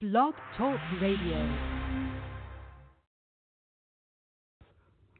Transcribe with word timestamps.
Blog 0.00 0.32
Talk 0.56 0.80
Radio. 1.02 1.56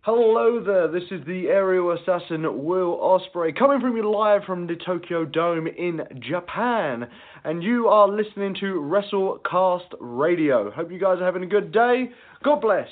Hello 0.00 0.64
there, 0.64 0.88
this 0.88 1.02
is 1.10 1.20
the 1.26 1.48
aerial 1.48 1.90
assassin 1.92 2.64
Will 2.64 2.96
Ospreay 2.96 3.54
coming 3.58 3.78
from 3.82 3.94
you 3.94 4.10
live 4.10 4.44
from 4.44 4.66
the 4.66 4.76
Tokyo 4.76 5.26
Dome 5.26 5.66
in 5.66 6.00
Japan. 6.20 7.06
And 7.44 7.62
you 7.62 7.88
are 7.88 8.08
listening 8.08 8.56
to 8.60 8.80
WrestleCast 8.80 9.96
Radio. 10.00 10.70
Hope 10.70 10.90
you 10.90 10.98
guys 10.98 11.18
are 11.20 11.26
having 11.26 11.42
a 11.42 11.46
good 11.46 11.72
day. 11.72 12.08
God 12.42 12.62
bless. 12.62 12.88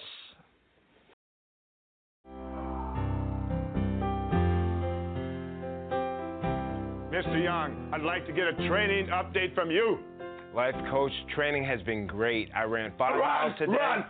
Mr. 7.11 7.43
Young, 7.43 7.91
I'd 7.95 8.03
like 8.03 8.27
to 8.27 8.33
get 8.35 8.45
a 8.47 8.69
training 8.69 9.07
update 9.07 9.55
from 9.55 9.71
you. 9.71 9.99
Life 10.59 10.75
coach 10.91 11.13
training 11.37 11.63
has 11.67 11.81
been 11.83 12.05
great. 12.09 12.51
I 12.53 12.65
ran 12.65 12.91
five 12.99 13.15
miles 13.17 13.53
today. 13.61 13.75
run. 13.79 14.05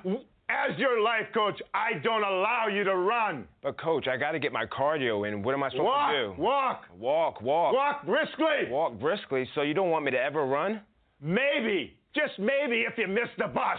As 0.48 0.78
your 0.78 1.02
life 1.02 1.26
coach, 1.34 1.60
I 1.74 1.98
don't 2.02 2.22
allow 2.24 2.68
you 2.72 2.84
to 2.84 2.96
run. 2.96 3.46
But 3.62 3.78
coach, 3.78 4.08
I 4.08 4.16
got 4.16 4.30
to 4.30 4.38
get 4.38 4.50
my 4.50 4.64
cardio 4.64 5.28
in. 5.28 5.42
What 5.42 5.52
am 5.54 5.62
I 5.62 5.68
supposed 5.68 5.84
Walk, 5.84 6.10
to 6.10 6.16
do? 6.16 6.34
walk, 6.42 6.84
Walk, 6.98 7.42
walk, 7.42 7.74
walk 7.74 8.06
briskly. 8.06 8.70
walk 8.70 8.98
briskly. 8.98 9.46
So 9.54 9.60
you 9.60 9.74
don't 9.74 9.90
want 9.90 10.06
me 10.06 10.10
to 10.12 10.18
ever 10.18 10.46
run? 10.46 10.80
Maybe, 11.20 11.98
just 12.14 12.38
maybe, 12.38 12.86
if 12.90 12.96
you 12.96 13.08
miss 13.08 13.28
the 13.36 13.48
bus. 13.48 13.76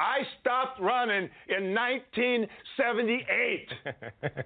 I 0.00 0.22
stopped 0.40 0.80
running 0.80 1.30
in 1.56 1.72
1978. 1.72 3.68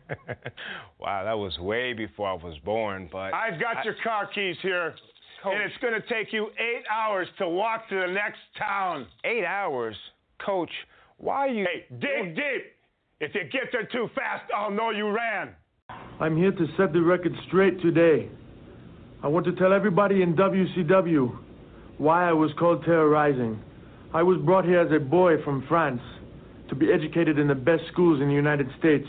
wow, 1.01 1.25
that 1.25 1.33
was 1.39 1.59
way 1.59 1.95
before 1.95 2.29
I 2.29 2.34
was 2.34 2.59
born. 2.67 3.09
But 3.11 3.33
I've 3.33 3.59
got 3.59 3.79
I- 3.79 3.84
your 3.84 3.97
car 4.05 4.27
keys 4.27 4.57
here, 4.61 4.95
Coach. 5.43 5.55
and 5.55 5.62
it's 5.62 5.80
going 5.80 5.95
to 5.95 6.07
take 6.07 6.33
you 6.33 6.49
eight 6.59 6.85
hours 6.93 7.27
to 7.39 7.48
walk 7.48 7.89
to 7.89 7.95
the 7.95 8.12
next 8.12 8.39
town. 8.59 9.07
eight 9.25 9.45
hours, 9.45 9.97
coach. 10.45 10.71
Why 11.19 11.34
are 11.34 11.48
you? 11.48 11.67
Hey, 11.67 11.87
dig 11.98 12.34
deep. 12.34 12.64
If 13.20 13.34
you 13.34 13.42
get 13.45 13.70
there 13.73 13.89
too 13.91 14.09
fast, 14.14 14.45
I'll 14.56 14.70
know 14.70 14.91
you 14.91 15.09
ran. 15.11 15.51
I'm 16.20 16.37
here 16.37 16.53
to 16.53 16.67
set 16.77 16.92
the 16.92 17.01
record 17.03 17.33
straight 17.48 17.81
today. 17.81 18.29
I 19.23 19.29
want 19.29 19.45
to 19.47 19.53
tell 19.53 19.73
everybody 19.73 20.23
in 20.23 20.34
WCW 20.34 21.39
why 21.98 22.29
I 22.29 22.33
was 22.33 22.51
called 22.59 22.84
Terra 22.84 23.09
Ryzing. 23.09 23.59
I 24.14 24.23
was 24.23 24.39
brought 24.42 24.64
here 24.64 24.81
as 24.81 24.91
a 24.92 24.98
boy 24.98 25.42
from 25.45 25.67
France 25.69 26.01
to 26.70 26.75
be 26.75 26.91
educated 26.91 27.39
in 27.39 27.47
the 27.48 27.55
best 27.55 27.83
schools 27.92 28.20
in 28.23 28.29
the 28.29 28.34
United 28.34 28.69
States. 28.79 29.07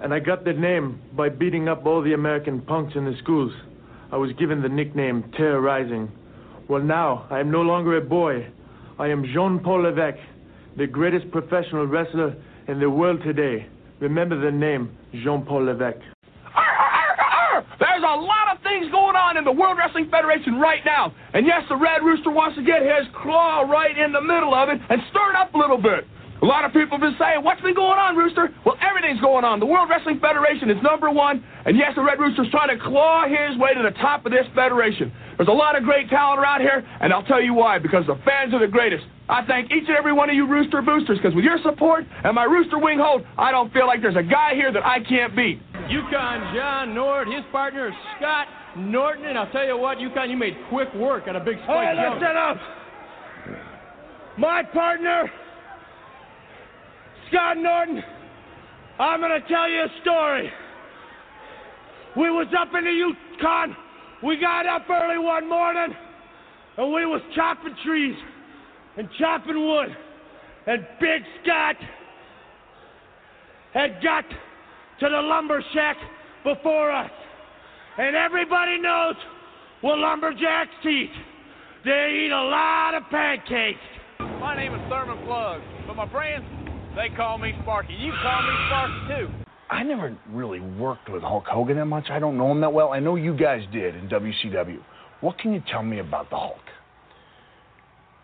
And 0.00 0.12
I 0.12 0.18
got 0.18 0.44
the 0.44 0.52
name 0.52 1.00
by 1.16 1.28
beating 1.28 1.68
up 1.68 1.86
all 1.86 2.02
the 2.02 2.12
American 2.14 2.60
punks 2.62 2.94
in 2.96 3.04
the 3.04 3.14
schools. 3.22 3.52
I 4.12 4.16
was 4.16 4.30
given 4.38 4.62
the 4.62 4.68
nickname 4.68 5.24
Terra 5.36 5.60
Ryzing. 5.60 6.08
Well, 6.68 6.82
now 6.82 7.26
I 7.28 7.40
am 7.40 7.50
no 7.50 7.62
longer 7.62 7.96
a 7.96 8.00
boy. 8.00 8.46
I 8.98 9.08
am 9.08 9.24
Jean 9.34 9.58
Paul 9.58 9.82
Levesque, 9.82 10.22
the 10.76 10.86
greatest 10.86 11.30
professional 11.32 11.86
wrestler 11.86 12.36
in 12.68 12.78
the 12.78 12.88
world 12.88 13.20
today. 13.24 13.66
Remember 14.00 14.38
the 14.38 14.56
name 14.56 14.96
Jean 15.24 15.44
Paul 15.44 15.64
Levesque. 15.64 15.98
There's 17.78 18.02
a 18.02 18.16
lot 18.20 18.54
of 18.54 18.62
things 18.62 18.90
going 18.92 19.16
on 19.16 19.36
in 19.36 19.44
the 19.44 19.52
World 19.52 19.76
Wrestling 19.76 20.08
Federation 20.10 20.60
right 20.60 20.80
now. 20.84 21.12
And 21.34 21.44
yes, 21.46 21.62
the 21.68 21.76
Red 21.76 22.02
Rooster 22.04 22.30
wants 22.30 22.56
to 22.56 22.62
get 22.62 22.82
his 22.82 23.08
claw 23.22 23.62
right 23.62 23.96
in 23.98 24.12
the 24.12 24.20
middle 24.20 24.54
of 24.54 24.68
it 24.68 24.80
and 24.88 25.00
stir 25.10 25.30
it 25.30 25.36
up 25.36 25.54
a 25.54 25.58
little 25.58 25.80
bit. 25.80 26.06
A 26.42 26.44
lot 26.44 26.64
of 26.64 26.72
people 26.72 26.98
have 26.98 27.00
been 27.00 27.16
saying, 27.18 27.42
What's 27.42 27.60
been 27.62 27.74
going 27.74 27.98
on, 27.98 28.14
Rooster? 28.16 28.52
Well, 28.64 28.76
everything's 28.84 29.20
going 29.20 29.44
on. 29.44 29.58
The 29.58 29.66
World 29.66 29.88
Wrestling 29.88 30.20
Federation 30.20 30.70
is 30.70 30.76
number 30.82 31.10
one. 31.10 31.42
And 31.64 31.76
yes, 31.76 31.92
the 31.96 32.02
Red 32.02 32.18
Rooster's 32.20 32.50
trying 32.50 32.76
to 32.76 32.82
claw 32.82 33.24
his 33.26 33.56
way 33.58 33.72
to 33.74 33.82
the 33.82 33.96
top 33.98 34.26
of 34.26 34.32
this 34.32 34.46
federation. 34.54 35.10
There's 35.36 35.48
a 35.48 35.52
lot 35.52 35.76
of 35.76 35.82
great 35.84 36.08
talent 36.10 36.40
around 36.40 36.60
here, 36.60 36.86
and 37.00 37.12
I'll 37.12 37.24
tell 37.24 37.40
you 37.42 37.54
why 37.54 37.78
because 37.78 38.06
the 38.06 38.16
fans 38.24 38.52
are 38.54 38.60
the 38.60 38.68
greatest. 38.70 39.04
I 39.28 39.44
thank 39.44 39.72
each 39.72 39.88
and 39.88 39.96
every 39.96 40.12
one 40.12 40.30
of 40.30 40.36
you 40.36 40.46
Rooster 40.46 40.82
Boosters 40.82 41.18
because 41.18 41.34
with 41.34 41.44
your 41.44 41.58
support 41.64 42.04
and 42.22 42.34
my 42.34 42.44
Rooster 42.44 42.78
Wing 42.78 42.98
hold, 43.00 43.24
I 43.36 43.50
don't 43.50 43.72
feel 43.72 43.86
like 43.86 44.00
there's 44.02 44.16
a 44.16 44.22
guy 44.22 44.54
here 44.54 44.72
that 44.72 44.84
I 44.86 45.00
can't 45.00 45.34
beat. 45.34 45.60
Yukon 45.88 46.54
John 46.54 46.94
Nord, 46.94 47.28
his 47.28 47.44
partner 47.50 47.90
Scott 48.16 48.46
Norton, 48.76 49.24
and 49.24 49.38
I'll 49.38 49.50
tell 49.50 49.66
you 49.66 49.76
what, 49.78 49.98
Yukon, 50.00 50.30
you 50.30 50.36
made 50.36 50.56
quick 50.68 50.92
work 50.94 51.26
on 51.28 51.36
a 51.36 51.40
big 51.40 51.56
spike 51.64 51.88
Hey, 51.88 51.96
jump. 51.96 52.20
listen 52.20 52.36
up! 52.36 52.56
My 54.38 54.62
partner, 54.62 55.30
Scott 57.28 57.56
Norton, 57.58 58.02
I'm 58.98 59.20
gonna 59.20 59.40
tell 59.48 59.68
you 59.68 59.82
a 59.82 59.88
story. 60.02 60.50
We 62.16 62.30
was 62.30 62.46
up 62.58 62.68
in 62.74 62.84
the 62.84 62.90
Yukon. 62.90 63.76
We 64.22 64.38
got 64.38 64.66
up 64.66 64.88
early 64.88 65.18
one 65.18 65.48
morning, 65.48 65.94
and 66.78 66.92
we 66.92 67.04
was 67.04 67.20
chopping 67.34 67.74
trees 67.84 68.16
and 68.96 69.08
chopping 69.18 69.66
wood. 69.66 69.94
And 70.66 70.86
Big 71.00 71.22
Scott 71.42 71.76
had 73.74 74.02
got 74.02 74.24
to 75.00 75.08
the 75.08 75.20
lumber 75.20 75.62
shack 75.74 75.96
before 76.42 76.90
us. 76.90 77.10
And 77.98 78.16
everybody 78.16 78.78
knows 78.80 79.14
what 79.82 79.98
lumberjacks 79.98 80.70
eat. 80.84 81.10
They 81.84 82.24
eat 82.24 82.32
a 82.32 82.42
lot 82.42 82.94
of 82.94 83.02
pancakes. 83.10 83.78
My 84.40 84.56
name 84.56 84.74
is 84.74 84.80
Thurman 84.88 85.18
Plugg, 85.18 85.60
but 85.86 85.96
my 85.96 86.08
friends, 86.10 86.44
they 86.96 87.14
call 87.14 87.38
me 87.38 87.52
Sparky. 87.62 87.92
You 87.92 88.12
call 88.22 88.42
me 88.42 88.54
Sparky 88.66 89.08
too. 89.08 89.46
I 89.68 89.82
never 89.82 90.16
really 90.30 90.60
worked 90.60 91.10
with 91.10 91.22
Hulk 91.22 91.44
Hogan 91.46 91.76
that 91.76 91.86
much. 91.86 92.06
I 92.10 92.18
don't 92.18 92.38
know 92.38 92.50
him 92.50 92.60
that 92.60 92.72
well. 92.72 92.92
I 92.92 93.00
know 93.00 93.16
you 93.16 93.36
guys 93.36 93.62
did 93.72 93.94
in 93.94 94.08
WCW. 94.08 94.78
What 95.20 95.38
can 95.38 95.52
you 95.52 95.62
tell 95.70 95.82
me 95.82 95.98
about 95.98 96.30
the 96.30 96.36
Hulk? 96.36 96.56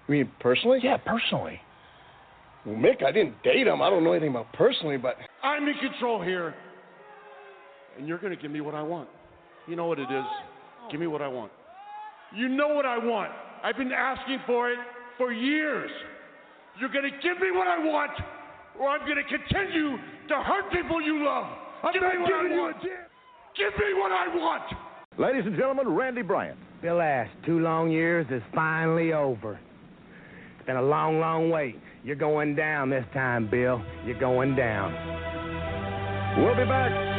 You 0.08 0.14
mean 0.14 0.32
personally? 0.40 0.80
Yeah, 0.82 0.96
personally. 0.98 1.60
Well, 2.64 2.76
Mick, 2.76 3.04
I 3.04 3.10
didn't 3.12 3.42
date 3.42 3.66
him. 3.66 3.82
I 3.82 3.90
don't 3.90 4.04
know 4.04 4.12
anything 4.12 4.30
about 4.30 4.52
personally, 4.52 4.96
but 4.96 5.16
I'm 5.42 5.66
in 5.66 5.74
control 5.78 6.22
here. 6.22 6.54
And 7.98 8.06
you're 8.06 8.18
going 8.18 8.34
to 8.34 8.40
give 8.40 8.50
me 8.50 8.60
what 8.60 8.74
I 8.74 8.82
want. 8.82 9.08
You 9.66 9.76
know 9.76 9.86
what 9.86 9.98
it 9.98 10.10
is. 10.10 10.24
Give 10.90 11.00
me 11.00 11.06
what 11.06 11.22
I 11.22 11.28
want. 11.28 11.52
You 12.34 12.48
know 12.48 12.68
what 12.68 12.86
I 12.86 12.98
want. 12.98 13.30
I've 13.62 13.76
been 13.76 13.92
asking 13.92 14.38
for 14.46 14.70
it 14.70 14.78
for 15.18 15.32
years. 15.32 15.90
You're 16.80 16.88
going 16.88 17.04
to 17.04 17.10
give 17.10 17.38
me 17.40 17.50
what 17.50 17.66
I 17.66 17.78
want, 17.78 18.12
or 18.78 18.88
I'm 18.88 19.00
going 19.06 19.16
to 19.16 19.24
continue 19.24 19.96
to 20.28 20.34
hurt 20.42 20.72
people 20.72 21.00
you 21.00 21.24
love. 21.24 21.46
I'm 21.82 21.92
give 21.92 22.02
me 22.02 22.08
what 22.20 22.32
I 22.32 22.56
want. 22.56 22.82
Give 22.82 23.72
me 23.78 23.94
what 23.98 24.12
I 24.12 24.28
want. 24.34 24.62
Ladies 25.18 25.42
and 25.44 25.56
gentlemen, 25.56 25.88
Randy 25.88 26.22
Bryant. 26.22 26.58
Bill 26.80 27.00
Ash, 27.00 27.28
two 27.46 27.60
long 27.60 27.90
years 27.90 28.26
is 28.30 28.42
finally 28.54 29.12
over. 29.12 29.60
It's 30.58 30.66
been 30.66 30.76
a 30.76 30.82
long, 30.82 31.20
long 31.20 31.50
wait. 31.50 31.78
You're 32.02 32.16
going 32.16 32.56
down 32.56 32.90
this 32.90 33.04
time, 33.14 33.48
Bill. 33.48 33.80
You're 34.04 34.18
going 34.18 34.56
down. 34.56 34.92
We'll 36.38 36.56
be 36.56 36.64
back. 36.64 37.11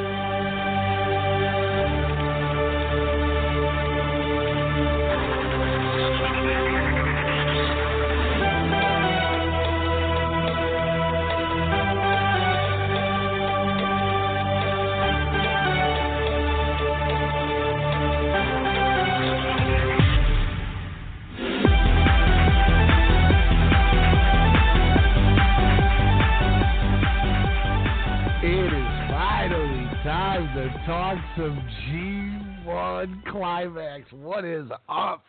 Climax. 33.44 34.06
What 34.14 34.46
is 34.46 34.70
up? 34.88 35.26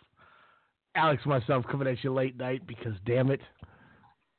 Alex 0.95 1.27
myself 1.27 1.65
coming 1.69 1.89
at 1.89 2.05
you 2.05 2.15
late 2.15 2.37
night 2.37 2.65
because, 2.65 2.93
damn 3.05 3.29
it, 3.33 3.41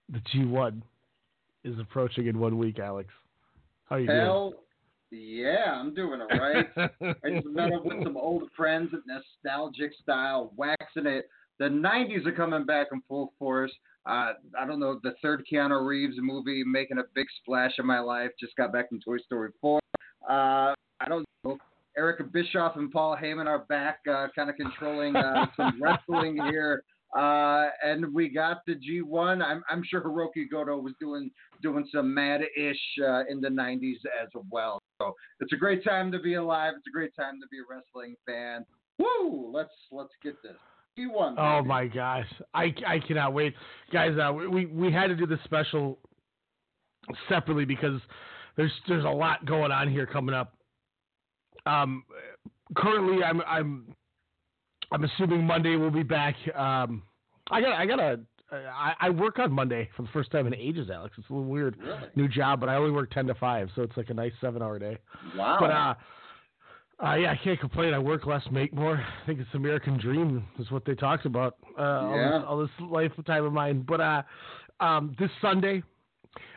the 0.07 0.21
G1 0.33 0.81
is 1.65 1.77
approaching 1.77 2.27
in 2.27 2.39
one 2.39 2.57
week, 2.57 2.79
Alex. 2.79 3.09
How 3.89 3.97
are 3.97 3.99
you 3.99 4.09
Hell 4.09 4.53
yeah, 5.11 5.73
I'm 5.73 5.93
doing 5.93 6.21
all 6.21 6.39
right. 6.39 6.65
I 6.77 7.29
just 7.29 7.47
met 7.47 7.73
up 7.73 7.83
with 7.85 8.01
some 8.03 8.15
old 8.15 8.43
friends, 8.55 8.91
at 8.93 8.99
nostalgic 9.05 9.91
style, 10.01 10.53
waxing 10.55 11.05
it. 11.05 11.27
The 11.59 11.65
90s 11.65 12.25
are 12.25 12.31
coming 12.31 12.65
back 12.65 12.87
in 12.93 13.01
full 13.09 13.33
force. 13.37 13.71
Uh, 14.05 14.33
I 14.57 14.65
don't 14.65 14.79
know, 14.79 15.01
the 15.03 15.15
third 15.21 15.43
Keanu 15.51 15.85
Reeves 15.85 16.15
movie 16.19 16.63
making 16.65 16.99
a 16.99 17.03
big 17.13 17.27
splash 17.41 17.73
in 17.77 17.85
my 17.85 17.99
life. 17.99 18.31
Just 18.39 18.55
got 18.55 18.71
back 18.71 18.87
from 18.87 19.01
Toy 19.01 19.17
Story 19.17 19.51
4. 19.59 19.79
Uh, 20.27 20.31
I 20.31 20.75
don't 21.09 21.25
know. 21.43 21.57
Eric 21.97 22.31
Bischoff 22.31 22.75
and 22.75 22.91
Paul 22.91 23.17
Heyman 23.21 23.47
are 23.47 23.59
back, 23.59 23.99
uh, 24.09 24.27
kind 24.35 24.49
of 24.49 24.55
controlling 24.55 25.15
uh, 25.15 25.45
some 25.55 25.79
wrestling 25.81 26.37
here. 26.49 26.83
Uh, 27.15 27.69
and 27.83 28.13
we 28.13 28.27
got 28.27 28.57
the 28.67 28.73
G1. 28.73 29.41
I'm, 29.41 29.63
I'm 29.69 29.83
sure 29.89 30.01
Hiroki 30.01 30.49
Goto 30.51 30.77
was 30.77 30.93
doing 30.99 31.31
doing 31.61 31.87
some 31.93 32.13
mad-ish 32.13 32.77
uh, 33.01 33.23
in 33.29 33.39
the 33.39 33.47
90s 33.47 33.99
as 34.21 34.27
well. 34.51 34.81
So 35.01 35.13
it's 35.39 35.53
a 35.53 35.55
great 35.55 35.83
time 35.83 36.11
to 36.11 36.19
be 36.19 36.33
alive. 36.33 36.73
It's 36.77 36.87
a 36.87 36.91
great 36.91 37.15
time 37.15 37.39
to 37.39 37.47
be 37.47 37.57
a 37.59 37.63
wrestling 37.69 38.15
fan. 38.27 38.65
Woo! 38.99 39.49
Let's 39.53 39.73
let's 39.91 40.11
get 40.21 40.41
this. 40.43 40.57
He 40.95 41.07
won. 41.07 41.35
Oh 41.37 41.61
my 41.63 41.87
gosh, 41.87 42.27
I, 42.53 42.73
I 42.87 42.99
cannot 42.99 43.33
wait, 43.33 43.53
guys. 43.91 44.17
Uh, 44.17 44.33
we 44.33 44.65
we 44.65 44.91
had 44.91 45.07
to 45.07 45.15
do 45.15 45.25
this 45.25 45.39
special 45.43 45.99
separately 47.29 47.65
because 47.65 47.99
there's 48.57 48.71
there's 48.87 49.05
a 49.05 49.09
lot 49.09 49.45
going 49.45 49.71
on 49.71 49.89
here 49.89 50.05
coming 50.05 50.35
up. 50.35 50.54
Um, 51.65 52.03
currently, 52.75 53.23
I'm 53.23 53.41
I'm 53.41 53.95
I'm 54.91 55.03
assuming 55.03 55.45
Monday 55.45 55.75
we'll 55.75 55.91
be 55.91 56.03
back. 56.03 56.35
Um, 56.55 57.03
I 57.51 57.61
got 57.61 57.73
I 57.73 57.85
got 57.85 57.99
a 57.99 58.19
I, 58.51 58.93
I 59.01 59.09
work 59.09 59.39
on 59.39 59.51
Monday 59.51 59.89
for 59.95 60.03
the 60.03 60.07
first 60.09 60.31
time 60.31 60.45
in 60.47 60.53
ages, 60.53 60.89
Alex. 60.93 61.15
It's 61.17 61.29
a 61.29 61.33
little 61.33 61.47
weird, 61.49 61.77
Really? 61.79 61.99
new 62.15 62.27
job, 62.27 62.59
but 62.59 62.69
I 62.69 62.75
only 62.75 62.91
work 62.91 63.11
ten 63.11 63.25
to 63.27 63.35
five, 63.35 63.69
so 63.75 63.81
it's 63.81 63.97
like 63.97 64.09
a 64.09 64.13
nice 64.13 64.33
seven 64.39 64.61
hour 64.61 64.77
day. 64.79 64.97
Wow. 65.35 65.57
But 65.59 65.71
uh, 65.71 65.95
uh, 67.07 67.15
yeah, 67.15 67.31
I 67.31 67.39
can't 67.43 67.59
complain. 67.59 67.93
I 67.93 67.99
work 67.99 68.25
less, 68.25 68.43
make 68.51 68.73
more. 68.73 68.95
I 68.97 69.25
think 69.25 69.39
it's 69.39 69.49
the 69.51 69.57
American 69.57 69.97
dream 69.99 70.45
is 70.59 70.69
what 70.71 70.85
they 70.85 70.95
talked 70.95 71.25
about. 71.25 71.57
Uh, 71.77 71.81
all, 71.81 72.17
this, 72.17 72.45
all 72.47 72.57
this 72.59 72.69
lifetime 73.17 73.43
of 73.45 73.51
mine. 73.51 73.83
But 73.85 73.99
uh, 73.99 74.21
um, 74.79 75.15
this 75.19 75.29
Sunday, 75.41 75.83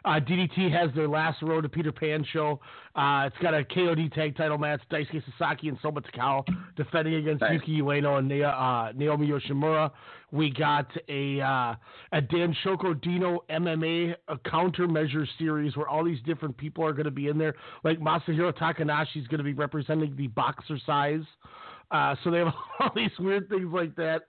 uh, 0.05 0.21
DDT 0.21 0.71
has 0.73 0.95
their 0.95 1.09
last 1.09 1.43
Road 1.43 1.63
to 1.63 1.69
Peter 1.69 1.93
Pan 1.93 2.25
show. 2.33 2.61
Uh, 2.95 3.25
it's 3.27 3.37
got 3.43 3.55
a 3.55 3.65
KOD 3.65 4.13
tag 4.15 4.37
title 4.37 4.59
match. 4.59 4.81
Daisuke 4.91 5.23
Sasaki 5.39 5.69
and 5.69 5.79
Soma 5.83 6.01
Takao 6.01 6.45
defending 6.77 7.15
against 7.15 7.43
Nice. 7.43 7.61
Yuki 7.67 7.81
Ueno 7.83 8.19
and 8.19 8.31
uh, 8.43 8.93
Naomi 8.97 9.29
Yoshimura. 9.29 9.91
We 10.31 10.51
got 10.51 10.91
a 11.09 11.41
uh, 11.41 11.75
a 12.13 12.21
Dan 12.21 12.55
Shoko 12.65 13.01
Dino 13.01 13.45
MMA 13.51 14.15
a 14.29 14.37
countermeasure 14.37 15.27
series 15.39 15.77
where 15.77 15.89
all 15.89 16.05
these 16.05 16.21
different 16.27 16.57
people 16.57 16.85
are 16.85 16.93
going 16.93 17.07
to 17.07 17.11
be 17.11 17.29
in 17.29 17.39
there. 17.39 17.55
Like 17.85 17.99
Masahiro 17.99 18.53
Takanashi 18.53 19.17
is 19.17 19.27
going 19.29 19.39
to 19.39 19.45
be 19.45 19.55
representing 19.55 20.15
the 20.17 20.27
boxer 20.29 20.79
size. 20.85 21.23
Uh, 21.91 22.15
so 22.23 22.31
they 22.31 22.39
have 22.39 22.49
all 22.81 22.91
these 22.95 23.11
weird 23.19 23.49
things 23.49 23.73
like 23.73 23.95
that. 23.97 24.23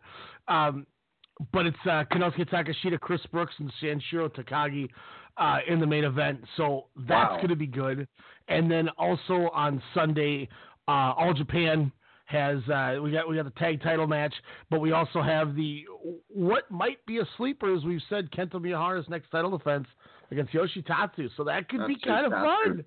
Um, 0.48 0.86
but 1.54 1.66
it's 1.66 1.78
uh, 1.86 2.04
Konosuke 2.12 2.50
Takeshita, 2.50 3.00
Chris 3.00 3.22
Brooks, 3.32 3.54
and 3.60 3.72
Sanshiro 3.82 4.30
Takagi 4.30 4.90
uh, 5.40 5.60
in 5.68 5.80
the 5.80 5.88
main 5.88 6.04
event. 6.04 6.44
So 6.58 6.86
that's 7.08 7.32
Wow. 7.32 7.38
going 7.38 7.50
to 7.50 7.56
be 7.56 7.68
good. 7.68 8.08
And 8.48 8.70
then 8.70 8.90
also 8.98 9.50
on 9.54 9.82
Sunday, 9.94 10.50
uh, 10.88 11.14
All 11.18 11.34
Japan 11.34 11.92
has 12.26 12.58
uh, 12.70 13.00
we 13.02 13.12
got 13.12 13.28
we 13.28 13.36
got 13.36 13.46
the 13.46 13.60
tag 13.60 13.82
title 13.82 14.06
match, 14.06 14.34
but 14.70 14.80
we 14.80 14.92
also 14.92 15.22
have 15.22 15.56
the 15.56 15.86
what 16.28 16.70
might 16.70 17.04
be 17.08 17.18
a 17.20 17.28
sleeper, 17.38 17.74
as 17.76 17.84
we've 17.84 18.02
said, 18.10 18.30
Kento 18.32 18.54
Miyahara's 18.56 19.10
next 19.10 19.30
title 19.32 19.56
defense 19.58 19.88
against 20.30 20.54
Yoshitatsu. 20.54 21.30
So 21.36 21.44
that 21.46 21.68
could 21.70 21.88
be 21.88 21.98
kind 22.06 22.26
of 22.28 22.32
fun. 22.32 22.86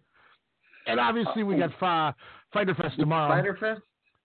And 0.86 1.00
obviously, 1.00 1.42
we 1.42 1.56
got 1.56 1.70
uh, 1.82 2.12
Fyter 2.52 2.74
Fest 2.74 2.98
tomorrow. 2.98 3.34
Fyter 3.34 3.56
Fest. 3.58 3.82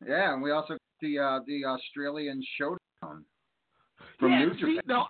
Yeah, 0.07 0.33
and 0.33 0.41
we 0.43 0.51
also 0.51 0.73
got 0.73 0.79
the 1.01 1.19
uh, 1.19 1.39
the 1.47 1.65
Australian 1.65 2.43
Showdown 2.57 3.25
from 4.19 4.31
yeah, 4.31 4.45
New 4.45 4.53
see, 4.53 4.59
Japan. 4.59 4.81
no, 4.87 5.05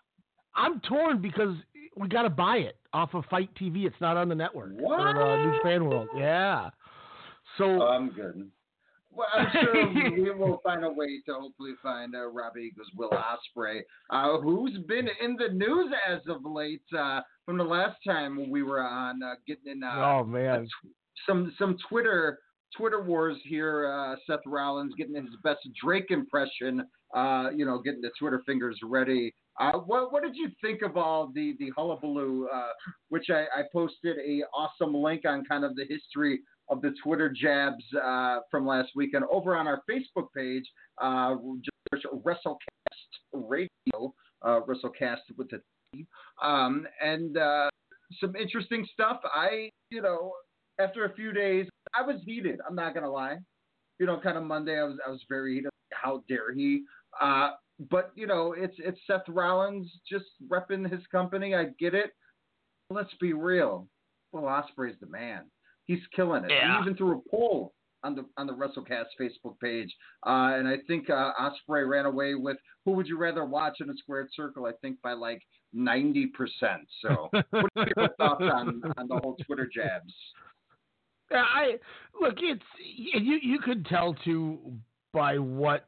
I'm 0.56 0.80
torn 0.82 1.22
because 1.22 1.56
we 2.00 2.08
got 2.08 2.24
to 2.24 2.30
buy 2.30 2.58
it 2.58 2.78
off 2.94 3.14
of 3.14 3.26
FITE 3.30 3.54
TV. 3.56 3.86
It's 3.86 4.00
not 4.00 4.18
on 4.18 4.30
the 4.30 4.36
network. 4.36 4.72
What? 4.74 5.00
Or, 5.00 5.22
uh, 5.22 5.46
New 5.46 5.58
Japan 5.58 5.86
World. 5.86 6.08
Yeah. 6.16 6.70
So 7.58 7.66
Oh, 7.82 7.88
I'm 7.88 8.10
good. 8.10 8.50
Well, 9.12 9.28
I'm 9.34 9.48
sure 9.52 9.94
we 10.12 10.32
will 10.32 10.62
find 10.64 10.84
a 10.84 10.92
way 10.92 11.22
to 11.26 11.34
hopefully 11.34 11.74
find 11.82 12.16
uh, 12.16 12.28
Robbie 12.28 12.72
Eagles 12.72 12.88
Will 12.96 13.10
Ospreay, 13.10 13.82
uh, 14.12 14.40
who's 14.40 14.78
been 14.88 15.08
in 15.24 15.36
the 15.38 15.54
news 15.54 15.92
as 16.08 16.20
of 16.30 16.46
late 16.46 16.84
uh, 16.96 17.22
from 17.46 17.58
the 17.58 17.64
last 17.64 17.98
time 18.06 18.52
we 18.52 18.62
were 18.62 18.82
on, 18.82 19.24
uh, 19.24 19.34
getting 19.48 19.72
in 19.72 19.84
uh, 19.84 20.20
oh 20.20 20.24
man, 20.24 20.68
some 21.26 21.52
some 21.58 21.78
Twitter 21.90 22.38
Twitter 22.78 23.02
wars 23.02 23.38
here. 23.44 23.92
Uh, 23.92 24.16
Seth 24.28 24.46
Rollins 24.46 24.94
getting 24.98 25.16
his 25.16 25.26
best 25.44 25.68
Drake 25.84 26.12
impression. 26.12 26.86
Uh, 27.16 27.50
you 27.56 27.66
know, 27.66 27.80
getting 27.80 28.02
the 28.02 28.12
Twitter 28.20 28.44
fingers 28.46 28.78
ready. 28.84 29.34
Uh, 29.60 29.74
what 29.80 30.12
what 30.12 30.24
did 30.24 30.36
you 30.36 30.50
think 30.62 30.82
of 30.82 30.98
all 30.98 31.32
the 31.34 31.56
the 31.60 31.72
hullabaloo? 31.76 32.48
Uh, 32.48 32.70
which 33.10 33.30
I, 33.30 33.44
I 33.56 33.64
posted 33.74 34.18
a 34.18 34.44
awesome 34.54 34.94
link 34.94 35.24
on 35.26 35.44
kind 35.46 35.64
of 35.64 35.76
the 35.76 35.86
history 35.90 36.42
of 36.70 36.82
the 36.82 36.94
Twitter 37.04 37.30
jabs 37.30 37.84
uh, 38.02 38.40
from 38.52 38.68
last 38.68 38.90
weekend 38.96 39.24
over 39.32 39.56
on 39.56 39.68
our 39.68 39.82
Facebook 39.90 40.28
page. 40.36 40.66
Uh, 41.02 41.36
just 41.92 42.06
WrestleCast 42.06 42.58
Radio, 43.34 44.14
uh, 44.44 44.60
WrestleCast 44.68 45.22
with 45.38 45.48
a 45.54 45.62
T, 45.94 46.06
um, 46.44 46.86
and 47.04 47.38
some 48.20 48.36
interesting 48.36 48.86
stuff. 48.94 49.20
I 49.26 49.70
you 49.90 50.02
know 50.02 50.34
after 50.80 51.06
a 51.06 51.14
few 51.14 51.34
days, 51.34 51.68
I 51.96 52.04
was 52.04 52.22
heated. 52.26 52.60
I'm 52.68 52.76
not 52.76 52.94
gonna 52.94 53.12
lie. 53.12 53.38
You 54.00 54.06
know, 54.06 54.20
kind 54.20 54.38
of 54.38 54.44
Monday, 54.44 54.80
I 54.80 54.84
was 54.84 54.98
I 55.06 55.10
was 55.10 55.24
very 55.28 55.56
heated. 55.56 55.72
How 55.94 56.24
dare 56.28 56.54
he? 56.54 56.84
But 57.92 58.12
you 58.16 58.26
know, 58.26 58.56
it's 58.58 58.76
it's 58.80 59.00
Seth 59.06 59.28
Rollins 59.28 59.92
just 60.10 60.26
repping 60.50 60.90
his 60.90 61.06
company. 61.12 61.54
I 61.54 61.66
get 61.80 61.94
it. 61.94 62.12
Let's 62.90 63.14
be 63.20 63.34
real. 63.34 63.88
Will 64.32 64.44
Ospreay's 64.44 64.96
the 65.00 65.08
man. 65.08 65.44
He's 65.86 66.00
killing 66.16 66.44
it. 66.44 66.52
Yeah. 66.52 66.78
He 66.78 66.82
even 66.82 66.98
threw 66.98 67.18
a 67.18 67.30
poll 67.30 67.74
on 68.04 68.16
the 68.16 68.26
on 68.38 68.48
the 68.48 68.54
WrestleCast 68.54 69.06
Facebook 69.20 69.60
page, 69.62 69.94
uh, 70.26 70.56
and 70.56 70.68
I 70.68 70.78
think 70.88 71.10
uh, 71.10 71.32
Ospreay 71.40 71.88
ran 71.88 72.06
away 72.06 72.36
with 72.36 72.58
who 72.86 72.92
would 72.92 73.08
you 73.08 73.18
rather 73.18 73.46
watch 73.46 73.78
in 73.80 73.90
a 73.90 73.94
squared 73.98 74.30
circle? 74.36 74.66
I 74.66 74.72
think 74.82 75.02
by 75.02 75.14
like 75.14 75.42
ninety 75.72 76.28
percent. 76.28 76.88
So, 77.02 77.30
what 77.52 77.72
are 77.76 77.88
your 77.96 78.10
thoughts 78.18 78.44
on 78.44 78.82
on 78.98 79.08
the 79.08 79.20
whole 79.22 79.38
Twitter 79.46 79.70
jabs? 79.72 80.14
Yeah, 81.32 81.44
I 81.44 81.78
look. 82.20 82.36
It's 82.40 82.64
you. 82.80 83.40
You 83.42 83.60
could 83.60 83.86
tell 83.86 84.16
too 84.26 84.60
by 85.14 85.38
what 85.38 85.86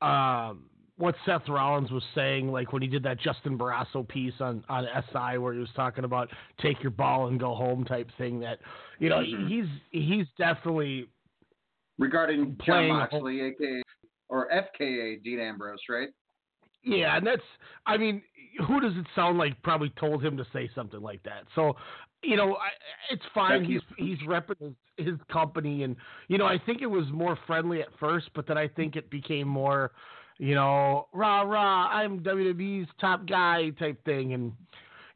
um, 0.00 0.64
what 0.98 1.14
Seth 1.24 1.48
Rollins 1.48 1.90
was 1.90 2.02
saying, 2.14 2.50
like 2.50 2.72
when 2.72 2.82
he 2.82 2.88
did 2.88 3.02
that 3.04 3.20
Justin 3.20 3.56
Barrasso 3.56 4.06
piece 4.06 4.34
on 4.40 4.64
on 4.68 4.86
SI, 5.12 5.38
where 5.38 5.54
he 5.54 5.60
was 5.60 5.70
talking 5.74 6.04
about 6.04 6.28
take 6.60 6.82
your 6.82 6.90
ball 6.90 7.28
and 7.28 7.40
go 7.40 7.54
home 7.54 7.84
type 7.84 8.10
thing. 8.18 8.40
That 8.40 8.58
you 8.98 9.08
know 9.08 9.20
Mhm. 9.20 9.48
he's 9.48 9.68
he's 9.90 10.26
definitely 10.36 11.08
regarding 11.98 12.56
John 12.56 12.56
Playing 12.58 12.90
a 12.90 12.94
Moxley, 12.94 13.40
aka 13.40 13.82
or 14.28 14.48
FKA 14.50 15.22
Dean 15.22 15.40
Ambrose, 15.40 15.78
right? 15.88 16.08
Yeah, 16.82 17.16
and 17.16 17.26
that's 17.26 17.42
I 17.86 17.96
mean, 17.96 18.22
who 18.66 18.80
does 18.80 18.96
it 18.96 19.06
sound 19.14 19.38
like 19.38 19.60
probably 19.62 19.90
told 19.90 20.24
him 20.24 20.36
to 20.36 20.46
say 20.52 20.68
something 20.74 21.00
like 21.00 21.22
that? 21.22 21.44
So, 21.54 21.76
you 22.22 22.36
know, 22.36 22.56
I, 22.56 22.70
it's 23.10 23.24
fine. 23.34 23.64
He's 23.64 23.80
he's 23.96 24.18
repping 24.26 24.74
his, 24.96 25.06
his 25.06 25.16
company, 25.30 25.84
and 25.84 25.96
you 26.28 26.38
know, 26.38 26.46
I 26.46 26.58
think 26.58 26.82
it 26.82 26.86
was 26.86 27.06
more 27.12 27.38
friendly 27.46 27.82
at 27.82 27.88
first, 28.00 28.30
but 28.34 28.46
then 28.46 28.58
I 28.58 28.68
think 28.68 28.96
it 28.96 29.10
became 29.10 29.46
more, 29.48 29.92
you 30.38 30.54
know, 30.54 31.08
rah 31.12 31.42
rah, 31.42 31.88
I'm 31.88 32.20
WWE's 32.20 32.88
top 33.00 33.26
guy 33.26 33.70
type 33.70 34.04
thing, 34.04 34.32
and 34.34 34.52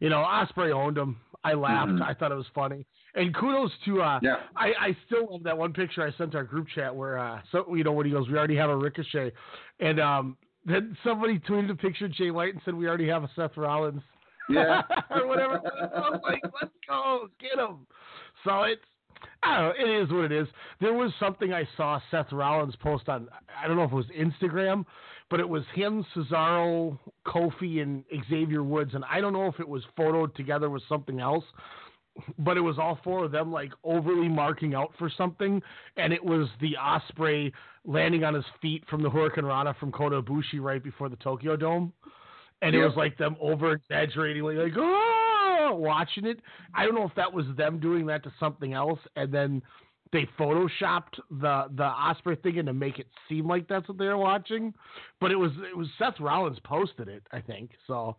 you 0.00 0.08
know, 0.08 0.18
Ospreay 0.18 0.72
owned 0.72 0.98
him. 0.98 1.16
I 1.44 1.54
laughed. 1.54 1.92
Mhm. 1.92 2.02
I 2.02 2.14
thought 2.14 2.30
it 2.30 2.36
was 2.36 2.46
funny. 2.54 2.86
And 3.14 3.34
kudos 3.34 3.72
to 3.84 4.00
uh 4.00 4.20
Yeah. 4.22 4.36
I, 4.56 4.72
I 4.80 4.96
still 5.06 5.28
love 5.32 5.42
that 5.42 5.58
one 5.58 5.72
picture 5.72 6.02
I 6.02 6.12
sent 6.16 6.32
to 6.32 6.38
our 6.38 6.44
group 6.44 6.68
chat 6.74 6.94
where 6.94 7.18
uh 7.18 7.40
so 7.50 7.74
you 7.74 7.82
know 7.84 7.92
when 7.92 8.06
he 8.06 8.12
goes, 8.12 8.28
We 8.28 8.38
already 8.38 8.56
have 8.56 8.70
a 8.70 8.76
ricochet 8.76 9.32
and 9.80 10.00
um 10.00 10.36
then 10.64 10.96
somebody 11.02 11.40
tweeted 11.40 11.70
a 11.70 11.74
picture 11.74 12.04
of 12.04 12.12
Jay 12.12 12.30
White 12.30 12.54
and 12.54 12.62
said 12.64 12.74
we 12.74 12.86
already 12.86 13.08
have 13.08 13.24
a 13.24 13.30
Seth 13.34 13.56
Rollins. 13.56 14.02
Yeah. 14.48 14.82
or 15.10 15.26
whatever. 15.26 15.54
I 15.94 16.10
was 16.10 16.20
like, 16.22 16.40
let's 16.60 16.72
go, 16.88 17.28
get 17.40 17.58
him. 17.58 17.86
So 18.44 18.62
it's 18.62 18.80
I 19.42 19.58
don't 19.58 19.68
know, 19.68 19.74
it 19.84 20.02
is 20.02 20.10
what 20.12 20.24
it 20.24 20.32
is. 20.32 20.48
There 20.80 20.94
was 20.94 21.12
something 21.18 21.52
I 21.52 21.68
saw 21.76 22.00
Seth 22.10 22.30
Rollins 22.32 22.76
post 22.76 23.08
on 23.08 23.28
I 23.60 23.66
don't 23.66 23.76
know 23.76 23.84
if 23.84 23.92
it 23.92 23.96
was 23.96 24.06
Instagram, 24.16 24.84
but 25.32 25.40
it 25.40 25.48
was 25.48 25.64
him, 25.74 26.04
Cesaro, 26.14 26.98
Kofi, 27.26 27.80
and 27.80 28.04
Xavier 28.28 28.62
Woods, 28.62 28.90
and 28.92 29.02
I 29.10 29.22
don't 29.22 29.32
know 29.32 29.46
if 29.46 29.58
it 29.60 29.66
was 29.66 29.82
photoed 29.98 30.34
together 30.34 30.68
with 30.68 30.82
something 30.90 31.20
else, 31.20 31.44
but 32.38 32.58
it 32.58 32.60
was 32.60 32.78
all 32.78 32.98
four 33.02 33.24
of 33.24 33.32
them 33.32 33.50
like 33.50 33.72
overly 33.82 34.28
marking 34.28 34.74
out 34.74 34.92
for 34.98 35.10
something, 35.16 35.62
and 35.96 36.12
it 36.12 36.22
was 36.22 36.48
the 36.60 36.76
Ospreay 36.78 37.50
landing 37.86 38.24
on 38.24 38.34
his 38.34 38.44
feet 38.60 38.84
from 38.90 39.02
the 39.02 39.08
hurricanrana 39.08 39.74
from 39.78 39.90
Kota 39.90 40.20
Ibushi 40.20 40.60
right 40.60 40.84
before 40.84 41.08
the 41.08 41.16
Tokyo 41.16 41.56
Dome, 41.56 41.94
and 42.60 42.74
it 42.74 42.84
was 42.84 42.94
like 42.98 43.16
them 43.16 43.34
over 43.40 43.72
exaggerating, 43.72 44.42
like, 44.42 44.58
like 44.58 44.74
oh, 44.76 45.70
watching 45.78 46.26
it. 46.26 46.40
I 46.74 46.84
don't 46.84 46.94
know 46.94 47.08
if 47.08 47.14
that 47.14 47.32
was 47.32 47.46
them 47.56 47.80
doing 47.80 48.04
that 48.04 48.22
to 48.24 48.32
something 48.38 48.74
else, 48.74 49.00
and 49.16 49.32
then 49.32 49.62
they 50.12 50.28
photoshopped 50.38 51.18
the 51.30 51.64
the 51.74 51.82
Ospreay 51.82 52.40
thing 52.42 52.56
in 52.56 52.66
to 52.66 52.72
make 52.72 52.98
it 52.98 53.06
seem 53.28 53.48
like 53.48 53.66
that's 53.66 53.88
what 53.88 53.98
they 53.98 54.06
were 54.06 54.18
watching, 54.18 54.74
but 55.20 55.30
it 55.30 55.36
was 55.36 55.52
it 55.70 55.76
was 55.76 55.88
Seth 55.98 56.20
Rollins 56.20 56.58
posted 56.64 57.08
it, 57.08 57.26
I 57.32 57.40
think. 57.40 57.70
So 57.86 58.16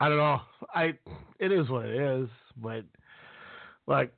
I 0.00 0.08
don't 0.08 0.18
know. 0.18 0.40
I 0.74 0.94
it 1.38 1.52
is 1.52 1.68
what 1.68 1.84
it 1.84 2.00
is, 2.00 2.28
but 2.56 2.84
like 3.86 4.12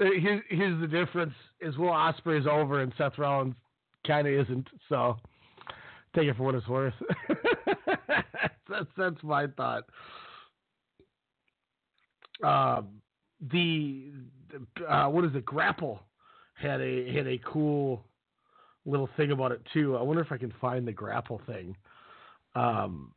uh, 0.00 0.06
here's 0.20 0.42
here's 0.48 0.80
the 0.80 0.88
difference: 0.88 1.34
is 1.60 1.76
Will 1.78 1.90
Ospreay 1.90 2.40
is 2.40 2.46
over 2.46 2.82
and 2.82 2.92
Seth 2.98 3.16
Rollins 3.18 3.54
kind 4.06 4.26
of 4.26 4.34
isn't. 4.34 4.68
So 4.88 5.16
take 6.16 6.26
it 6.26 6.36
for 6.36 6.42
what 6.42 6.56
it's 6.56 6.68
worth. 6.68 6.94
that's 8.68 8.86
that's 8.96 9.22
my 9.22 9.46
thought. 9.46 9.84
Um, 12.42 13.00
the 13.52 14.12
uh, 14.88 15.06
what 15.06 15.24
is 15.24 15.34
it? 15.34 15.44
Grapple 15.44 16.00
had 16.54 16.80
a 16.80 17.12
had 17.12 17.26
a 17.26 17.40
cool 17.44 18.04
little 18.86 19.08
thing 19.16 19.32
about 19.32 19.52
it 19.52 19.62
too. 19.72 19.96
I 19.96 20.02
wonder 20.02 20.22
if 20.22 20.32
I 20.32 20.36
can 20.36 20.52
find 20.60 20.86
the 20.86 20.92
grapple 20.92 21.40
thing. 21.46 21.76
Um, 22.54 23.12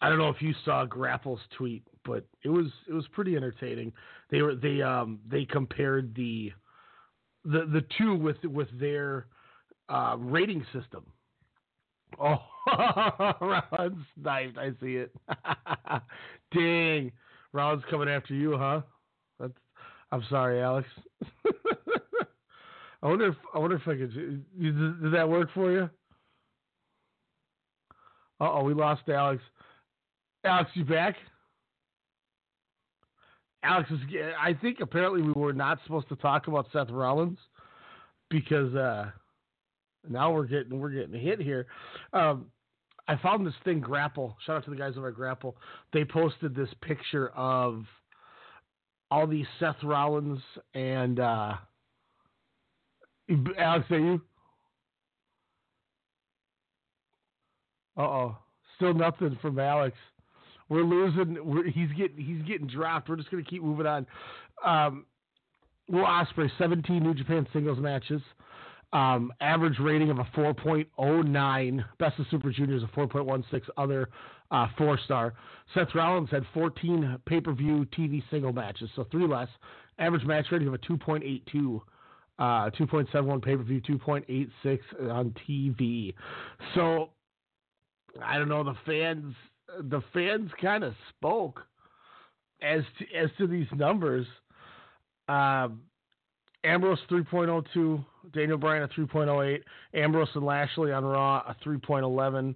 I 0.00 0.08
don't 0.08 0.18
know 0.18 0.28
if 0.28 0.40
you 0.40 0.54
saw 0.64 0.84
Grapple's 0.84 1.40
tweet, 1.56 1.82
but 2.04 2.24
it 2.44 2.48
was 2.48 2.66
it 2.88 2.92
was 2.92 3.06
pretty 3.12 3.36
entertaining. 3.36 3.92
They 4.30 4.42
were 4.42 4.54
they 4.54 4.82
um 4.82 5.18
they 5.28 5.44
compared 5.44 6.14
the 6.14 6.52
the 7.44 7.66
the 7.72 7.84
two 7.96 8.14
with 8.14 8.42
with 8.44 8.68
their 8.78 9.26
uh, 9.88 10.16
rating 10.18 10.64
system. 10.72 11.04
Oh, 12.20 12.38
Rollins 13.40 14.04
sniped. 14.20 14.58
I 14.58 14.70
see 14.80 14.96
it. 14.96 15.14
Dang, 16.54 17.12
Rollins 17.52 17.82
coming 17.90 18.08
after 18.08 18.34
you, 18.34 18.56
huh? 18.58 18.80
I'm 20.10 20.24
sorry, 20.30 20.62
Alex. 20.62 20.88
I 23.02 23.06
wonder 23.06 23.28
if 23.28 23.36
I 23.54 23.58
wonder 23.58 23.76
if 23.76 23.82
I 23.82 23.96
could. 23.96 24.14
Did, 24.14 25.02
did 25.02 25.12
that 25.12 25.28
work 25.28 25.48
for 25.54 25.70
you? 25.70 25.90
Uh 28.40 28.50
oh, 28.52 28.64
we 28.64 28.74
lost 28.74 29.02
Alex. 29.08 29.42
Alex, 30.44 30.70
you 30.74 30.84
back? 30.84 31.16
Alex 33.62 33.90
is. 33.90 33.98
I 34.40 34.54
think 34.54 34.78
apparently 34.80 35.22
we 35.22 35.32
were 35.32 35.52
not 35.52 35.78
supposed 35.84 36.08
to 36.08 36.16
talk 36.16 36.48
about 36.48 36.66
Seth 36.72 36.90
Rollins 36.90 37.38
because 38.30 38.74
uh, 38.74 39.10
now 40.08 40.32
we're 40.32 40.46
getting 40.46 40.78
we're 40.78 40.90
getting 40.90 41.20
hit 41.20 41.40
here. 41.40 41.66
Um, 42.12 42.46
I 43.08 43.16
found 43.16 43.46
this 43.46 43.54
thing 43.64 43.80
Grapple. 43.80 44.36
Shout 44.44 44.56
out 44.56 44.64
to 44.64 44.70
the 44.70 44.76
guys 44.76 44.94
over 44.96 45.08
at 45.08 45.14
Grapple. 45.14 45.56
They 45.92 46.04
posted 46.04 46.54
this 46.54 46.68
picture 46.82 47.28
of 47.30 47.84
all 49.10 49.26
these 49.26 49.46
Seth 49.58 49.82
Rollins 49.82 50.40
and 50.74 51.20
uh, 51.20 51.54
Alex. 53.58 53.86
Are 53.90 53.98
you? 53.98 54.20
Uh 57.96 58.02
oh. 58.02 58.36
Still 58.76 58.94
nothing 58.94 59.36
from 59.42 59.58
Alex. 59.58 59.96
We're 60.68 60.84
losing. 60.84 61.36
We're, 61.44 61.64
he's 61.64 61.90
getting 61.96 62.24
he's 62.24 62.42
getting 62.46 62.68
dropped. 62.68 63.08
We're 63.08 63.16
just 63.16 63.30
gonna 63.30 63.42
keep 63.42 63.62
moving 63.62 63.86
on. 63.86 64.06
Um, 64.64 65.06
Will 65.88 66.04
Ospreay, 66.04 66.50
17 66.58 67.02
New 67.02 67.14
Japan 67.14 67.46
singles 67.52 67.78
matches. 67.78 68.20
Um, 68.92 69.32
average 69.40 69.78
rating 69.78 70.10
of 70.10 70.18
a 70.18 70.24
4.09. 70.36 71.84
Best 71.98 72.18
of 72.18 72.26
Super 72.30 72.50
Juniors 72.50 72.82
a 72.82 72.86
4.16. 72.86 73.62
Other 73.76 74.08
uh, 74.50 74.68
four 74.76 74.98
star. 75.04 75.34
Seth 75.74 75.94
Rollins 75.94 76.30
had 76.30 76.44
14 76.54 77.18
pay 77.26 77.40
per 77.40 77.52
view 77.52 77.86
TV 77.96 78.22
single 78.30 78.52
matches, 78.52 78.90
so 78.96 79.06
three 79.10 79.26
less. 79.26 79.48
Average 79.98 80.24
match 80.24 80.46
rating 80.50 80.68
of 80.68 80.74
a 80.74 80.78
2.82. 80.78 81.80
Uh, 82.38 82.70
2.71 82.70 83.42
pay 83.42 83.56
per 83.56 83.62
view, 83.62 83.80
2.86 83.80 84.78
on 85.10 85.34
TV. 85.48 86.14
So 86.74 87.10
I 88.22 88.38
don't 88.38 88.48
know. 88.48 88.64
The 88.64 88.76
fans, 88.86 89.34
the 89.82 90.00
fans 90.12 90.50
kind 90.60 90.84
of 90.84 90.94
spoke 91.10 91.62
as 92.62 92.82
to, 92.98 93.16
as 93.16 93.30
to 93.38 93.46
these 93.46 93.66
numbers. 93.74 94.26
Um, 95.28 95.82
Ambrose 96.64 96.98
3.02, 97.10 98.04
Daniel 98.32 98.58
Bryan 98.58 98.82
a 98.82 98.88
3.08, 98.88 99.62
Ambrose 99.94 100.28
and 100.34 100.44
Lashley 100.44 100.92
on 100.92 101.04
Raw 101.04 101.42
a 101.46 101.56
3.11. 101.66 102.54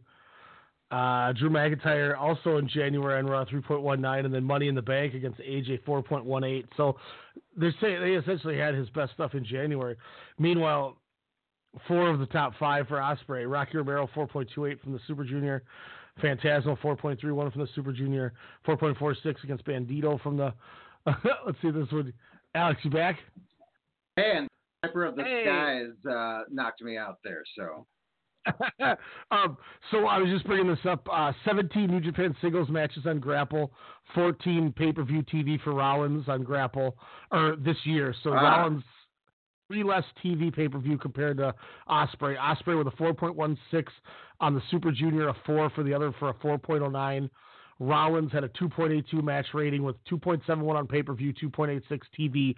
Uh, 0.92 1.32
Drew 1.32 1.48
McIntyre 1.48 2.18
also 2.18 2.58
in 2.58 2.68
January 2.68 3.18
on 3.18 3.26
Raw 3.26 3.46
3.19, 3.46 4.26
and 4.26 4.34
then 4.34 4.44
Money 4.44 4.68
in 4.68 4.74
the 4.74 4.82
Bank 4.82 5.14
against 5.14 5.40
AJ 5.40 5.82
4.18. 5.84 6.64
So 6.76 6.98
they 7.56 7.70
say 7.80 7.98
they 7.98 8.12
essentially 8.12 8.58
had 8.58 8.74
his 8.74 8.90
best 8.90 9.14
stuff 9.14 9.32
in 9.32 9.42
January. 9.42 9.96
Meanwhile, 10.38 10.98
four 11.88 12.10
of 12.10 12.18
the 12.18 12.26
top 12.26 12.52
five 12.60 12.88
for 12.88 12.98
Ospreay: 12.98 13.50
Rocky 13.50 13.78
Romero 13.78 14.06
4.28 14.14 14.80
from 14.82 14.92
the 14.92 15.00
Super 15.06 15.24
Junior, 15.24 15.62
Phantasmo 16.22 16.78
4.31 16.78 17.52
from 17.52 17.62
the 17.62 17.68
Super 17.74 17.94
Junior, 17.94 18.34
4.46 18.66 19.42
against 19.44 19.64
Bandito 19.64 20.20
from 20.20 20.36
the. 20.36 20.52
let's 21.46 21.56
see 21.62 21.70
this 21.70 21.90
one. 21.90 22.12
Alex, 22.54 22.80
you 22.84 22.90
back? 22.90 23.18
And 24.18 24.46
Sniper 24.84 25.04
of 25.06 25.16
the 25.16 25.24
Hey. 25.24 25.44
Skies 25.46 26.12
uh, 26.12 26.42
knocked 26.50 26.82
me 26.82 26.98
out 26.98 27.18
there. 27.24 27.44
So 27.56 27.86
um, 29.30 29.56
so 29.90 30.06
I 30.06 30.18
was 30.18 30.28
just 30.30 30.46
bringing 30.46 30.68
this 30.68 30.84
up. 30.88 31.06
Uh, 31.10 31.32
17 31.44 31.86
New 31.88 32.00
Japan 32.00 32.34
singles 32.40 32.68
matches 32.68 33.04
on 33.06 33.20
Grapple, 33.20 33.72
14 34.14 34.72
pay 34.76 34.92
per 34.92 35.04
view 35.04 35.22
TV 35.22 35.60
for 35.62 35.74
Rollins 35.74 36.28
on 36.28 36.42
Grapple, 36.42 36.96
or 37.30 37.56
this 37.56 37.76
year. 37.84 38.14
So 38.22 38.30
Ah. 38.32 38.40
Rollins 38.42 38.84
three 39.68 39.82
less 39.84 40.04
TV 40.22 40.54
pay 40.54 40.68
per 40.68 40.78
view 40.78 40.98
compared 40.98 41.38
to 41.38 41.54
Ospreay. 41.88 42.36
Ospreay 42.36 42.76
with 42.76 42.88
a 42.88 42.96
4.16 42.96 43.86
on 44.40 44.54
the 44.54 44.62
Super 44.70 44.92
Junior, 44.92 45.28
a 45.28 45.34
four 45.46 45.70
for 45.70 45.82
the 45.82 45.94
other 45.94 46.12
for 46.18 46.30
a 46.30 46.34
4.09. 46.34 47.30
Rollins 47.82 48.30
had 48.32 48.44
a 48.44 48.48
2.82 48.50 49.22
match 49.22 49.46
rating 49.52 49.82
with 49.82 49.96
2.71 50.04 50.76
on 50.76 50.86
pay 50.86 51.02
per 51.02 51.14
view, 51.14 51.32
2.86 51.34 52.00
TV. 52.18 52.54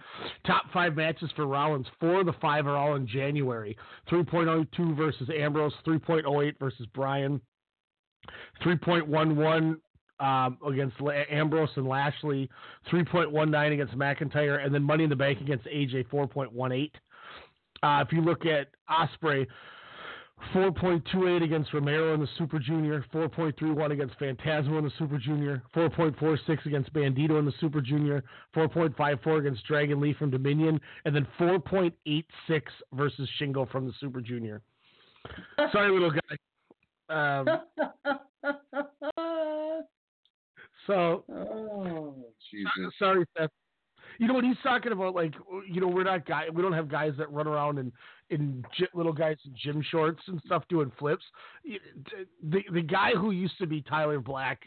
Top 0.46 0.64
five 0.72 0.94
matches 0.94 1.30
for 1.34 1.46
Rollins. 1.46 1.86
Four 1.98 2.20
of 2.20 2.26
the 2.26 2.34
five 2.34 2.66
are 2.66 2.76
all 2.76 2.96
in 2.96 3.06
January. 3.06 3.76
3.02 4.10 4.96
versus 4.96 5.28
Ambrose, 5.34 5.72
3.08 5.86 6.58
versus 6.58 6.86
Bryan, 6.94 7.40
3.11 8.62 9.76
um, 10.20 10.58
against 10.66 10.96
Ambrose 11.30 11.70
and 11.76 11.88
Lashley, 11.88 12.48
3.19 12.92 13.72
against 13.72 13.96
McIntyre, 13.96 14.64
and 14.64 14.74
then 14.74 14.82
Money 14.82 15.04
in 15.04 15.10
the 15.10 15.16
Bank 15.16 15.40
against 15.40 15.64
AJ, 15.66 16.06
4.18. 16.08 16.90
Uh, 17.82 18.04
if 18.06 18.12
you 18.12 18.20
look 18.20 18.46
at 18.46 18.68
Ospreay, 18.90 19.46
4.28 20.54 21.42
against 21.42 21.72
Romero 21.72 22.14
in 22.14 22.20
the 22.20 22.28
Super 22.38 22.58
Junior, 22.58 23.04
4.31 23.12 23.92
against 23.92 24.18
Phantasmo 24.18 24.78
in 24.78 24.84
the 24.84 24.92
Super 24.98 25.18
Junior, 25.18 25.62
4.46 25.74 26.66
against 26.66 26.92
Bandito 26.92 27.38
in 27.38 27.44
the 27.44 27.52
Super 27.60 27.80
Junior, 27.80 28.22
4.54 28.54 29.38
against 29.40 29.64
Dragon 29.66 30.00
Lee 30.00 30.14
from 30.14 30.30
Dominion, 30.30 30.80
and 31.04 31.14
then 31.14 31.26
4.86 31.38 32.24
versus 32.92 33.28
Shingo 33.40 33.70
from 33.70 33.86
the 33.86 33.92
Super 34.00 34.20
Junior. 34.20 34.60
Sorry, 35.72 35.90
little 35.90 36.12
guy. 36.12 36.36
Um, 37.08 37.48
so, 40.86 41.24
oh, 41.30 42.14
Jesus. 42.50 42.94
sorry, 42.98 43.24
Seth. 43.36 43.50
You 44.18 44.28
know 44.28 44.34
what 44.34 44.44
he's 44.44 44.56
talking 44.62 44.92
about? 44.92 45.14
Like, 45.14 45.34
you 45.68 45.80
know, 45.80 45.88
we're 45.88 46.04
not 46.04 46.26
guy. 46.26 46.46
We 46.52 46.62
don't 46.62 46.72
have 46.72 46.88
guys 46.88 47.14
that 47.18 47.32
run 47.32 47.48
around 47.48 47.78
in 47.78 47.92
in 48.30 48.64
gy- 48.76 48.88
little 48.94 49.12
guys 49.12 49.36
in 49.44 49.54
gym 49.62 49.82
shorts 49.90 50.20
and 50.26 50.40
stuff 50.46 50.64
doing 50.68 50.90
flips. 50.98 51.24
The 52.42 52.62
the 52.72 52.82
guy 52.82 53.10
who 53.12 53.30
used 53.30 53.58
to 53.58 53.66
be 53.66 53.82
Tyler 53.82 54.20
Black 54.20 54.62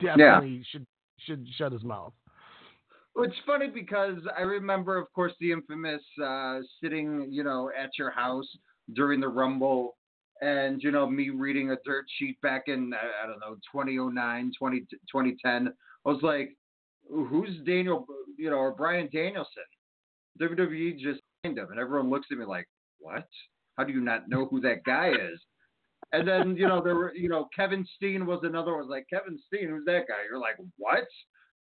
definitely 0.00 0.64
should 0.70 0.86
should 1.26 1.46
shut 1.56 1.72
his 1.72 1.82
mouth. 1.82 2.12
Well, 3.14 3.24
it's 3.24 3.38
funny 3.44 3.68
because 3.68 4.18
I 4.38 4.42
remember, 4.42 4.96
of 4.96 5.12
course, 5.12 5.32
the 5.40 5.50
infamous 5.52 6.02
uh, 6.24 6.60
sitting, 6.82 7.26
you 7.30 7.42
know, 7.42 7.70
at 7.76 7.90
your 7.98 8.10
house 8.10 8.46
during 8.94 9.20
the 9.20 9.28
Rumble, 9.28 9.96
and 10.40 10.82
you 10.82 10.90
know, 10.90 11.08
me 11.08 11.30
reading 11.30 11.70
a 11.72 11.76
dirt 11.84 12.04
sheet 12.18 12.40
back 12.40 12.64
in 12.68 12.94
I 12.94 13.24
I 13.24 13.26
don't 13.26 13.40
know 13.40 13.56
2009, 13.72 14.52
20, 14.58 14.80
2010. 14.80 15.68
I 16.06 16.08
was 16.08 16.22
like, 16.22 16.56
who's 17.10 17.50
Daniel, 17.66 18.06
you 18.38 18.50
know, 18.50 18.56
or 18.56 18.72
Bryan 18.72 19.08
Danielson? 19.12 19.64
WWE 20.40 20.98
just 20.98 21.20
signed 21.44 21.58
him, 21.58 21.68
and 21.70 21.80
everyone 21.80 22.08
looks 22.08 22.28
at 22.30 22.38
me 22.38 22.44
like, 22.44 22.66
what? 23.00 23.26
How 23.76 23.84
do 23.84 23.92
you 23.92 24.00
not 24.00 24.28
know 24.28 24.46
who 24.46 24.60
that 24.60 24.84
guy 24.84 25.10
is? 25.10 25.40
And 26.12 26.26
then, 26.26 26.56
you 26.56 26.66
know, 26.66 26.82
there 26.82 26.94
were, 26.94 27.14
you 27.14 27.28
know, 27.28 27.48
Kevin 27.54 27.86
Steen 27.96 28.26
was 28.26 28.40
another 28.42 28.72
one. 28.72 28.80
Was 28.80 28.90
like, 28.90 29.06
Kevin 29.10 29.38
Steen, 29.46 29.68
who's 29.68 29.84
that 29.86 30.08
guy? 30.08 30.24
You're 30.28 30.40
like, 30.40 30.56
what? 30.76 31.06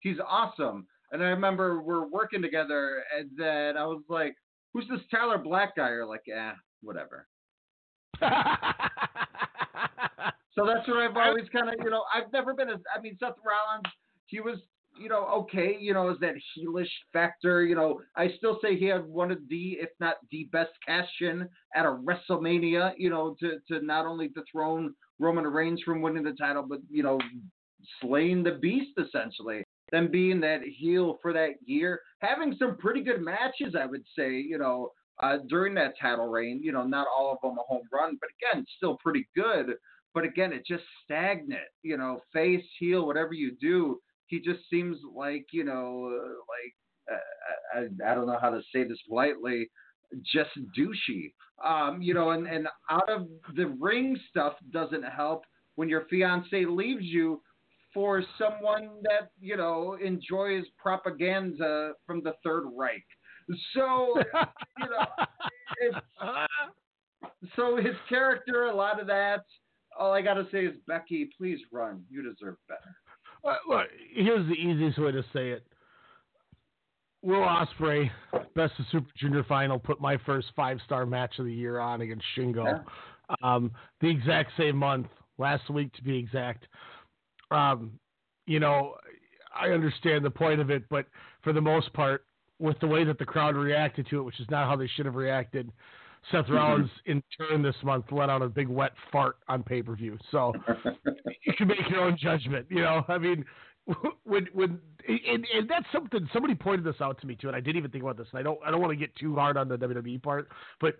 He's 0.00 0.16
awesome. 0.26 0.86
And 1.12 1.22
I 1.22 1.26
remember 1.26 1.82
we're 1.82 2.06
working 2.06 2.42
together, 2.42 3.02
and 3.16 3.30
then 3.36 3.76
I 3.76 3.84
was 3.86 4.02
like, 4.08 4.34
who's 4.72 4.86
this 4.88 5.00
Tyler 5.10 5.38
Black 5.38 5.76
guy? 5.76 5.90
You're 5.90 6.06
like, 6.06 6.24
eh, 6.32 6.52
whatever. 6.82 7.26
So 10.58 10.66
that's 10.66 10.88
what 10.88 10.96
I've 10.96 11.16
always 11.16 11.48
kind 11.52 11.68
of, 11.68 11.76
you 11.84 11.90
know, 11.90 12.02
I've 12.12 12.32
never 12.32 12.52
been 12.52 12.68
a, 12.68 12.74
I 12.92 13.00
mean, 13.00 13.16
Seth 13.20 13.38
Rollins, 13.46 13.86
he 14.26 14.40
was, 14.40 14.58
you 15.00 15.08
know, 15.08 15.26
okay, 15.26 15.76
you 15.78 15.94
know, 15.94 16.10
is 16.10 16.18
that 16.20 16.34
heelish 16.56 16.90
factor, 17.12 17.64
you 17.64 17.74
know, 17.74 18.00
I 18.16 18.32
still 18.36 18.58
say 18.62 18.76
he 18.76 18.86
had 18.86 19.06
one 19.06 19.30
of 19.30 19.38
the, 19.48 19.78
if 19.80 19.90
not 20.00 20.16
the 20.30 20.48
best 20.52 20.70
cash 20.86 21.08
in 21.20 21.48
at 21.74 21.86
a 21.86 21.88
WrestleMania, 21.88 22.92
you 22.96 23.10
know, 23.10 23.36
to, 23.40 23.58
to 23.68 23.84
not 23.84 24.06
only 24.06 24.28
dethrone 24.28 24.94
Roman 25.18 25.46
Reigns 25.46 25.82
from 25.82 26.02
winning 26.02 26.24
the 26.24 26.32
title, 26.32 26.64
but, 26.68 26.80
you 26.90 27.02
know, 27.02 27.18
slaying 28.00 28.42
the 28.42 28.58
beast 28.60 28.98
essentially. 28.98 29.64
Then 29.90 30.10
being 30.10 30.40
that 30.40 30.60
heel 30.62 31.18
for 31.22 31.32
that 31.32 31.54
year, 31.64 32.00
having 32.20 32.54
some 32.58 32.76
pretty 32.76 33.02
good 33.02 33.22
matches, 33.22 33.74
I 33.78 33.86
would 33.86 34.04
say, 34.16 34.32
you 34.32 34.58
know, 34.58 34.90
uh, 35.22 35.38
during 35.48 35.74
that 35.74 35.94
title 36.00 36.28
reign. 36.28 36.60
You 36.62 36.72
know, 36.72 36.84
not 36.84 37.06
all 37.06 37.32
of 37.32 37.38
them 37.42 37.58
a 37.58 37.62
home 37.62 37.86
run, 37.92 38.18
but 38.20 38.30
again, 38.40 38.64
still 38.76 38.98
pretty 39.02 39.26
good. 39.34 39.74
But 40.14 40.24
again, 40.24 40.52
it's 40.52 40.68
just 40.68 40.84
stagnant. 41.04 41.60
You 41.82 41.96
know, 41.96 42.20
face, 42.32 42.64
heel, 42.78 43.06
whatever 43.06 43.32
you 43.32 43.56
do, 43.60 44.00
he 44.28 44.40
just 44.40 44.60
seems 44.70 44.96
like 45.14 45.46
you 45.52 45.64
know, 45.64 46.10
uh, 46.12 46.28
like 46.28 46.74
uh, 47.10 47.78
I, 47.78 48.12
I 48.12 48.14
don't 48.14 48.26
know 48.26 48.38
how 48.40 48.50
to 48.50 48.60
say 48.74 48.84
this 48.84 48.98
politely. 49.08 49.70
just 50.24 50.50
douchey. 50.78 51.32
Um, 51.64 52.00
you 52.00 52.14
know, 52.14 52.30
and, 52.30 52.46
and 52.46 52.68
out 52.90 53.10
of 53.10 53.26
the 53.56 53.66
ring 53.80 54.16
stuff 54.30 54.54
doesn't 54.72 55.02
help 55.02 55.42
when 55.74 55.88
your 55.88 56.06
fiance 56.08 56.64
leaves 56.64 57.04
you 57.04 57.42
for 57.92 58.22
someone 58.38 58.90
that, 59.02 59.30
you 59.40 59.56
know, 59.56 59.96
enjoys 60.02 60.64
propaganda 60.80 61.92
from 62.06 62.22
the 62.22 62.32
Third 62.44 62.64
Reich. 62.76 63.04
So, 63.74 64.14
you 64.78 64.88
know, 64.90 65.06
it's, 65.80 65.96
so 67.56 67.76
his 67.76 67.94
character, 68.08 68.66
a 68.66 68.74
lot 68.74 69.00
of 69.00 69.06
that, 69.08 69.44
all 69.98 70.12
I 70.12 70.22
got 70.22 70.34
to 70.34 70.46
say 70.52 70.66
is, 70.66 70.76
Becky, 70.86 71.28
please 71.36 71.58
run. 71.72 72.04
You 72.10 72.22
deserve 72.22 72.56
better. 72.68 72.94
Uh, 73.44 73.54
look, 73.68 73.86
here's 74.14 74.46
the 74.46 74.54
easiest 74.54 74.98
way 74.98 75.12
to 75.12 75.22
say 75.32 75.50
it. 75.50 75.64
Will 77.22 77.40
Ospreay, 77.40 78.10
best 78.54 78.72
of 78.78 78.86
Super 78.92 79.10
Junior 79.16 79.44
final, 79.44 79.78
put 79.78 80.00
my 80.00 80.16
first 80.24 80.48
five 80.54 80.78
star 80.84 81.04
match 81.04 81.38
of 81.38 81.46
the 81.46 81.52
year 81.52 81.80
on 81.80 82.00
against 82.00 82.24
Shingo. 82.36 82.84
Um, 83.42 83.72
the 84.00 84.08
exact 84.08 84.52
same 84.56 84.76
month, 84.76 85.08
last 85.36 85.68
week 85.68 85.92
to 85.94 86.02
be 86.02 86.16
exact. 86.16 86.66
Um, 87.50 87.98
you 88.46 88.60
know, 88.60 88.94
I 89.54 89.68
understand 89.68 90.24
the 90.24 90.30
point 90.30 90.60
of 90.60 90.70
it, 90.70 90.84
but 90.88 91.06
for 91.42 91.52
the 91.52 91.60
most 91.60 91.92
part, 91.92 92.24
with 92.58 92.78
the 92.80 92.86
way 92.86 93.04
that 93.04 93.18
the 93.18 93.24
crowd 93.24 93.56
reacted 93.56 94.06
to 94.10 94.18
it, 94.18 94.22
which 94.22 94.40
is 94.40 94.46
not 94.50 94.68
how 94.68 94.76
they 94.76 94.88
should 94.88 95.06
have 95.06 95.14
reacted, 95.14 95.70
Seth 96.30 96.48
Rollins 96.48 96.90
in 97.06 97.22
turn 97.36 97.62
this 97.62 97.76
month 97.82 98.06
let 98.10 98.30
out 98.30 98.42
a 98.42 98.48
big 98.48 98.68
wet 98.68 98.92
fart 99.12 99.36
on 99.48 99.62
pay 99.62 99.82
per 99.82 99.94
view. 99.94 100.18
So 100.30 100.52
you 101.44 101.52
can 101.56 101.68
make 101.68 101.88
your 101.90 102.02
own 102.02 102.16
judgment. 102.20 102.66
You 102.70 102.82
know, 102.82 103.04
I 103.08 103.18
mean, 103.18 103.44
when 104.24 104.48
when 104.52 104.78
and, 105.06 105.46
and 105.54 105.68
that's 105.68 105.86
something 105.92 106.28
somebody 106.32 106.54
pointed 106.54 106.84
this 106.84 107.00
out 107.00 107.20
to 107.20 107.26
me 107.26 107.36
too, 107.36 107.48
and 107.48 107.56
I 107.56 107.60
didn't 107.60 107.78
even 107.78 107.90
think 107.90 108.04
about 108.04 108.16
this. 108.16 108.28
And 108.32 108.40
I 108.40 108.42
don't 108.42 108.58
I 108.64 108.70
don't 108.70 108.80
want 108.80 108.92
to 108.92 108.96
get 108.96 109.14
too 109.16 109.34
hard 109.34 109.56
on 109.56 109.68
the 109.68 109.76
WWE 109.76 110.22
part, 110.22 110.48
but 110.80 110.96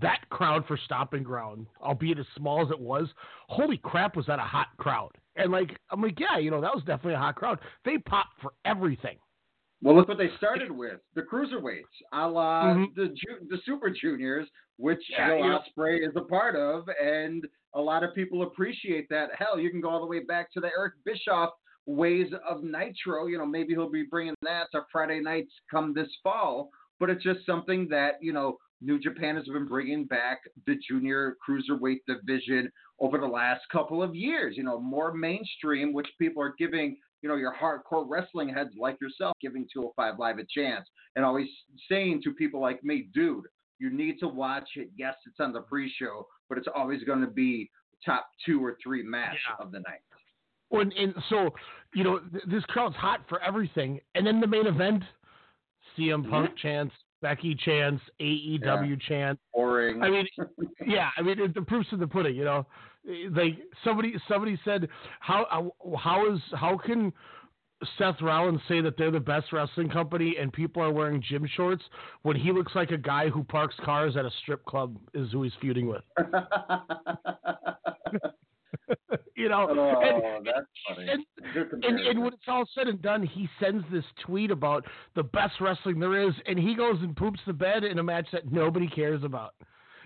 that 0.00 0.20
crowd 0.30 0.64
for 0.66 0.78
Stomping 0.84 1.22
Ground, 1.22 1.66
albeit 1.82 2.18
as 2.18 2.26
small 2.36 2.62
as 2.62 2.70
it 2.70 2.78
was, 2.78 3.08
holy 3.48 3.76
crap, 3.76 4.16
was 4.16 4.26
that 4.26 4.38
a 4.38 4.42
hot 4.42 4.68
crowd? 4.78 5.10
And 5.36 5.50
like 5.52 5.78
I'm 5.90 6.00
like, 6.00 6.18
yeah, 6.18 6.38
you 6.38 6.50
know, 6.50 6.60
that 6.60 6.74
was 6.74 6.84
definitely 6.84 7.14
a 7.14 7.18
hot 7.18 7.36
crowd. 7.36 7.58
They 7.84 7.98
popped 7.98 8.40
for 8.40 8.52
everything. 8.64 9.16
Well, 9.82 9.94
look 9.96 10.08
what 10.08 10.18
they 10.18 10.30
started 10.36 10.70
with: 10.70 11.00
the 11.14 11.22
cruiserweights, 11.22 12.02
a 12.12 12.28
la 12.28 12.74
Mhm. 12.74 12.94
the 12.94 13.08
ju- 13.08 13.46
the 13.48 13.58
Super 13.64 13.88
Juniors, 13.90 14.48
which 14.76 15.08
Yeah, 15.08 15.34
Will 15.34 15.42
Ospreay 15.60 16.06
is 16.06 16.14
a 16.16 16.24
part 16.24 16.54
of, 16.54 16.88
and 17.02 17.46
a 17.74 17.80
lot 17.80 18.02
of 18.02 18.14
people 18.14 18.42
appreciate 18.42 19.08
that. 19.08 19.34
Hell, 19.34 19.58
you 19.58 19.70
can 19.70 19.80
go 19.80 19.88
all 19.88 20.00
the 20.00 20.06
way 20.06 20.20
back 20.20 20.50
to 20.52 20.60
the 20.60 20.68
Eric 20.76 20.94
Bischoff 21.04 21.52
ways 21.86 22.32
of 22.46 22.62
Nitro. 22.62 23.26
You 23.26 23.38
know, 23.38 23.46
maybe 23.46 23.72
he'll 23.72 23.88
be 23.90 24.02
bringing 24.02 24.34
that 24.42 24.70
to 24.72 24.84
Friday 24.92 25.20
nights 25.20 25.52
come 25.70 25.94
this 25.94 26.14
fall. 26.22 26.70
But 26.98 27.08
it's 27.08 27.22
just 27.22 27.46
something 27.46 27.88
that 27.88 28.22
you 28.22 28.34
know 28.34 28.58
New 28.82 28.98
Japan 28.98 29.34
has 29.36 29.46
been 29.46 29.66
bringing 29.66 30.04
back 30.04 30.40
the 30.66 30.74
junior 30.76 31.36
cruiserweight 31.46 32.00
division 32.06 32.70
over 32.98 33.16
the 33.16 33.26
last 33.26 33.66
couple 33.70 34.02
of 34.02 34.14
years. 34.14 34.58
You 34.58 34.62
know, 34.64 34.78
more 34.78 35.14
mainstream, 35.14 35.94
which 35.94 36.08
people 36.18 36.42
are 36.42 36.54
giving 36.58 36.98
you 37.22 37.28
know, 37.28 37.36
your 37.36 37.54
hardcore 37.54 38.04
wrestling 38.06 38.48
heads 38.48 38.70
like 38.78 38.96
yourself 39.00 39.36
giving 39.40 39.66
205 39.72 40.18
Live 40.18 40.38
a 40.38 40.46
chance 40.52 40.86
and 41.16 41.24
always 41.24 41.48
saying 41.88 42.22
to 42.24 42.32
people 42.32 42.60
like 42.60 42.82
me, 42.82 43.08
dude, 43.12 43.44
you 43.78 43.90
need 43.90 44.18
to 44.20 44.28
watch 44.28 44.68
it. 44.76 44.90
Yes, 44.96 45.14
it's 45.26 45.40
on 45.40 45.52
the 45.52 45.60
pre 45.62 45.92
show, 45.98 46.26
but 46.48 46.58
it's 46.58 46.68
always 46.74 47.02
going 47.04 47.20
to 47.20 47.26
be 47.26 47.70
top 48.04 48.26
two 48.44 48.64
or 48.64 48.76
three 48.82 49.02
match 49.02 49.36
of 49.58 49.72
the 49.72 49.80
night. 49.80 50.00
When 50.68 50.92
and 50.96 51.14
so 51.28 51.50
you 51.94 52.04
know 52.04 52.20
th- 52.30 52.44
this 52.46 52.62
crowd's 52.64 52.94
hot 52.94 53.22
for 53.28 53.42
everything, 53.42 54.00
and 54.14 54.26
then 54.26 54.40
the 54.40 54.46
main 54.46 54.66
event, 54.66 55.02
CM 55.98 56.28
Punk 56.28 56.50
mm-hmm. 56.50 56.56
chants, 56.56 56.94
Becky 57.22 57.54
chants, 57.54 58.02
AEW 58.20 59.00
chants. 59.02 59.40
Boring. 59.54 60.02
I 60.02 60.10
mean, 60.10 60.26
yeah, 60.86 61.10
I 61.16 61.22
mean 61.22 61.40
it, 61.40 61.54
the 61.54 61.62
proof's 61.62 61.88
in 61.92 62.00
the 62.00 62.06
pudding. 62.06 62.34
You 62.34 62.44
know, 62.44 62.66
like 63.30 63.58
somebody 63.84 64.14
somebody 64.28 64.58
said, 64.64 64.88
how 65.20 65.44
uh, 65.50 65.96
how 65.96 66.32
is 66.32 66.40
how 66.54 66.78
can 66.78 67.12
Seth 67.98 68.20
Rollins 68.20 68.60
say 68.68 68.80
that 68.80 68.96
they're 68.98 69.10
the 69.10 69.20
best 69.20 69.52
wrestling 69.52 69.88
company 69.88 70.36
and 70.38 70.52
people 70.52 70.82
are 70.82 70.92
wearing 70.92 71.22
gym 71.26 71.48
shorts 71.56 71.82
when 72.22 72.36
he 72.36 72.52
looks 72.52 72.74
like 72.74 72.90
a 72.90 72.98
guy 72.98 73.28
who 73.28 73.42
parks 73.44 73.74
cars 73.84 74.16
at 74.16 74.24
a 74.24 74.30
strip 74.42 74.64
club 74.66 74.96
is 75.14 75.30
who 75.32 75.42
he's 75.42 75.52
feuding 75.60 75.86
with. 75.86 76.02
you 79.36 79.48
know, 79.48 79.66
oh, 79.70 80.00
and, 80.36 80.46
that's 80.46 80.66
funny. 80.88 81.08
and, 81.10 81.84
and, 81.84 82.00
and 82.00 82.18
when 82.22 82.32
it's 82.32 82.42
all 82.48 82.64
said 82.74 82.88
and 82.88 83.00
done, 83.02 83.22
he 83.22 83.48
sends 83.60 83.84
this 83.92 84.04
tweet 84.24 84.50
about 84.50 84.84
the 85.14 85.22
best 85.22 85.54
wrestling 85.60 85.98
there 86.00 86.26
is, 86.28 86.34
and 86.46 86.58
he 86.58 86.74
goes 86.74 86.96
and 87.00 87.16
poops 87.16 87.40
the 87.46 87.52
bed 87.52 87.84
in 87.84 87.98
a 87.98 88.02
match 88.02 88.26
that 88.32 88.50
nobody 88.52 88.88
cares 88.88 89.22
about. 89.24 89.54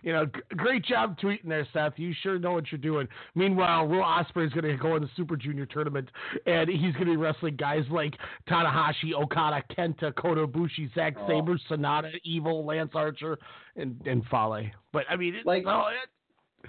You 0.02 0.12
know, 0.12 0.26
g- 0.26 0.32
great 0.56 0.84
job 0.84 1.18
tweeting 1.18 1.48
there, 1.48 1.66
Seth. 1.72 1.94
You 1.96 2.12
sure 2.22 2.38
know 2.38 2.52
what 2.52 2.70
you're 2.70 2.78
doing. 2.78 3.08
Meanwhile, 3.34 3.88
Will 3.88 4.02
Ospreay 4.02 4.46
is 4.46 4.52
going 4.52 4.64
to 4.66 4.76
go 4.76 4.96
in 4.96 5.02
the 5.02 5.08
Super 5.16 5.34
Junior 5.34 5.64
tournament, 5.64 6.10
and 6.44 6.68
he's 6.68 6.92
going 6.92 7.06
to 7.06 7.12
be 7.12 7.16
wrestling 7.16 7.56
guys 7.56 7.84
like 7.90 8.12
Tanahashi, 8.46 9.14
Okada, 9.18 9.62
Kenta, 9.74 10.14
Kota 10.14 10.46
Ibushi, 10.46 10.94
Zack 10.94 11.14
Oh. 11.18 11.26
Sabre, 11.26 11.58
Sanada, 11.70 12.10
Evil, 12.22 12.66
Lance 12.66 12.90
Archer, 12.94 13.38
and 13.76 13.98
and 14.06 14.22
Fale. 14.30 14.66
But 14.92 15.04
I 15.08 15.16
mean, 15.16 15.36
it, 15.36 15.46
Like- 15.46 15.64
no, 15.64 15.86
it, 15.86 16.68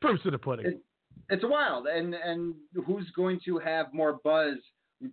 proofs 0.00 0.22
in 0.24 0.32
the 0.32 0.38
pudding. 0.38 0.66
It- 0.66 0.82
it's 1.30 1.44
wild, 1.44 1.86
and 1.86 2.14
and 2.14 2.54
who's 2.86 3.10
going 3.16 3.40
to 3.46 3.58
have 3.58 3.92
more 3.92 4.20
buzz 4.24 4.56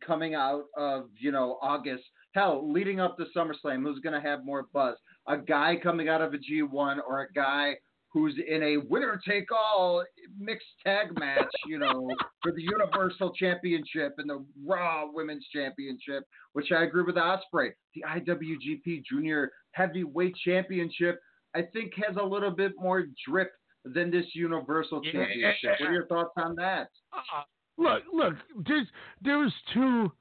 coming 0.05 0.35
out 0.35 0.65
of 0.77 1.09
you 1.17 1.31
know 1.31 1.57
August? 1.61 2.03
Hell, 2.33 2.71
leading 2.71 2.99
up 2.99 3.17
to 3.17 3.25
SummerSlam, 3.35 3.83
who's 3.83 3.99
going 3.99 4.13
to 4.13 4.27
have 4.27 4.45
more 4.45 4.67
buzz? 4.73 4.95
A 5.27 5.37
guy 5.37 5.75
coming 5.81 6.09
out 6.09 6.21
of 6.21 6.33
a 6.33 6.37
G1 6.37 6.97
or 7.07 7.21
a 7.21 7.33
guy 7.33 7.75
who's 8.11 8.35
in 8.47 8.63
a 8.63 8.77
winner 8.77 9.19
take 9.27 9.51
all 9.51 10.03
mixed 10.37 10.67
tag 10.83 11.07
match, 11.19 11.51
you 11.67 11.77
know, 11.77 12.09
for 12.43 12.51
the 12.51 12.61
Universal 12.61 13.33
Championship 13.33 14.15
and 14.17 14.29
the 14.29 14.43
Raw 14.65 15.05
Women's 15.11 15.45
Championship, 15.53 16.23
which 16.53 16.71
I 16.71 16.83
agree 16.83 17.03
with 17.03 17.15
Ospreay. 17.15 17.69
The 17.93 18.03
IWGP 18.07 19.03
Junior 19.05 19.51
Heavyweight 19.71 20.35
Championship, 20.43 21.19
I 21.55 21.61
think, 21.73 21.93
has 22.07 22.15
a 22.19 22.25
little 22.25 22.51
bit 22.51 22.73
more 22.77 23.05
drip 23.27 23.51
than 23.93 24.11
this 24.11 24.25
Universal 24.33 25.01
Yeah. 25.05 25.11
Championship. 25.11 25.79
What 25.79 25.89
are 25.89 25.93
your 25.93 26.05
thoughts 26.07 26.31
on 26.37 26.55
that? 26.55 26.89
Uh, 27.13 27.43
look, 27.77 28.03
look, 28.13 28.33
there's 28.67 28.87
there 29.21 29.37
was 29.37 29.53
two 29.73 30.11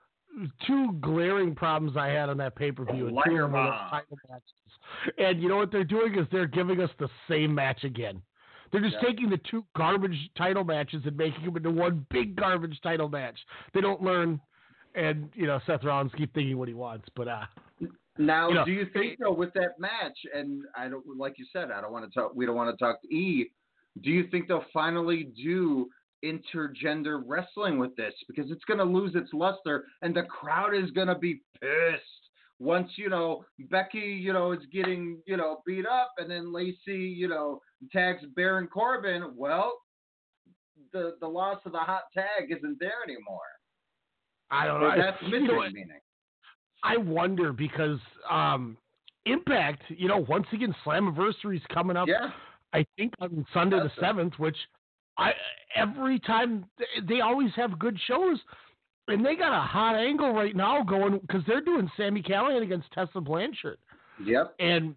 two 0.66 0.92
glaring 1.00 1.54
problems 1.54 1.96
I 1.96 2.08
had 2.08 2.28
on 2.28 2.36
that 2.38 2.54
pay 2.54 2.70
per 2.70 2.84
view, 2.84 3.08
and 3.08 3.16
two 3.26 3.32
of 3.32 3.36
them 3.38 3.52
were 3.52 3.58
bomb. 3.70 3.90
title 3.90 4.18
matches. 4.28 5.14
And 5.18 5.42
you 5.42 5.48
know 5.48 5.56
what 5.56 5.70
they're 5.72 5.84
doing 5.84 6.14
is 6.18 6.26
they're 6.30 6.46
giving 6.46 6.80
us 6.80 6.90
the 6.98 7.08
same 7.28 7.54
match 7.54 7.84
again. 7.84 8.22
They're 8.70 8.80
just 8.82 8.96
Yeah. 9.02 9.08
taking 9.08 9.30
the 9.30 9.38
two 9.38 9.64
garbage 9.76 10.30
title 10.36 10.62
matches 10.64 11.04
and 11.06 11.16
making 11.16 11.44
them 11.44 11.56
into 11.56 11.70
one 11.70 12.06
big 12.10 12.36
garbage 12.36 12.78
title 12.82 13.08
match. 13.08 13.38
They 13.72 13.80
don't 13.80 14.02
learn, 14.02 14.40
and 14.94 15.30
you 15.34 15.46
know 15.46 15.58
Seth 15.66 15.84
Rollins 15.84 16.12
keep 16.16 16.32
thinking 16.34 16.58
what 16.58 16.68
he 16.68 16.74
wants, 16.74 17.08
but 17.16 17.28
uh, 17.28 17.46
Now, 18.20 18.48
You 18.48 18.54
know, 18.56 18.64
do 18.64 18.72
you 18.72 18.86
think 18.92 19.18
though 19.20 19.32
with 19.32 19.52
that 19.54 19.78
match, 19.78 20.18
and 20.34 20.64
I 20.76 20.88
don't 20.88 21.04
like 21.16 21.38
you 21.38 21.46
said, 21.52 21.70
I 21.70 21.80
don't 21.80 21.92
want 21.92 22.04
to 22.04 22.20
talk. 22.20 22.32
We 22.34 22.46
don't 22.46 22.56
want 22.56 22.76
to 22.76 22.84
talk 22.84 23.00
to 23.02 23.08
E. 23.14 23.50
Do 24.02 24.10
you 24.10 24.26
think 24.28 24.48
they'll 24.48 24.64
finally 24.72 25.30
do 25.42 25.88
intergender 26.24 27.22
wrestling 27.24 27.78
with 27.78 27.94
this 27.96 28.12
because 28.26 28.50
it's 28.50 28.64
going 28.64 28.78
to 28.78 28.84
lose 28.84 29.14
its 29.14 29.30
luster 29.32 29.84
and 30.02 30.14
the 30.14 30.24
crowd 30.24 30.74
is 30.74 30.90
going 30.90 31.06
to 31.06 31.14
be 31.14 31.40
pissed 31.60 32.28
once 32.58 32.90
you 32.96 33.08
know 33.08 33.44
Becky, 33.70 33.98
you 33.98 34.32
know, 34.32 34.52
is 34.52 34.60
getting 34.72 35.18
you 35.26 35.36
know 35.36 35.60
beat 35.66 35.86
up, 35.86 36.12
and 36.18 36.30
then 36.30 36.52
Lacey, 36.52 36.76
you 36.86 37.28
know, 37.28 37.60
tags 37.92 38.22
Baron 38.34 38.66
Corbin. 38.66 39.32
Well, 39.36 39.74
the 40.92 41.16
the 41.20 41.28
loss 41.28 41.60
of 41.64 41.72
the 41.72 41.78
hot 41.78 42.02
tag 42.12 42.50
isn't 42.50 42.78
there 42.80 43.02
anymore. 43.04 43.40
I 44.50 44.66
don't 44.66 44.80
know. 44.80 44.92
that's 44.96 45.22
missing 45.22 45.42
you 45.42 45.52
know 45.52 45.60
meaning. 45.62 46.00
I 46.82 46.96
wonder 46.96 47.52
because 47.52 47.98
um, 48.30 48.76
Impact, 49.26 49.82
you 49.88 50.08
know, 50.08 50.24
once 50.28 50.46
again, 50.52 50.74
Slammiversary 50.86 51.56
is 51.56 51.62
coming 51.72 51.96
up. 51.96 52.08
Yeah. 52.08 52.30
I 52.72 52.84
think 52.96 53.14
on 53.20 53.46
Sunday 53.54 53.78
the 53.78 53.90
seventh, 54.00 54.34
which 54.38 54.56
I 55.16 55.32
every 55.74 56.18
time 56.20 56.64
they- 57.02 57.20
always 57.20 57.50
have 57.56 57.78
good 57.78 57.98
shows, 58.06 58.38
and 59.08 59.24
they 59.24 59.36
got 59.36 59.56
a 59.56 59.60
hot 59.66 59.94
angle 59.96 60.32
right 60.32 60.54
now 60.54 60.82
going 60.82 61.18
because 61.18 61.42
they're 61.46 61.60
doing 61.62 61.90
Sami 61.96 62.22
Callihan 62.22 62.62
against 62.62 62.90
Tessa 62.92 63.20
Blanchard, 63.20 63.78
Yep. 64.24 64.54
and 64.60 64.94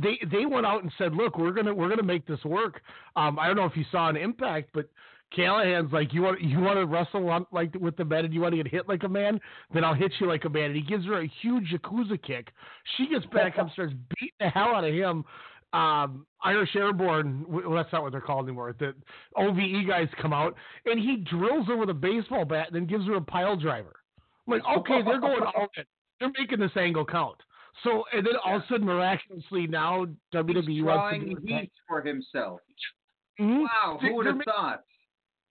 they 0.00 0.18
they 0.30 0.46
went 0.46 0.66
out 0.66 0.82
and 0.82 0.92
said, 0.98 1.14
look, 1.14 1.38
we're 1.38 1.52
gonna 1.52 1.74
we're 1.74 1.88
gonna 1.88 2.02
make 2.02 2.26
this 2.26 2.44
work. 2.44 2.82
Um, 3.16 3.38
I 3.38 3.46
don't 3.46 3.56
know 3.56 3.64
if 3.66 3.76
you 3.76 3.84
saw 3.90 4.08
an 4.08 4.16
Impact, 4.16 4.70
but. 4.72 4.88
Callihan's 5.36 5.92
like 5.92 6.14
you 6.14 6.22
want 6.22 6.40
you 6.40 6.58
want 6.58 6.78
to 6.78 6.86
wrestle 6.86 7.28
on, 7.28 7.44
like 7.52 7.74
with 7.74 7.94
the 7.98 8.04
men 8.06 8.24
and 8.24 8.32
you 8.32 8.40
want 8.40 8.52
to 8.52 8.56
get 8.62 8.66
hit 8.66 8.88
like 8.88 9.02
a 9.02 9.08
man, 9.10 9.38
then 9.74 9.84
I'll 9.84 9.92
hit 9.92 10.10
you 10.20 10.26
like 10.26 10.46
a 10.46 10.48
man. 10.48 10.70
And 10.70 10.74
he 10.76 10.80
gives 10.80 11.04
her 11.04 11.20
a 11.20 11.26
huge 11.42 11.70
Yakuza 11.70 12.16
kick. 12.22 12.48
She 12.96 13.06
gets 13.08 13.26
back 13.26 13.58
up, 13.58 13.70
starts 13.72 13.92
beating 14.18 14.32
the 14.40 14.48
hell 14.48 14.74
out 14.74 14.84
of 14.84 14.94
him. 14.94 15.26
Um, 15.72 16.26
Irish 16.42 16.74
Airborne, 16.76 17.44
well, 17.46 17.72
that's 17.74 17.92
not 17.92 18.02
what 18.02 18.12
they're 18.12 18.20
called 18.22 18.46
anymore. 18.46 18.74
The 18.78 18.94
OVE 19.36 19.86
guys 19.86 20.08
come 20.20 20.32
out 20.32 20.54
and 20.86 20.98
he 20.98 21.16
drills 21.16 21.66
her 21.66 21.76
with 21.76 21.90
a 21.90 21.94
baseball 21.94 22.44
bat 22.46 22.68
and 22.68 22.76
then 22.76 22.86
gives 22.86 23.06
her 23.06 23.16
a 23.16 23.20
pile 23.20 23.54
driver. 23.56 23.96
I'm 24.46 24.54
like, 24.54 24.62
okay, 24.78 25.02
they're 25.04 25.20
going 25.20 25.42
all 25.56 25.66
in. 25.76 25.84
They're 26.20 26.32
making 26.38 26.60
this 26.60 26.70
angle 26.76 27.04
count. 27.04 27.36
So 27.84 28.04
and 28.12 28.26
then 28.26 28.34
all 28.44 28.56
of 28.56 28.62
a 28.62 28.66
sudden, 28.68 28.86
miraculously, 28.86 29.66
now 29.66 30.06
WWE 30.34 30.68
He's 30.68 30.82
wants 30.82 31.16
to 31.18 31.24
drawing 31.34 31.46
heat 31.46 31.70
for 31.86 32.00
himself. 32.02 32.60
Mhm. 33.38 33.62
Wow, 33.62 33.98
who 34.00 34.14
would 34.16 34.26
have 34.26 34.40
thought? 34.44 34.82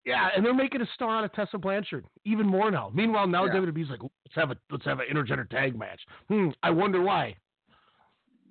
Yeah, 0.03 0.29
and 0.35 0.43
they're 0.45 0.53
making 0.53 0.81
a 0.81 0.85
star 0.93 1.17
out 1.17 1.23
of 1.25 1.33
Tessa 1.33 1.57
Blanchard 1.57 2.05
even 2.25 2.45
more 2.47 2.71
now. 2.71 2.89
Meanwhile, 2.93 3.27
now 3.27 3.45
Yeah. 3.45 3.53
WWE's 3.53 3.89
like, 3.89 4.01
let's 4.01 4.35
have 4.35 4.51
a 4.51 4.57
let's 4.71 4.85
have 4.85 4.99
an 4.99 5.05
intergender 5.13 5.49
tag 5.49 5.77
match. 5.77 6.01
Hmm, 6.27 6.49
I 6.63 6.71
wonder 6.71 7.01
why. 7.01 7.35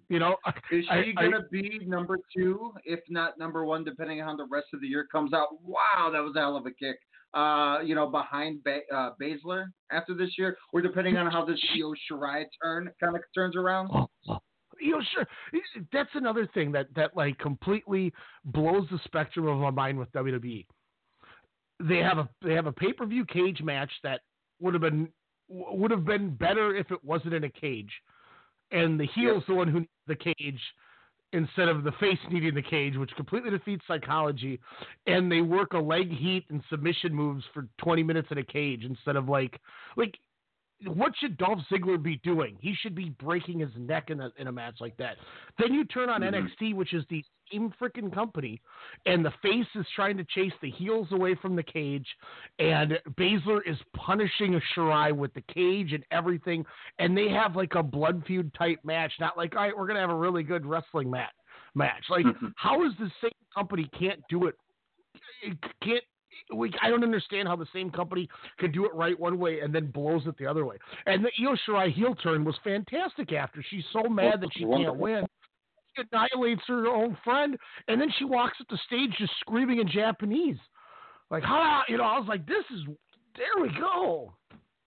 You 0.08 0.20
know, 0.20 0.36
Is 0.70 0.84
she 0.84 0.90
I- 0.90 1.12
gonna 1.12 1.42
be 1.50 1.80
number 1.84 2.18
two, 2.34 2.72
if 2.84 3.00
not 3.08 3.38
number 3.38 3.64
one, 3.64 3.82
depending 3.84 4.20
on 4.20 4.28
how 4.28 4.36
the 4.36 4.46
rest 4.50 4.68
of 4.72 4.80
the 4.80 4.86
year 4.86 5.06
comes 5.10 5.32
out? 5.32 5.48
Wow, 5.62 6.10
that 6.12 6.20
was 6.22 6.34
a 6.36 6.40
hell 6.40 6.56
of 6.56 6.64
a 6.66 6.70
kick. 6.70 6.96
Uh, 7.34 7.80
you 7.84 7.94
know, 7.94 8.06
behind 8.06 8.62
ba- 8.64 8.86
uh, 8.92 9.10
Baszler 9.20 9.66
after 9.90 10.14
this 10.14 10.38
year, 10.38 10.56
or 10.72 10.80
depending 10.80 11.16
on 11.16 11.30
how 11.30 11.44
this 11.44 11.60
Io 11.76 11.92
Shirai 12.08 12.44
turn 12.62 12.90
kind 13.02 13.16
of 13.16 13.22
turns 13.34 13.56
around. 13.56 13.90
You 14.78 14.92
know, 14.92 15.02
sure. 15.12 15.26
That's 15.92 16.14
another 16.14 16.46
thing 16.54 16.70
that 16.72 16.86
that 16.94 17.16
like 17.16 17.36
completely 17.38 18.12
blows 18.44 18.86
the 18.90 18.98
spectrum 19.04 19.46
of 19.48 19.58
my 19.58 19.70
mind 19.70 19.98
with 19.98 20.10
WWE. 20.12 20.66
They 21.80 21.98
have 21.98 22.18
a 22.18 22.28
they 22.42 22.54
have 22.54 22.66
a 22.66 22.72
pay 22.72 22.92
per 22.92 23.06
view 23.06 23.24
cage 23.26 23.60
match 23.62 23.90
that 24.02 24.20
would 24.60 24.72
have 24.74 24.80
been 24.82 25.08
would 25.48 25.90
have 25.90 26.04
been 26.04 26.34
better 26.34 26.74
if 26.76 26.90
it 26.90 27.02
wasn't 27.04 27.34
in 27.34 27.44
a 27.44 27.50
cage, 27.50 27.92
and 28.70 28.98
the 28.98 29.06
heel's 29.14 29.44
the 29.48 29.54
one 29.54 29.68
who 29.68 29.80
needs 29.80 29.90
the 30.06 30.16
cage 30.16 30.60
instead 31.32 31.68
of 31.68 31.84
the 31.84 31.92
face 31.92 32.18
needing 32.30 32.54
the 32.54 32.62
cage, 32.62 32.96
which 32.96 33.10
completely 33.16 33.50
defeats 33.50 33.84
psychology. 33.86 34.58
And 35.06 35.30
they 35.30 35.40
work 35.40 35.72
a 35.72 35.78
leg 35.78 36.10
heat 36.10 36.44
and 36.50 36.62
submission 36.70 37.14
moves 37.14 37.44
for 37.52 37.66
20 37.78 38.02
minutes 38.02 38.28
in 38.30 38.38
a 38.38 38.44
cage 38.44 38.84
instead 38.84 39.16
of 39.16 39.28
like 39.28 39.60
like 39.96 40.16
what 40.84 41.12
should 41.18 41.38
Dolph 41.38 41.60
Ziggler 41.70 42.02
be 42.02 42.16
doing? 42.16 42.56
He 42.60 42.74
should 42.74 42.94
be 42.94 43.10
breaking 43.18 43.60
his 43.60 43.70
neck 43.76 44.10
in 44.10 44.20
a 44.20 44.30
in 44.36 44.46
a 44.46 44.52
match 44.52 44.76
like 44.80 44.96
that. 44.98 45.16
Then 45.58 45.72
you 45.72 45.84
turn 45.84 46.10
on 46.10 46.20
Mhm. 46.20 46.34
NXT, 46.34 46.74
which 46.74 46.92
is 46.92 47.06
the 47.06 47.24
same 47.50 47.70
freaking 47.80 48.12
company, 48.12 48.60
and 49.06 49.24
the 49.24 49.30
face 49.42 49.68
is 49.74 49.88
trying 49.90 50.16
to 50.16 50.24
chase 50.24 50.52
the 50.60 50.70
heels 50.70 51.12
away 51.12 51.34
from 51.36 51.56
the 51.56 51.62
cage, 51.62 52.16
and 52.58 53.00
Baszler 53.16 53.62
is 53.64 53.80
punishing 53.94 54.56
a 54.56 54.60
Shirai 54.74 55.12
with 55.12 55.32
the 55.34 55.42
cage 55.42 55.92
and 55.92 56.04
everything, 56.10 56.66
and 56.98 57.16
they 57.16 57.28
have 57.28 57.56
like 57.56 57.74
a 57.74 57.82
blood 57.82 58.26
feud 58.26 58.52
type 58.54 58.80
match, 58.84 59.12
not 59.20 59.36
like 59.36 59.54
all 59.54 59.62
right, 59.62 59.76
we're 59.76 59.86
gonna 59.86 60.00
have 60.00 60.10
a 60.10 60.14
really 60.14 60.42
good 60.42 60.66
wrestling 60.66 61.10
match. 61.10 61.32
Match 61.74 62.04
like 62.10 62.26
how 62.56 62.82
is 62.84 62.92
the 62.98 63.10
same 63.20 63.30
company 63.54 63.88
can't 63.98 64.22
do 64.28 64.46
it? 64.46 64.56
It 65.42 65.56
can't 65.80 66.04
we, 66.54 66.72
I 66.82 66.88
don't 66.88 67.02
understand 67.02 67.48
how 67.48 67.56
the 67.56 67.66
same 67.72 67.90
company 67.90 68.28
could 68.58 68.72
do 68.72 68.84
it 68.84 68.94
right 68.94 69.18
one 69.18 69.38
way 69.38 69.60
and 69.60 69.74
then 69.74 69.90
blows 69.90 70.22
it 70.26 70.36
the 70.38 70.46
other 70.46 70.64
way. 70.64 70.76
And 71.06 71.24
the 71.24 71.30
Io 71.40 71.56
Shirai 71.66 71.92
heel 71.92 72.14
turn 72.14 72.44
was 72.44 72.56
fantastic 72.64 73.32
after. 73.32 73.64
She's 73.68 73.84
so 73.92 74.02
mad 74.08 74.40
that 74.40 74.50
she 74.54 74.64
can't 74.64 74.96
win. 74.96 75.26
She 75.96 76.02
annihilates 76.12 76.62
her 76.68 76.88
own 76.88 77.16
friend, 77.24 77.56
and 77.88 78.00
then 78.00 78.08
she 78.18 78.24
walks 78.24 78.58
up 78.60 78.66
the 78.68 78.78
stage 78.86 79.12
just 79.18 79.32
screaming 79.40 79.80
in 79.80 79.88
Japanese. 79.88 80.58
Like, 81.30 81.42
ha, 81.42 81.84
you 81.88 81.96
know, 81.96 82.04
I 82.04 82.18
was 82.18 82.28
like, 82.28 82.46
this 82.46 82.64
is, 82.72 82.82
there 83.36 83.62
we 83.62 83.70
go. 83.80 84.32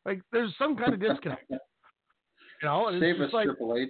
Like, 0.05 0.21
there's 0.31 0.53
some 0.57 0.75
kind 0.75 0.93
of 0.93 0.99
disconnect. 0.99 1.45
You 2.62 2.67
know, 2.67 2.89
and 2.89 3.01
Save 3.01 3.21
us, 3.21 3.31
like, 3.31 3.45
Triple 3.45 3.77
H. 3.77 3.89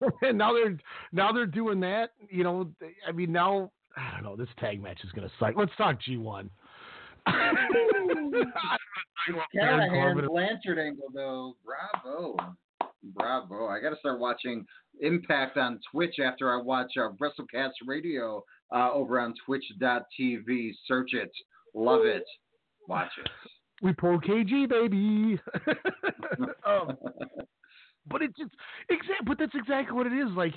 and 0.22 0.36
now 0.38 0.52
they're 0.52 0.76
now 1.12 1.32
they're 1.32 1.46
doing 1.46 1.80
that. 1.80 2.10
You 2.28 2.44
know, 2.44 2.70
I 3.06 3.12
mean 3.12 3.32
now 3.32 3.70
I 3.96 4.10
don't 4.12 4.22
know. 4.24 4.36
This 4.36 4.48
tag 4.58 4.82
match 4.82 4.98
is 5.04 5.12
gonna 5.12 5.30
suck. 5.38 5.54
Let's 5.56 5.72
talk 5.76 6.00
G 6.00 6.16
one. 6.16 6.50
Callihan 9.54 10.26
Blanchard 10.28 10.78
angle 10.78 11.08
though, 11.12 11.56
bravo, 11.64 12.36
bravo! 13.02 13.66
I 13.66 13.80
got 13.80 13.90
to 13.90 13.96
start 13.98 14.20
watching 14.20 14.64
Impact 15.00 15.56
on 15.56 15.80
Twitch 15.90 16.16
after 16.24 16.52
I 16.52 16.62
watch 16.62 16.92
uh, 16.96 17.08
WrestleCast 17.20 17.72
Radio 17.86 18.44
uh, 18.74 18.92
over 18.92 19.20
on 19.20 19.34
Twitch.tv. 19.44 20.70
Search 20.86 21.14
it, 21.14 21.32
love 21.74 22.04
it, 22.04 22.24
watch 22.88 23.10
it. 23.18 23.28
We 23.82 23.92
pull 23.92 24.20
KG 24.20 24.68
baby. 24.68 25.40
um, 26.66 26.96
but 28.08 28.22
it's 28.22 28.36
just 28.38 28.52
exact. 28.88 29.24
But 29.26 29.38
that's 29.38 29.54
exactly 29.54 29.96
what 29.96 30.06
it 30.06 30.12
is. 30.12 30.30
Like 30.36 30.54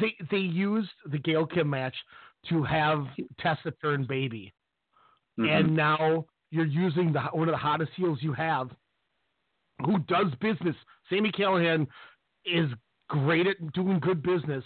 they 0.00 0.14
they 0.30 0.38
used 0.38 0.90
the 1.10 1.18
Gail 1.18 1.46
Kim 1.46 1.70
match 1.70 1.94
to 2.50 2.62
have 2.62 3.06
Tessa 3.40 3.72
turn 3.82 4.06
baby, 4.06 4.52
mm-hmm. 5.38 5.48
and 5.48 5.76
now 5.76 6.24
you're 6.50 6.66
using 6.66 7.12
the 7.12 7.20
one 7.32 7.48
of 7.48 7.52
the 7.52 7.58
hottest 7.58 7.92
heels 7.96 8.18
you 8.20 8.32
have, 8.32 8.70
who 9.84 9.98
does 10.00 10.26
business. 10.40 10.76
Sami 11.10 11.30
Callihan 11.32 11.86
is 12.44 12.70
great 13.08 13.46
at 13.46 13.72
doing 13.72 14.00
good 14.00 14.22
business. 14.22 14.64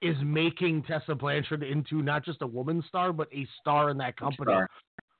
Is 0.00 0.16
making 0.24 0.82
Tessa 0.82 1.14
Blanchard 1.14 1.62
into 1.62 2.02
not 2.02 2.24
just 2.24 2.42
a 2.42 2.46
woman 2.46 2.82
star, 2.88 3.12
but 3.12 3.28
a 3.32 3.46
star 3.60 3.88
in 3.88 3.96
that 3.98 4.16
company. 4.16 4.50
Star. 4.52 4.68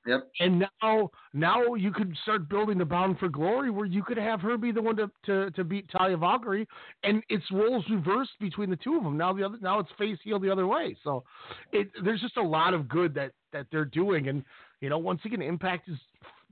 Yep. 0.05 0.29
And 0.39 0.65
now, 0.81 1.11
now 1.33 1.75
you 1.75 1.91
could 1.91 2.15
start 2.23 2.49
building 2.49 2.77
the 2.77 2.85
Bound 2.85 3.17
for 3.19 3.29
Glory, 3.29 3.69
where 3.69 3.85
you 3.85 4.03
could 4.03 4.17
have 4.17 4.41
her 4.41 4.57
be 4.57 4.71
the 4.71 4.81
one 4.81 4.97
to, 4.97 5.09
to, 5.25 5.49
to 5.51 5.63
beat 5.63 5.89
Talia 5.89 6.17
Valkyrie, 6.17 6.67
and 7.03 7.23
it's 7.29 7.45
roles 7.51 7.85
reversed 7.89 8.31
between 8.39 8.69
the 8.69 8.75
two 8.75 8.97
of 8.97 9.03
them. 9.03 9.17
Now 9.17 9.31
the 9.33 9.43
other, 9.43 9.57
now 9.61 9.79
it's 9.79 9.89
face 9.97 10.17
heel 10.23 10.39
the 10.39 10.49
other 10.49 10.67
way. 10.67 10.97
So, 11.03 11.23
it 11.71 11.89
there's 12.03 12.21
just 12.21 12.37
a 12.37 12.43
lot 12.43 12.73
of 12.73 12.89
good 12.89 13.13
that 13.15 13.31
that 13.53 13.67
they're 13.71 13.85
doing, 13.85 14.27
and 14.27 14.43
you 14.81 14.89
know, 14.89 14.97
once 14.97 15.21
again, 15.23 15.41
Impact 15.41 15.87
is 15.87 15.97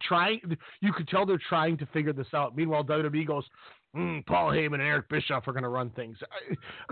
trying. 0.01 0.39
You 0.79 0.93
could 0.93 1.07
tell 1.09 1.25
they're 1.25 1.39
trying 1.49 1.77
to 1.79 1.85
figure 1.87 2.13
this 2.13 2.27
out. 2.33 2.55
Meanwhile, 2.55 2.85
WWE 2.85 3.27
goes. 3.27 3.43
Mm, 3.93 4.25
Paul 4.25 4.51
Heyman 4.51 4.75
and 4.75 4.83
Eric 4.83 5.09
Bischoff 5.09 5.45
are 5.49 5.51
going 5.51 5.63
to 5.63 5.69
run 5.69 5.89
things. 5.89 6.17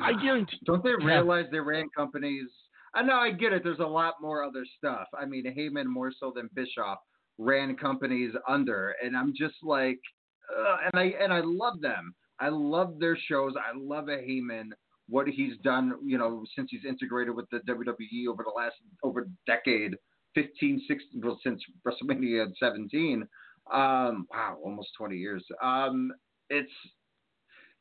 I, 0.02 0.10
I 0.10 0.22
guarantee. 0.22 0.60
Don't 0.65 0.84
they 0.84 0.91
realize 1.02 1.45
they 1.50 1.62
ran 1.62 1.88
companies? 1.95 2.50
I 2.93 3.04
know, 3.04 3.17
I 3.17 3.32
get 3.32 3.54
it. 3.54 3.63
There's 3.63 3.80
a 3.80 3.84
lot 3.84 4.15
more 4.21 4.43
other 4.43 4.65
stuff. 4.78 5.08
I 5.19 5.25
mean, 5.25 5.45
Heyman 5.45 5.86
more 5.86 6.12
so 6.17 6.32
than 6.36 6.49
Bischoff 6.54 6.99
ran 7.38 7.75
companies 7.75 8.34
under, 8.47 8.95
and 9.04 9.15
I'm 9.15 9.34
just 9.36 9.56
like, 9.63 9.99
uh, 10.58 10.78
and 10.86 10.99
I 10.99 11.23
and 11.23 11.34
I 11.34 11.41
love 11.43 11.82
them. 11.82 12.13
I 12.39 12.49
love 12.49 12.99
their 12.99 13.17
shows. 13.17 13.54
I 13.58 13.78
love 13.78 14.08
a 14.10 14.17
Heyman. 14.17 14.69
What 15.08 15.28
he's 15.28 15.58
done, 15.63 15.93
you 16.06 16.17
know, 16.17 16.43
since 16.56 16.69
he's 16.71 16.86
integrated 16.88 17.36
with 17.36 17.49
the 17.52 17.60
WWE 17.60 18.32
over 18.32 18.43
the 18.43 18.54
last 18.56 18.75
over 19.04 19.28
decade, 19.47 19.95
15, 20.36 20.84
16, 20.88 21.21
well, 21.23 21.39
since 21.43 21.62
WrestleMania 21.86 22.45
17. 22.60 23.28
Um, 23.73 24.28
wow, 24.32 24.58
almost 24.63 24.89
20 24.97 25.15
years. 25.15 25.43
Um, 25.62 26.12
it's 26.49 26.71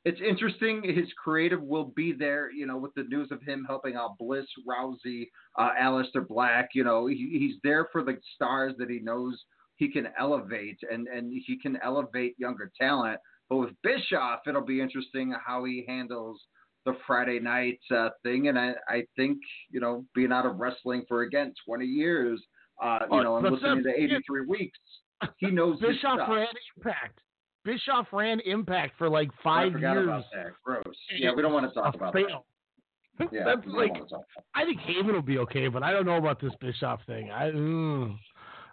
it's 0.05 0.21
interesting. 0.21 0.83
His 0.85 1.13
creative 1.23 1.63
will 1.63 1.93
be 1.97 2.13
there, 2.13 2.51
you 2.51 2.67
know, 2.67 2.79
with 2.79 2.95
the 2.95 3.05
news 3.05 3.31
of 3.31 3.43
him 3.43 3.65
helping 3.69 3.97
out 3.97 4.17
Bliss, 4.19 4.47
Rousey, 4.67 5.29
uh, 5.59 5.71
Aleister 5.81 6.27
Black. 6.27 6.71
You 6.75 6.85
know, 6.85 7.07
he, 7.07 7.37
he's 7.39 7.57
there 7.63 7.89
for 7.93 8.03
the 8.03 8.17
stars 8.35 8.75
that 8.79 8.91
he 8.91 9.01
knows 9.01 9.43
he 9.77 9.91
can 9.91 10.09
elevate, 10.19 10.79
and 10.91 11.07
and 11.09 11.33
he 11.47 11.59
can 11.59 11.79
elevate 11.83 12.35
younger 12.39 12.71
talent. 12.81 13.19
But 13.49 13.57
with 13.57 13.71
Bischoff, 13.83 14.41
it'll 14.47 14.65
be 14.65 14.81
interesting 14.81 15.35
how 15.47 15.65
he 15.65 15.85
handles 15.89 16.41
the 16.85 16.95
Friday 17.07 17.41
night 17.41 17.81
uh, 17.95 18.11
thing. 18.23 18.49
And 18.49 18.59
I, 18.59 18.75
I 18.89 19.05
think, 19.17 19.39
you 19.71 19.81
know, 19.81 20.05
being 20.15 20.33
out 20.33 20.47
of 20.47 20.57
wrestling 20.59 21.05
for 21.09 21.23
again 21.23 21.53
20 21.67 21.85
years, 21.85 22.43
uh, 22.83 23.01
you 23.11 23.19
Oh, 23.19 23.23
know, 23.23 23.37
and 23.37 23.51
listening 23.55 23.85
to 23.85 23.91
83 23.91 24.47
weeks, 24.47 24.79
he 25.39 25.47
knows 25.51 25.81
Bischoff 25.81 26.29
ran 26.29 26.47
Impact. 26.77 27.21
Bischoff 27.69 28.07
ran 28.13 28.41
Impact 28.41 28.95
for 28.97 29.11
like 29.11 29.29
I 29.41 29.43
five 29.43 29.73
forgot 29.73 29.93
years. 29.93 30.07
about 30.09 30.25
that. 30.35 30.47
Gross. 30.65 30.83
Yeah, 31.19 31.33
we 31.37 31.43
don't 31.43 31.53
want 31.53 31.69
to 31.69 31.75
talk 31.75 31.95
about 31.95 32.15
fail. 32.15 32.27
that. 33.19 33.29
Yeah, 33.33 33.43
That's 33.45 33.67
like 33.67 33.91
wanna 33.93 34.05
talk 34.05 34.11
about 34.13 34.45
I 34.55 34.65
think 34.65 34.81
Heyman 34.81 35.13
will 35.13 35.21
be 35.23 35.39
okay, 35.39 35.67
but 35.69 35.83
I 35.83 35.91
don't 35.93 36.07
know 36.07 36.17
about 36.17 36.41
this 36.41 36.53
Bischoff 36.61 37.01
thing. 37.07 37.31
I 37.31 37.51
mm, 37.51 38.17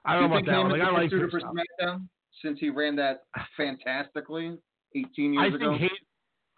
I 0.06 0.14
don't 0.14 0.22
Do 0.24 0.28
know 0.30 0.36
about 0.36 0.36
think 0.36 0.48
that 0.48 0.58
one. 0.60 0.72
Heyman's 0.72 0.80
Like, 0.80 0.82
I 0.82 0.90
a 0.90 0.94
like 0.94 1.10
suitor 1.10 1.28
Bischoff. 1.28 1.54
SmackDown 1.82 2.08
since 2.44 2.60
he 2.60 2.70
ran 2.70 2.96
that 2.98 3.24
fantastically 3.58 4.58
18 4.96 5.38
I 5.40 5.42
years 5.48 5.52
think 5.54 5.62
ago? 5.62 5.78
Hay- 5.78 5.90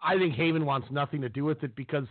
I 0.00 0.16
think 0.16 0.34
Heyman 0.36 0.64
wants 0.64 0.86
nothing 0.92 1.20
to 1.22 1.28
do 1.28 1.44
with 1.44 1.64
it 1.64 1.74
because 1.74 2.04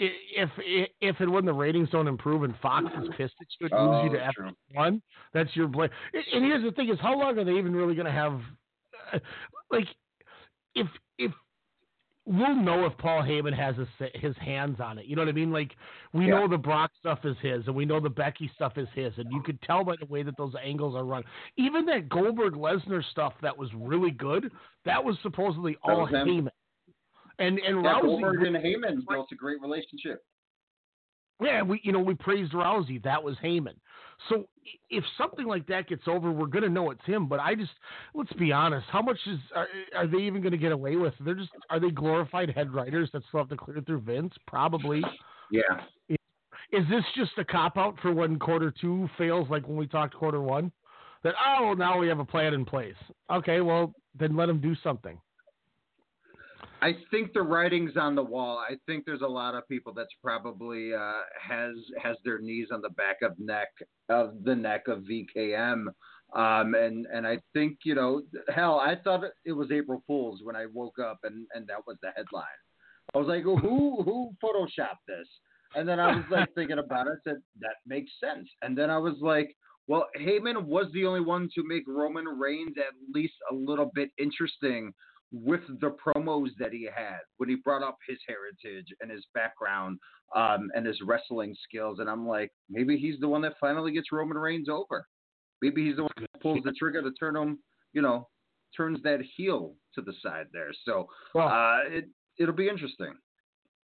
i- 0.00 0.10
if 0.34 0.50
if, 0.58 0.88
if 1.00 1.20
and 1.20 1.30
when 1.30 1.44
the 1.44 1.52
ratings 1.52 1.88
don't 1.90 2.08
improve 2.08 2.42
and 2.42 2.54
Fox 2.60 2.86
is 3.00 3.08
pissed 3.16 3.34
at 3.40 3.46
you 3.60 3.66
and 3.66 3.74
Oh, 3.74 3.86
moves 3.92 4.04
you 4.04 4.10
to 4.18 4.24
that's 4.24 4.36
F 4.38 4.54
one. 4.72 5.02
that's 5.34 5.54
your 5.54 5.68
blame. 5.68 5.90
And 6.14 6.44
here's 6.44 6.64
the 6.64 6.72
thing: 6.72 6.88
is 6.88 6.98
how 7.00 7.16
long 7.16 7.38
are 7.38 7.44
they 7.44 7.52
even 7.58 7.76
really 7.76 7.94
going 7.94 8.06
to 8.06 8.12
have? 8.12 8.40
Like, 9.70 9.86
if 10.74 10.86
if 11.18 11.32
we'll 12.26 12.54
know 12.56 12.84
if 12.84 12.96
Paul 12.98 13.22
Heyman 13.22 13.54
has 13.56 13.74
his, 13.76 13.88
his 14.14 14.36
hands 14.36 14.80
on 14.80 14.98
it. 14.98 15.06
You 15.06 15.16
know 15.16 15.22
what 15.22 15.30
I 15.30 15.32
mean? 15.32 15.50
Like 15.50 15.74
we 16.12 16.26
Yeah. 16.26 16.40
know 16.40 16.48
the 16.48 16.58
Brock 16.58 16.90
stuff 16.98 17.20
is 17.24 17.36
his, 17.40 17.66
and 17.66 17.74
we 17.74 17.86
know 17.86 18.00
the 18.00 18.10
Becky 18.10 18.50
stuff 18.54 18.76
is 18.76 18.88
his, 18.94 19.12
and 19.16 19.32
you 19.32 19.42
could 19.42 19.60
tell 19.62 19.82
by 19.82 19.96
the 19.96 20.04
way 20.06 20.22
that 20.22 20.36
those 20.36 20.52
angles 20.62 20.94
are 20.94 21.04
run. 21.04 21.24
Even 21.56 21.86
that 21.86 22.08
Goldberg 22.08 22.52
Lesnar 22.54 23.02
stuff 23.10 23.32
that 23.40 23.56
was 23.56 23.70
really 23.74 24.10
good, 24.10 24.52
that 24.84 25.02
was 25.02 25.16
supposedly 25.22 25.76
That 25.86 25.92
all 25.92 26.02
was. 26.02 26.10
Heyman. 26.12 26.50
And 27.38 27.58
and 27.60 27.82
Yeah, 27.82 27.94
Rousey, 27.94 28.02
Goldberg 28.02 28.42
and 28.42 28.56
Heyman 28.56 29.06
built 29.08 29.28
a 29.32 29.34
great 29.34 29.60
relationship. 29.62 30.22
yeah, 31.40 31.62
we 31.62 31.80
you 31.82 31.92
know 31.92 32.00
we 32.00 32.14
praised 32.14 32.52
Rousey. 32.52 33.02
That 33.04 33.22
was 33.22 33.36
Heyman. 33.42 33.76
So 34.28 34.48
if 34.90 35.04
something 35.16 35.46
like 35.46 35.66
that 35.68 35.88
gets 35.88 36.02
over, 36.06 36.30
we're 36.30 36.46
going 36.46 36.64
to 36.64 36.68
know 36.68 36.90
it's 36.90 37.04
him. 37.04 37.26
But 37.26 37.40
I 37.40 37.54
just 37.54 37.70
let's 38.14 38.32
be 38.34 38.52
honest. 38.52 38.86
How 38.90 39.02
much 39.02 39.18
is 39.26 39.38
are, 39.54 39.68
are 39.96 40.06
they 40.06 40.18
even 40.18 40.42
going 40.42 40.52
to 40.52 40.58
get 40.58 40.72
away 40.72 40.96
with? 40.96 41.14
They're 41.20 41.34
just 41.34 41.50
are 41.70 41.80
they 41.80 41.90
glorified 41.90 42.50
head 42.50 42.72
writers 42.72 43.10
that 43.12 43.22
still 43.28 43.40
have 43.40 43.48
to 43.50 43.56
clear 43.56 43.80
through 43.80 44.00
Vince? 44.00 44.34
Probably. 44.46 45.02
Yeah. 45.50 45.80
Is 46.72 46.84
this 46.90 47.02
just 47.16 47.30
a 47.38 47.44
cop 47.46 47.78
out 47.78 47.98
for 48.02 48.12
when 48.12 48.38
quarter 48.38 48.70
two 48.70 49.08
fails, 49.16 49.48
like 49.48 49.66
when 49.66 49.78
we 49.78 49.86
talked 49.86 50.14
quarter 50.14 50.42
one? 50.42 50.70
That 51.24 51.34
oh 51.58 51.72
now 51.72 51.98
we 51.98 52.06
have 52.08 52.18
a 52.18 52.24
plan 52.26 52.52
in 52.52 52.66
place. 52.66 52.94
Okay, 53.30 53.62
well 53.62 53.94
then 54.18 54.36
let 54.36 54.44
them 54.46 54.60
do 54.60 54.76
something. 54.82 55.18
I 56.80 56.92
think 57.10 57.32
the 57.32 57.42
writing's 57.42 57.96
on 57.96 58.14
the 58.14 58.22
wall. 58.22 58.58
I 58.58 58.76
think 58.86 59.04
there's 59.04 59.22
a 59.22 59.26
lot 59.26 59.54
of 59.54 59.68
people 59.68 59.92
that's 59.92 60.14
probably 60.22 60.94
uh, 60.94 61.22
has 61.40 61.74
has 62.02 62.16
their 62.24 62.40
knees 62.40 62.68
on 62.72 62.82
the 62.82 62.90
back 62.90 63.16
of 63.22 63.38
neck 63.38 63.68
of 64.08 64.44
the 64.44 64.54
neck 64.54 64.86
of 64.86 65.00
VKM, 65.00 65.86
um, 66.34 66.74
and 66.74 67.06
and 67.06 67.26
I 67.26 67.38
think 67.52 67.78
you 67.84 67.94
know, 67.94 68.22
hell, 68.54 68.80
I 68.80 68.94
thought 69.02 69.24
it 69.44 69.52
was 69.52 69.70
April 69.72 70.02
Fools 70.06 70.40
when 70.42 70.56
I 70.56 70.66
woke 70.72 70.98
up 70.98 71.18
and 71.24 71.46
and 71.54 71.66
that 71.68 71.86
was 71.86 71.96
the 72.02 72.10
headline. 72.16 72.44
I 73.14 73.18
was 73.18 73.28
like, 73.28 73.42
who 73.42 74.02
who 74.02 74.30
photoshopped 74.42 75.06
this? 75.06 75.28
And 75.74 75.88
then 75.88 75.98
I 76.00 76.14
was 76.14 76.24
like 76.30 76.54
thinking 76.54 76.78
about 76.78 77.08
it. 77.08 77.18
Said 77.24 77.38
that 77.60 77.76
makes 77.86 78.10
sense. 78.22 78.48
And 78.62 78.78
then 78.78 78.88
I 78.88 78.98
was 78.98 79.14
like, 79.20 79.54
well, 79.88 80.06
Heyman 80.20 80.64
was 80.64 80.86
the 80.92 81.06
only 81.06 81.20
one 81.20 81.48
to 81.54 81.62
make 81.64 81.82
Roman 81.86 82.26
Reigns 82.26 82.76
at 82.78 82.94
least 83.12 83.34
a 83.50 83.54
little 83.54 83.90
bit 83.94 84.10
interesting 84.18 84.92
with 85.32 85.60
the 85.80 85.94
promos 86.04 86.48
that 86.58 86.72
he 86.72 86.84
had 86.84 87.18
when 87.36 87.48
he 87.48 87.56
brought 87.56 87.82
up 87.82 87.98
his 88.08 88.18
heritage 88.26 88.86
and 89.00 89.10
his 89.10 89.26
background 89.34 89.98
um, 90.34 90.70
and 90.74 90.86
his 90.86 90.98
wrestling 91.04 91.54
skills. 91.64 91.98
And 92.00 92.08
I'm 92.08 92.26
like, 92.26 92.50
maybe 92.70 92.96
he's 92.96 93.20
the 93.20 93.28
one 93.28 93.42
that 93.42 93.54
finally 93.60 93.92
gets 93.92 94.10
Roman 94.12 94.38
Reigns 94.38 94.68
over. 94.68 95.06
Maybe 95.60 95.86
he's 95.86 95.96
the 95.96 96.02
one 96.02 96.12
that 96.20 96.40
pulls 96.40 96.62
the 96.64 96.72
trigger 96.72 97.02
to 97.02 97.10
turn 97.12 97.36
him, 97.36 97.58
you 97.92 98.00
know, 98.00 98.28
turns 98.76 99.02
that 99.02 99.20
heel 99.36 99.74
to 99.94 100.00
the 100.00 100.12
side 100.22 100.46
there. 100.52 100.70
So 100.84 101.08
well, 101.34 101.48
uh, 101.48 101.80
it 101.88 102.08
it'll 102.38 102.54
be 102.54 102.68
interesting. 102.68 103.14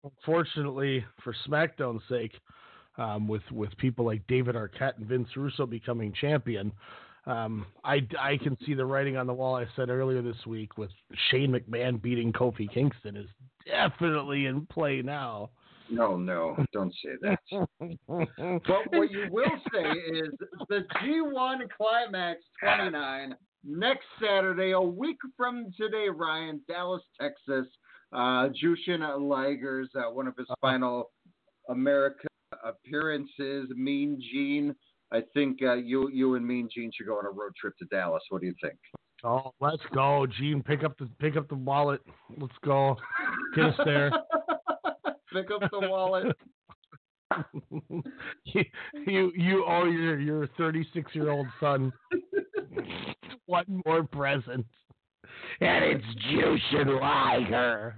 Unfortunately, 0.03 1.05
for 1.23 1.33
SmackDown's 1.47 2.01
sake, 2.09 2.33
um, 2.97 3.27
with 3.27 3.43
with 3.51 3.75
people 3.77 4.05
like 4.05 4.25
David 4.27 4.55
Arquette 4.55 4.97
and 4.97 5.07
Vince 5.07 5.29
Russo 5.35 5.65
becoming 5.65 6.13
champion, 6.19 6.71
um, 7.27 7.65
I, 7.83 8.07
I 8.19 8.37
can 8.37 8.57
see 8.65 8.73
the 8.73 8.85
writing 8.85 9.17
on 9.17 9.27
the 9.27 9.33
wall. 9.33 9.55
I 9.55 9.65
said 9.75 9.89
earlier 9.89 10.21
this 10.21 10.45
week 10.47 10.77
with 10.77 10.89
Shane 11.29 11.51
McMahon 11.51 12.01
beating 12.01 12.33
Kofi 12.33 12.71
Kingston 12.71 13.15
is 13.15 13.27
definitely 13.65 14.47
in 14.47 14.65
play 14.67 15.01
now. 15.01 15.51
No, 15.89 16.15
no, 16.15 16.55
don't 16.71 16.93
say 17.03 17.11
that. 17.21 17.39
but 18.07 18.91
what 18.91 19.11
you 19.11 19.27
will 19.29 19.51
say 19.73 19.89
is 19.89 20.29
the 20.69 20.85
G1 21.03 21.59
Climax 21.75 22.39
29 22.63 23.35
next 23.65 24.05
Saturday, 24.21 24.71
a 24.71 24.81
week 24.81 25.17
from 25.35 25.71
today, 25.77 26.07
Ryan, 26.09 26.61
Dallas, 26.67 27.03
Texas. 27.19 27.67
Uh, 28.13 28.49
Jushin 28.49 29.01
Liger's 29.21 29.89
uh, 29.95 30.11
one 30.11 30.27
of 30.27 30.35
his 30.37 30.47
final 30.59 31.11
America 31.69 32.27
appearances. 32.63 33.69
Mean 33.75 34.19
Gene 34.31 34.75
I 35.11 35.21
think 35.33 35.59
uh, 35.61 35.73
you 35.73 36.09
you 36.09 36.35
and 36.35 36.47
me 36.47 36.61
and 36.61 36.71
Gene 36.73 36.91
should 36.95 37.07
go 37.07 37.17
on 37.17 37.25
a 37.25 37.29
road 37.29 37.53
trip 37.59 37.77
to 37.79 37.85
Dallas. 37.85 38.23
What 38.29 38.41
do 38.41 38.47
you 38.47 38.55
think? 38.61 38.77
Oh, 39.23 39.51
let's 39.59 39.83
go, 39.93 40.25
Gene. 40.25 40.63
Pick 40.63 40.83
up 40.83 40.97
the 40.97 41.09
pick 41.19 41.35
up 41.35 41.47
the 41.49 41.55
wallet. 41.55 42.01
Let's 42.37 42.53
go. 42.63 42.95
Get 43.55 43.65
us 43.65 43.75
there. 43.85 44.09
pick 45.33 45.49
up 45.51 45.69
the 45.69 45.87
wallet. 45.89 46.35
you, 48.45 48.63
you 49.05 49.31
you 49.35 49.65
owe 49.67 49.85
your 49.85 50.19
your 50.19 50.47
36 50.57 51.13
year 51.13 51.29
old 51.29 51.47
son 51.59 51.91
one 53.45 53.81
more 53.85 54.03
present, 54.03 54.65
and 55.59 55.85
it's 55.85 56.05
Jushin 56.25 56.99
Liger 56.99 57.95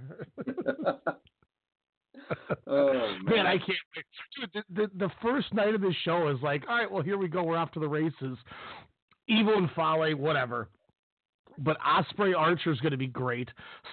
oh 2.66 2.92
man. 2.92 3.24
man. 3.24 3.46
I 3.46 3.58
can't 3.58 3.78
wait. 3.96 4.04
Dude, 4.36 4.64
the, 4.68 4.82
the, 4.82 5.06
the 5.06 5.10
first 5.22 5.52
night 5.52 5.74
of 5.74 5.80
this 5.80 5.94
show 6.04 6.28
is 6.28 6.38
like, 6.42 6.64
all 6.68 6.76
right, 6.76 6.90
well 6.90 7.02
here 7.02 7.18
we 7.18 7.28
go. 7.28 7.42
We're 7.42 7.56
off 7.56 7.72
to 7.72 7.80
the 7.80 7.88
races. 7.88 8.38
Evil 9.28 9.56
and 9.56 9.70
Fale, 9.74 10.16
whatever. 10.16 10.68
But 11.58 11.76
Ospreay 11.80 12.36
Archer 12.36 12.72
is 12.72 12.80
going 12.80 12.92
to 12.92 12.98
be 12.98 13.06
great. 13.06 13.48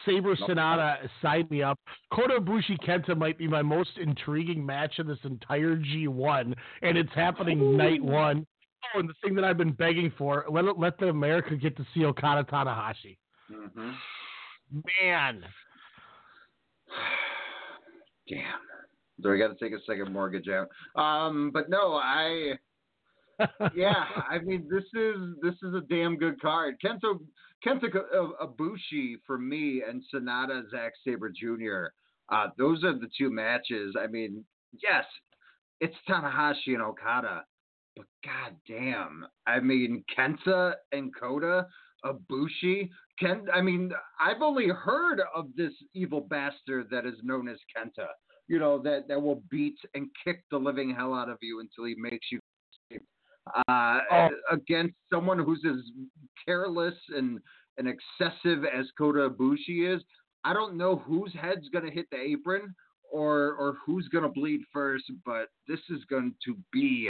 Sabre 0.06 0.36
Sanada, 0.36 0.98
sign 1.22 1.48
me 1.50 1.62
up. 1.62 1.80
Kota 2.12 2.40
Ibushi 2.40 2.78
Kenta 2.86 3.16
might 3.16 3.38
be 3.38 3.48
my 3.48 3.62
most 3.62 3.92
intriguing 4.02 4.66
match 4.66 5.00
of 5.00 5.08
this 5.08 5.20
entire 5.24 5.78
G1, 5.78 6.56
and 6.82 6.98
it's 6.98 7.14
happening 7.14 7.62
Ooh. 7.62 7.78
night 7.78 8.04
one. 8.04 8.48
Oh, 8.96 9.00
and 9.00 9.08
the 9.08 9.14
thing 9.24 9.36
that 9.36 9.44
I've 9.44 9.58
been 9.58 9.74
begging 9.74 10.12
for, 10.18 10.46
let 10.50 10.78
let 10.80 10.98
the 10.98 11.10
America 11.10 11.56
get 11.56 11.78
to 11.78 11.86
see 11.94 12.04
Okada 12.04 12.44
Tanahashi. 12.44 13.18
Mm-hmm. 13.52 13.92
Man, 15.04 15.44
Damn. 18.32 18.44
Do 19.22 19.34
I 19.34 19.38
got 19.38 19.58
to 19.58 19.64
take 19.64 19.78
a 19.78 19.84
second 19.86 20.12
mortgage 20.12 20.48
out? 20.48 20.70
Um, 21.00 21.52
but 21.54 21.70
no, 21.70 21.96
I. 21.96 22.54
yeah, 23.76 24.06
I 24.30 24.38
mean 24.40 24.68
this 24.70 24.84
is 24.94 25.18
this 25.42 25.56
is 25.64 25.74
a 25.74 25.82
damn 25.90 26.16
good 26.16 26.40
card. 26.40 26.76
Kento 26.84 27.20
Kenta 27.66 27.88
Ibushi 28.42 29.16
for 29.26 29.38
me 29.38 29.82
and 29.88 30.04
Sanada 30.14 30.70
Zack 30.70 30.94
Sabre 31.04 31.30
Jr. 31.32 31.88
Uh, 32.32 32.50
those 32.58 32.84
are 32.84 32.94
the 32.94 33.10
two 33.18 33.32
matches. 33.32 33.96
I 34.00 34.08
mean, 34.08 34.44
yes, 34.74 35.06
it's 35.80 35.96
Tanahashi 36.08 36.68
and 36.68 36.82
Okada, 36.84 37.44
but 37.96 38.06
god 38.24 38.56
damn, 38.68 39.26
I 39.48 39.60
mean 39.60 40.04
Kenta 40.16 40.74
and 40.92 41.12
Kota 41.20 41.66
Ibushi. 42.06 42.90
Ken, 43.22 43.46
I 43.54 43.62
mean, 43.62 43.92
I've 44.20 44.42
only 44.42 44.68
heard 44.68 45.22
of 45.36 45.46
this 45.56 45.74
evil 45.94 46.22
bastard 46.22 46.88
that 46.90 47.06
is 47.06 47.16
known 47.24 47.48
as 47.48 47.58
Kenta. 47.76 48.08
You 48.48 48.60
know 48.60 48.80
that 48.80 49.08
that 49.08 49.22
will 49.22 49.44
beat 49.50 49.78
and 49.94 50.08
kick 50.26 50.44
the 50.52 50.58
living 50.58 50.94
hell 50.94 51.14
out 51.14 51.30
of 51.30 51.38
you 51.42 51.62
until 51.62 51.86
he 51.86 51.96
makes 51.96 52.28
you 52.32 52.40
uh, 53.68 54.00
oh. 54.12 54.28
against 54.52 54.96
someone 55.12 55.40
who's 55.40 55.64
as 55.66 55.80
careless 56.46 56.96
and 57.16 57.40
and 57.78 57.88
excessive 57.88 58.66
as 58.66 58.88
Kota 58.98 59.30
Ibushi 59.30 59.96
is. 59.96 60.04
I 60.44 60.54
don't 60.54 60.76
know 60.76 60.98
whose 60.98 61.34
head's 61.40 61.70
gonna 61.70 61.92
hit 61.92 62.08
the 62.12 62.18
apron 62.18 62.74
or 63.12 63.54
or 63.54 63.78
who's 63.86 64.08
gonna 64.10 64.30
bleed 64.30 64.62
first, 64.74 65.06
but 65.26 65.48
this 65.68 65.80
is 65.90 66.04
going 66.10 66.34
to 66.46 66.58
be 66.74 67.10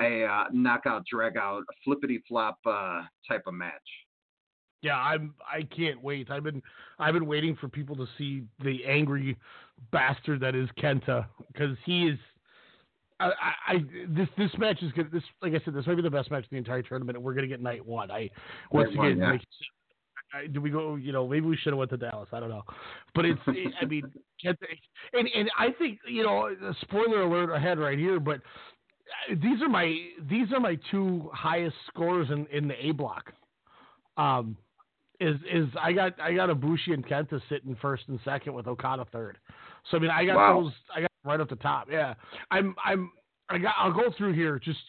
a 0.00 0.24
uh, 0.24 0.44
knockout, 0.52 1.04
drag 1.06 1.36
out, 1.36 1.64
flippity 1.84 2.22
flop 2.26 2.56
uh, 2.66 3.02
type 3.28 3.42
of 3.46 3.54
match. 3.54 3.72
Yeah, 4.82 4.96
I'm. 4.96 5.34
I 5.40 5.62
can't 5.62 6.02
wait. 6.02 6.30
I've 6.30 6.42
been. 6.42 6.60
I've 6.98 7.14
been 7.14 7.26
waiting 7.26 7.56
for 7.60 7.68
people 7.68 7.96
to 7.96 8.06
see 8.18 8.42
the 8.62 8.84
angry 8.84 9.36
bastard 9.92 10.40
that 10.40 10.54
is 10.54 10.68
Kenta 10.78 11.26
because 11.52 11.76
he 11.84 12.08
is. 12.08 12.18
I, 13.20 13.30
I, 13.68 13.74
this 14.08 14.28
this 14.36 14.50
match 14.58 14.82
is 14.82 14.90
good. 14.92 15.12
This 15.12 15.22
like 15.40 15.52
I 15.52 15.64
said, 15.64 15.74
this 15.74 15.86
might 15.86 15.94
be 15.94 16.02
the 16.02 16.10
best 16.10 16.32
match 16.32 16.44
of 16.44 16.50
the 16.50 16.56
entire 16.56 16.82
tournament, 16.82 17.16
and 17.16 17.24
we're 17.24 17.34
gonna 17.34 17.46
get 17.46 17.62
night 17.62 17.86
one. 17.86 18.10
I 18.10 18.28
once 18.72 18.88
night 18.96 19.12
again, 19.12 19.20
one, 19.20 19.34
yeah. 19.34 20.40
I, 20.40 20.46
do 20.48 20.60
we 20.60 20.70
go? 20.70 20.96
You 20.96 21.12
know, 21.12 21.28
maybe 21.28 21.46
we 21.46 21.56
should 21.56 21.72
have 21.72 21.78
went 21.78 21.90
to 21.90 21.96
Dallas. 21.96 22.28
I 22.32 22.40
don't 22.40 22.48
know, 22.48 22.64
but 23.14 23.24
it's. 23.24 23.40
it, 23.46 23.72
I 23.80 23.84
mean, 23.84 24.02
Kenta, 24.44 24.56
and 25.12 25.28
and 25.36 25.48
I 25.56 25.70
think 25.78 26.00
you 26.08 26.24
know, 26.24 26.50
spoiler 26.80 27.22
alert 27.22 27.54
ahead 27.54 27.78
right 27.78 27.98
here, 27.98 28.18
but 28.18 28.36
uh, 29.30 29.34
these 29.40 29.62
are 29.62 29.68
my 29.68 29.96
these 30.28 30.50
are 30.52 30.58
my 30.58 30.76
two 30.90 31.30
highest 31.32 31.76
scores 31.86 32.28
in 32.30 32.46
in 32.46 32.66
the 32.66 32.86
A 32.86 32.90
block. 32.90 33.32
Um, 34.16 34.56
is 35.22 35.36
is 35.50 35.68
I 35.80 35.92
got 35.92 36.20
I 36.20 36.34
got 36.34 36.48
Ibushi 36.48 36.92
and 36.92 37.06
Kenta 37.06 37.40
sitting 37.48 37.76
first 37.80 38.04
and 38.08 38.18
second 38.24 38.54
with 38.54 38.66
Okada 38.66 39.06
third. 39.12 39.38
So 39.90 39.96
I 39.96 40.00
mean 40.00 40.10
I 40.10 40.24
got 40.24 40.36
wow. 40.36 40.62
those 40.62 40.72
I 40.94 41.00
got 41.02 41.10
right 41.24 41.40
up 41.40 41.48
the 41.48 41.56
top. 41.56 41.88
Yeah. 41.90 42.14
I'm 42.50 42.74
I'm 42.84 43.10
I 43.48 43.58
got 43.58 43.74
I'll 43.78 43.92
go 43.92 44.12
through 44.16 44.34
here 44.34 44.58
just 44.58 44.80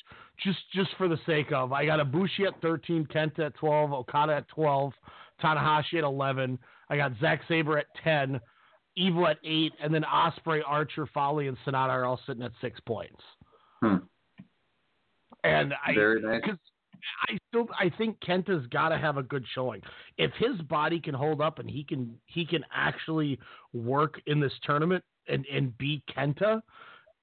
just 0.43 0.59
just 0.73 0.89
for 0.97 1.07
the 1.07 1.19
sake 1.25 1.51
of 1.51 1.71
I 1.71 1.85
got 1.85 1.99
Ibushi 1.99 2.47
at 2.47 2.59
13, 2.61 3.07
Kenta 3.13 3.47
at 3.47 3.55
12, 3.55 3.93
Okada 3.93 4.35
at 4.35 4.47
12, 4.49 4.93
Tanahashi 5.41 5.95
at 5.97 6.03
11. 6.03 6.57
I 6.89 6.97
got 6.97 7.11
Zack 7.19 7.41
Sabre 7.47 7.77
at 7.77 7.85
10, 8.03 8.39
Evil 8.95 9.27
at 9.27 9.37
8, 9.43 9.73
and 9.81 9.93
then 9.93 10.03
Ospreay, 10.03 10.61
Archer, 10.65 11.07
Fale, 11.13 11.39
and 11.39 11.57
Sanada 11.65 11.89
are 11.89 12.05
all 12.05 12.19
sitting 12.25 12.43
at 12.43 12.51
6 12.61 12.79
points. 12.81 13.21
Hmm. 13.81 13.95
And 15.43 15.73
I 15.85 15.93
Very 15.93 16.21
nice. 16.21 16.41
I 17.27 17.37
still 17.49 17.67
I 17.79 17.89
think 17.97 18.19
Kenta's 18.19 18.65
got 18.67 18.89
to 18.89 18.97
have 18.97 19.17
a 19.17 19.23
good 19.23 19.45
showing. 19.53 19.81
If 20.17 20.31
his 20.37 20.61
body 20.67 20.99
can 20.99 21.13
hold 21.13 21.41
up 21.41 21.59
and 21.59 21.69
he 21.69 21.83
can 21.83 22.17
he 22.25 22.45
can 22.45 22.63
actually 22.73 23.39
work 23.73 24.21
in 24.27 24.39
this 24.39 24.53
tournament 24.63 25.03
and 25.27 25.45
and 25.51 25.77
beat 25.77 26.03
Kenta, 26.15 26.61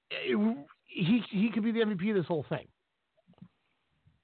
it, 0.09 0.57
he 0.85 1.23
he 1.29 1.49
could 1.51 1.63
be 1.63 1.71
the 1.71 1.79
MVP 1.79 2.09
of 2.09 2.15
this 2.15 2.25
whole 2.25 2.45
thing. 2.49 2.67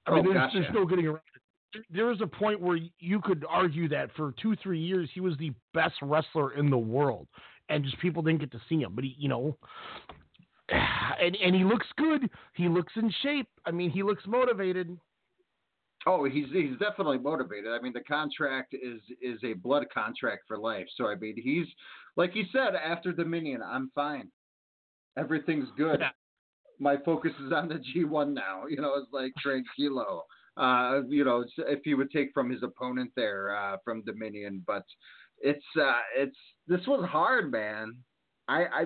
I 0.06 0.14
mean, 0.14 0.20
oh, 0.20 0.32
there's, 0.32 0.34
gotcha. 0.34 0.60
there's 0.60 0.74
no 0.74 0.86
getting 0.86 1.06
around 1.06 1.20
it. 1.34 1.84
There 1.90 2.10
is 2.10 2.20
a 2.22 2.26
point 2.26 2.60
where 2.60 2.78
you 2.98 3.20
could 3.20 3.44
argue 3.48 3.88
that 3.90 4.10
for 4.16 4.32
two 4.40 4.56
three 4.56 4.80
years 4.80 5.10
he 5.12 5.20
was 5.20 5.36
the 5.38 5.52
best 5.74 5.94
wrestler 6.00 6.54
in 6.54 6.70
the 6.70 6.78
world, 6.78 7.28
and 7.68 7.84
just 7.84 7.98
people 7.98 8.22
didn't 8.22 8.40
get 8.40 8.52
to 8.52 8.60
see 8.68 8.80
him. 8.80 8.92
But 8.94 9.04
he, 9.04 9.14
you 9.18 9.28
know, 9.28 9.56
and 10.70 11.36
and 11.36 11.54
he 11.54 11.64
looks 11.64 11.86
good. 11.96 12.30
He 12.54 12.68
looks 12.68 12.92
in 12.96 13.12
shape. 13.22 13.48
I 13.66 13.70
mean, 13.70 13.90
he 13.90 14.02
looks 14.02 14.24
motivated. 14.26 14.98
Oh, 16.08 16.24
he's 16.24 16.46
he's 16.52 16.78
definitely 16.78 17.18
motivated. 17.18 17.70
I 17.70 17.82
mean, 17.82 17.92
the 17.92 18.00
contract 18.00 18.74
is 18.74 19.00
is 19.20 19.38
a 19.44 19.52
blood 19.52 19.86
contract 19.92 20.44
for 20.48 20.56
life. 20.56 20.86
So 20.96 21.06
I 21.06 21.16
mean, 21.16 21.34
he's 21.36 21.66
like 22.16 22.32
he 22.32 22.44
said 22.50 22.74
after 22.74 23.12
Dominion, 23.12 23.60
I'm 23.62 23.90
fine. 23.94 24.30
Everything's 25.18 25.68
good. 25.76 26.00
Yeah. 26.00 26.08
My 26.80 26.96
focus 27.04 27.32
is 27.44 27.52
on 27.52 27.68
the 27.68 27.74
G1 27.74 28.32
now. 28.32 28.62
You 28.68 28.80
know, 28.80 28.94
it's 28.94 29.12
like 29.12 29.32
tranquilo. 29.44 30.22
Uh, 30.56 31.02
you 31.08 31.24
know, 31.24 31.44
if 31.58 31.80
he 31.84 31.92
would 31.92 32.10
take 32.10 32.30
from 32.32 32.50
his 32.50 32.62
opponent 32.62 33.10
there 33.14 33.54
uh, 33.54 33.76
from 33.84 34.02
Dominion, 34.04 34.64
but 34.66 34.84
it's 35.40 35.64
uh, 35.78 36.00
it's 36.16 36.36
this 36.66 36.80
was 36.86 37.06
hard, 37.06 37.52
man. 37.52 37.94
I, 38.48 38.64
I 38.64 38.84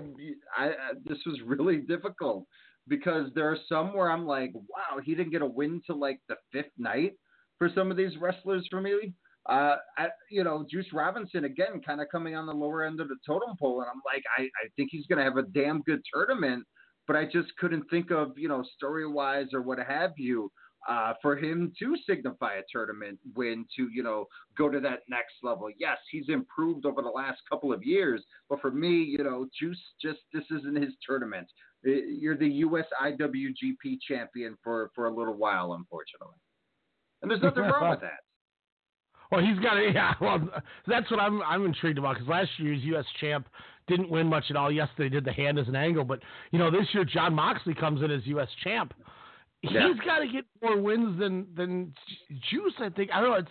I 0.57 0.71
this 1.05 1.19
was 1.25 1.39
really 1.47 1.77
difficult 1.89 2.47
because 2.89 3.31
there 3.35 3.51
are 3.51 3.59
some 3.69 3.95
where 3.95 4.11
I'm 4.11 4.27
like, 4.27 4.53
wow, 4.55 5.01
he 5.03 5.15
didn't 5.15 5.33
get 5.33 5.43
a 5.43 5.47
win 5.47 5.81
till 5.87 5.99
like 5.99 6.19
the 6.29 6.37
fifth 6.53 6.73
night 6.79 7.13
for 7.59 7.71
some 7.75 7.91
of 7.91 7.97
these 7.97 8.17
wrestlers 8.21 8.67
for 8.71 8.81
me. 8.81 9.15
Uh, 9.49 9.77
I, 9.99 10.09
you 10.31 10.45
know, 10.45 10.65
Juice 10.71 10.87
Robinson 10.93 11.45
again, 11.45 11.81
kind 11.85 12.01
of 12.01 12.07
coming 12.13 12.37
on 12.37 12.47
the 12.47 12.53
lower 12.53 12.85
end 12.85 13.01
of 13.01 13.09
the 13.09 13.17
totem 13.27 13.57
pole, 13.59 13.81
and 13.81 13.91
I'm 13.91 14.01
like, 14.05 14.23
I, 14.39 14.43
I 14.43 14.69
think 14.77 14.91
he's 14.93 15.07
going 15.07 15.19
to 15.19 15.25
have 15.25 15.37
a 15.37 15.43
damn 15.43 15.83
good 15.83 16.01
tournament, 16.13 16.65
but 17.07 17.17
I 17.17 17.25
just 17.25 17.49
couldn't 17.59 17.85
think 17.91 18.13
of, 18.13 18.33
you 18.37 18.49
know, 18.49 18.65
story 18.77 19.07
wise 19.07 19.49
or 19.53 19.63
what 19.63 19.79
have 19.79 20.13
you, 20.17 20.51
uh, 20.89 21.15
for 21.23 21.37
him 21.37 21.73
to 21.79 21.97
signify 22.09 22.55
a 22.55 22.63
tournament 22.71 23.19
win 23.37 23.65
to, 23.77 23.89
you 23.93 24.03
know, 24.03 24.27
go 24.57 24.69
to 24.69 24.81
that 24.81 25.01
next 25.09 25.35
level. 25.43 25.69
Yes, 25.79 25.99
he's 26.11 26.29
improved 26.29 26.87
over 26.87 27.03
the 27.03 27.09
last 27.09 27.41
couple 27.49 27.73
of 27.73 27.85
years, 27.85 28.23
but 28.49 28.61
for 28.61 28.71
me, 28.71 28.91
you 28.91 29.23
know, 29.23 29.47
Juice 29.59 29.81
just 30.01 30.21
this 30.33 30.45
isn't 30.51 30.83
his 30.83 30.93
tournament. 31.07 31.47
Uh, 31.87 31.91
You're 31.91 32.37
the 32.37 32.49
U.S. 32.49 32.87
IWGP 33.03 33.99
champion 34.07 34.57
for 34.63 34.91
for 34.95 35.07
a 35.07 35.15
little 35.15 35.37
while, 35.37 35.75
unfortunately, 35.75 36.39
and 37.23 37.31
there's 37.31 37.43
nothing 37.43 37.63
wrong 37.63 37.91
with 37.91 38.01
that. 38.03 38.21
Well, 39.31 39.41
he's 39.41 39.59
got 39.61 39.75
to. 39.75 39.91
Yeah, 39.95 40.15
well, 40.21 40.49
that's 40.87 41.11
what 41.11 41.21
I'm 41.21 41.43
I'm 41.43 41.65
intrigued 41.65 41.99
about 41.99 42.15
because 42.15 42.29
last 42.29 42.51
year's 42.59 42.83
U.S. 42.83 43.05
champ 43.21 43.49
didn't 43.89 44.11
win 44.11 44.27
much 44.27 44.45
at 44.51 44.57
all. 44.57 44.71
Yes, 44.71 44.89
they 44.99 45.09
did 45.09 45.25
the 45.25 45.33
hand 45.33 45.59
as 45.59 45.69
an 45.69 45.77
angle, 45.77 46.05
but 46.05 46.21
you 46.51 46.59
know 46.59 46.71
this 46.71 46.87
year 46.93 47.05
Jon 47.05 47.35
Moxley 47.35 47.75
comes 47.75 48.03
in 48.03 48.11
as 48.11 48.27
U.S. 48.27 48.49
champ. 48.63 48.95
He's 49.63 49.71
Yeah. 49.73 49.93
got 50.05 50.19
to 50.19 50.27
get 50.29 50.45
more 50.61 50.77
wins 50.81 51.19
than 51.19 51.47
than 51.55 51.95
Juice. 52.51 52.75
I 52.81 52.89
think. 52.91 53.11
I 53.13 53.21
don't 53.21 53.31
know. 53.31 53.37
It's 53.37 53.51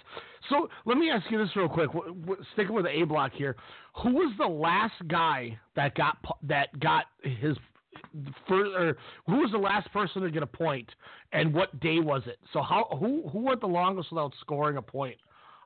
so. 0.50 0.70
Let 0.86 0.98
me 0.98 1.10
ask 1.10 1.30
you 1.32 1.38
this 1.38 1.56
real 1.56 1.70
quick. 1.70 1.92
W- 1.94 2.14
w- 2.14 2.44
Sticking 2.54 2.74
with 2.76 2.84
the 2.86 2.92
A 3.02 3.04
block 3.06 3.32
here, 3.34 3.56
who 4.04 4.12
was 4.16 4.34
the 4.38 4.46
last 4.48 4.96
guy 5.08 5.58
that 5.76 5.96
got 5.96 6.18
that 6.44 6.78
got 6.82 7.06
his 7.24 7.58
first, 8.48 8.72
or 8.76 8.98
who 9.28 9.38
was 9.38 9.52
the 9.52 9.58
last 9.58 9.92
person 9.94 10.22
to 10.24 10.30
get 10.30 10.44
a 10.44 10.48
point, 10.48 10.90
and 11.32 11.54
what 11.54 11.80
day 11.80 12.00
was 12.00 12.24
it? 12.28 12.40
So 12.52 12.62
how 12.62 12.86
who 13.00 13.30
who 13.30 13.40
went 13.40 13.62
the 13.62 13.68
longest 13.68 14.12
without 14.12 14.34
scoring 14.42 14.76
a 14.78 14.82
point 14.82 15.18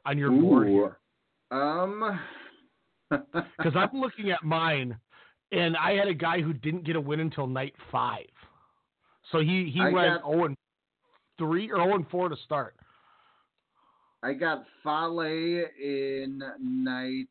on 0.05 0.17
your 0.17 0.29
board 0.29 0.67
here? 0.67 0.97
Um, 1.51 2.19
Because 3.10 3.75
I'm 3.75 3.99
looking 3.99 4.31
at 4.31 4.43
mine, 4.43 4.97
and 5.51 5.77
I 5.77 5.93
had 5.93 6.08
a 6.08 6.13
guy 6.13 6.41
who 6.41 6.53
didn't 6.53 6.84
get 6.86 6.95
a 6.95 7.01
win 7.01 7.19
until 7.19 7.47
night 7.47 7.73
five. 7.91 8.25
So 9.31 9.39
he 9.39 9.71
he 9.73 9.81
I 9.81 9.89
went 9.89 10.21
got- 10.21 10.31
0 10.31 10.45
and 10.45 10.57
three 11.38 11.71
or 11.71 11.77
0 11.77 11.95
and 11.95 12.09
four 12.09 12.29
to 12.29 12.35
start. 12.45 12.75
I 14.23 14.33
got 14.33 14.65
Fale 14.83 15.19
in 15.21 16.41
night 16.59 17.27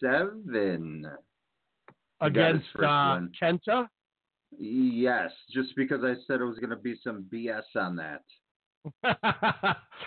seven 0.00 1.06
I 2.20 2.28
got 2.28 2.54
his 2.54 2.62
Against 2.74 2.76
uh. 2.76 3.20
Kenta. 3.40 3.88
Yes, 4.58 5.30
just 5.50 5.74
because 5.76 6.02
I 6.04 6.14
said 6.26 6.40
it 6.40 6.44
was 6.44 6.58
going 6.58 6.70
to 6.70 6.76
be 6.76 6.96
some 7.02 7.26
BS 7.32 7.62
on 7.74 7.96
that. 7.96 8.22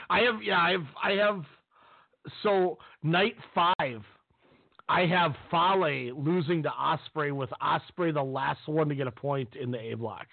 I 0.10 0.22
have 0.22 0.42
yeah 0.42 0.60
I 0.60 0.72
have 0.72 0.86
I 1.04 1.12
have 1.14 1.44
so 2.44 2.78
night 3.04 3.36
five. 3.54 4.02
I 4.90 5.06
have 5.06 5.36
Fale 5.52 6.20
losing 6.20 6.64
to 6.64 6.70
Ospreay 6.70 7.32
with 7.32 7.52
Ospreay 7.62 8.12
the 8.12 8.24
last 8.24 8.62
one 8.66 8.90
to 8.90 8.96
get 8.96 9.06
a 9.06 9.12
point 9.12 9.50
in 9.56 9.70
the 9.70 9.78
A 9.78 9.94
block. 9.96 10.26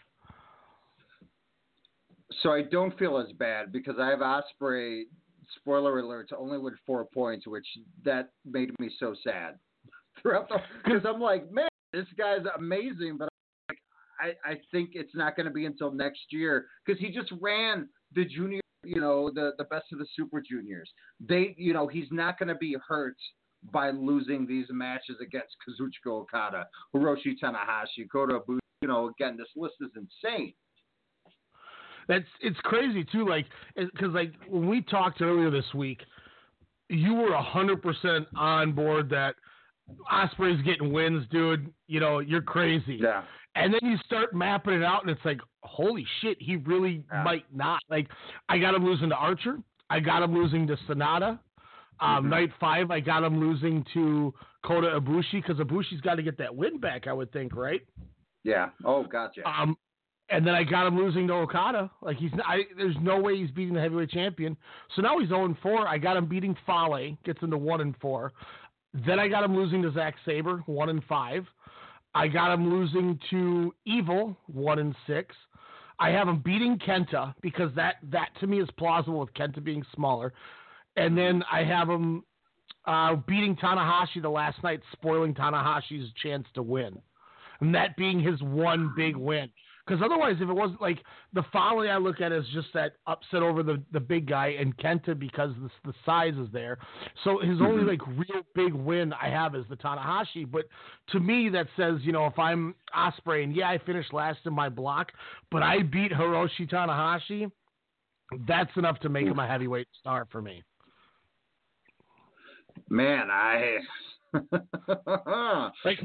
So 2.42 2.52
I 2.52 2.62
don't 2.62 2.98
feel 2.98 3.18
as 3.18 3.30
bad 3.32 3.70
because 3.70 3.96
I 4.00 4.08
have 4.08 4.20
Ospreay. 4.20 5.02
Spoiler 5.60 5.98
alert! 6.00 6.30
Only 6.36 6.58
with 6.58 6.74
four 6.86 7.04
points, 7.04 7.46
which 7.46 7.66
that 8.04 8.30
made 8.44 8.70
me 8.80 8.90
so 8.98 9.14
sad 9.22 9.58
throughout 10.22 10.48
the 10.48 10.56
because 10.84 11.02
I'm 11.06 11.20
like, 11.20 11.52
man, 11.52 11.68
this 11.92 12.06
guy's 12.18 12.44
amazing, 12.58 13.16
but 13.18 13.28
I 14.18 14.32
I 14.44 14.54
think 14.72 14.90
it's 14.94 15.14
not 15.14 15.36
going 15.36 15.46
to 15.46 15.52
be 15.52 15.66
until 15.66 15.92
next 15.92 16.24
year 16.30 16.66
because 16.84 17.00
he 17.00 17.12
just 17.12 17.30
ran 17.40 17.88
the 18.14 18.24
junior, 18.24 18.60
you 18.84 19.00
know, 19.00 19.30
the 19.30 19.52
the 19.58 19.64
best 19.64 19.84
of 19.92 19.98
the 19.98 20.06
super 20.16 20.40
juniors. 20.40 20.90
They, 21.20 21.54
you 21.58 21.72
know, 21.74 21.86
he's 21.86 22.08
not 22.10 22.38
going 22.38 22.48
to 22.48 22.56
be 22.56 22.76
hurt 22.88 23.16
by 23.72 23.90
losing 23.90 24.46
these 24.46 24.66
matches 24.70 25.16
against 25.20 25.56
Kazuchika 25.66 26.12
Okada, 26.12 26.66
Hiroshi 26.94 27.34
Tanahashi, 27.42 28.08
Kota 28.10 28.40
Ibushi. 28.40 28.58
You 28.82 28.88
know, 28.88 29.08
again, 29.08 29.36
this 29.36 29.48
list 29.56 29.74
is 29.80 29.90
insane. 29.96 30.52
That's 32.08 32.26
it's 32.40 32.58
crazy 32.62 33.04
too. 33.10 33.26
Like 33.26 33.46
because 33.74 34.12
like 34.12 34.32
when 34.48 34.68
we 34.68 34.82
talked 34.82 35.20
earlier 35.20 35.50
this 35.50 35.74
week, 35.74 36.00
you 36.88 37.14
were 37.14 37.34
hundred 37.36 37.82
percent 37.82 38.26
on 38.36 38.72
board 38.72 39.08
that 39.10 39.34
Ospreay's 40.12 40.62
getting 40.62 40.92
wins, 40.92 41.26
dude. 41.30 41.72
You 41.88 42.00
know 42.00 42.20
you're 42.20 42.42
crazy. 42.42 42.98
Yeah. 43.00 43.22
And 43.56 43.72
then 43.72 43.80
you 43.82 43.96
start 44.04 44.34
mapping 44.34 44.74
it 44.74 44.84
out, 44.84 45.00
and 45.00 45.10
it's 45.10 45.24
like, 45.24 45.40
holy 45.62 46.06
shit, 46.20 46.36
he 46.38 46.56
really 46.56 47.02
might 47.24 47.46
not. 47.54 47.80
Like, 47.88 48.06
I 48.50 48.58
got 48.58 48.74
him 48.74 48.84
losing 48.84 49.08
to 49.08 49.14
Archer. 49.14 49.56
I 49.88 49.98
got 49.98 50.22
him 50.22 50.34
losing 50.34 50.66
to 50.66 50.76
Sanada. 50.86 51.38
Um, 52.00 52.26
Mhm. 52.26 52.28
Night 52.30 52.52
five, 52.60 52.90
I 52.90 53.00
got 53.00 53.22
him 53.24 53.40
losing 53.40 53.84
to 53.94 54.34
Kota 54.64 55.00
Ibushi 55.00 55.42
because 55.42 55.58
Ibushi's 55.58 56.00
got 56.00 56.16
to 56.16 56.22
get 56.22 56.36
that 56.38 56.54
win 56.54 56.78
back, 56.78 57.06
I 57.06 57.12
would 57.12 57.32
think, 57.32 57.54
right? 57.56 57.80
Yeah. 58.44 58.70
Oh, 58.84 59.04
gotcha. 59.04 59.48
Um, 59.48 59.76
and 60.28 60.46
then 60.46 60.54
I 60.54 60.64
got 60.64 60.86
him 60.86 60.96
losing 60.96 61.26
to 61.28 61.34
Okada. 61.34 61.90
Like 62.02 62.16
he's, 62.16 62.32
I, 62.44 62.64
there's 62.76 62.96
no 63.00 63.20
way 63.20 63.36
he's 63.36 63.50
beating 63.50 63.74
the 63.74 63.80
heavyweight 63.80 64.10
champion. 64.10 64.56
So 64.94 65.02
now 65.02 65.18
he's 65.18 65.28
0 65.28 65.56
4. 65.62 65.86
I 65.88 65.98
got 65.98 66.16
him 66.16 66.26
beating 66.26 66.56
Fale, 66.66 67.16
gets 67.24 67.42
into 67.42 67.56
one 67.56 67.80
and 67.80 67.96
four. 67.98 68.32
Then 68.92 69.18
I 69.20 69.28
got 69.28 69.44
him 69.44 69.54
losing 69.54 69.82
to 69.82 69.92
Zack 69.92 70.14
Sabre, 70.24 70.62
one 70.66 70.88
and 70.88 71.02
five. 71.04 71.46
I 72.14 72.28
got 72.28 72.52
him 72.52 72.70
losing 72.70 73.18
to 73.30 73.74
Evil, 73.84 74.36
one 74.46 74.78
and 74.78 74.94
six. 75.06 75.34
I 75.98 76.10
have 76.10 76.28
him 76.28 76.38
beating 76.38 76.78
Kenta 76.78 77.34
because 77.40 77.70
that 77.74 77.96
that 78.10 78.28
to 78.40 78.46
me 78.46 78.60
is 78.60 78.68
plausible 78.78 79.20
with 79.20 79.32
Kenta 79.34 79.62
being 79.62 79.84
smaller. 79.94 80.32
And 80.96 81.16
then 81.16 81.42
I 81.50 81.62
have 81.64 81.88
him 81.88 82.22
uh, 82.86 83.16
beating 83.16 83.56
Tanahashi 83.56 84.22
the 84.22 84.28
last 84.30 84.62
night, 84.62 84.80
spoiling 84.92 85.34
Tanahashi's 85.34 86.10
chance 86.22 86.46
to 86.54 86.62
win, 86.62 86.98
and 87.60 87.74
that 87.74 87.96
being 87.96 88.20
his 88.20 88.40
one 88.42 88.92
big 88.96 89.16
win. 89.16 89.50
Because 89.86 90.02
otherwise, 90.04 90.34
if 90.40 90.48
it 90.48 90.52
wasn't 90.52 90.80
like 90.80 90.98
the 91.32 91.44
Fale, 91.52 91.88
I 91.88 91.96
look 91.98 92.20
at 92.20 92.32
as 92.32 92.44
just 92.52 92.66
that 92.74 92.94
upset 93.06 93.42
over 93.42 93.62
the, 93.62 93.80
the 93.92 94.00
big 94.00 94.26
guy 94.26 94.56
and 94.58 94.76
Kenta 94.78 95.16
because 95.16 95.52
the, 95.62 95.70
the 95.84 95.94
size 96.04 96.34
is 96.34 96.48
there. 96.52 96.78
So 97.22 97.38
his 97.38 97.60
only 97.60 97.84
Mhm. 97.84 97.88
like 97.90 98.06
real 98.08 98.42
big 98.56 98.72
win 98.74 99.12
I 99.12 99.28
have 99.28 99.54
is 99.54 99.64
the 99.68 99.76
Tanahashi. 99.76 100.50
But 100.50 100.64
to 101.10 101.20
me, 101.20 101.48
that 101.50 101.68
says 101.76 102.00
you 102.02 102.10
know 102.10 102.26
if 102.26 102.36
I'm 102.36 102.74
Ospreay 102.96 103.44
and 103.44 103.54
yeah, 103.54 103.70
I 103.70 103.78
finished 103.78 104.12
last 104.12 104.40
in 104.44 104.52
my 104.52 104.68
block, 104.68 105.12
but 105.52 105.62
I 105.62 105.82
beat 105.82 106.10
Hiroshi 106.10 106.68
Tanahashi. 106.68 107.48
That's 108.48 108.76
enough 108.76 108.98
to 109.00 109.08
make 109.08 109.26
him 109.26 109.38
a 109.38 109.46
heavyweight 109.46 109.86
star 110.00 110.26
for 110.32 110.42
me. 110.42 110.64
Man, 112.88 113.30
I. 113.30 113.78
Like, 115.84 115.98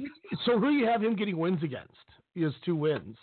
so 0.45 0.57
who 0.57 0.67
do 0.67 0.73
you 0.77 0.85
have 0.85 1.03
him 1.03 1.15
getting 1.15 1.37
wins 1.37 1.61
against? 1.63 1.91
He 2.33 2.43
has 2.43 2.53
two 2.63 2.75
wins. 2.77 3.17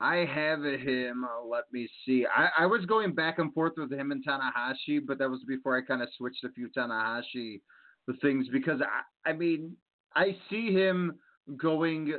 I 0.00 0.18
have 0.32 0.62
him. 0.62 1.24
Uh, 1.24 1.44
let 1.44 1.64
me 1.72 1.88
see. 2.06 2.24
I, 2.24 2.62
I 2.62 2.66
was 2.66 2.84
going 2.86 3.14
back 3.14 3.38
and 3.40 3.52
forth 3.52 3.72
with 3.76 3.92
him 3.92 4.12
and 4.12 4.24
Tanahashi, 4.24 5.00
but 5.04 5.18
that 5.18 5.28
was 5.28 5.40
before 5.48 5.76
I 5.76 5.82
kind 5.82 6.02
of 6.02 6.08
switched 6.16 6.44
a 6.44 6.50
few 6.50 6.68
Tanahashi 6.68 7.60
things 8.22 8.46
because 8.52 8.80
I, 8.80 9.30
I 9.30 9.32
mean, 9.32 9.76
I 10.14 10.36
see 10.48 10.72
him 10.72 11.18
going 11.56 12.14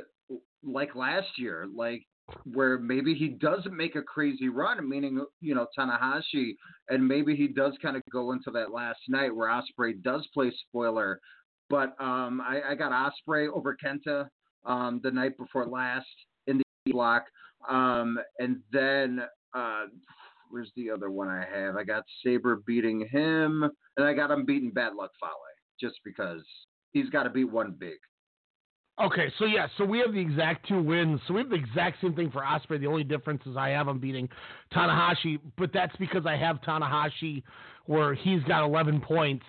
like 0.62 0.94
last 0.94 1.38
year, 1.38 1.66
like 1.74 2.06
where 2.44 2.78
maybe 2.78 3.14
he 3.14 3.28
doesn't 3.28 3.76
make 3.76 3.96
a 3.96 4.02
crazy 4.02 4.48
run, 4.48 4.88
meaning 4.88 5.24
you 5.40 5.54
know 5.54 5.66
Tanahashi, 5.78 6.54
and 6.88 7.06
maybe 7.06 7.36
he 7.36 7.48
does 7.48 7.74
kind 7.82 7.96
of 7.96 8.02
go 8.12 8.32
into 8.32 8.50
that 8.52 8.72
last 8.72 9.00
night 9.08 9.34
where 9.34 9.48
Ospreay 9.48 10.02
does 10.02 10.26
play 10.32 10.52
spoiler. 10.68 11.20
But 11.68 11.94
um, 12.00 12.40
I, 12.40 12.60
I 12.70 12.74
got 12.74 12.92
Ospreay 12.92 13.48
over 13.48 13.76
Kenta 13.82 14.26
um, 14.64 15.00
the 15.02 15.10
night 15.10 15.36
before 15.38 15.66
last 15.66 16.06
in 16.46 16.58
the 16.58 16.92
block. 16.92 17.24
Um, 17.68 18.18
and 18.38 18.58
then 18.72 19.20
uh, 19.54 19.84
where's 20.50 20.72
the 20.76 20.90
other 20.90 21.10
one 21.10 21.28
I 21.28 21.44
have? 21.52 21.76
I 21.76 21.84
got 21.84 22.04
Sabre 22.24 22.62
beating 22.66 23.06
him, 23.10 23.62
and 23.96 24.06
I 24.06 24.14
got 24.14 24.30
him 24.30 24.44
beating 24.44 24.70
Bad 24.70 24.94
Luck 24.94 25.10
Fale 25.20 25.30
just 25.80 26.00
because 26.04 26.42
he's 26.92 27.08
got 27.08 27.22
to 27.24 27.30
beat 27.30 27.50
one 27.50 27.74
big. 27.78 27.98
Okay, 29.00 29.32
so 29.38 29.46
yeah, 29.46 29.66
so 29.78 29.84
we 29.84 29.98
have 30.00 30.12
the 30.12 30.20
exact 30.20 30.68
two 30.68 30.82
wins. 30.82 31.20
So 31.26 31.34
we 31.34 31.40
have 31.40 31.48
the 31.48 31.56
exact 31.56 32.02
same 32.02 32.14
thing 32.14 32.30
for 32.30 32.42
Ospreay. 32.42 32.80
The 32.80 32.86
only 32.86 33.04
difference 33.04 33.40
is 33.46 33.56
I 33.56 33.70
have 33.70 33.88
him 33.88 33.98
beating 33.98 34.28
Tanahashi, 34.74 35.38
but 35.56 35.72
that's 35.72 35.96
because 35.96 36.26
I 36.26 36.36
have 36.36 36.60
Tanahashi 36.60 37.42
where 37.86 38.12
he's 38.14 38.42
got 38.44 38.62
11 38.64 39.00
points, 39.00 39.44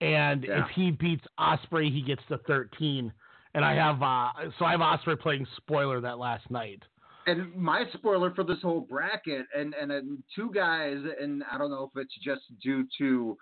and 0.00 0.44
Yeah. 0.44 0.64
if 0.64 0.70
he 0.70 0.92
beats 0.92 1.26
Ospreay, 1.38 1.92
he 1.92 2.00
gets 2.00 2.22
to 2.28 2.38
13. 2.38 3.12
And 3.54 3.64
I 3.64 3.74
have 3.74 4.02
uh, 4.02 4.50
so 4.58 4.64
I 4.66 4.72
have 4.72 4.80
Ospreay 4.80 5.18
playing 5.18 5.46
spoiler 5.56 6.00
that 6.02 6.18
last 6.18 6.48
night. 6.50 6.82
And 7.26 7.52
my 7.56 7.84
spoiler 7.94 8.32
for 8.34 8.44
this 8.44 8.60
whole 8.62 8.82
bracket, 8.82 9.46
and 9.56 9.74
and, 9.74 9.90
and 9.90 10.22
two 10.34 10.50
guys, 10.54 10.98
and 11.20 11.42
I 11.50 11.58
don't 11.58 11.70
know 11.70 11.90
if 11.92 12.00
it's 12.00 12.14
just 12.22 12.42
due 12.62 12.86
to, 12.98 13.36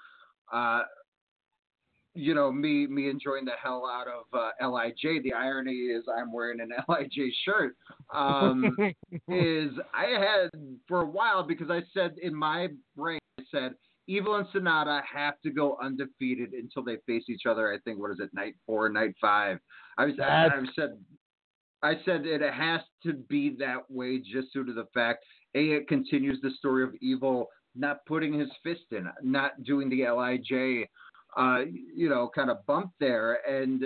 uh, 0.52 0.82
you 2.14 2.34
know, 2.34 2.50
me 2.52 2.86
me 2.86 3.10
enjoying 3.10 3.44
the 3.44 3.52
hell 3.60 3.84
out 3.90 4.06
of 4.06 4.24
uh, 4.32 4.68
Lij. 4.68 5.22
The 5.22 5.32
irony 5.32 5.72
is 5.72 6.04
I'm 6.08 6.32
wearing 6.32 6.60
an 6.60 6.70
Lij 6.88 7.08
shirt. 7.44 7.76
Um, 8.14 8.76
is 9.28 9.70
I 9.92 10.06
had 10.18 10.50
for 10.86 11.02
a 11.02 11.06
while 11.06 11.42
because 11.42 11.70
I 11.70 11.82
said 11.92 12.14
in 12.22 12.34
my 12.34 12.68
brain 12.96 13.20
I 13.38 13.44
said 13.50 13.74
Evil 14.06 14.36
and 14.36 14.46
Sanada 14.48 15.00
have 15.12 15.34
to 15.42 15.50
go 15.50 15.76
undefeated 15.82 16.52
until 16.52 16.84
they 16.84 16.98
face 17.06 17.24
each 17.28 17.46
other. 17.48 17.72
I 17.72 17.78
think 17.78 17.98
what 17.98 18.10
is 18.12 18.20
it, 18.20 18.30
night 18.32 18.54
four, 18.66 18.88
night 18.88 19.14
five. 19.20 19.58
I 19.98 20.06
was 20.06 20.14
I, 20.20 20.46
I 20.46 20.64
said 20.76 20.98
I 21.82 21.94
said 22.04 22.26
it 22.26 22.42
has 22.52 22.80
to 23.04 23.12
be 23.12 23.56
that 23.58 23.90
way 23.90 24.18
just 24.18 24.52
due 24.52 24.64
to 24.64 24.72
the 24.72 24.86
fact 24.94 25.24
a 25.54 25.70
it 25.72 25.88
continues 25.88 26.40
the 26.42 26.50
story 26.58 26.84
of 26.84 26.94
Evil 27.00 27.48
not 27.76 28.04
putting 28.06 28.32
his 28.32 28.48
fist 28.62 28.84
in, 28.92 29.08
not 29.22 29.62
doing 29.64 29.88
the 29.88 30.04
Lij, 30.04 30.86
uh, 31.36 31.60
you 31.94 32.08
know, 32.08 32.30
kind 32.34 32.50
of 32.50 32.64
bump 32.66 32.90
there, 33.00 33.38
and 33.48 33.84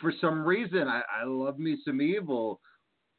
for 0.00 0.12
some 0.20 0.44
reason 0.44 0.86
I, 0.88 1.02
I 1.20 1.24
love 1.24 1.58
me 1.58 1.78
some 1.84 2.00
Evil, 2.00 2.60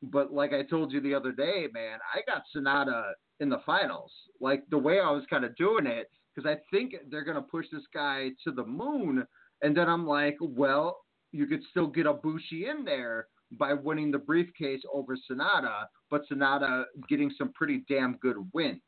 but 0.04 0.32
like 0.32 0.54
I 0.54 0.64
told 0.64 0.91
you 0.91 1.02
the 1.02 1.14
other 1.14 1.32
day, 1.32 1.68
man, 1.74 2.00
I 2.14 2.22
got 2.32 2.43
Sanada 2.56 3.12
in 3.39 3.50
the 3.50 3.62
finals. 3.66 4.12
Like 4.39 4.64
the 4.70 4.78
way 4.78 5.00
I 5.00 5.12
was 5.12 5.24
kind 5.30 5.45
of 5.45 5.56
doing 5.56 5.86
it, 5.86 6.08
because 6.36 6.50
I 6.50 6.58
think 6.72 6.95
they're 7.10 7.24
gonna 7.24 7.41
push 7.41 7.66
this 7.72 7.84
guy 7.93 8.30
to 8.43 8.52
the 8.52 8.66
moon, 8.66 9.26
and 9.62 9.76
then 9.76 9.89
I'm 9.89 10.08
like, 10.08 10.38
well, 10.39 11.00
you 11.32 11.45
could 11.45 11.62
still 11.70 11.88
get 11.88 12.06
Ibushi 12.06 12.70
in 12.70 12.86
there 12.86 13.28
by 13.52 13.74
winning 13.74 14.12
the 14.12 14.18
briefcase 14.20 14.82
over 14.93 15.18
Sanada, 15.30 15.86
but 16.12 16.22
Sanada 16.32 16.84
getting 17.08 17.32
some 17.38 17.52
pretty 17.54 17.84
damn 17.89 18.18
good 18.18 18.38
wins, 18.54 18.82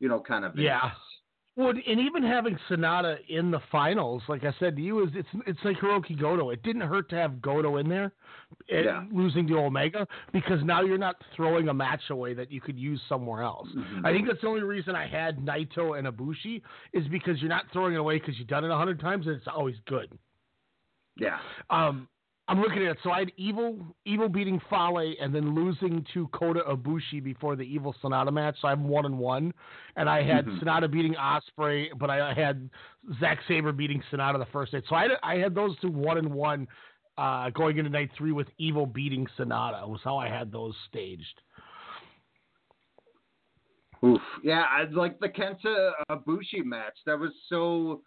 you 0.00 0.08
know, 0.08 0.20
kind 0.20 0.44
of. 0.44 0.56
Yeah. 0.56 0.90
Well, 1.58 1.70
and 1.70 1.98
even 1.98 2.22
having 2.22 2.56
Sanada 2.70 3.16
in 3.28 3.50
the 3.50 3.58
finals, 3.72 4.22
like 4.28 4.44
I 4.44 4.54
said 4.60 4.76
to 4.76 4.80
you, 4.82 5.02
is 5.02 5.10
it's 5.16 5.28
it's 5.44 5.58
like 5.64 5.76
Hirooki 5.78 6.16
Goto. 6.18 6.50
It 6.50 6.62
didn't 6.62 6.82
hurt 6.82 7.10
to 7.10 7.16
have 7.16 7.42
Goto 7.42 7.78
in 7.78 7.88
there, 7.88 8.12
eh, 8.70 8.82
Yeah. 8.84 9.04
losing 9.10 9.44
to 9.48 9.58
Omega, 9.58 10.06
because 10.32 10.62
now 10.62 10.82
you're 10.82 10.98
not 10.98 11.16
throwing 11.34 11.68
a 11.68 11.74
match 11.74 12.10
away 12.10 12.32
that 12.34 12.52
you 12.52 12.60
could 12.60 12.78
use 12.78 13.02
somewhere 13.08 13.42
else. 13.42 13.66
Mm-hmm. 13.76 14.06
I 14.06 14.12
think 14.12 14.28
that's 14.28 14.40
the 14.40 14.46
only 14.46 14.62
reason 14.62 14.94
I 14.94 15.08
had 15.08 15.38
Naito 15.40 15.98
and 15.98 16.06
Ibushi 16.06 16.62
is 16.92 17.08
because 17.08 17.40
you're 17.40 17.48
not 17.48 17.64
throwing 17.72 17.94
it 17.94 17.98
away 17.98 18.20
because 18.20 18.38
you've 18.38 18.46
done 18.46 18.64
it 18.64 18.70
a 18.70 18.76
hundred 18.76 19.00
times 19.00 19.26
and 19.26 19.34
it's 19.34 19.48
always 19.48 19.74
good. 19.86 20.16
Yeah. 21.16 21.38
Um, 21.70 22.06
I'm 22.48 22.62
looking 22.62 22.78
at 22.78 22.92
it. 22.92 22.98
So 23.02 23.10
I 23.10 23.18
had 23.20 23.32
Evil, 23.36 23.94
Evil 24.06 24.28
beating 24.30 24.58
Fale, 24.70 25.14
and 25.20 25.34
then 25.34 25.54
losing 25.54 26.04
to 26.14 26.28
Kota 26.28 26.60
Ibushi 26.60 27.22
before 27.22 27.56
the 27.56 27.62
Evil 27.62 27.94
Sanada 28.02 28.32
match. 28.32 28.56
So 28.62 28.68
I'm 28.68 28.88
one 28.88 29.04
and 29.04 29.18
one, 29.18 29.52
and 29.96 30.08
I 30.08 30.22
had 30.22 30.46
Mhm. 30.46 30.58
Sanada 30.62 30.90
beating 30.90 31.14
Osprey, 31.16 31.92
but 31.96 32.08
I 32.08 32.32
had 32.32 32.70
Zack 33.20 33.42
Sabre 33.46 33.72
beating 33.72 34.02
Sanada 34.10 34.38
the 34.38 34.46
first 34.46 34.72
night. 34.72 34.84
So 34.88 34.96
I 34.96 35.02
had, 35.02 35.18
I 35.22 35.36
had 35.36 35.54
those 35.54 35.78
two 35.80 35.90
one 35.90 36.16
and 36.16 36.32
one, 36.32 36.66
uh, 37.18 37.50
going 37.50 37.76
into 37.76 37.90
night 37.90 38.10
three 38.16 38.32
with 38.32 38.48
Evil 38.56 38.86
beating 38.86 39.26
Sanada. 39.36 39.86
Was 39.86 40.00
how 40.02 40.16
I 40.16 40.28
had 40.28 40.50
those 40.50 40.74
staged. 40.88 41.42
Oof. 44.04 44.22
Yeah, 44.42 44.64
I 44.70 44.84
like 44.84 45.18
the 45.18 45.28
Kenta 45.28 45.92
Ibushi 46.08 46.64
match. 46.64 46.96
That 47.04 47.18
was 47.18 47.32
so 47.48 48.02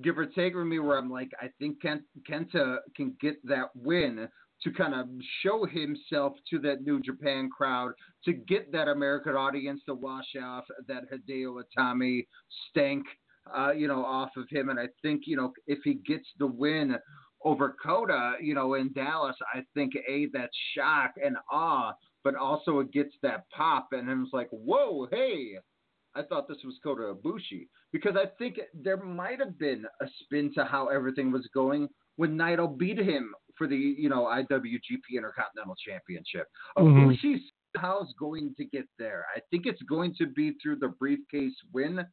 give 0.00 0.18
or 0.18 0.26
take 0.26 0.54
for 0.54 0.64
me 0.64 0.78
where 0.78 0.98
I'm 0.98 1.10
like, 1.10 1.30
I 1.40 1.48
think 1.58 1.82
Ken, 1.82 2.02
Kenta 2.28 2.78
can 2.96 3.14
get 3.20 3.36
that 3.46 3.70
win 3.74 4.28
to 4.62 4.70
kind 4.70 4.94
of 4.94 5.08
show 5.42 5.66
himself 5.66 6.34
to 6.50 6.58
that 6.60 6.82
New 6.82 7.00
Japan 7.00 7.50
crowd, 7.50 7.92
to 8.24 8.32
get 8.32 8.70
that 8.72 8.88
American 8.88 9.34
audience 9.34 9.82
to 9.86 9.94
wash 9.94 10.36
off 10.42 10.64
that 10.86 11.04
Hideo 11.12 11.60
Itami 11.62 12.26
stank, 12.70 13.04
uh, 13.56 13.72
you 13.72 13.88
know, 13.88 14.04
off 14.04 14.30
of 14.36 14.46
him. 14.50 14.68
And 14.68 14.78
I 14.78 14.86
think, 15.02 15.22
you 15.26 15.36
know, 15.36 15.52
if 15.66 15.80
he 15.82 15.94
gets 15.94 16.26
the 16.38 16.46
win 16.46 16.96
over 17.44 17.74
Kota, 17.84 18.34
you 18.40 18.54
know, 18.54 18.74
in 18.74 18.92
Dallas, 18.92 19.36
I 19.52 19.62
think 19.74 19.94
A, 20.08 20.26
that 20.32 20.50
shock 20.76 21.12
and 21.22 21.36
awe, 21.50 21.92
but 22.22 22.36
also 22.36 22.78
it 22.78 22.92
gets 22.92 23.14
that 23.22 23.50
pop. 23.50 23.88
And 23.90 24.06
was 24.06 24.30
like, 24.32 24.48
whoa, 24.50 25.08
hey, 25.10 25.58
I 26.14 26.22
thought 26.22 26.48
this 26.48 26.58
was 26.64 26.78
Kota 26.82 27.14
Ibushi 27.14 27.68
because 27.92 28.16
I 28.16 28.26
think 28.38 28.60
there 28.74 28.98
might 28.98 29.38
have 29.38 29.58
been 29.58 29.84
a 30.00 30.06
spin 30.20 30.52
to 30.54 30.64
how 30.64 30.88
everything 30.88 31.32
was 31.32 31.48
going 31.54 31.88
when 32.16 32.36
Naito 32.36 32.76
beat 32.76 32.98
him 32.98 33.34
for 33.56 33.66
the 33.66 33.76
you 33.76 34.08
know 34.08 34.24
IWGP 34.24 35.16
Intercontinental 35.16 35.76
Championship. 35.86 36.48
Mhm. 36.78 37.16
Ibushi's 37.16 37.42
how's 37.76 38.12
going 38.18 38.54
to 38.58 38.64
get 38.66 38.86
there. 38.98 39.24
I 39.34 39.40
think 39.50 39.64
it's 39.66 39.82
going 39.82 40.14
to 40.18 40.26
be 40.26 40.52
through 40.62 40.76
the 40.76 40.88
briefcase 40.88 41.54
win 41.72 42.04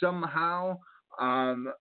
somehow. 0.00 0.78
Um, 1.20 1.72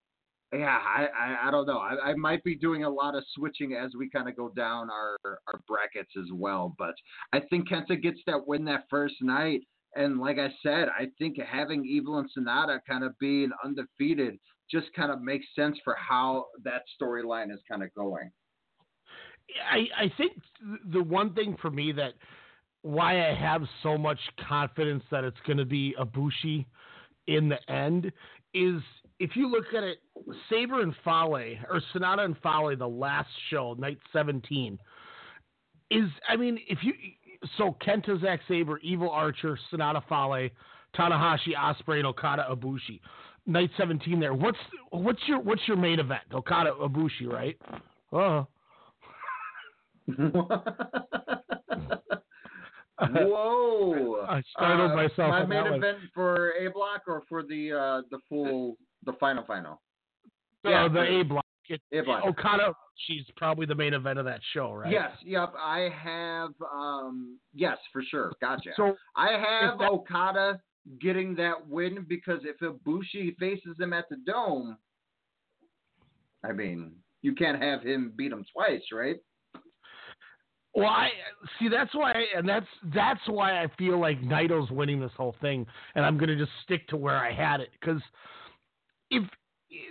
yeah, 0.53 0.80
I, 0.86 1.07
I, 1.17 1.47
I 1.47 1.51
don't 1.51 1.65
know. 1.65 1.80
I, 1.80 2.11
I 2.11 2.13
might 2.13 2.43
be 2.43 2.53
doing 2.55 2.84
a 2.84 2.89
lot 2.89 3.15
of 3.15 3.24
switching 3.34 3.74
as 3.74 3.91
we 3.97 4.07
kind 4.07 4.30
of 4.30 4.36
go 4.38 4.49
down 4.49 4.91
our, 4.91 5.17
our 5.26 5.59
brackets 5.67 6.11
as 6.15 6.32
well. 6.32 6.76
But 6.78 6.93
I 7.32 7.39
think 7.39 7.69
Kenta 7.69 7.99
gets 7.99 8.19
that 8.28 8.47
win 8.47 8.63
that 8.65 8.84
first 8.88 9.15
night. 9.21 9.61
And 9.96 10.20
like 10.20 10.39
I 10.39 10.50
said, 10.64 10.88
I 10.89 11.08
think 11.18 11.38
having 11.39 11.86
Evil 11.86 12.18
and 12.18 12.30
Sanada 12.36 12.80
kind 12.88 13.04
of 13.04 13.18
being 13.20 13.50
undefeated 13.64 14.39
just 14.72 14.88
kind 14.96 15.12
of 15.12 15.22
makes 15.22 15.46
sense 15.56 15.78
for 15.84 15.96
how 15.96 16.46
that 16.64 16.82
storyline 17.00 17.52
is 17.52 17.60
kind 17.70 17.84
of 17.84 17.94
going. 17.94 18.32
I, 19.72 20.06
I 20.06 20.12
think 20.18 20.34
the 20.91 21.04
one 21.04 21.34
thing 21.34 21.58
for 21.62 21.70
me 21.70 21.91
that 21.91 22.14
why 22.82 23.30
I 23.30 23.36
have 23.36 23.62
so 23.82 23.98
much 23.98 24.20
confidence 24.48 25.04
that 25.12 25.24
it's 25.24 25.38
going 25.46 25.58
to 25.58 25.66
be 25.66 25.96
Ibushi 26.00 26.66
in 27.28 27.50
the 27.50 27.72
end 27.72 28.12
is 28.54 28.82
if 29.20 29.36
you 29.36 29.50
look 29.50 29.66
at 29.76 29.84
it, 29.84 30.00
Sabre 30.50 30.82
and 30.82 30.94
Fale 31.04 31.58
or 31.70 31.82
Sanada 31.94 32.26
and 32.26 32.36
Fale, 32.41 32.76
the 32.78 32.88
last 32.88 33.30
show, 33.50 33.74
night 33.78 34.00
seventeen, 34.12 34.78
is 35.89 36.10
I 36.28 36.36
mean 36.36 36.60
if 36.68 36.80
you 36.82 36.94
so 37.58 37.76
Kenta 37.86 38.20
Zack 38.22 38.39
Sabre, 38.48 38.80
Evil 38.82 39.10
Archer, 39.10 39.58
Sanada 39.72 40.02
Fale, 40.08 40.50
Tanahashi, 40.96 41.58
Osprey, 41.58 42.00
and 42.00 42.08
Okada 42.08 42.46
Ibushi. 42.52 43.00
Night 43.46 43.70
seventeen 43.78 44.20
there. 44.20 44.34
What's 44.34 44.58
what's 44.91 45.20
your 45.28 45.39
what's 45.39 45.62
your 45.68 45.78
main 45.78 46.00
event? 46.00 46.22
Okada 46.34 46.72
Ibushi, 46.82 47.28
right? 47.28 47.58
Uh 48.12 48.44
Whoa! 53.10 54.26
I 54.30 54.41
startled 54.52 54.91
Uh, 54.91 54.96
myself 54.96 55.18
My 55.30 55.39
main 55.46 55.50
that 55.50 55.64
one. 55.72 55.74
event 55.84 55.98
for 56.14 56.52
A 56.52 56.70
block 56.72 57.02
or 57.08 57.24
for 57.28 57.44
the 57.44 57.74
uh, 57.74 58.02
the 58.12 58.20
full 58.30 58.78
the 59.06 59.14
final 59.14 59.44
final. 59.46 59.82
No, 60.64 60.70
Yeah, 60.72 60.88
the 60.88 60.94
the- 60.94 61.20
A 61.20 61.24
block. 61.24 61.43
It. 61.70 61.82
Okada, 62.07 62.74
she's 63.07 63.24
probably 63.38 63.66
the 63.66 63.76
main 63.76 63.93
event 63.93 64.20
of 64.20 64.26
that 64.26 64.41
show, 64.53 64.74
right? 64.74 64.91
Yes, 64.91 65.11
yep. 65.24 65.53
I 65.57 65.89
have 66.03 66.51
um 66.74 67.39
yes, 67.53 67.78
for 67.91 68.01
sure. 68.03 68.34
Gotcha. 68.41 68.72
So 68.76 68.95
I 69.16 69.32
have 69.32 69.80
that- 69.80 69.89
Okada 69.89 70.59
getting 70.99 71.34
that 71.36 71.68
win 71.68 72.05
because 72.07 72.41
if 72.43 72.59
Ibushi 72.59 73.38
faces 73.38 73.80
him 73.80 73.93
at 73.93 74.09
the 74.09 74.18
dome, 74.26 74.78
I 76.43 76.51
mean, 76.51 76.91
you 77.22 77.34
can't 77.34 77.61
have 77.61 77.82
him 77.82 78.14
beat 78.18 78.32
him 78.32 78.45
twice, 78.53 78.82
right? 78.91 79.18
Well, 80.76 80.88
I 80.89 81.09
see. 81.59 81.70
That's 81.70 81.93
why, 81.93 82.14
and 82.36 82.49
that's 82.49 82.66
that's 82.95 83.22
why 83.28 83.64
I 83.64 83.68
feel 83.78 83.99
like 83.99 84.20
Naito's 84.22 84.72
winning 84.72 84.99
this 84.99 85.11
whole 85.16 85.36
thing, 85.39 85.68
and 85.93 86.03
I'm 86.03 86.18
going 86.18 86.30
to 86.30 86.36
just 86.36 86.51
stick 86.64 86.88
to 86.88 86.97
where 86.97 87.16
I 87.18 87.32
had 87.32 87.59
it 87.59 87.70
because 87.80 88.01
if 89.11 89.24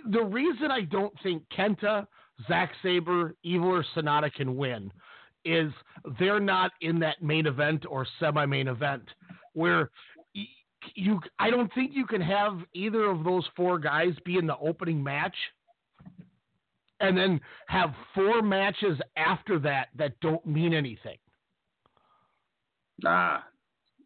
the 0.09 0.23
reason 0.23 0.71
I 0.71 0.81
don't 0.81 1.13
think 1.21 1.43
Kenta, 1.55 2.07
Zack 2.47 2.71
Sabre, 2.81 3.35
Evil 3.43 3.69
or 3.69 3.85
Sanada 3.95 4.33
can 4.33 4.55
win 4.55 4.91
is 5.45 5.71
they're 6.19 6.39
not 6.39 6.71
in 6.81 6.99
that 6.99 7.21
main 7.21 7.47
event 7.47 7.85
or 7.89 8.07
semi-main 8.19 8.67
event 8.67 9.03
where 9.53 9.89
you. 10.95 11.19
I 11.39 11.49
don't 11.49 11.73
think 11.73 11.91
you 11.93 12.05
can 12.05 12.21
have 12.21 12.59
either 12.73 13.05
of 13.05 13.23
those 13.23 13.45
four 13.55 13.79
guys 13.79 14.13
be 14.25 14.37
in 14.37 14.47
the 14.47 14.57
opening 14.57 15.03
match 15.03 15.35
and 16.99 17.17
then 17.17 17.39
have 17.67 17.93
four 18.15 18.41
matches 18.41 18.97
after 19.17 19.59
that 19.59 19.89
that 19.97 20.19
don't 20.21 20.45
mean 20.45 20.73
anything. 20.73 21.17
Ah. 23.05 23.43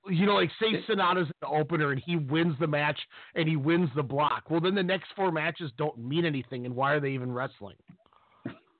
You 0.09 0.25
know, 0.25 0.35
like 0.35 0.51
say 0.61 0.83
Sanada's 0.87 1.29
the 1.41 1.47
opener 1.47 1.91
and 1.91 2.01
he 2.05 2.15
wins 2.15 2.55
the 2.59 2.67
match 2.67 2.99
and 3.35 3.47
he 3.47 3.55
wins 3.55 3.89
the 3.95 4.03
block. 4.03 4.49
Well, 4.49 4.61
then 4.61 4.75
the 4.75 4.83
next 4.83 5.07
four 5.15 5.31
matches 5.31 5.71
don't 5.77 5.97
mean 5.97 6.25
anything, 6.25 6.65
and 6.65 6.75
why 6.75 6.93
are 6.93 6.99
they 6.99 7.11
even 7.11 7.31
wrestling? 7.31 7.75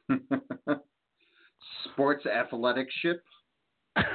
sports 1.86 2.25
athletic 2.25 2.88
ship. 3.01 3.23
well, 3.95 4.05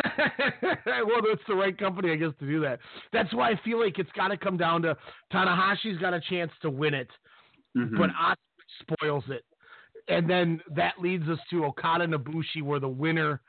it's 1.24 1.42
the 1.48 1.54
right 1.54 1.76
company, 1.76 2.12
I 2.12 2.16
guess, 2.16 2.30
to 2.38 2.46
do 2.46 2.60
that. 2.60 2.78
That's 3.12 3.32
why 3.34 3.50
I 3.50 3.60
feel 3.64 3.80
like 3.80 3.98
it's 3.98 4.12
got 4.12 4.28
to 4.28 4.36
come 4.36 4.56
down 4.56 4.82
to 4.82 4.96
Tanahashi's 5.32 5.98
got 5.98 6.14
a 6.14 6.20
chance 6.20 6.52
to 6.62 6.70
win 6.70 6.94
it, 6.94 7.10
Mhm. 7.76 7.98
but 7.98 8.10
Ospreay 8.10 8.36
spoils 8.80 9.24
it, 9.28 9.44
and 10.08 10.28
then 10.30 10.62
that 10.68 11.00
leads 11.00 11.28
us 11.28 11.38
to 11.50 11.64
Okada 11.64 12.06
Ibushi, 12.06 12.62
where 12.62 12.78
the 12.78 12.88
winner 12.88 13.40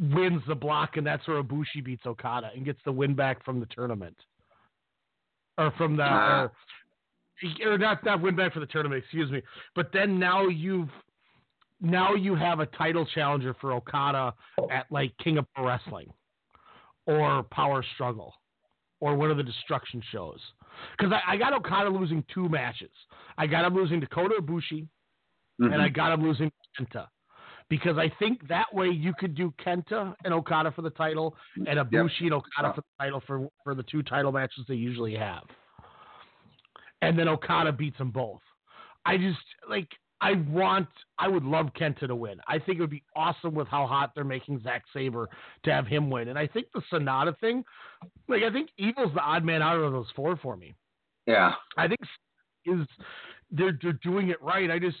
wins 0.00 0.42
the 0.48 0.54
block, 0.54 0.96
and 0.96 1.06
that's 1.06 1.26
where 1.28 1.42
Ibushi 1.42 1.84
beats 1.84 2.06
Okada 2.06 2.50
and 2.54 2.64
gets 2.64 2.80
the 2.84 2.92
win 2.92 3.14
back 3.14 3.44
from 3.44 3.60
the 3.60 3.66
tournament, 3.66 4.16
or 5.58 5.72
from 5.76 5.96
the. 5.96 6.04
Ah. 6.04 6.48
or, 7.64 7.72
or 7.72 7.78
not 7.78 8.04
not 8.04 8.20
win 8.20 8.36
back 8.36 8.52
for 8.52 8.60
the 8.60 8.66
tournament, 8.66 9.02
excuse 9.02 9.30
me. 9.30 9.42
But 9.74 9.90
then 9.92 10.18
now 10.18 10.46
you've 10.46 10.90
now 11.80 12.14
you 12.14 12.34
have 12.34 12.60
a 12.60 12.66
title 12.66 13.06
challenger 13.14 13.54
for 13.60 13.72
Okada 13.72 14.34
at 14.70 14.86
like 14.90 15.12
King 15.18 15.38
of 15.38 15.46
Pro 15.54 15.66
Wrestling 15.66 16.12
or 17.06 17.42
Power 17.44 17.84
Struggle 17.94 18.32
or 19.00 19.16
one 19.16 19.30
of 19.32 19.36
the 19.36 19.42
destruction 19.42 20.00
shows. 20.12 20.38
Because 20.96 21.12
I, 21.12 21.32
I 21.32 21.36
got 21.36 21.52
Okada 21.52 21.90
losing 21.90 22.24
two 22.32 22.48
matches. 22.48 22.90
I 23.36 23.48
got 23.48 23.64
him 23.64 23.74
losing 23.74 24.00
to 24.00 24.06
Kota 24.06 24.36
Ibushi 24.40 24.86
and 25.58 25.82
I 25.82 25.88
got 25.88 26.12
him 26.12 26.22
losing 26.22 26.50
to 26.50 26.84
Kenta. 26.84 27.06
Because 27.72 27.96
I 27.96 28.12
think 28.18 28.46
that 28.48 28.66
way 28.74 28.88
you 28.88 29.14
could 29.18 29.34
do 29.34 29.50
Kenta 29.64 30.14
and 30.26 30.34
Okada 30.34 30.72
for 30.72 30.82
the 30.82 30.90
title 30.90 31.34
and 31.56 31.78
Ibushi 31.78 32.24
and 32.24 32.34
Okada 32.34 32.74
for 32.74 32.82
the 32.82 33.02
title 33.02 33.22
for, 33.26 33.48
for 33.64 33.74
the 33.74 33.82
two 33.84 34.02
title 34.02 34.30
matches 34.30 34.66
they 34.68 34.74
usually 34.74 35.16
have. 35.16 35.44
And 37.00 37.18
then 37.18 37.28
Okada 37.28 37.72
beats 37.72 37.96
them 37.96 38.10
both. 38.10 38.42
I 39.06 39.16
just 39.16 39.38
like 39.70 39.88
I 40.20 40.32
want 40.50 40.86
I 41.18 41.28
would 41.28 41.44
love 41.44 41.68
Kenta 41.80 42.06
to 42.08 42.14
win. 42.14 42.42
I 42.46 42.58
think 42.58 42.76
it 42.76 42.82
would 42.82 42.90
be 42.90 43.04
awesome 43.16 43.54
with 43.54 43.68
how 43.68 43.86
hot 43.86 44.10
they're 44.14 44.22
making 44.22 44.60
Zack 44.62 44.82
Sabre 44.92 45.30
to 45.64 45.72
have 45.72 45.86
him 45.86 46.10
win. 46.10 46.28
And 46.28 46.38
I 46.38 46.46
think 46.48 46.66
the 46.74 46.82
Sanada 46.92 47.34
thing, 47.38 47.64
like 48.28 48.42
I 48.42 48.52
think 48.52 48.68
Evil's 48.76 49.14
the 49.14 49.22
odd 49.22 49.44
man 49.46 49.62
out 49.62 49.80
of 49.80 49.92
those 49.92 50.12
four 50.14 50.36
for 50.36 50.58
me. 50.58 50.74
Yeah. 51.26 51.52
I 51.78 51.88
think 51.88 52.00
is 52.66 52.86
they're 53.50 53.78
they're 53.80 53.98
doing 54.04 54.28
it 54.28 54.42
right. 54.42 54.70
I 54.70 54.78
just 54.78 54.98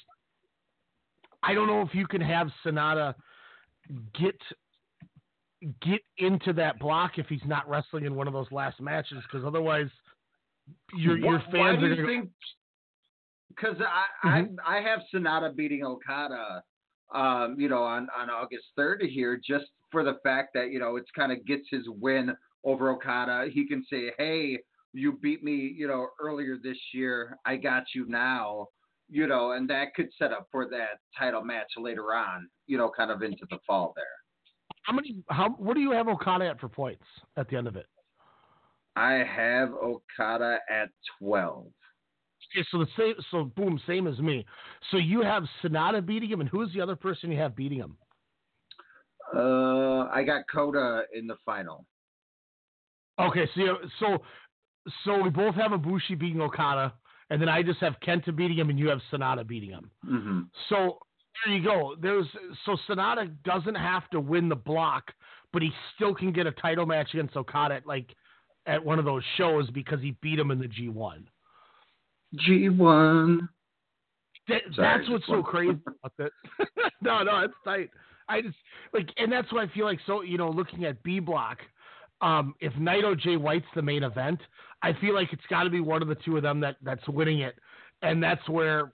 I 1.42 1.54
don't 1.54 1.66
know 1.66 1.82
if 1.82 1.94
you 1.94 2.06
can 2.06 2.20
have 2.20 2.48
Sanada 2.64 3.14
get 4.18 4.36
get 5.80 6.00
into 6.18 6.52
that 6.52 6.78
block 6.78 7.18
if 7.18 7.26
he's 7.28 7.44
not 7.46 7.68
wrestling 7.68 8.04
in 8.04 8.14
one 8.14 8.26
of 8.26 8.32
those 8.32 8.50
last 8.50 8.80
matches 8.80 9.22
because 9.30 9.44
otherwise 9.46 9.88
your 10.96 11.16
your 11.16 11.38
Why- 11.38 11.44
fans 11.44 11.54
why 11.54 11.76
do 11.76 11.86
are 11.86 11.96
gonna 11.96 12.06
think? 12.08 12.30
Because 13.48 13.80
I, 13.80 14.06
Mhm. 14.24 14.58
I 14.64 14.78
I 14.78 14.80
have 14.80 15.02
Sanada 15.12 15.54
beating 15.54 15.84
Okada, 15.84 16.62
um, 17.12 17.60
you 17.60 17.68
know, 17.68 17.82
on 17.82 18.08
on 18.10 18.30
August 18.30 18.64
third 18.76 19.02
here, 19.02 19.36
just 19.36 19.66
for 19.90 20.02
the 20.02 20.14
fact 20.24 20.54
that 20.54 20.70
you 20.70 20.78
know 20.78 20.96
it's 20.96 21.10
kind 21.10 21.32
of 21.32 21.44
gets 21.44 21.68
his 21.68 21.86
win 21.88 22.34
over 22.64 22.90
Okada. 22.90 23.50
He 23.50 23.66
can 23.66 23.84
say, 23.84 24.12
"Hey, 24.16 24.58
you 24.94 25.12
beat 25.12 25.42
me, 25.44 25.54
you 25.54 25.86
know, 25.86 26.08
earlier 26.18 26.56
this 26.56 26.78
year. 26.94 27.36
I 27.44 27.56
got 27.56 27.94
you 27.94 28.06
now." 28.06 28.68
You 29.08 29.26
know, 29.26 29.52
and 29.52 29.68
that 29.68 29.94
could 29.94 30.08
set 30.18 30.32
up 30.32 30.48
for 30.50 30.68
that 30.70 31.00
title 31.18 31.42
match 31.44 31.72
later 31.76 32.14
on. 32.14 32.48
You 32.66 32.78
know, 32.78 32.90
kind 32.96 33.10
of 33.10 33.22
into 33.22 33.46
the 33.50 33.58
fall 33.66 33.92
there. 33.94 34.04
how 34.84 34.92
many 34.94 35.22
how 35.28 35.50
what 35.50 35.74
do 35.74 35.80
you 35.80 35.92
have 35.92 36.08
Okada 36.08 36.48
at 36.48 36.60
for 36.60 36.68
points 36.68 37.04
at 37.36 37.48
the 37.48 37.56
end 37.56 37.66
of 37.68 37.76
it? 37.76 37.86
I 38.96 39.24
have 39.24 39.70
Okada 39.72 40.58
at 40.70 40.90
twelve. 41.18 41.66
Okay, 42.54 42.66
so 42.70 42.78
the 42.78 42.86
same 42.98 43.14
so 43.30 43.44
boom, 43.44 43.80
same 43.86 44.06
as 44.06 44.18
me. 44.18 44.44
So 44.90 44.96
you 44.98 45.22
have 45.22 45.44
Sanada 45.62 46.04
beating 46.04 46.30
him 46.30 46.40
and 46.40 46.48
who's 46.48 46.72
the 46.74 46.80
other 46.80 46.96
person 46.96 47.30
you 47.30 47.38
have 47.38 47.56
beating 47.56 47.78
him? 47.78 47.96
Uh, 49.34 50.08
I 50.12 50.22
got 50.26 50.42
Kota 50.52 51.02
in 51.14 51.26
the 51.26 51.36
final. 51.46 51.86
Okay, 53.18 53.48
so 53.54 53.78
so 54.00 54.18
so 55.04 55.22
we 55.22 55.30
both 55.30 55.54
have 55.54 55.70
Ibushi 55.70 56.18
beating 56.18 56.40
Okada, 56.42 56.92
and 57.32 57.40
then 57.40 57.48
I 57.48 57.62
just 57.62 57.80
have 57.80 57.94
Kenta 58.06 58.36
beating 58.36 58.58
him, 58.58 58.68
and 58.68 58.78
you 58.78 58.90
have 58.90 59.00
Sanada 59.10 59.46
beating 59.46 59.70
him. 59.70 59.90
Mm-hmm. 60.06 60.40
So 60.68 60.98
there 61.46 61.56
you 61.56 61.64
go. 61.64 61.96
There's 61.98 62.26
so 62.66 62.76
Sanada 62.86 63.34
doesn't 63.42 63.74
have 63.74 64.06
to 64.10 64.20
win 64.20 64.50
the 64.50 64.54
block, 64.54 65.04
but 65.50 65.62
he 65.62 65.70
still 65.94 66.14
can 66.14 66.30
get 66.30 66.46
a 66.46 66.52
title 66.52 66.84
match 66.84 67.08
against 67.14 67.34
Okada 67.34 67.76
at 67.76 67.86
like 67.86 68.14
at 68.66 68.84
one 68.84 68.98
of 68.98 69.06
those 69.06 69.22
shows 69.38 69.70
because 69.70 69.98
he 70.02 70.14
beat 70.20 70.38
him 70.38 70.50
in 70.50 70.58
the 70.58 70.66
G1. 70.66 71.24
G1. 72.46 73.48
That, 74.48 74.60
Sorry, 74.76 74.98
that's 74.98 75.10
what's 75.10 75.26
so 75.26 75.42
crazy 75.42 75.78
about 75.86 76.12
that. 76.18 76.32
no, 77.00 77.22
no, 77.22 77.44
it's 77.44 77.54
tight. 77.64 77.88
I 78.28 78.42
just 78.42 78.56
like, 78.92 79.08
and 79.16 79.32
that's 79.32 79.50
why 79.54 79.62
I 79.62 79.68
feel 79.68 79.86
like 79.86 80.00
so. 80.06 80.20
You 80.20 80.36
know, 80.36 80.50
looking 80.50 80.84
at 80.84 81.02
B 81.02 81.18
block, 81.18 81.60
um, 82.20 82.54
if 82.60 82.74
Naito 82.74 83.18
Jay 83.18 83.38
White's 83.38 83.64
the 83.74 83.80
main 83.80 84.02
event, 84.02 84.40
I 84.82 84.92
feel 85.00 85.14
like 85.14 85.32
it's 85.32 85.46
got 85.48 85.64
to 85.64 85.70
be 85.70 85.80
one 85.80 86.02
of 86.02 86.08
the 86.08 86.16
two 86.16 86.36
of 86.36 86.42
them 86.42 86.60
that 86.60 86.76
that's 86.82 87.06
winning 87.08 87.40
it, 87.40 87.54
and 88.02 88.22
that's 88.22 88.46
where 88.48 88.92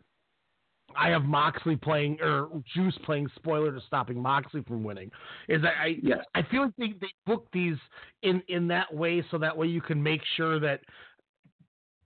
I 0.97 1.11
have 1.11 1.25
Moxley 1.25 1.77
playing 1.77 2.19
or 2.21 2.49
Juice 2.75 2.99
playing 3.05 3.29
spoiler 3.37 3.73
to 3.73 3.81
stopping 3.87 4.21
Moxley 4.21 4.63
from 4.63 4.83
winning. 4.83 5.11
Is 5.49 5.63
that 5.63 5.75
I 5.81 5.97
Yes. 6.03 6.25
I 6.35 6.43
feel 6.43 6.63
like 6.63 6.77
they, 6.79 6.95
they 7.01 7.13
book 7.27 7.49
these 7.53 7.77
in 8.23 8.43
in 8.49 8.69
that 8.69 8.93
way 8.95 9.25
so 9.31 9.39
that 9.39 9.57
way 9.57 9.67
you 9.67 9.81
can 9.81 10.03
make 10.03 10.21
sure 10.37 10.59
that 10.61 10.81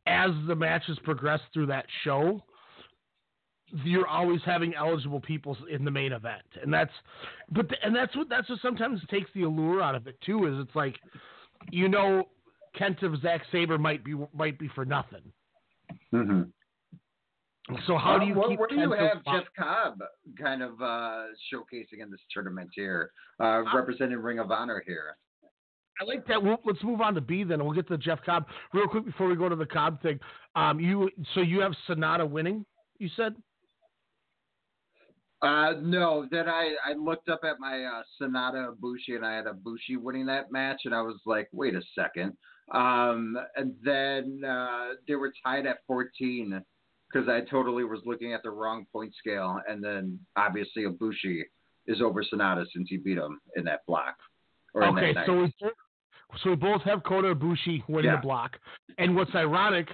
as 0.07 0.31
the 0.47 0.55
matches 0.55 0.99
progress 1.05 1.41
through 1.55 1.67
that 1.67 1.87
show, 2.03 2.43
you're 3.85 4.07
always 4.07 4.41
having 4.45 4.75
eligible 4.75 5.21
people 5.21 5.57
in 5.71 5.85
the 5.85 5.91
main 5.91 6.13
event, 6.13 6.43
and 6.63 6.73
that's 6.73 6.93
but 7.51 7.69
the, 7.69 7.77
and 7.83 7.95
that's 7.95 8.15
what 8.17 8.29
that's 8.29 8.49
what 8.49 8.59
sometimes 8.61 9.01
takes 9.11 9.31
the 9.35 9.43
allure 9.43 9.81
out 9.81 9.95
of 9.95 10.07
it 10.07 10.21
too. 10.21 10.47
Is 10.47 10.67
it's 10.67 10.77
like 10.77 10.97
you 11.71 11.89
know 11.89 12.29
Kent 12.77 13.03
of 13.03 13.21
Zack 13.21 13.43
Sabre 13.51 13.79
might 13.79 14.05
be 14.05 14.15
might 14.35 14.59
be 14.59 14.69
for 14.75 14.85
nothing. 14.85 15.23
Mm-hmm. 16.13 16.43
So 17.87 17.97
how 17.97 18.19
do 18.19 18.27
you 18.27 18.35
what, 18.35 18.51
keep 18.51 18.59
what 18.59 18.71
do 18.71 18.77
you 18.77 18.89
Kenta 18.89 18.99
have 18.99 19.25
Jeff 19.25 19.45
Cobb 19.57 19.99
kind 20.41 20.63
of 20.63 20.81
uh, 20.83 21.27
showcasing 21.53 22.03
in 22.03 22.11
this 22.11 22.21
tournament 22.33 22.69
here, 22.75 23.13
uh, 23.41 23.63
representing 23.75 24.19
Ring 24.19 24.41
of 24.41 24.51
Honor 24.51 24.83
here? 24.85 25.17
I 26.01 26.05
like 26.05 26.27
that. 26.27 26.43
We'll, 26.43 26.59
let's 26.65 26.83
move 26.83 27.01
on 27.01 27.15
to 27.15 27.21
B 27.21 27.45
then. 27.45 27.63
We'll 27.65 27.75
get 27.75 27.87
to 27.89 27.99
Jeff 27.99 28.19
Cobb 28.25 28.47
real 28.73 28.89
quick 28.89 29.05
before 29.05 29.29
we 29.29 29.37
go 29.37 29.49
to 29.49 29.55
the 29.57 29.67
Cobb 29.67 30.03
thing. 30.03 30.19
Um, 30.57 30.81
you 30.81 31.11
so 31.35 31.41
you 31.41 31.61
have 31.61 31.73
Sanada 31.89 32.29
winning. 32.29 32.65
You 32.99 33.09
said 33.17 33.35
Uh, 35.43 35.75
no, 35.81 36.27
then 36.31 36.49
I, 36.49 36.75
I 36.85 36.95
looked 36.95 37.29
up 37.29 37.41
at 37.45 37.59
my 37.59 37.85
uh, 37.85 38.03
Sanada 38.21 38.75
Ibushi 38.75 39.17
and 39.17 39.27
I 39.27 39.35
had 39.35 39.45
Ibushi 39.47 39.99
winning 40.01 40.27
that 40.27 40.53
match, 40.53 40.83
and 40.85 40.95
I 40.95 41.03
was 41.03 41.21
like, 41.27 41.49
wait 41.53 41.75
a 41.75 41.83
second. 41.97 42.37
Um, 42.71 43.37
and 43.57 43.75
then 43.85 44.43
uh, 44.49 44.95
they 45.07 45.15
were 45.15 45.33
tied 45.45 45.67
at 45.67 45.79
14 45.87 46.63
because 47.13 47.29
I 47.29 47.41
totally 47.51 47.85
was 47.85 48.01
looking 48.07 48.33
at 48.33 48.43
the 48.43 48.51
wrong 48.51 48.87
point 48.93 49.15
scale. 49.19 49.61
And 49.69 49.83
then 49.83 50.19
obviously 50.37 50.85
Ibushi 50.85 51.43
is 51.87 52.01
over 52.01 52.23
Sanada 52.25 52.65
since 52.73 52.89
he 52.89 52.97
beat 52.97 53.19
him 53.19 53.41
in 53.57 53.65
that 53.65 53.81
block. 53.87 54.17
Or 54.75 54.85
in 54.85 54.97
okay. 54.97 55.13
that 55.13 55.27
So 55.27 55.35
we 55.35 55.53
both, 55.61 55.73
so 56.43 56.51
we 56.51 56.57
both 56.57 56.83
have 56.83 57.03
Kota 57.05 57.35
Ibushi 57.35 57.83
winning 57.89 58.11
Yeah. 58.11 58.17
the 58.17 58.23
block, 58.23 58.59
and 58.99 59.15
what's 59.15 59.35
ironic 59.35 59.89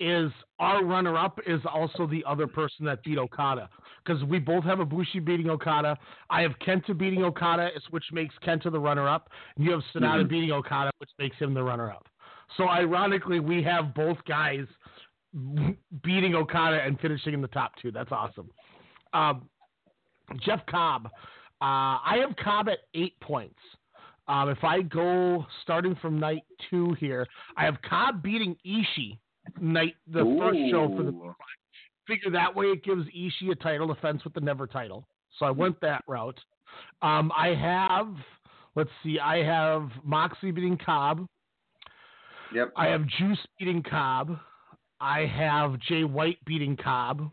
is 0.00 0.32
our 0.58 0.84
runner-up 0.84 1.38
is 1.46 1.60
also 1.72 2.08
the 2.08 2.24
other 2.26 2.48
person 2.48 2.84
that 2.84 3.00
beat 3.04 3.16
Okada 3.16 3.70
because 4.04 4.24
we 4.24 4.40
both 4.40 4.64
have 4.64 4.78
Ibushi 4.80 5.24
beating 5.24 5.48
Okada. 5.50 5.96
I 6.30 6.42
have 6.42 6.58
Kenta 6.58 6.98
beating 6.98 7.22
Okada, 7.22 7.70
which 7.90 8.04
makes 8.12 8.34
Kenta 8.44 8.72
the 8.72 8.80
runner-up. 8.80 9.30
And 9.56 9.64
you 9.64 9.70
have 9.70 9.82
Sanada 9.94 10.24
Mhm. 10.24 10.28
beating 10.28 10.50
Okada, 10.50 10.90
which 10.98 11.10
makes 11.20 11.36
him 11.36 11.54
the 11.54 11.62
runner-up. 11.62 12.08
So 12.56 12.68
ironically, 12.68 13.40
we 13.40 13.62
have 13.62 13.94
both 13.94 14.18
guys 14.26 14.66
beating 16.02 16.34
Okada 16.34 16.80
and 16.84 16.98
finishing 17.00 17.34
in 17.34 17.42
the 17.42 17.48
top 17.48 17.72
two. 17.80 17.90
That's 17.90 18.12
awesome. 18.12 18.50
Um, 19.12 19.48
Jeff 20.44 20.64
Cobb, 20.66 21.06
uh, 21.06 21.10
I 21.60 22.18
have 22.20 22.36
Cobb 22.36 22.68
at 22.68 22.78
eight 22.94 23.18
points. 23.20 23.58
Um, 24.26 24.48
if 24.48 24.62
I 24.64 24.80
go 24.80 25.44
starting 25.62 25.96
from 25.96 26.18
night 26.18 26.44
two 26.70 26.94
here, 26.98 27.26
I 27.56 27.64
have 27.64 27.76
Cobb 27.88 28.22
beating 28.22 28.56
Ishii 28.66 29.18
night 29.60 29.94
the 30.10 30.24
first 30.38 30.58
show 30.70 30.88
for 30.96 31.02
the 31.02 31.10
Ooh. 31.10 31.34
figure 32.06 32.30
that 32.30 32.54
way 32.54 32.66
it 32.66 32.82
gives 32.82 33.04
Ishii 33.08 33.50
a 33.50 33.54
title 33.54 33.86
defense 33.86 34.24
with 34.24 34.32
the 34.32 34.40
never 34.40 34.66
title. 34.66 35.06
So 35.38 35.46
I 35.46 35.50
went 35.50 35.80
that 35.82 36.04
route. 36.08 36.38
Um, 37.02 37.30
I 37.36 37.48
have 37.48 38.14
let's 38.76 38.90
see, 39.02 39.18
I 39.18 39.44
have 39.44 39.90
Moxley 40.02 40.50
beating 40.50 40.78
Cobb. 40.78 41.26
Yep. 42.54 42.72
I 42.76 42.86
have 42.86 43.06
Juice 43.18 43.38
beating 43.58 43.82
Cobb. 43.82 44.38
I 45.00 45.26
have 45.26 45.78
Jay 45.80 46.04
White 46.04 46.38
beating 46.46 46.76
Cobb. 46.76 47.30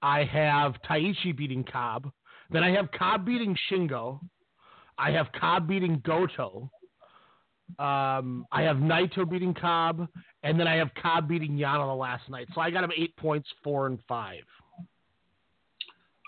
I 0.00 0.24
have 0.24 0.74
Taichi 0.88 1.36
beating 1.36 1.64
Cobb. 1.70 2.10
Then 2.50 2.64
I 2.64 2.70
have 2.70 2.90
Cobb 2.92 3.26
beating 3.26 3.54
Shingo. 3.70 4.20
I 4.96 5.10
have 5.10 5.26
Cobb 5.38 5.68
beating 5.68 6.00
Goto. 6.04 6.70
Um, 7.78 8.46
I 8.50 8.62
have 8.62 8.78
Naito 8.78 9.28
beating 9.28 9.52
Cobb, 9.52 10.08
and 10.42 10.58
then 10.58 10.66
I 10.66 10.76
have 10.76 10.88
Cobb 11.00 11.28
beating 11.28 11.52
Yano 11.52 11.86
the 11.86 11.94
last 11.94 12.30
night. 12.30 12.48
So 12.54 12.62
I 12.62 12.70
got 12.70 12.82
him 12.82 12.92
eight 12.96 13.14
points, 13.16 13.46
four 13.62 13.86
and 13.86 13.98
five. 14.08 14.42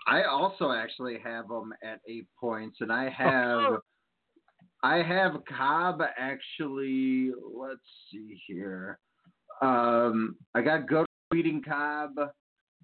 I 0.06 0.24
also 0.24 0.70
actually 0.70 1.18
have 1.24 1.46
him 1.46 1.72
at 1.82 2.00
eight 2.06 2.26
points, 2.38 2.78
and 2.80 2.92
I 2.92 3.08
have 3.08 3.80
I 4.82 5.02
have 5.02 5.32
Cobb 5.46 6.00
actually. 6.18 7.32
Let's 7.54 7.80
see 8.10 8.40
here. 8.46 8.98
Um, 9.60 10.36
I 10.54 10.62
got 10.62 10.88
Goto 10.88 11.06
beating 11.30 11.62
Cobb, 11.62 12.12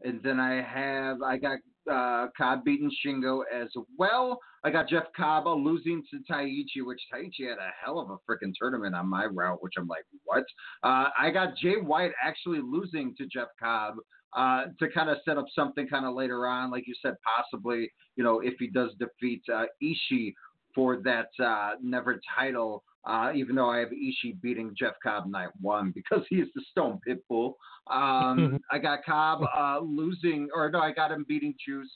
and 0.02 0.22
then 0.22 0.38
I 0.38 0.60
have 0.62 1.22
I 1.22 1.38
got 1.38 1.58
uh, 1.90 2.28
Cobb 2.36 2.64
beating 2.64 2.90
Shingo 3.04 3.42
as 3.54 3.68
well. 3.98 4.38
I 4.62 4.70
got 4.70 4.88
Jeff 4.88 5.04
Cobb 5.16 5.46
losing 5.46 6.02
to 6.10 6.18
Taichi, 6.30 6.84
which 6.84 7.00
Taichi 7.12 7.48
had 7.48 7.58
a 7.58 7.70
hell 7.82 7.98
of 7.98 8.10
a 8.10 8.16
freaking 8.28 8.52
tournament 8.58 8.94
on 8.94 9.08
my 9.08 9.24
route, 9.24 9.62
which 9.62 9.74
I'm 9.78 9.86
like, 9.86 10.04
what? 10.24 10.44
Uh, 10.82 11.08
I 11.18 11.30
got 11.32 11.56
Jay 11.56 11.76
White 11.76 12.12
actually 12.22 12.60
losing 12.62 13.14
to 13.16 13.26
Jeff 13.26 13.48
Cobb 13.62 13.94
uh, 14.36 14.64
to 14.78 14.90
kind 14.90 15.08
of 15.08 15.18
set 15.24 15.38
up 15.38 15.46
something 15.54 15.86
kind 15.88 16.04
of 16.04 16.14
later 16.14 16.46
on, 16.46 16.70
like 16.70 16.86
you 16.86 16.94
said, 17.00 17.14
possibly, 17.24 17.90
you 18.16 18.24
know, 18.24 18.40
if 18.40 18.54
he 18.58 18.66
does 18.66 18.90
defeat 18.98 19.42
uh, 19.52 19.64
Ishii 19.82 20.34
for 20.76 20.98
that 20.98 21.30
uh, 21.44 21.70
never 21.82 22.20
title. 22.38 22.84
Uh, 23.04 23.30
even 23.34 23.54
though 23.54 23.70
I 23.70 23.78
have 23.78 23.90
Ishii 23.90 24.40
beating 24.40 24.74
Jeff 24.76 24.94
Cobb 25.00 25.28
night 25.28 25.50
one 25.60 25.92
because 25.92 26.24
he's 26.28 26.46
the 26.56 26.62
Stone 26.72 27.00
Pitbull. 27.06 27.54
Um, 27.88 28.60
I 28.70 28.78
got 28.78 29.04
Cobb 29.04 29.42
uh, 29.56 29.78
losing, 29.80 30.48
or 30.54 30.70
no, 30.70 30.80
I 30.80 30.92
got 30.92 31.12
him 31.12 31.24
beating 31.28 31.54
Juice 31.64 31.90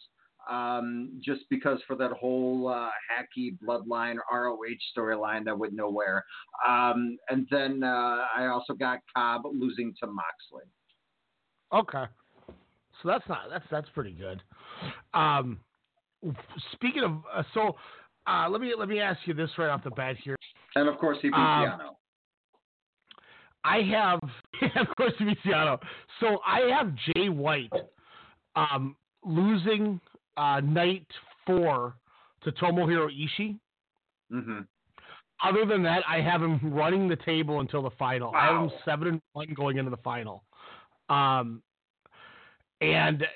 um, 0.49 1.21
just 1.23 1.43
because 1.51 1.79
for 1.87 1.97
that 1.97 2.13
whole 2.13 2.69
uh, 2.69 2.89
hacky 3.11 3.57
bloodline 3.65 4.17
ROH 4.33 4.57
storyline 4.97 5.45
that 5.45 5.59
went 5.59 5.75
nowhere. 5.75 6.25
Um, 6.67 7.19
and 7.29 7.47
then 7.51 7.83
uh, 7.83 8.25
I 8.37 8.47
also 8.47 8.73
got 8.73 9.01
Cobb 9.15 9.43
losing 9.53 9.95
to 10.01 10.07
Moxley. 10.07 10.65
Okay, 11.73 12.11
so 13.03 13.09
that's 13.09 13.29
not 13.29 13.43
that's 13.51 13.65
that's 13.71 13.89
pretty 13.95 14.13
good. 14.13 14.43
Um, 15.15 15.61
speaking 16.73 17.05
of, 17.05 17.13
uh, 17.33 17.43
so 17.55 17.77
uh, 18.27 18.49
let 18.49 18.61
me 18.61 18.75
let 18.77 18.89
me 18.89 19.01
ask 19.01 19.21
you 19.27 19.35
this 19.35 19.51
right 19.59 19.71
off 19.71 19.85
the 19.85 19.91
bat 19.91 20.17
here. 20.23 20.37
And 20.75 20.89
of 20.89 20.99
course, 20.99 21.19
he 21.23 21.29
beat 21.29 21.35
Um. 21.35 21.81
I 23.63 23.83
have, 23.83 24.21
of 24.77 24.97
course, 24.97 25.13
Viciano. 25.21 25.79
So 26.19 26.39
I 26.47 26.61
have 26.75 26.93
Jay 27.15 27.29
White 27.29 27.73
um, 28.57 28.97
losing 29.25 30.01
uh, 30.37 30.61
night 30.61 31.07
four 31.47 31.95
to 32.43 32.53
Tomohiro 32.53 33.09
Ishii. 33.09 33.59
Mm-hmm. 34.33 34.61
Other 35.43 35.65
than 35.67 35.83
that, 35.83 36.03
I 36.09 36.21
have 36.21 36.43
him 36.43 36.59
running 36.73 37.09
the 37.09 37.17
table 37.17 37.61
until 37.61 37.83
the 37.83 37.91
final. 37.99 38.33
I 38.35 38.47
have 38.47 38.63
him 38.63 38.71
seven 38.85 39.09
and 39.09 39.21
one 39.33 39.49
going 39.55 39.79
into 39.79 39.91
the 39.91 39.97
final. 39.99 40.45
Um, 41.09 41.63
and 42.81 43.27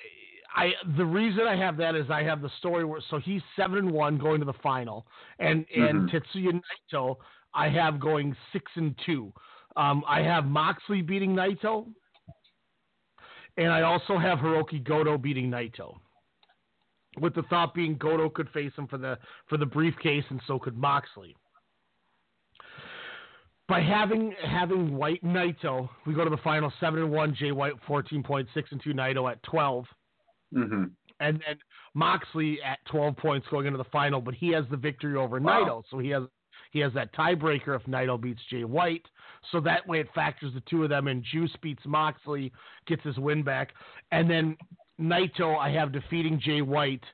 I 0.54 0.72
the 0.96 1.04
reason 1.04 1.46
I 1.46 1.56
have 1.56 1.76
that 1.78 1.94
is 1.94 2.10
I 2.10 2.22
have 2.22 2.40
the 2.40 2.50
story 2.58 2.84
where 2.84 3.00
so 3.10 3.18
he's 3.18 3.42
seven 3.56 3.78
and 3.78 3.90
one 3.90 4.18
going 4.18 4.38
to 4.40 4.46
the 4.46 4.52
final, 4.62 5.06
and 5.38 5.66
and 5.74 6.08
Mhm. 6.08 6.10
Tetsuya 6.10 6.60
Naito 6.92 7.16
I 7.54 7.68
have 7.68 8.00
going 8.00 8.36
six 8.52 8.70
and 8.76 8.96
two. 9.04 9.32
Um, 9.76 10.04
I 10.06 10.22
have 10.22 10.46
Moxley 10.46 11.02
beating 11.02 11.34
Naito, 11.34 11.92
and 13.56 13.72
I 13.72 13.82
also 13.82 14.18
have 14.18 14.38
Hirooki 14.38 14.82
Goto 14.82 15.18
beating 15.18 15.50
Naito. 15.50 15.98
With 17.20 17.34
the 17.34 17.42
thought 17.44 17.74
being 17.74 17.96
Goto 17.96 18.28
could 18.28 18.48
face 18.50 18.72
him 18.74 18.86
for 18.86 18.98
the 18.98 19.18
for 19.46 19.56
the 19.56 19.66
briefcase, 19.66 20.24
and 20.30 20.40
so 20.46 20.58
could 20.58 20.76
Moxley. 20.76 21.36
By 23.66 23.80
having 23.80 24.32
having 24.44 24.96
White 24.96 25.22
Naito, 25.24 25.88
we 26.06 26.14
go 26.14 26.22
to 26.24 26.30
the 26.30 26.36
final 26.38 26.72
seven 26.80 27.00
and 27.00 27.10
one. 27.10 27.34
Jay 27.34 27.50
White 27.50 27.74
fourteen 27.86 28.22
point 28.22 28.48
six 28.54 28.70
and 28.72 28.80
two. 28.82 28.92
Naito 28.94 29.30
at 29.30 29.42
twelve, 29.42 29.86
Mm-hmm. 30.54 30.84
and 31.20 31.42
then 31.46 31.56
Moxley 31.94 32.58
at 32.62 32.78
twelve 32.90 33.16
points 33.16 33.46
going 33.50 33.66
into 33.66 33.78
the 33.78 33.84
final. 33.84 34.20
But 34.20 34.34
he 34.34 34.50
has 34.50 34.64
the 34.70 34.76
victory 34.76 35.16
over 35.16 35.38
Wow. 35.40 35.64
Naito, 35.64 35.82
so 35.90 35.98
he 35.98 36.10
has 36.10 36.22
he 36.70 36.80
has 36.80 36.92
that 36.94 37.14
tiebreaker 37.14 37.76
if 37.76 37.82
Naito 37.86 38.20
beats 38.20 38.40
Jay 38.50 38.64
White. 38.64 39.04
So 39.52 39.60
that 39.60 39.86
way 39.86 40.00
it 40.00 40.08
factors 40.14 40.52
the 40.54 40.62
two 40.68 40.82
of 40.82 40.88
them, 40.90 41.08
and 41.08 41.24
Juice 41.32 41.54
beats 41.62 41.82
Moxley, 41.86 42.52
gets 42.86 43.02
his 43.02 43.16
win 43.18 43.42
back, 43.42 43.72
and 44.10 44.28
then 44.28 44.56
Naito 45.00 45.56
I 45.56 45.70
have 45.70 45.92
defeating 45.92 46.40
Jay 46.42 46.62
White 46.62 47.04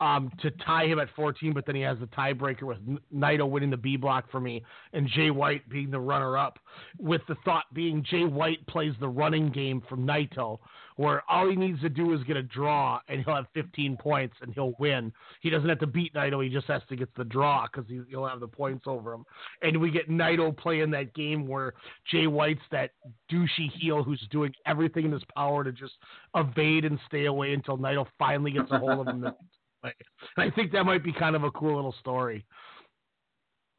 um, 0.00 0.30
to 0.40 0.50
tie 0.64 0.84
him 0.84 0.98
at 0.98 1.08
14, 1.16 1.52
but 1.52 1.64
then 1.66 1.74
he 1.74 1.80
has 1.82 1.98
the 1.98 2.06
tiebreaker 2.08 2.64
with 2.64 2.78
Naito 3.14 3.48
winning 3.48 3.70
the 3.70 3.76
B 3.76 3.96
block 3.96 4.30
for 4.30 4.40
me 4.40 4.62
and 4.92 5.08
Jay 5.08 5.30
White 5.30 5.66
being 5.68 5.90
the 5.90 6.00
runner 6.00 6.36
up. 6.36 6.58
With 6.98 7.22
the 7.28 7.36
thought 7.44 7.64
being 7.72 8.04
Jay 8.08 8.24
White 8.24 8.66
plays 8.66 8.92
the 9.00 9.08
running 9.08 9.50
game 9.50 9.82
from 9.88 10.06
Naito, 10.06 10.58
where 10.96 11.22
all 11.30 11.48
he 11.48 11.56
needs 11.56 11.80
to 11.82 11.88
do 11.88 12.12
is 12.14 12.22
get 12.24 12.36
a 12.36 12.42
draw 12.42 12.98
and 13.08 13.22
he'll 13.24 13.34
have 13.34 13.46
15 13.54 13.96
points 13.98 14.34
and 14.40 14.52
he'll 14.54 14.74
win. 14.78 15.12
He 15.42 15.50
doesn't 15.50 15.68
have 15.68 15.78
to 15.80 15.86
beat 15.86 16.14
Naito, 16.14 16.42
he 16.42 16.50
just 16.50 16.66
has 16.66 16.82
to 16.88 16.96
get 16.96 17.14
the 17.14 17.24
draw 17.24 17.66
because 17.66 17.88
he, 17.88 18.00
he'll 18.08 18.26
have 18.26 18.40
the 18.40 18.48
points 18.48 18.84
over 18.86 19.12
him. 19.12 19.24
And 19.62 19.78
we 19.80 19.90
get 19.90 20.08
Naito 20.08 20.56
playing 20.56 20.90
that 20.92 21.14
game 21.14 21.46
where 21.46 21.74
Jay 22.10 22.26
White's 22.26 22.60
that 22.72 22.92
douchey 23.30 23.70
heel 23.78 24.02
who's 24.02 24.26
doing 24.30 24.52
everything 24.66 25.04
in 25.04 25.12
his 25.12 25.22
power 25.36 25.64
to 25.64 25.72
just 25.72 25.94
evade 26.34 26.84
and 26.84 26.98
stay 27.06 27.26
away 27.26 27.52
until 27.52 27.76
Naito 27.76 28.06
finally 28.18 28.52
gets 28.52 28.70
a 28.70 28.78
hold 28.78 29.08
of 29.08 29.14
him. 29.14 29.26
And 29.84 29.94
I 30.38 30.50
think 30.52 30.72
that 30.72 30.82
might 30.82 31.04
be 31.04 31.12
kind 31.12 31.36
of 31.36 31.44
a 31.44 31.50
cool 31.52 31.76
little 31.76 31.94
story. 32.00 32.44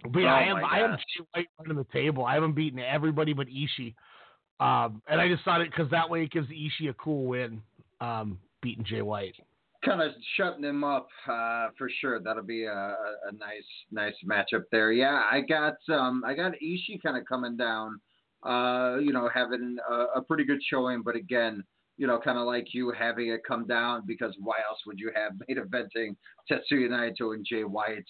But 0.03 0.19
yeah, 0.19 0.33
Oh 0.33 0.35
I 0.37 0.43
have 0.43 0.57
my 0.57 0.67
I 0.69 0.87
gosh. 0.87 0.99
Jay 0.99 1.25
White 1.33 1.47
running 1.59 1.77
the 1.77 1.91
table. 1.91 2.25
I 2.25 2.35
haven't 2.35 2.53
beaten 2.53 2.79
everybody 2.79 3.33
but 3.33 3.47
Ishii, 3.47 3.93
um, 4.59 5.01
and 5.07 5.21
I 5.21 5.27
it 5.61 5.69
because 5.69 5.89
that 5.91 6.09
way 6.09 6.23
it 6.23 6.31
gives 6.31 6.47
Ishii 6.49 6.89
a 6.89 6.93
cool 6.93 7.25
win, 7.25 7.61
um, 8.01 8.39
beating 8.61 8.83
Jay 8.83 9.01
White. 9.01 9.35
kind 9.85 10.01
of 10.01 10.11
shutting 10.35 10.63
him 10.63 10.83
up 10.83 11.07
uh, 11.27 11.67
for 11.77 11.89
sure. 12.01 12.19
That'll 12.19 12.43
be 12.43 12.63
a, 12.65 12.71
a 12.71 13.13
a 13.29 13.31
nice 13.33 13.63
nice 13.91 14.15
matchup 14.25 14.63
there. 14.71 14.91
Yeah, 14.91 15.21
I 15.31 15.41
got 15.41 15.75
um 15.89 16.23
I 16.25 16.33
got 16.33 16.53
Ishii 16.53 17.01
kind 17.03 17.17
of 17.17 17.25
coming 17.25 17.57
down. 17.57 17.99
Uh, 18.43 18.97
you 19.01 19.11
know, 19.11 19.29
having 19.33 19.77
a, 19.89 20.19
a 20.19 20.21
pretty 20.21 20.43
good 20.45 20.61
showing, 20.69 21.01
but 21.03 21.15
again, 21.15 21.63
you 21.97 22.05
know, 22.05 22.19
kind 22.19 22.37
of 22.37 22.45
like 22.45 22.67
you 22.71 22.93
having 22.97 23.29
it 23.29 23.41
come 23.47 23.65
down 23.65 24.03
because 24.05 24.33
why 24.39 24.55
else 24.69 24.79
would 24.85 24.99
you 24.99 25.11
have 25.15 25.33
main 25.47 25.57
eventing 25.57 26.15
Tetsuya 26.49 26.87
Naito 26.89 27.33
and 27.33 27.45
Jay 27.45 27.63
White? 27.63 28.05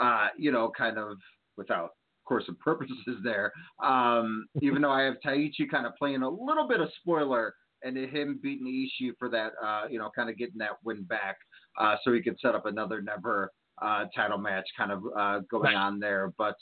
Uh, 0.00 0.28
you 0.38 0.52
know, 0.52 0.70
kind 0.76 0.98
of 0.98 1.16
without 1.56 1.90
course 2.32 2.48
of 2.48 2.58
purposes 2.60 2.96
there. 3.22 3.52
Um, 3.84 4.46
even 4.62 4.80
though 4.80 4.90
I 4.90 5.02
have 5.02 5.16
Taichi 5.24 5.70
kind 5.70 5.86
of 5.86 5.92
playing 5.98 6.22
a 6.22 6.28
little 6.28 6.66
bit 6.66 6.80
of 6.80 6.88
spoiler 7.00 7.54
and 7.82 7.94
him 7.96 8.40
beating 8.42 8.66
Ishii 8.66 9.10
for 9.18 9.28
that, 9.28 9.52
uh, 9.62 9.82
you 9.90 9.98
know, 9.98 10.10
kind 10.16 10.30
of 10.30 10.38
getting 10.38 10.56
that 10.58 10.78
win 10.82 11.02
back, 11.02 11.36
uh, 11.78 11.96
so 12.02 12.12
he 12.12 12.22
could 12.22 12.38
set 12.40 12.54
up 12.54 12.64
another 12.64 13.02
never 13.02 13.52
uh, 13.82 14.04
title 14.16 14.38
match 14.38 14.64
kind 14.78 14.92
of 14.92 15.02
uh, 15.18 15.40
going 15.50 15.64
Right. 15.64 15.74
on 15.74 15.98
there. 16.00 16.32
But 16.38 16.56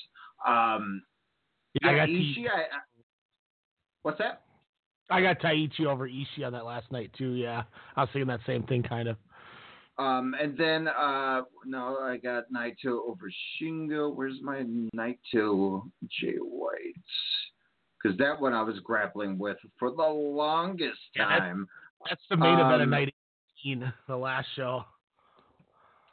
um, 0.44 1.02
Yeah, 1.80 1.90
I 1.90 1.94
got 1.94 2.08
Ishii. 2.08 2.46
I, 2.52 2.60
I, 2.62 2.80
what's 4.02 4.18
that? 4.18 4.42
I 5.08 5.20
got 5.20 5.38
Taichi 5.40 5.86
over 5.86 6.08
Ishii 6.08 6.44
on 6.44 6.52
that 6.52 6.64
last 6.64 6.90
night 6.90 7.12
too. 7.16 7.32
Yeah, 7.34 7.62
I 7.96 8.00
was 8.00 8.10
thinking 8.12 8.28
that 8.28 8.40
same 8.46 8.64
thing 8.64 8.82
kind 8.82 9.08
of. 9.08 9.16
Um, 10.00 10.34
and 10.40 10.56
then 10.56 10.88
uh, 10.88 11.42
no, 11.66 11.98
I 11.98 12.16
got 12.16 12.44
Naito 12.54 13.00
over 13.06 13.30
Shingo. 13.60 14.14
Where's 14.14 14.38
my 14.42 14.64
Naito 14.96 15.82
Jay 16.08 16.36
White? 16.38 16.94
Because 18.02 18.16
that 18.18 18.40
one 18.40 18.54
I 18.54 18.62
was 18.62 18.78
grappling 18.82 19.38
with 19.38 19.58
for 19.78 19.90
the 19.90 20.02
longest 20.02 21.00
Yeah, 21.14 21.28
that- 21.28 21.38
time. 21.40 21.66
That's 22.08 22.22
the 22.30 22.36
main 22.38 22.54
event 22.58 22.74
of 22.76 22.80
Um, 22.82 22.90
night 22.90 23.14
18, 23.62 23.92
the 24.08 24.16
last 24.16 24.48
show. 24.56 24.84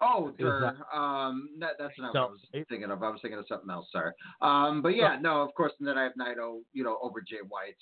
Oh, 0.02 0.34
sure. 0.38 0.76
Um, 0.94 1.50
that, 1.60 1.72
that's 1.80 1.94
not 1.98 2.12
So, 2.14 2.20
what 2.24 2.28
I 2.28 2.32
was 2.32 2.66
thinking 2.68 2.92
of. 2.92 3.02
I 3.02 3.10
was 3.10 3.20
thinking 3.22 3.40
of 3.40 3.46
something 3.48 3.70
else. 3.70 3.88
Sorry. 3.92 4.12
Um, 4.42 4.82
but 4.82 4.96
yeah, 4.96 5.18
no, 5.22 5.42
of 5.42 5.54
course. 5.56 5.72
And 5.80 5.88
then 5.88 5.98
I 5.98 6.04
have 6.04 6.12
Naito, 6.20 6.60
you 6.74 6.84
know, 6.84 7.00
over 7.02 7.22
Jay 7.22 7.38
White 7.48 7.78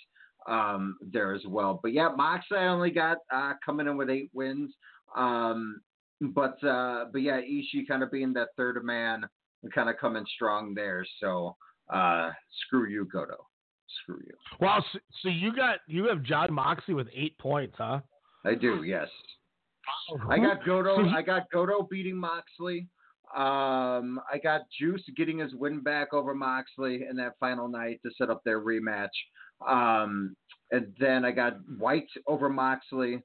um, 0.48 0.98
there 1.02 1.34
as 1.34 1.42
well. 1.48 1.80
But 1.82 1.94
yeah, 1.94 2.10
Mox 2.16 2.46
I 2.52 2.68
only 2.68 2.92
got 2.92 3.18
uh, 3.34 3.54
coming 3.66 3.88
in 3.88 3.98
with 3.98 4.10
eight 4.12 4.30
wins. 4.34 4.72
Um, 5.16 5.82
but 6.22 6.64
uh, 6.64 7.06
but 7.12 7.22
yeah, 7.22 7.40
Ishii 7.40 7.88
kind 7.88 8.04
of 8.04 8.12
being 8.12 8.34
that 8.34 8.50
third 8.58 8.84
man 8.84 9.24
and 9.64 9.74
kind 9.74 9.90
of 9.90 9.98
coming 9.98 10.26
strong 10.36 10.74
there. 10.74 11.06
So 11.20 11.56
uh, 11.94 12.32
screw 12.66 12.88
you, 12.88 13.08
Goto. 13.12 13.48
Screw 14.02 14.20
you. 14.26 14.34
Wow, 14.60 14.84
so, 14.92 15.00
so 15.22 15.30
you 15.30 15.56
got 15.56 15.80
you 15.88 16.08
have 16.08 16.24
Jon 16.24 16.54
Moxley 16.54 16.94
with 16.94 17.08
eight 17.14 17.38
points, 17.38 17.76
huh? 17.78 18.00
I 18.46 18.56
do, 18.56 18.84
yes. 18.84 19.08
I 20.30 20.38
got 20.38 20.66
Goto. 20.66 21.08
I 21.10 21.22
got 21.22 21.44
Goto 21.52 21.88
beating 21.90 22.18
Moxley. 22.18 22.88
Um, 23.36 24.20
I 24.32 24.38
got 24.42 24.62
Juice 24.80 25.04
getting 25.18 25.40
his 25.40 25.54
win 25.56 25.82
back 25.82 26.14
over 26.14 26.34
Moxley 26.34 27.06
in 27.10 27.16
that 27.18 27.34
final 27.40 27.68
night 27.68 28.00
to 28.06 28.12
set 28.18 28.30
up 28.30 28.44
their 28.44 28.62
rematch. 28.62 29.10
Um, 29.68 30.36
and 30.72 30.94
then 31.00 31.26
I 31.26 31.32
got 31.32 31.58
White 31.78 32.08
over 32.28 32.50
Moxley. 32.50 33.24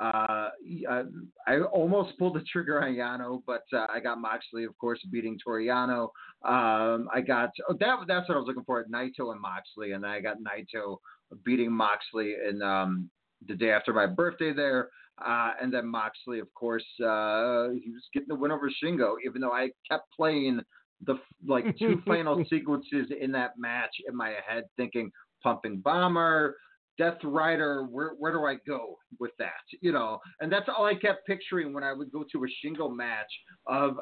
Uh, 0.00 0.50
I, 0.90 1.02
I 1.46 1.60
almost 1.60 2.18
pulled 2.18 2.34
the 2.34 2.44
trigger 2.50 2.82
on 2.82 2.94
Yano, 2.94 3.42
but 3.46 3.62
uh, 3.72 3.86
I 3.92 4.00
got 4.00 4.20
Moxley, 4.20 4.64
of 4.64 4.76
course, 4.78 4.98
beating 5.10 5.38
Toru 5.42 5.66
Yano. 5.66 6.08
Um, 6.44 7.08
I 7.14 7.20
got 7.20 7.50
oh, 7.68 7.76
that. 7.78 7.98
That's 8.08 8.28
what 8.28 8.34
I 8.34 8.38
was 8.38 8.46
looking 8.46 8.64
for: 8.64 8.84
Naito 8.84 9.30
and 9.30 9.40
Moxley, 9.40 9.92
and 9.92 10.02
then 10.02 10.10
I 10.10 10.20
got 10.20 10.38
Naito 10.38 10.96
beating 11.44 11.72
Moxley 11.72 12.34
in 12.48 12.60
um, 12.60 13.08
the 13.46 13.54
day 13.54 13.70
after 13.70 13.92
my 13.92 14.06
birthday 14.06 14.52
there. 14.52 14.88
Uh, 15.24 15.52
and 15.62 15.72
then 15.72 15.86
Moxley, 15.86 16.40
of 16.40 16.52
course, 16.54 16.84
uh, 17.00 17.70
he 17.70 17.90
was 17.92 18.02
getting 18.12 18.28
the 18.28 18.34
win 18.34 18.50
over 18.50 18.68
Shingo, 18.68 19.14
even 19.24 19.40
though 19.40 19.52
I 19.52 19.68
kept 19.88 20.08
playing 20.14 20.60
the 21.06 21.14
like 21.46 21.78
two 21.78 22.02
final 22.06 22.44
sequences 22.50 23.06
in 23.20 23.30
that 23.32 23.52
match 23.56 23.94
in 24.08 24.16
my 24.16 24.34
head, 24.46 24.64
thinking 24.76 25.12
pumping 25.42 25.78
bomber, 25.78 26.56
Death 26.98 27.18
Rider, 27.22 27.84
where 27.84 28.10
where 28.18 28.32
do 28.32 28.44
I 28.44 28.56
go 28.66 28.98
with 29.18 29.32
that? 29.38 29.52
You 29.80 29.92
know, 29.92 30.20
and 30.40 30.52
that's 30.52 30.68
all 30.68 30.84
I 30.84 30.94
kept 30.94 31.26
picturing 31.26 31.72
when 31.72 31.84
I 31.84 31.92
would 31.92 32.12
go 32.12 32.24
to 32.32 32.44
a 32.44 32.66
Shingo 32.66 32.94
match 32.94 33.30
of 33.66 33.98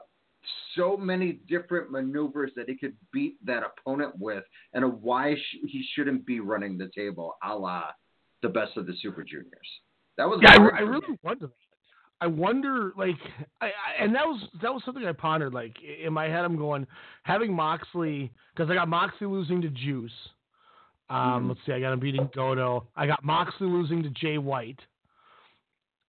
so 0.75 0.97
many 0.97 1.41
different 1.49 1.91
maneuvers 1.91 2.51
that 2.57 2.69
he 2.69 2.77
could 2.77 2.97
beat 3.13 3.37
that 3.47 3.63
opponent 3.63 4.13
with, 4.19 4.45
and 4.75 5.01
why 5.01 5.35
sh- 5.35 5.59
he 5.67 5.85
shouldn't 5.95 6.27
be 6.27 6.41
running 6.41 6.77
the 6.77 6.91
table, 6.95 7.35
a 7.45 7.55
la 7.55 7.85
the 8.43 8.49
best 8.49 8.77
of 8.77 8.87
the 8.87 8.95
Super 9.01 9.23
Juniors. 9.23 9.49
That 10.19 10.29
was 10.29 10.41
yeah. 10.43 10.53
I, 10.53 10.79
I 10.79 10.81
really 10.81 11.19
wonder. 11.23 11.51
I 12.21 12.27
wonder, 12.29 12.93
like, 12.97 13.17
I, 13.61 13.67
I, 13.67 14.05
and 14.05 14.15
that 14.15 14.25
was 14.25 14.41
that 14.63 14.73
was 14.73 14.83
something 14.85 15.05
I 15.05 15.13
pondered. 15.13 15.53
Like 15.53 15.75
in 15.83 16.13
my 16.13 16.27
head, 16.27 16.45
I'm 16.45 16.57
going 16.57 16.87
having 17.25 17.53
Moxley 17.53 18.31
because 18.55 18.71
I 18.71 18.75
got 18.75 18.89
Moxley 18.89 19.27
losing 19.27 19.61
to 19.63 19.69
Juice. 19.69 20.13
Um, 21.13 21.19
Mm-hmm. 21.19 21.49
Let's 21.51 21.61
see, 21.67 21.73
I 21.73 21.81
got 21.81 21.93
him 21.93 22.01
beating 22.01 22.29
Goto. 22.35 22.87
I 22.97 23.07
got 23.07 23.23
Moxley 23.23 23.67
losing 23.67 24.03
to 24.03 24.11
Jay 24.11 24.39
White, 24.39 24.81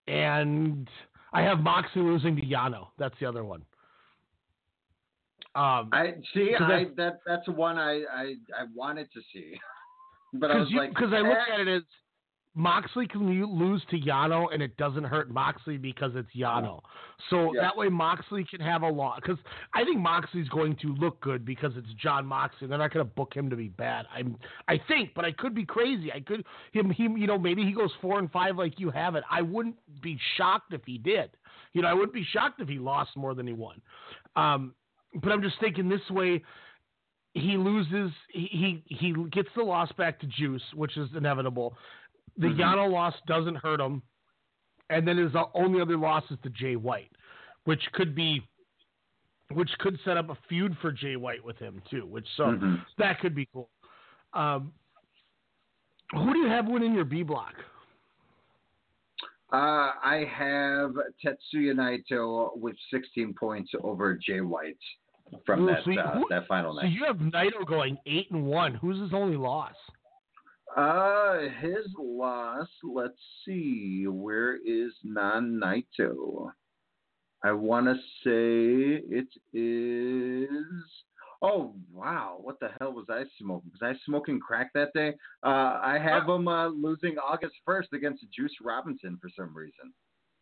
and 0.08 0.88
I 1.34 1.41
have 1.41 1.60
Moxley 1.60 2.01
losing 2.01 2.36
to 2.38 2.41
Yano. 2.41 2.88
That's 2.97 3.16
the 3.20 3.26
other 3.26 3.43
one. 3.43 3.64
Um, 5.56 5.89
I 5.91 6.14
see. 6.34 6.54
'cause 6.58 6.70
I 6.72 6.74
I- 6.78 6.86
that 6.95 7.20
that's 7.26 7.45
the 7.45 7.51
one 7.51 7.78
I 7.78 8.04
I, 8.12 8.36
I 8.58 8.64
wanted 8.74 9.12
to 9.14 9.22
see, 9.34 9.60
but 10.34 10.49
I 10.51 10.56
was 10.58 10.70
because 10.70 10.80
like, 10.80 10.89
because 10.95 11.14
I 11.14 11.20
look 11.20 11.38
eh, 11.38 11.54
at 11.54 11.60
it 11.60 11.68
as 11.68 11.84
Moxley 12.56 13.08
can 13.08 13.28
lose 13.58 13.82
to 13.89 13.99
Yano 13.99 14.54
and 14.54 14.62
it 14.62 14.78
doesn't 14.78 15.06
hurt 15.06 15.32
Moxley 15.32 15.78
because 15.78 16.12
it's 16.16 16.30
Yano. 16.36 16.82
So 17.30 17.51
Yeah. 17.54 17.62
that 17.62 17.76
way 17.76 17.89
Moxley 17.89 18.43
can 18.43 18.62
have 18.62 18.84
a 18.84 18.88
lot 18.89 19.22
because 19.22 19.39
I 19.74 19.84
think 19.84 19.97
Moxley's 19.99 20.49
going 20.49 20.76
to 20.78 20.93
look 20.93 21.20
good 21.20 21.45
because 21.45 21.76
it's 21.76 21.91
Jon 21.93 22.28
Moxley. 22.28 22.68
They're 22.68 22.78
not 22.78 22.93
going 22.93 23.06
to 23.06 23.12
book 23.12 23.34
him 23.34 23.49
to 23.49 23.56
be 23.56 23.70
bad. 23.70 24.06
I'm 24.14 24.38
I 24.68 24.78
think, 24.88 25.16
but 25.16 25.26
I 25.26 25.32
could 25.32 25.56
be 25.56 25.66
crazy. 25.66 26.12
I 26.14 26.20
could 26.20 26.45
him 26.74 26.91
him 26.91 27.18
you 27.18 27.26
know 27.26 27.39
maybe 27.39 27.64
he 27.64 27.72
goes 27.72 27.91
four 28.01 28.20
and 28.20 28.32
five 28.32 28.56
like 28.58 28.80
you 28.80 28.91
have 28.91 29.16
it. 29.16 29.24
I 29.32 29.41
wouldn't 29.41 29.78
be 30.01 30.20
shocked 30.38 30.74
if 30.74 30.82
he 30.86 30.99
did. 30.99 31.32
You 31.74 31.82
know 31.82 31.88
I 31.88 31.93
wouldn't 31.93 32.14
be 32.14 32.24
shocked 32.24 32.62
if 32.62 32.68
he 32.70 32.78
lost 32.78 33.18
more 33.18 33.34
than 33.34 33.47
he 33.47 33.54
won. 33.54 33.82
Um, 34.36 34.76
but 35.16 35.32
I'm 35.32 35.41
just 35.41 35.60
thinking 35.60 35.89
this 35.89 36.08
way 36.12 36.43
he 37.34 37.58
loses 37.58 38.12
he, 38.30 38.47
he 38.88 38.95
he 38.95 39.14
gets 39.32 39.49
the 39.56 39.64
loss 39.64 39.91
back 39.93 40.20
to 40.20 40.28
Juice, 40.28 40.62
which 40.76 40.97
is 40.97 41.10
inevitable. 41.16 41.76
The 42.38 42.47
Mhm. 42.47 42.57
Yano 42.57 42.91
loss 42.91 43.13
doesn't 43.28 43.55
hurt 43.55 43.80
him, 43.80 44.01
and 44.89 45.07
then 45.07 45.17
his 45.17 45.36
only 45.53 45.82
other 45.82 45.97
loss 45.97 46.30
is 46.32 46.39
to 46.43 46.49
Jay 46.49 46.76
White, 46.76 47.11
which 47.65 47.91
could 47.93 48.15
be 48.15 48.47
which 49.51 49.69
could 49.78 49.99
set 50.03 50.17
up 50.17 50.30
a 50.30 50.36
feud 50.47 50.76
for 50.80 50.91
Jay 50.91 51.15
White 51.15 51.43
with 51.43 51.59
him 51.59 51.80
too. 51.88 52.07
Which 52.07 52.28
so 52.36 52.53
Mhm. 52.53 52.84
that 52.97 53.19
could 53.19 53.36
be 53.36 53.45
cool. 53.47 53.69
Um, 54.34 54.74
who 56.11 56.34
do 56.34 56.39
you 56.39 56.47
have 56.47 56.67
winning 56.67 56.95
your 56.95 57.05
B 57.05 57.21
block? 57.21 57.53
Uh, 59.51 59.93
I 60.01 60.24
have 60.36 60.95
Tetsuya 61.24 61.76
Naito 61.76 62.57
with 62.57 62.76
16 62.89 63.36
points 63.36 63.71
over 63.84 64.15
Jay 64.15 64.41
White 64.41 64.80
from 65.45 65.63
Ooh, 65.63 65.67
that 65.67 65.84
so 65.84 65.91
you- 65.91 65.99
uh, 65.99 66.17
who- 66.17 66.28
that 66.30 66.47
final 66.47 66.74
night. 66.74 66.84
So 66.84 66.88
you 66.88 67.03
have 67.05 67.17
Naito 67.17 67.63
going 67.63 67.99
eight 68.07 68.32
and 68.32 68.47
one. 68.47 68.74
Who's 68.74 68.97
his 68.99 69.13
only 69.13 69.38
loss? 69.38 69.76
Uh, 70.76 71.39
his 71.61 71.86
loss. 71.97 72.67
Let's 72.84 73.19
see. 73.45 74.05
Where 74.07 74.55
is 74.55 74.91
non 75.03 75.59
Naito? 75.63 76.49
I 77.43 77.51
want 77.51 77.86
to 77.88 77.95
say 78.24 79.03
it 79.09 79.28
is. 79.53 80.84
Oh 81.41 81.76
wow! 81.91 82.38
What 82.39 82.59
the 82.61 82.69
hell 82.80 82.93
was 82.93 83.07
I 83.09 83.24
smoking? 83.39 83.71
Was 83.71 83.82
I 83.95 83.99
smoking 84.05 84.39
crack 84.39 84.71
that 84.74 84.93
day? 84.93 85.09
Uh, 85.43 85.78
I 85.84 85.99
have 86.01 86.28
him 86.28 86.47
uh, 86.47 86.69
losing 86.69 87.17
August 87.17 87.55
first 87.65 87.89
against 87.93 88.24
Juice 88.32 88.53
Robinson 88.63 89.17
for 89.21 89.30
some 89.38 89.55
reason. 89.55 89.93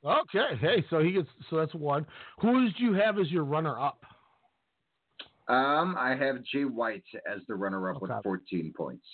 Okay, 0.05 0.55
hey, 0.59 0.85
so 0.91 0.99
he 0.99 1.11
gets 1.11 1.27
so 1.49 1.57
that's 1.57 1.73
one. 1.73 2.05
Who 2.39 2.63
did 2.65 2.75
you 2.77 2.93
have 2.93 3.17
as 3.17 3.31
your 3.31 3.45
runner 3.45 3.79
up? 3.79 4.03
Um, 5.47 5.95
I 5.97 6.15
have 6.15 6.43
Jay 6.43 6.65
White 6.65 7.03
as 7.29 7.41
the 7.47 7.55
runner-up 7.55 7.97
Okay. 8.01 8.13
with 8.13 8.23
14 8.23 8.73
points. 8.77 9.05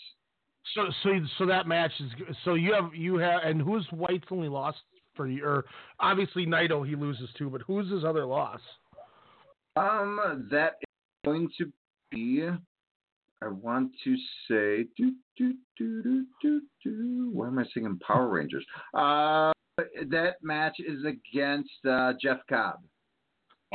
So 0.75 0.87
so 1.03 1.09
so 1.37 1.45
that 1.45 1.67
match 1.67 1.91
is 1.99 2.11
so 2.45 2.55
you 2.55 2.73
have 2.73 2.93
you 2.93 3.17
have 3.17 3.41
and 3.43 3.61
who's 3.61 3.85
White's 3.91 4.27
only 4.31 4.49
loss 4.49 4.75
for 5.15 5.27
you? 5.27 5.45
Or 5.45 5.65
obviously 5.99 6.45
Naito 6.45 6.87
he 6.87 6.95
loses 6.95 7.29
too, 7.37 7.49
but 7.49 7.61
who's 7.61 7.91
his 7.91 8.03
other 8.03 8.25
loss? 8.25 8.61
Um, 9.75 10.47
that 10.51 10.75
is 10.81 10.87
going 11.25 11.49
to 11.57 11.71
be. 12.11 12.47
I 13.41 13.47
want 13.47 13.91
to 14.03 14.15
say. 14.47 14.87
Do, 14.97 15.13
do, 15.37 15.53
do, 15.77 16.01
do, 16.01 16.25
do, 16.41 16.61
do. 16.83 17.29
Why 17.31 17.47
am 17.47 17.59
I 17.59 17.65
singing 17.71 17.99
Power 17.99 18.27
Rangers? 18.27 18.65
Uh, 18.95 19.51
that 20.09 20.37
match 20.41 20.77
is 20.79 21.05
against 21.05 21.69
uh, 21.87 22.13
Jeff 22.19 22.39
Cobb. 22.49 22.79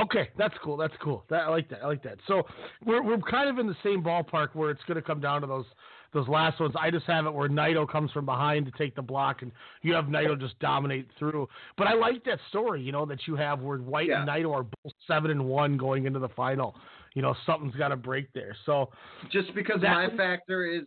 Okay, 0.01 0.30
that's 0.36 0.55
cool. 0.64 0.76
That's 0.76 0.95
cool. 1.01 1.24
That 1.28 1.43
I 1.43 1.49
like 1.49 1.68
that. 1.68 1.84
I 1.84 1.86
like 1.86 2.03
that. 2.03 2.16
So 2.26 2.43
we're 2.84 3.03
we're 3.03 3.18
kind 3.18 3.49
of 3.49 3.59
in 3.59 3.66
the 3.66 3.76
same 3.84 4.03
ballpark 4.03 4.49
where 4.55 4.70
it's 4.70 4.82
going 4.88 4.97
to 4.97 5.03
come 5.03 5.20
down 5.20 5.43
to 5.43 5.47
those 5.47 5.66
those 6.13 6.29
last 6.29 6.61
ones. 6.61 6.75
I 6.79 6.91
just 6.91 7.07
have 7.07 7.27
it 7.27 7.33
where 7.33 7.49
Naito 7.49 7.89
comes 7.89 8.11
from 8.13 8.27
behind 8.27 8.67
to 8.67 8.73
take 8.73 8.95
the 8.95 9.03
block, 9.03 9.43
and 9.43 9.51
you 9.83 9.95
have 9.95 10.07
Naito 10.07 10.39
just 10.39 10.59
dominate 10.59 11.09
through. 11.19 11.49
But 11.77 11.87
I 11.87 11.95
like 11.95 12.25
that 12.25 12.39
story, 12.49 12.83
you 12.83 12.93
know, 12.93 13.07
that 13.07 13.27
you 13.27 13.37
have 13.37 13.61
where 13.61 13.79
White 13.79 14.11
and 14.11 14.29
Naito 14.29 14.53
are 14.53 14.65
both 14.65 14.93
seven 15.07 15.31
and 15.31 15.45
one 15.45 15.77
going 15.77 16.07
into 16.07 16.19
the 16.19 16.29
final. 16.31 16.75
You 17.15 17.23
know, 17.23 17.35
something's 17.45 17.75
got 17.75 17.89
to 17.89 17.97
break 17.97 18.33
there. 18.33 18.57
So 18.65 18.91
Just 19.31 19.55
because 19.55 19.83
my 19.83 20.09
factor 20.17 20.65
is 20.67 20.85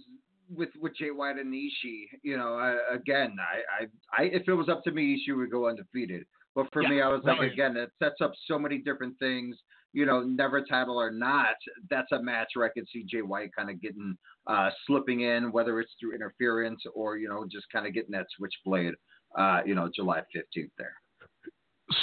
with 0.56 0.70
with 0.80 0.96
Jay 0.96 1.12
White 1.12 1.38
and 1.38 1.54
Ishii. 1.54 2.06
You 2.24 2.38
know, 2.38 2.56
I, 2.56 2.78
again, 2.94 3.36
I, 3.40 3.84
I, 3.84 4.24
I, 4.24 4.26
if 4.28 4.48
it 4.48 4.54
was 4.54 4.70
up 4.70 4.84
to 4.84 4.92
me, 4.92 5.20
Ishii 5.28 5.36
would 5.38 5.52
go 5.52 5.68
undefeated. 5.68 6.26
But 6.56 6.68
for 6.72 6.82
Yeah, 6.84 6.90
me, 6.90 7.02
I 7.02 7.10
was 7.10 7.22
like, 7.26 7.38
yeah. 7.42 7.48
again, 7.48 7.78
it 7.78 7.92
sets 8.02 8.22
up 8.22 8.32
so 8.48 8.58
many 8.58 8.78
different 8.78 9.20
things. 9.20 9.58
You 9.96 10.06
know, 10.06 10.22
never 10.22 10.62
title 10.62 11.00
or 11.00 11.10
not, 11.10 11.56
that's 11.90 12.12
a 12.12 12.22
match 12.22 12.50
where 12.54 12.66
I 12.66 12.70
could 12.70 12.86
see 12.92 13.06
Jay 13.06 13.22
White 13.22 13.52
kind 13.56 13.70
of 13.70 13.82
getting 13.82 14.18
uh, 14.46 14.70
slipping 14.86 15.22
in, 15.22 15.54
whether 15.54 15.80
it's 15.80 15.94
through 16.00 16.14
interference 16.14 16.82
or 16.94 17.18
you 17.18 17.30
know 17.30 17.46
just 17.50 17.66
kind 17.72 17.88
of 17.88 17.94
getting 17.94 18.12
that 18.12 18.28
switchblade. 18.38 18.94
Uh, 19.38 19.62
you 19.66 19.74
know, 19.74 19.90
July 19.96 20.22
fifteenth 20.34 20.72
there. 20.78 20.94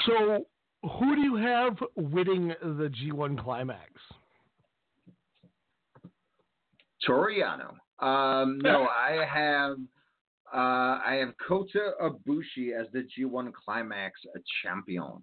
so 0.06 0.46
who 0.98 1.14
do 1.14 1.20
you 1.20 1.36
have 1.36 1.76
winning 1.94 2.48
the 2.48 2.90
G1 2.90 3.42
climax? 3.42 3.92
Toru 7.06 7.34
Yano. 7.34 7.74
Um, 8.04 8.58
no, 8.62 8.86
I 8.88 9.24
have 9.24 9.76
uh, 10.52 11.00
I 11.06 11.16
have 11.20 11.34
Kota 11.46 11.92
Ibushi 12.02 12.78
as 12.78 12.86
the 12.92 13.06
G1 13.16 13.52
Climax 13.52 14.20
champion. 14.62 15.22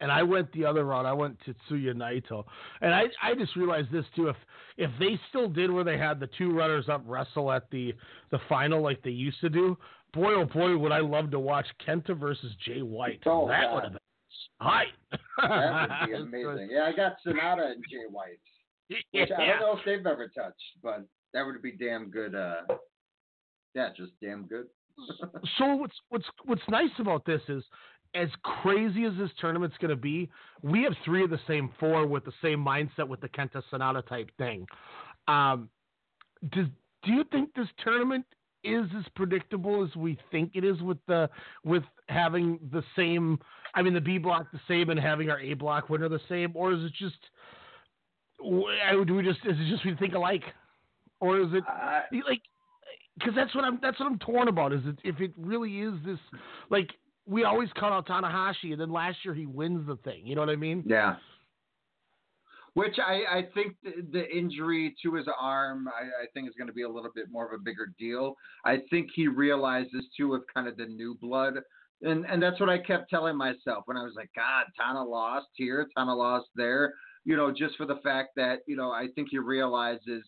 And 0.00 0.12
I 0.12 0.22
went 0.22 0.52
the 0.52 0.64
other 0.64 0.84
route. 0.84 1.06
I 1.06 1.12
went 1.12 1.38
Tetsuya 1.40 1.92
Naito, 1.92 2.44
and 2.80 2.94
I 2.94 3.04
I 3.20 3.34
just 3.34 3.56
realized 3.56 3.90
this 3.90 4.04
too. 4.14 4.28
If 4.28 4.36
if 4.76 4.90
they 5.00 5.18
still 5.28 5.48
did 5.48 5.70
where 5.72 5.82
they 5.82 5.98
had 5.98 6.20
the 6.20 6.28
two 6.38 6.52
runners 6.54 6.88
up 6.88 7.02
wrestle 7.04 7.50
at 7.50 7.68
the 7.70 7.92
the 8.30 8.38
final 8.48 8.80
like 8.80 9.02
they 9.02 9.10
used 9.10 9.40
to 9.40 9.48
do, 9.48 9.76
boy 10.12 10.34
oh 10.34 10.44
boy 10.44 10.76
would 10.76 10.92
I 10.92 11.00
love 11.00 11.30
to 11.32 11.40
watch 11.40 11.66
Kenta 11.86 12.18
versus 12.18 12.52
Jay 12.64 12.82
White. 12.82 13.22
Oh, 13.26 13.48
that 13.48 13.62
God. 13.62 13.74
would 13.74 13.84
have 13.84 13.92
been 13.92 14.00
tight. 14.62 14.86
That 15.40 16.08
would 16.10 16.30
be 16.32 16.38
amazing. 16.38 16.68
Yeah, 16.70 16.84
I 16.84 16.92
got 16.92 17.16
Sanada 17.26 17.72
and 17.72 17.84
Jay 17.90 18.06
White, 18.10 18.38
which 18.88 19.30
I 19.36 19.46
don't 19.46 19.60
know 19.60 19.76
if 19.76 19.84
they've 19.84 20.06
ever 20.06 20.28
touched, 20.28 20.62
but 20.82 21.04
that 21.34 21.44
would 21.44 21.60
be 21.62 21.72
damn 21.72 22.10
good. 22.10 22.34
Uh, 22.34 22.62
yeah, 23.74 23.88
just 23.96 24.12
damn 24.22 24.46
good. 24.46 24.66
so 25.58 25.74
what's 25.76 25.94
what's 26.08 26.24
what's 26.44 26.62
nice 26.68 26.90
about 26.98 27.24
this 27.24 27.42
is 27.48 27.62
as 28.14 28.28
crazy 28.42 29.04
as 29.04 29.12
this 29.18 29.30
tournament's 29.40 29.76
going 29.78 29.90
to 29.90 29.96
be, 29.96 30.28
we 30.62 30.82
have 30.82 30.94
three 31.04 31.24
of 31.24 31.30
the 31.30 31.40
same 31.46 31.70
four 31.78 32.06
with 32.06 32.24
the 32.24 32.32
same 32.42 32.64
mindset 32.64 33.06
with 33.06 33.20
the 33.20 33.28
Kenta 33.28 33.62
Sanada 33.72 34.06
type 34.06 34.30
thing. 34.38 34.66
Um, 35.26 35.68
does 36.52 36.66
do 37.04 37.12
you 37.12 37.24
think 37.30 37.54
this 37.54 37.68
tournament 37.82 38.24
is 38.64 38.86
as 38.96 39.04
predictable 39.14 39.84
as 39.84 39.94
we 39.94 40.18
think 40.30 40.50
it 40.54 40.64
is 40.64 40.80
with 40.82 40.98
the 41.06 41.28
with 41.64 41.84
having 42.08 42.58
the 42.72 42.82
same? 42.96 43.38
I 43.74 43.82
mean, 43.82 43.94
the 43.94 44.00
B 44.00 44.18
block 44.18 44.46
the 44.52 44.60
same 44.66 44.90
and 44.90 44.98
having 44.98 45.30
our 45.30 45.40
A 45.40 45.54
block 45.54 45.88
winner 45.88 46.08
the 46.08 46.20
same, 46.28 46.52
or 46.54 46.72
is 46.72 46.82
it 46.82 46.92
just? 46.98 47.16
Do 48.40 49.14
we 49.14 49.22
just 49.22 49.40
is 49.44 49.56
it 49.58 49.68
just 49.70 49.84
we 49.84 49.94
think 49.96 50.14
alike, 50.14 50.44
or 51.20 51.40
is 51.40 51.48
it 51.52 51.64
like? 52.26 52.40
because 53.18 53.34
that's 53.34 53.54
what 53.54 53.64
I'm 53.64 53.78
that's 53.82 53.98
what 53.98 54.06
I'm 54.06 54.18
torn 54.18 54.48
about. 54.48 54.72
Is 54.72 54.82
it 54.84 54.98
if 55.04 55.20
it 55.20 55.32
really 55.36 55.80
is 55.80 55.94
this 56.04 56.18
like 56.70 56.90
we 57.28 57.44
always 57.44 57.68
call 57.78 57.92
out 57.92 58.06
Tanahashi 58.06 58.72
and 58.72 58.80
then 58.80 58.90
last 58.90 59.18
year 59.24 59.34
he 59.34 59.46
wins 59.46 59.86
the 59.86 59.96
thing. 59.96 60.26
You 60.26 60.34
know 60.34 60.42
what 60.42 60.50
I 60.50 60.56
mean? 60.56 60.82
Yeah. 60.86 61.16
Which 62.74 62.96
I, 62.98 63.38
I 63.38 63.42
think 63.54 63.76
the, 63.82 63.92
the 64.12 64.28
injury 64.30 64.94
to 65.02 65.14
his 65.14 65.26
arm, 65.40 65.88
I, 65.88 66.24
I 66.24 66.26
think 66.32 66.48
is 66.48 66.54
going 66.56 66.68
to 66.68 66.74
be 66.74 66.82
a 66.82 66.88
little 66.88 67.10
bit 67.14 67.26
more 67.30 67.46
of 67.46 67.52
a 67.52 67.62
bigger 67.62 67.92
deal. 67.98 68.34
I 68.64 68.78
think 68.90 69.08
he 69.14 69.26
realizes 69.28 70.04
too 70.16 70.28
with 70.28 70.42
kind 70.54 70.68
of 70.68 70.76
the 70.76 70.86
new 70.86 71.16
blood 71.20 71.54
And 72.02 72.24
and 72.26 72.40
that's 72.42 72.60
what 72.60 72.68
I 72.68 72.78
kept 72.78 73.10
telling 73.10 73.36
myself 73.36 73.82
when 73.86 73.96
I 73.96 74.02
was 74.02 74.12
like, 74.16 74.30
God, 74.36 74.66
Tana 74.78 75.02
lost 75.02 75.48
here, 75.54 75.88
Tana 75.96 76.14
lost 76.14 76.48
there. 76.54 76.94
You 77.24 77.36
know, 77.36 77.50
just 77.50 77.76
for 77.76 77.86
the 77.86 78.00
fact 78.04 78.30
that 78.36 78.60
you 78.66 78.76
know, 78.76 78.90
I 78.90 79.08
think 79.14 79.28
he 79.30 79.38
realizes 79.38 80.22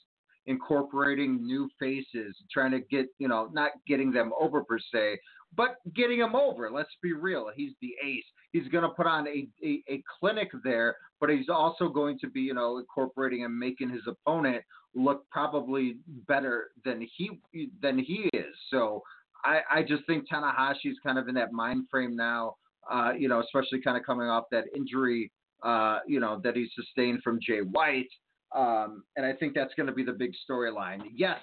incorporating 0.46 1.46
new 1.46 1.68
faces, 1.78 2.34
trying 2.52 2.72
to 2.72 2.80
get 2.80 3.06
you 3.18 3.28
know, 3.28 3.48
not 3.52 3.70
getting 3.86 4.10
them 4.10 4.32
over 4.40 4.64
per 4.64 4.78
se, 4.92 5.18
but 5.56 5.76
getting 5.94 6.18
him 6.18 6.34
over. 6.34 6.70
Let's 6.70 6.94
be 7.02 7.12
real. 7.12 7.50
He's 7.54 7.72
the 7.80 7.94
ace. 8.04 8.24
He's 8.52 8.68
going 8.68 8.82
to 8.84 8.90
put 8.90 9.06
on 9.06 9.26
a, 9.26 9.48
a, 9.64 9.82
a 9.88 10.02
clinic 10.18 10.48
there, 10.64 10.96
but 11.20 11.30
he's 11.30 11.48
also 11.48 11.88
going 11.88 12.18
to 12.20 12.28
be, 12.28 12.40
you 12.40 12.54
know, 12.54 12.78
incorporating 12.78 13.44
and 13.44 13.58
making 13.58 13.90
his 13.90 14.02
opponent 14.06 14.62
look 14.94 15.24
probably 15.30 15.96
better 16.26 16.70
than 16.84 17.06
he 17.16 17.30
than 17.80 17.98
he 17.98 18.28
is. 18.32 18.54
So 18.70 19.02
I, 19.44 19.60
I 19.70 19.82
just 19.82 20.04
think 20.06 20.28
Tanahashi's 20.28 20.98
kind 21.04 21.18
of 21.18 21.28
in 21.28 21.34
that 21.36 21.52
mind 21.52 21.86
frame 21.90 22.16
now. 22.16 22.56
Uh, 22.90 23.12
you 23.16 23.28
know, 23.28 23.40
especially 23.40 23.80
kind 23.82 23.96
of 23.96 24.04
coming 24.04 24.28
off 24.28 24.44
that 24.50 24.64
injury, 24.74 25.30
uh, 25.62 25.98
you 26.08 26.18
know, 26.18 26.40
that 26.42 26.56
he 26.56 26.68
sustained 26.74 27.22
from 27.22 27.38
Jay 27.40 27.60
White. 27.60 28.08
Um, 28.56 29.04
and 29.16 29.24
I 29.24 29.32
think 29.34 29.54
that's 29.54 29.74
going 29.74 29.86
to 29.86 29.92
be 29.92 30.02
the 30.02 30.12
big 30.12 30.32
storyline. 30.50 31.02
Yes, 31.14 31.38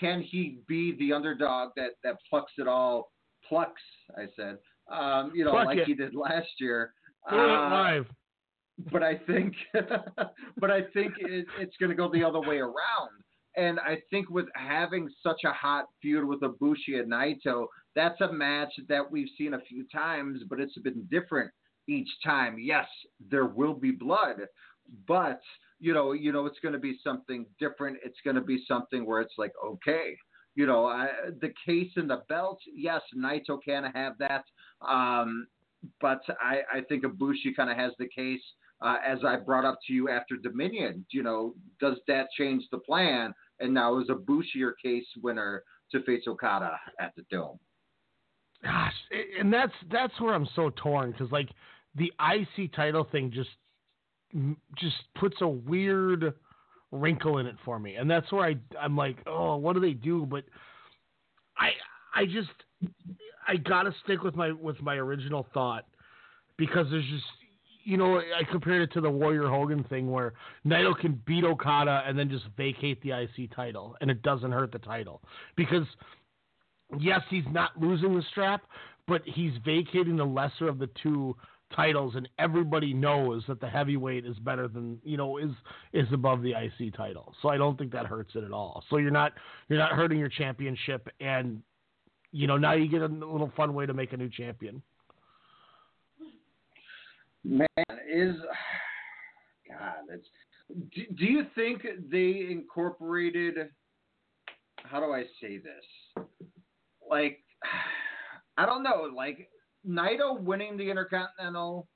can 0.00 0.22
he 0.22 0.58
be 0.66 0.96
the 0.98 1.12
underdog 1.12 1.70
that 1.76 1.90
that 2.02 2.16
plucks 2.28 2.52
it 2.58 2.66
all? 2.66 3.10
Plucks, 3.48 3.82
I 4.16 4.26
said. 4.36 4.58
Um, 4.90 5.32
you 5.34 5.44
know, 5.44 5.52
Pluck 5.52 5.66
like 5.66 5.78
it. 5.78 5.86
he 5.86 5.94
did 5.94 6.14
last 6.14 6.48
year. 6.58 6.92
Uh, 7.30 7.36
live. 7.36 8.06
but 8.90 9.02
I 9.02 9.16
think, 9.16 9.54
but 10.58 10.70
I 10.70 10.82
think 10.94 11.14
it, 11.18 11.46
it's 11.58 11.76
going 11.78 11.90
to 11.90 11.96
go 11.96 12.10
the 12.10 12.24
other 12.24 12.40
way 12.40 12.58
around. 12.58 13.10
And 13.56 13.80
I 13.80 13.98
think 14.10 14.30
with 14.30 14.46
having 14.54 15.08
such 15.22 15.40
a 15.44 15.52
hot 15.52 15.86
feud 16.00 16.24
with 16.24 16.40
Ibushi 16.40 17.00
and 17.00 17.10
Naito, 17.10 17.66
that's 17.96 18.20
a 18.20 18.32
match 18.32 18.72
that 18.88 19.10
we've 19.10 19.28
seen 19.36 19.54
a 19.54 19.60
few 19.60 19.84
times, 19.92 20.42
but 20.48 20.60
it's 20.60 20.78
been 20.78 21.06
different 21.10 21.50
each 21.88 22.08
time. 22.24 22.56
Yes, 22.60 22.86
there 23.30 23.46
will 23.46 23.74
be 23.74 23.90
blood, 23.90 24.36
but 25.06 25.40
you 25.80 25.94
know, 25.94 26.12
you 26.12 26.32
know, 26.32 26.46
it's 26.46 26.58
going 26.60 26.72
to 26.72 26.78
be 26.78 26.98
something 27.04 27.46
different. 27.58 27.98
It's 28.04 28.18
going 28.24 28.36
to 28.36 28.42
be 28.42 28.64
something 28.66 29.06
where 29.06 29.20
it's 29.20 29.34
like, 29.38 29.52
okay, 29.64 30.16
you 30.58 30.66
know, 30.66 30.86
I, 30.86 31.06
the 31.40 31.52
case 31.64 31.92
in 31.96 32.08
the 32.08 32.22
belt. 32.28 32.58
Yes, 32.74 33.00
Naito 33.16 33.60
can 33.64 33.84
have 33.94 34.14
that, 34.18 34.44
um, 34.86 35.46
but 36.00 36.20
I, 36.40 36.62
I 36.78 36.80
think 36.88 37.04
Ibushi 37.04 37.54
kind 37.56 37.70
of 37.70 37.76
has 37.76 37.92
the 38.00 38.08
case. 38.08 38.42
Uh, 38.80 38.96
as 39.06 39.18
I 39.24 39.36
brought 39.36 39.64
up 39.64 39.78
to 39.86 39.92
you 39.92 40.08
after 40.08 40.36
Dominion, 40.36 41.06
you 41.12 41.22
know, 41.22 41.54
does 41.80 41.96
that 42.08 42.26
change 42.36 42.64
the 42.72 42.78
plan? 42.78 43.32
And 43.60 43.72
now 43.72 44.00
is 44.00 44.08
Ibushi 44.08 44.56
your 44.56 44.74
case 44.84 45.06
winner 45.22 45.62
to 45.92 46.02
face 46.02 46.22
Okada 46.26 46.78
at 47.00 47.12
the 47.16 47.22
Dome? 47.30 47.60
Gosh, 48.64 48.92
and 49.38 49.52
that's 49.52 49.72
that's 49.92 50.20
where 50.20 50.34
I'm 50.34 50.48
so 50.56 50.72
torn 50.74 51.12
because 51.12 51.30
like 51.30 51.50
the 51.94 52.12
IC 52.20 52.72
title 52.72 53.06
thing 53.12 53.30
just 53.32 53.50
just 54.76 54.96
puts 55.14 55.36
a 55.40 55.48
weird 55.48 56.34
wrinkle 56.90 57.38
in 57.38 57.46
it 57.46 57.56
for 57.64 57.78
me, 57.78 57.96
and 57.96 58.10
that's 58.10 58.30
where 58.32 58.44
I 58.44 58.56
I'm 58.80 58.96
like, 58.96 59.18
oh, 59.26 59.56
what 59.56 59.74
do 59.74 59.80
they 59.80 59.92
do? 59.92 60.26
But 60.26 60.44
I 61.56 61.70
I 62.14 62.26
just 62.26 62.50
I 63.46 63.56
gotta 63.56 63.94
stick 64.04 64.22
with 64.22 64.36
my 64.36 64.52
with 64.52 64.80
my 64.82 64.96
original 64.96 65.46
thought 65.54 65.86
because 66.56 66.86
there's 66.90 67.06
just 67.06 67.24
you 67.84 67.96
know 67.96 68.18
I 68.18 68.44
compared 68.50 68.82
it 68.82 68.92
to 68.92 69.00
the 69.00 69.10
Warrior 69.10 69.48
Hogan 69.48 69.84
thing 69.84 70.10
where 70.10 70.34
Naito 70.66 70.98
can 70.98 71.20
beat 71.26 71.44
Okada 71.44 72.02
and 72.06 72.18
then 72.18 72.28
just 72.28 72.44
vacate 72.56 73.00
the 73.02 73.12
IC 73.12 73.54
title 73.54 73.96
and 74.00 74.10
it 74.10 74.22
doesn't 74.22 74.52
hurt 74.52 74.72
the 74.72 74.78
title 74.78 75.22
because 75.56 75.86
yes 76.98 77.20
he's 77.30 77.44
not 77.50 77.70
losing 77.80 78.14
the 78.14 78.22
strap 78.30 78.62
but 79.06 79.22
he's 79.24 79.52
vacating 79.64 80.16
the 80.16 80.24
lesser 80.24 80.68
of 80.68 80.78
the 80.78 80.90
two 81.02 81.34
titles 81.74 82.14
and 82.16 82.28
everybody 82.38 82.94
knows 82.94 83.42
that 83.46 83.60
the 83.60 83.68
heavyweight 83.68 84.24
is 84.24 84.36
better 84.38 84.68
than 84.68 84.98
you 85.04 85.16
know 85.16 85.36
is 85.36 85.50
is 85.92 86.06
above 86.12 86.42
the 86.42 86.52
IC 86.52 86.94
title 86.96 87.34
so 87.42 87.48
I 87.48 87.58
don't 87.58 87.78
think 87.78 87.92
that 87.92 88.06
hurts 88.06 88.32
it 88.34 88.44
at 88.44 88.52
all 88.52 88.82
so 88.88 88.96
you're 88.96 89.10
not 89.10 89.32
you're 89.68 89.78
not 89.78 89.92
hurting 89.92 90.18
your 90.18 90.30
championship 90.30 91.08
and 91.20 91.62
you 92.32 92.46
know 92.46 92.56
now 92.56 92.72
you 92.72 92.88
get 92.88 93.02
a 93.02 93.06
little 93.06 93.52
fun 93.56 93.74
way 93.74 93.84
to 93.86 93.92
make 93.92 94.12
a 94.12 94.16
new 94.16 94.30
champion 94.30 94.82
Man, 97.44 97.66
is 98.12 98.36
God, 99.68 99.94
it's. 100.12 100.26
Do, 100.94 101.02
do 101.16 101.24
you 101.24 101.46
think 101.54 101.82
they 102.10 102.46
incorporated? 102.50 103.70
How 104.76 105.00
do 105.00 105.06
I 105.12 105.24
say 105.40 105.58
this? 105.58 106.24
Like, 107.08 107.38
I 108.58 108.66
don't 108.66 108.82
know. 108.82 109.08
Like 109.14 109.48
Naito 109.88 110.40
winning 110.40 110.76
the 110.76 110.90
Intercontinental 110.90 111.88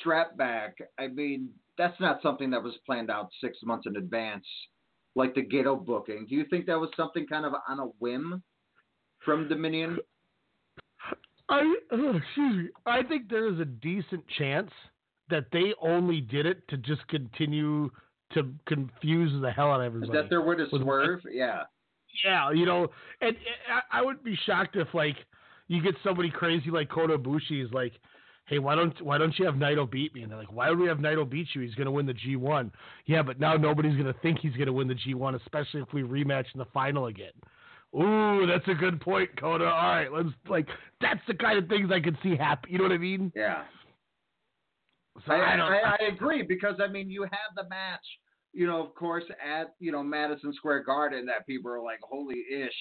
strap 0.00 0.36
back. 0.36 0.76
I 0.98 1.08
mean, 1.08 1.50
that's 1.78 1.98
not 2.00 2.20
something 2.22 2.50
that 2.50 2.62
was 2.62 2.74
planned 2.84 3.10
out 3.10 3.28
six 3.40 3.58
months 3.64 3.86
in 3.86 3.96
advance, 3.96 4.44
like 5.14 5.34
the 5.34 5.42
Gato 5.42 5.76
booking. 5.76 6.26
Do 6.28 6.34
you 6.34 6.44
think 6.50 6.66
that 6.66 6.78
was 6.78 6.90
something 6.96 7.26
kind 7.26 7.46
of 7.46 7.52
on 7.68 7.78
a 7.78 7.86
whim 7.98 8.42
from 9.24 9.48
Dominion? 9.48 9.98
I 11.48 11.74
oh, 11.92 12.16
excuse 12.16 12.56
me. 12.56 12.68
I 12.86 13.02
think 13.02 13.28
there 13.28 13.52
is 13.52 13.60
a 13.60 13.64
decent 13.64 14.24
chance 14.38 14.70
that 15.30 15.46
they 15.52 15.74
only 15.80 16.20
did 16.20 16.46
it 16.46 16.66
to 16.68 16.76
just 16.76 17.06
continue 17.08 17.90
to 18.34 18.52
confuse 18.66 19.40
the 19.40 19.50
hell 19.50 19.70
out 19.70 19.80
of 19.80 19.86
everybody. 19.86 20.18
Is 20.18 20.22
that 20.22 20.30
their 20.30 20.42
way 20.42 20.56
to 20.56 20.66
With- 20.70 20.82
swerve? 20.82 21.20
Yeah. 21.30 21.62
Yeah, 22.24 22.50
you 22.50 22.66
know, 22.66 22.88
and, 23.22 23.30
and 23.30 23.36
I, 23.90 24.00
I 24.00 24.02
would 24.02 24.22
be 24.22 24.38
shocked 24.44 24.76
if 24.76 24.88
like 24.92 25.16
you 25.68 25.82
get 25.82 25.94
somebody 26.04 26.30
crazy 26.30 26.70
like 26.70 26.88
Kota 26.90 27.18
Ibushi 27.18 27.64
is 27.64 27.72
like, 27.72 27.92
hey, 28.46 28.58
why 28.58 28.74
don't 28.74 29.00
why 29.02 29.18
don't 29.18 29.38
you 29.38 29.46
have 29.46 29.54
Naito 29.54 29.90
beat 29.90 30.14
me? 30.14 30.22
And 30.22 30.30
they're 30.30 30.38
like, 30.38 30.52
why 30.52 30.68
would 30.70 30.78
we 30.78 30.88
have 30.88 30.98
Naito 30.98 31.28
beat 31.28 31.48
you? 31.54 31.62
He's 31.62 31.74
going 31.74 31.86
to 31.86 31.92
win 31.92 32.06
the 32.06 32.14
G1. 32.14 32.70
Yeah, 33.06 33.22
but 33.22 33.40
now 33.40 33.54
nobody's 33.54 33.94
going 33.94 34.12
to 34.12 34.20
think 34.20 34.40
he's 34.40 34.54
going 34.54 34.66
to 34.66 34.72
win 34.72 34.88
the 34.88 34.94
G1, 34.94 35.40
especially 35.40 35.80
if 35.80 35.92
we 35.92 36.02
rematch 36.02 36.46
in 36.54 36.58
the 36.58 36.66
final 36.72 37.06
again. 37.06 37.32
Ooh, 37.94 38.46
that's 38.46 38.66
a 38.68 38.74
good 38.74 39.00
point, 39.00 39.30
Kota. 39.38 39.64
All 39.64 39.70
right, 39.70 40.10
let's 40.10 40.30
like 40.48 40.66
that's 41.00 41.20
the 41.28 41.34
kind 41.34 41.58
of 41.58 41.68
things 41.68 41.90
I 41.92 42.00
could 42.00 42.16
see 42.22 42.36
happen. 42.36 42.70
You 42.72 42.78
know 42.78 42.84
what 42.84 42.92
I 42.92 42.98
mean? 42.98 43.30
Yeah. 43.34 43.64
So 45.26 45.32
I, 45.32 45.36
I 45.36 45.56
I, 45.56 45.96
I 46.00 46.06
agree 46.06 46.42
because 46.42 46.76
I 46.82 46.90
mean 46.90 47.10
you 47.10 47.22
have 47.24 47.54
the 47.54 47.68
match, 47.68 48.00
you 48.54 48.66
know, 48.66 48.82
of 48.82 48.94
course 48.94 49.24
at 49.46 49.74
you 49.78 49.92
know 49.92 50.02
Madison 50.02 50.54
Square 50.54 50.84
Garden 50.84 51.26
that 51.26 51.46
people 51.46 51.70
are 51.70 51.82
like 51.82 52.00
holy 52.02 52.42
ish, 52.50 52.72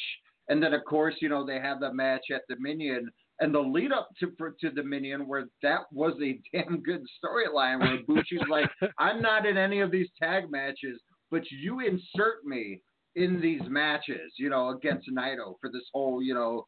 and 0.51 0.61
then 0.61 0.73
of 0.73 0.83
course 0.85 1.15
you 1.21 1.29
know 1.29 1.45
they 1.45 1.59
have 1.59 1.79
the 1.79 1.91
match 1.93 2.25
at 2.33 2.41
Dominion 2.49 3.09
and 3.39 3.55
the 3.55 3.59
lead 3.59 3.91
up 3.91 4.09
to 4.19 4.31
for, 4.37 4.53
to 4.59 4.69
Dominion 4.69 5.27
where 5.27 5.45
that 5.63 5.81
was 5.91 6.13
a 6.21 6.39
damn 6.53 6.83
good 6.83 7.01
storyline 7.23 7.79
where 7.79 7.99
Bushi's 8.07 8.47
like 8.49 8.69
I'm 8.99 9.21
not 9.21 9.45
in 9.45 9.57
any 9.57 9.79
of 9.79 9.91
these 9.91 10.09
tag 10.21 10.51
matches, 10.51 10.99
but 11.31 11.41
you 11.49 11.79
insert 11.79 12.45
me 12.45 12.81
in 13.15 13.41
these 13.41 13.61
matches, 13.67 14.33
you 14.37 14.49
know, 14.49 14.69
against 14.69 15.09
Naito 15.09 15.55
for 15.59 15.69
this 15.71 15.87
whole 15.93 16.21
you 16.21 16.33
know 16.33 16.65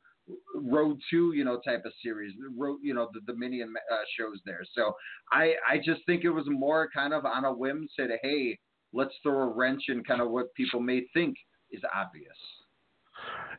road 0.55 0.97
to 1.11 1.34
you 1.34 1.43
know 1.43 1.59
type 1.59 1.84
of 1.86 1.91
series 2.01 2.34
road 2.57 2.79
you 2.81 2.93
know 2.93 3.09
the 3.13 3.19
dominion 3.31 3.73
uh, 3.91 3.97
shows 4.17 4.39
there. 4.45 4.61
So 4.73 4.93
i 5.34 5.53
i 5.69 5.77
just 5.77 5.99
think 6.05 6.23
it 6.23 6.29
was 6.29 6.45
more 6.47 6.89
kind 6.95 7.13
of 7.13 7.25
on 7.25 7.43
a 7.43 7.51
whim 7.51 7.89
said 7.93 8.09
hey 8.21 8.57
let's 8.93 9.13
throw 9.21 9.41
a 9.41 9.53
wrench 9.53 9.84
in 9.89 10.01
kind 10.01 10.21
of 10.21 10.31
what 10.31 10.53
people 10.55 10.79
may 10.79 11.01
think 11.13 11.36
is 11.71 11.81
obvious 11.93 12.38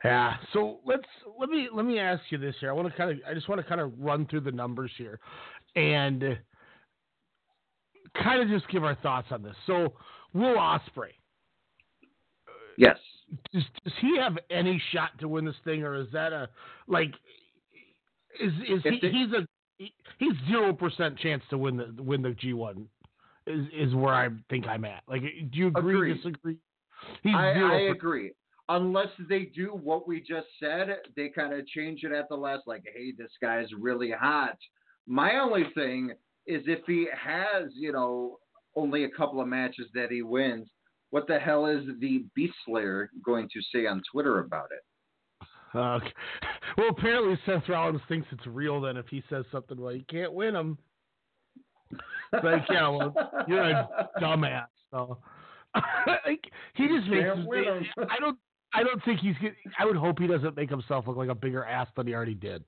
Yeah. 0.04 0.34
So 0.52 0.80
let's 0.84 1.02
let 1.38 1.48
me 1.48 1.68
let 1.72 1.86
me 1.86 1.98
ask 1.98 2.22
you 2.30 2.38
this 2.38 2.54
here. 2.60 2.70
I 2.70 2.72
want 2.72 2.88
to 2.88 2.94
kind 2.96 3.10
of 3.10 3.18
I 3.28 3.34
just 3.34 3.48
want 3.48 3.60
to 3.60 3.66
kind 3.66 3.80
of 3.80 3.92
run 3.98 4.26
through 4.26 4.40
the 4.40 4.52
numbers 4.52 4.90
here, 4.98 5.18
and 5.76 6.38
kind 8.22 8.42
of 8.42 8.48
just 8.48 8.70
give 8.70 8.84
our 8.84 8.96
thoughts 8.96 9.28
on 9.30 9.42
this. 9.42 9.56
So 9.66 9.94
Will 10.34 10.56
Ospreay, 10.56 11.12
yes 12.76 12.98
does, 13.52 13.62
does 13.84 13.92
he 14.00 14.16
have 14.18 14.38
any 14.50 14.80
shot 14.92 15.10
to 15.20 15.28
win 15.28 15.44
this 15.44 15.54
thing, 15.64 15.82
or 15.82 15.94
is 15.94 16.08
that 16.12 16.32
a 16.32 16.48
like 16.86 17.12
is 18.40 18.52
is 18.68 18.82
he, 18.82 18.98
he's 19.00 19.32
a 19.32 19.46
he's 20.18 20.32
zero 20.48 20.72
percent 20.72 21.18
chance 21.18 21.42
to 21.50 21.58
win 21.58 21.76
the 21.76 22.02
win 22.02 22.22
the 22.22 22.30
G 22.30 22.52
one 22.52 22.86
is 23.46 23.66
is 23.74 23.94
where 23.94 24.14
I 24.14 24.28
think 24.50 24.66
I'm 24.66 24.84
at. 24.84 25.02
Like, 25.08 25.22
do 25.22 25.58
you 25.58 25.68
agree? 25.68 25.94
Agreed. 25.94 26.16
Disagree? 26.16 26.56
He's 27.22 27.34
I, 27.34 27.54
zero. 27.54 27.74
I 27.74 27.90
agree 27.90 28.32
unless 28.68 29.08
they 29.28 29.50
do 29.54 29.68
what 29.82 30.08
we 30.08 30.20
just 30.20 30.46
said 30.58 30.88
they 31.16 31.28
kind 31.28 31.52
of 31.52 31.66
change 31.66 32.02
it 32.02 32.12
at 32.12 32.28
the 32.28 32.34
last 32.34 32.62
like 32.66 32.82
hey 32.94 33.12
this 33.16 33.30
guy's 33.40 33.68
really 33.78 34.10
hot 34.10 34.56
my 35.06 35.38
only 35.38 35.64
thing 35.74 36.10
is 36.46 36.62
if 36.66 36.80
he 36.86 37.06
has 37.12 37.70
you 37.74 37.92
know 37.92 38.38
only 38.76 39.04
a 39.04 39.10
couple 39.10 39.40
of 39.40 39.48
matches 39.48 39.86
that 39.94 40.10
he 40.10 40.22
wins 40.22 40.68
what 41.10 41.26
the 41.26 41.38
hell 41.38 41.66
is 41.66 41.84
the 42.00 42.24
beast 42.34 42.54
slayer 42.66 43.10
going 43.24 43.48
to 43.52 43.60
say 43.72 43.86
on 43.86 44.02
twitter 44.10 44.40
about 44.40 44.68
it 44.70 44.82
Okay. 45.74 46.12
Well, 46.76 46.88
apparently 46.88 47.38
Seth 47.46 47.68
Rollins 47.68 48.00
thinks 48.08 48.26
it's 48.32 48.48
real. 48.48 48.80
Then 48.80 48.96
if 48.96 49.06
he 49.06 49.22
says 49.30 49.44
something, 49.52 49.80
well, 49.80 49.94
you 49.94 50.02
can't 50.10 50.32
win 50.32 50.56
him. 50.56 50.76
It's 52.32 52.44
like, 52.44 52.62
yeah, 52.68 52.88
well, 52.88 53.14
you're 53.46 53.62
a 53.62 54.08
dumbass. 54.20 54.66
So 54.90 55.18
like, 56.26 56.42
he 56.74 56.88
just 56.88 57.06
makes. 57.06 57.24
Can't. 57.26 58.10
I 58.10 58.18
don't. 58.18 58.36
I 58.74 58.82
don't 58.82 59.02
think 59.04 59.20
he's. 59.20 59.36
get- 59.38 59.54
I 59.78 59.84
would 59.84 59.96
hope 59.96 60.18
he 60.18 60.26
doesn't 60.26 60.56
make 60.56 60.68
himself 60.70 61.06
look 61.06 61.16
like 61.16 61.28
a 61.28 61.34
bigger 61.34 61.64
ass 61.64 61.88
than 61.96 62.06
he 62.06 62.14
already 62.14 62.34
did. 62.34 62.64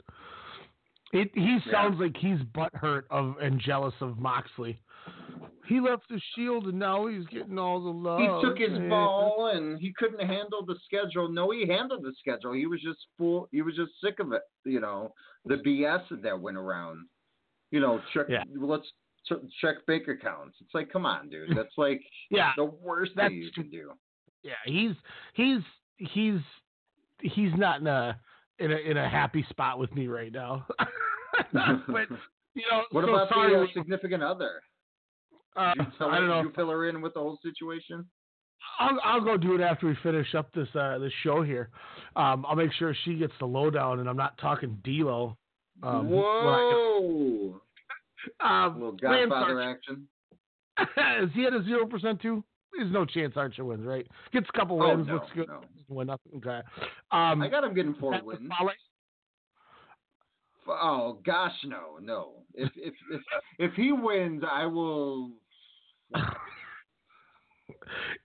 It, 1.12 1.30
he 1.34 1.58
Yeah. 1.64 1.72
sounds 1.72 2.00
like 2.00 2.16
he's 2.16 2.38
butthurt 2.54 3.04
of 3.10 3.36
and 3.40 3.60
jealous 3.60 3.94
of 4.00 4.18
Moxley. 4.18 4.80
He 5.66 5.80
left 5.80 6.08
the 6.08 6.20
Shield 6.34 6.66
and 6.66 6.78
now 6.78 7.06
he's 7.06 7.26
getting 7.26 7.58
all 7.58 7.80
the 7.80 7.90
love. 7.90 8.20
He 8.20 8.26
took 8.48 8.58
his 8.58 8.70
man. 8.78 8.88
ball 8.88 9.50
and 9.54 9.78
he 9.80 9.92
couldn't 9.96 10.24
handle 10.24 10.64
the 10.64 10.76
schedule. 10.84 11.28
No, 11.28 11.50
he 11.50 11.66
handled 11.66 12.02
the 12.02 12.12
schedule. 12.18 12.52
He 12.52 12.66
was 12.66 12.80
just 12.80 13.06
full. 13.18 13.48
He 13.52 13.62
was 13.62 13.74
just 13.76 13.92
sick 14.00 14.18
of 14.20 14.32
it. 14.32 14.42
You 14.64 14.80
know, 14.80 15.12
the 15.44 15.56
BS 15.56 16.04
that 16.22 16.40
went 16.40 16.56
around. 16.56 17.06
You 17.70 17.80
know, 17.80 18.00
check. 18.12 18.26
Yeah. 18.28 18.42
Let's 18.56 18.86
ch- 19.28 19.42
check 19.60 19.84
bank 19.86 20.06
accounts. 20.08 20.56
It's 20.60 20.74
like, 20.74 20.90
come 20.92 21.04
on, 21.06 21.28
dude. 21.28 21.48
That's 21.56 21.76
like 21.76 22.00
Yeah, 22.30 22.52
the 22.56 22.64
worst 22.64 23.12
that's 23.16 23.28
thing 23.30 23.38
you 23.42 23.50
can 23.52 23.70
do. 23.70 23.92
Yeah, 24.42 24.52
he's 24.64 24.94
he's 25.34 25.60
he's 25.98 26.40
he's 27.20 27.50
not 27.56 27.80
in 27.80 27.86
a 27.86 28.18
in 28.58 28.72
a 28.72 28.76
in 28.76 28.96
a 28.96 29.08
happy 29.08 29.44
spot 29.50 29.78
with 29.78 29.94
me 29.94 30.06
right 30.08 30.32
now. 30.32 30.66
but 31.52 32.08
you 32.54 32.62
know, 32.70 32.82
What 32.90 33.04
so 33.04 33.10
about 33.10 33.28
sorry, 33.28 33.52
the 33.52 33.66
significant 33.74 34.22
other? 34.22 34.62
uh, 35.56 35.72
you 35.76 35.86
tell 35.98 36.08
I 36.10 36.18
don't 36.18 36.28
know. 36.28 36.42
You 36.42 36.52
fill 36.54 36.70
her 36.70 36.88
in 36.88 37.00
with 37.02 37.14
the 37.14 37.20
whole 37.20 37.38
situation? 37.42 38.06
I'll, 38.78 38.98
I'll 39.04 39.20
go 39.20 39.36
do 39.36 39.54
it 39.54 39.60
after 39.60 39.86
we 39.86 39.96
finish 40.02 40.34
up 40.34 40.52
this 40.52 40.68
uh, 40.74 40.98
this 40.98 41.12
show 41.22 41.42
here. 41.42 41.70
Um, 42.16 42.44
I'll 42.48 42.56
make 42.56 42.72
sure 42.72 42.94
she 43.04 43.16
gets 43.16 43.32
the 43.38 43.46
lowdown, 43.46 44.00
and 44.00 44.08
I'm 44.08 44.16
not 44.16 44.38
talking 44.38 44.78
D'Lo. 44.84 45.36
Um, 45.82 46.08
Whoa! 46.08 47.60
um, 48.40 48.74
little 48.74 48.92
Godfather 48.92 49.60
action. 49.60 50.08
Is 51.22 51.30
he 51.34 51.46
at 51.46 51.52
a 51.52 51.62
zero 51.64 51.86
percent 51.86 52.20
too? 52.20 52.42
There's 52.76 52.92
no 52.92 53.04
chance 53.04 53.34
Archer 53.36 53.64
wins, 53.64 53.86
right? 53.86 54.06
Gets 54.32 54.48
a 54.52 54.58
couple 54.58 54.82
Oh, 54.82 54.94
wins, 54.94 55.06
no, 55.06 55.14
looks 55.14 55.30
good. 55.34 55.48
no. 55.48 55.60
Win 55.88 56.06
nothing. 56.08 56.32
Okay. 56.36 56.60
Um, 57.10 57.42
I 57.42 57.48
got 57.48 57.64
him 57.64 57.74
getting 57.74 57.94
four 57.94 58.20
wins. 58.22 58.50
Oh 60.68 61.20
gosh, 61.24 61.54
no, 61.64 61.98
no. 62.00 62.42
If 62.54 62.72
if 62.76 62.94
if 63.10 63.22
if 63.58 63.72
he 63.74 63.92
wins, 63.92 64.42
I 64.50 64.66
will. 64.66 65.30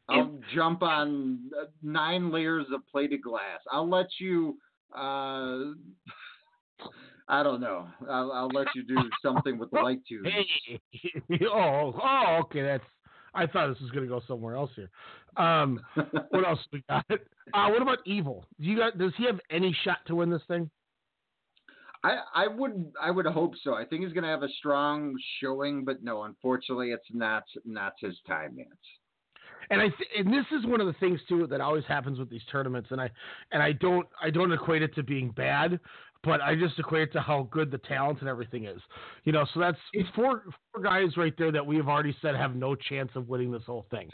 I'll 0.09 0.39
jump 0.53 0.81
on 0.83 1.39
uh, 1.59 1.65
nine 1.81 2.31
layers 2.31 2.65
of 2.73 2.81
plated 2.91 3.21
glass. 3.21 3.59
I'll 3.71 3.89
let 3.89 4.07
you. 4.19 4.57
Uh, 4.93 5.73
I 7.27 7.43
don't 7.43 7.61
know. 7.61 7.87
I'll, 8.09 8.31
I'll 8.31 8.49
let 8.49 8.67
you 8.75 8.83
do 8.83 8.97
something 9.21 9.57
with 9.57 9.71
the 9.71 9.79
light 9.79 9.99
tubes. 10.07 10.27
Hey, 10.29 10.81
oh, 11.53 11.93
oh, 12.01 12.39
okay. 12.41 12.61
That's. 12.63 12.83
I 13.33 13.47
thought 13.47 13.69
this 13.69 13.79
was 13.81 13.91
going 13.91 14.03
to 14.03 14.09
go 14.09 14.21
somewhere 14.27 14.55
else 14.55 14.71
here. 14.75 14.89
Um, 15.37 15.79
what 16.29 16.47
else 16.47 16.59
we 16.71 16.83
got? 16.89 17.05
Uh, 17.09 17.69
what 17.69 17.81
about 17.81 17.99
Evil? 18.05 18.45
Do 18.59 18.67
you 18.67 18.77
got? 18.77 18.97
Does 18.97 19.13
he 19.17 19.25
have 19.25 19.39
any 19.49 19.75
shot 19.83 19.97
to 20.07 20.15
win 20.15 20.29
this 20.29 20.41
thing? 20.47 20.69
I, 22.03 22.17
I 22.33 22.47
would 22.47 22.91
I 22.99 23.11
would 23.11 23.25
hope 23.27 23.53
so. 23.63 23.75
I 23.75 23.85
think 23.85 24.03
he's 24.03 24.13
going 24.13 24.23
to 24.23 24.29
have 24.29 24.43
a 24.43 24.49
strong 24.57 25.15
showing, 25.39 25.85
but 25.85 26.03
no, 26.03 26.23
unfortunately, 26.23 26.91
it's 26.91 27.05
not 27.13 27.43
not 27.63 27.93
his 27.99 28.15
time 28.27 28.55
yet. 28.57 28.67
And 29.69 29.79
I 29.79 29.87
th- 29.89 30.09
and 30.17 30.33
this 30.33 30.45
is 30.51 30.65
one 30.65 30.81
of 30.81 30.87
the 30.87 30.93
things 30.93 31.19
too 31.29 31.45
that 31.47 31.61
always 31.61 31.85
happens 31.87 32.17
with 32.17 32.29
these 32.29 32.41
tournaments, 32.51 32.89
and 32.91 32.99
I 32.99 33.09
and 33.51 33.61
I 33.61 33.73
don't 33.73 34.07
I 34.21 34.31
don't 34.31 34.51
equate 34.51 34.81
it 34.81 34.95
to 34.95 35.03
being 35.03 35.29
bad, 35.29 35.79
but 36.23 36.41
I 36.41 36.55
just 36.55 36.77
equate 36.77 37.09
it 37.09 37.13
to 37.13 37.21
how 37.21 37.47
good 37.51 37.71
the 37.71 37.79
talent 37.79 38.19
and 38.19 38.29
everything 38.29 38.65
is. 38.65 38.79
You 39.23 39.31
know, 39.31 39.45
so 39.53 39.59
that's 39.59 39.77
it's 39.93 40.09
four 40.15 40.43
four 40.71 40.83
guys 40.83 41.17
right 41.17 41.33
there 41.37 41.51
that 41.51 41.65
we 41.65 41.77
have 41.77 41.87
already 41.87 42.15
said 42.21 42.35
have 42.35 42.55
no 42.55 42.75
chance 42.75 43.11
of 43.15 43.27
winning 43.27 43.51
this 43.51 43.63
whole 43.65 43.85
thing. 43.89 44.09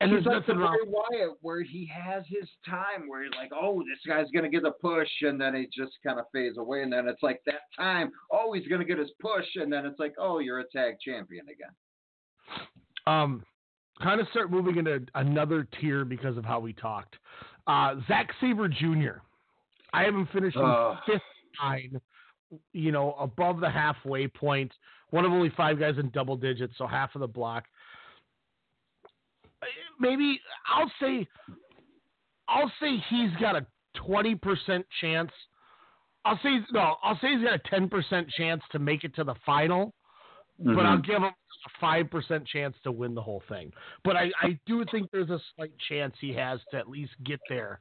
And 0.00 0.10
he's 0.10 0.24
there's 0.24 0.26
like 0.26 0.46
the 0.46 0.54
nothing 0.54 0.62
wrong. 0.62 0.78
Wyatt, 0.86 1.36
where 1.42 1.62
he 1.62 1.90
has 1.92 2.24
his 2.26 2.48
time, 2.66 3.06
where 3.06 3.22
you're 3.22 3.32
like, 3.32 3.50
oh, 3.54 3.80
this 3.80 3.98
guy's 4.06 4.30
gonna 4.34 4.48
get 4.48 4.64
a 4.64 4.70
push, 4.70 5.08
and 5.20 5.38
then 5.38 5.54
it 5.54 5.68
just 5.76 5.92
kind 6.04 6.18
of 6.18 6.24
fades 6.32 6.56
away, 6.56 6.82
and 6.82 6.92
then 6.92 7.06
it's 7.06 7.22
like 7.22 7.42
that 7.44 7.62
time, 7.76 8.10
oh, 8.32 8.52
he's 8.54 8.66
gonna 8.66 8.84
get 8.84 8.98
his 8.98 9.10
push, 9.20 9.44
and 9.56 9.70
then 9.70 9.84
it's 9.84 9.98
like, 9.98 10.14
oh, 10.18 10.38
you're 10.38 10.60
a 10.60 10.68
tag 10.74 10.94
champion 11.04 11.44
again. 11.48 12.66
um, 13.06 13.44
kind 14.02 14.20
of 14.20 14.28
start 14.28 14.50
moving 14.50 14.78
into 14.78 15.04
another 15.14 15.68
tier 15.78 16.06
because 16.06 16.38
of 16.38 16.44
how 16.46 16.58
we 16.60 16.72
talked. 16.72 17.16
Uh, 17.66 17.96
Zack 18.08 18.30
Sabre 18.40 18.68
Jr. 18.68 19.20
I 19.92 20.04
have 20.04 20.14
him 20.14 20.28
finishing 20.32 20.62
Ugh. 20.64 20.96
fifth 21.06 21.20
nine, 21.62 22.00
you 22.72 22.92
know, 22.92 23.14
above 23.14 23.60
the 23.60 23.70
halfway 23.70 24.28
point. 24.28 24.72
One 25.10 25.24
of 25.24 25.32
only 25.32 25.50
five 25.56 25.78
guys 25.78 25.98
in 25.98 26.10
double 26.10 26.36
digits, 26.36 26.74
so 26.78 26.86
half 26.86 27.14
of 27.14 27.20
the 27.20 27.26
block. 27.26 27.64
Maybe 29.98 30.40
I'll 30.66 30.90
say, 31.00 31.26
I'll 32.48 32.72
say 32.80 32.96
he's 33.10 33.30
got 33.40 33.56
a 33.56 33.66
twenty 33.94 34.34
percent 34.34 34.86
chance. 35.00 35.30
I'll 36.24 36.38
say 36.42 36.58
no. 36.72 36.96
I'll 37.02 37.18
say 37.20 37.34
he's 37.34 37.44
got 37.44 37.54
a 37.54 37.70
ten 37.70 37.88
percent 37.88 38.28
chance 38.30 38.62
to 38.72 38.78
make 38.78 39.04
it 39.04 39.14
to 39.16 39.24
the 39.24 39.34
final 39.44 39.94
but 40.62 40.84
I'll 40.84 40.98
Mhm. 40.98 41.04
give 41.06 41.16
him 41.16 41.24
a 41.24 41.34
five 41.80 42.10
percent 42.10 42.46
chance 42.46 42.76
to 42.84 42.92
win 42.92 43.14
the 43.14 43.22
whole 43.22 43.40
thing. 43.48 43.72
But 44.04 44.16
I, 44.16 44.30
I 44.42 44.58
do 44.66 44.84
think 44.90 45.10
there's 45.10 45.30
a 45.30 45.40
slight 45.56 45.72
chance 45.88 46.14
he 46.20 46.34
has 46.34 46.60
to 46.70 46.76
at 46.76 46.86
least 46.88 47.12
get 47.24 47.40
there. 47.48 47.80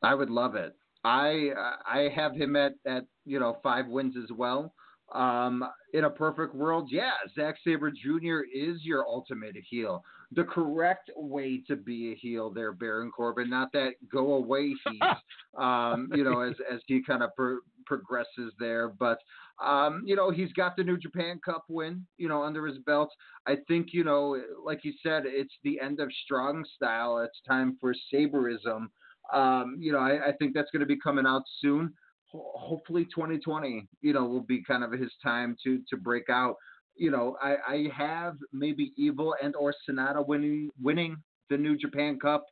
I 0.00 0.14
would 0.14 0.30
love 0.30 0.54
it. 0.54 0.76
I 1.04 1.50
I 1.86 2.08
have 2.14 2.34
him 2.34 2.56
at 2.56 2.72
at 2.86 3.04
you 3.24 3.40
know 3.40 3.58
five 3.62 3.86
wins 3.86 4.16
as 4.16 4.30
well. 4.36 4.72
Um, 5.12 5.64
in 5.92 6.04
a 6.04 6.10
perfect 6.10 6.54
world, 6.54 6.88
yeah, 6.92 7.10
Zack 7.34 7.56
Sabre 7.64 7.90
Jr. 7.90 8.42
is 8.54 8.84
your 8.84 9.04
ultimate 9.08 9.56
heel. 9.68 10.04
The 10.30 10.44
correct 10.44 11.10
way 11.16 11.62
to 11.66 11.74
be 11.74 12.12
a 12.12 12.14
heel 12.14 12.50
there, 12.50 12.72
Baron 12.72 13.10
Corbin, 13.10 13.50
not 13.50 13.72
that 13.72 13.94
go 14.12 14.34
away 14.34 14.68
heat. 14.88 15.02
um, 15.58 16.08
you 16.14 16.22
know, 16.22 16.40
as 16.42 16.54
as 16.72 16.80
he 16.86 17.02
kind 17.02 17.24
of 17.24 17.30
pro- 17.34 17.58
progresses 17.86 18.52
there, 18.60 18.88
but 18.88 19.18
um, 19.60 20.02
you 20.06 20.16
know, 20.16 20.30
he's 20.30 20.52
got 20.52 20.76
the 20.76 20.84
New 20.84 20.96
Japan 20.96 21.40
Cup 21.44 21.64
win, 21.68 22.06
you 22.16 22.28
know, 22.28 22.42
under 22.42 22.66
his 22.66 22.78
belt. 22.78 23.10
I 23.46 23.56
think, 23.68 23.88
you 23.92 24.04
know, 24.04 24.40
like 24.64 24.84
you 24.84 24.92
said, 25.02 25.24
it's 25.26 25.54
the 25.64 25.78
end 25.80 26.00
of 26.00 26.10
strong 26.24 26.64
style. 26.76 27.18
It's 27.18 27.40
time 27.46 27.76
for 27.80 27.94
Saberism. 28.12 28.90
Um, 29.32 29.76
you 29.78 29.92
know, 29.92 29.98
I, 29.98 30.28
I 30.28 30.32
think 30.38 30.54
that's 30.54 30.70
going 30.70 30.80
to 30.80 30.86
be 30.86 30.98
coming 30.98 31.26
out 31.26 31.42
soon. 31.60 31.92
Ho- 32.32 32.52
Hopefully, 32.54 33.04
2020, 33.04 33.86
you 34.02 34.12
know, 34.12 34.24
will 34.26 34.40
be 34.42 34.62
kind 34.64 34.84
of 34.84 34.92
his 34.92 35.12
time 35.22 35.56
to 35.64 35.80
to 35.88 35.96
break 35.96 36.28
out. 36.28 36.56
You 36.96 37.10
know, 37.10 37.36
I, 37.42 37.56
I 37.66 37.88
have 37.96 38.36
maybe 38.52 38.92
Evil 38.96 39.34
and 39.42 39.54
or 39.56 39.72
Sanada 39.88 40.26
winning 40.26 40.70
winning 40.80 41.16
the 41.48 41.56
New 41.56 41.76
Japan 41.76 42.18
Cup 42.18 42.44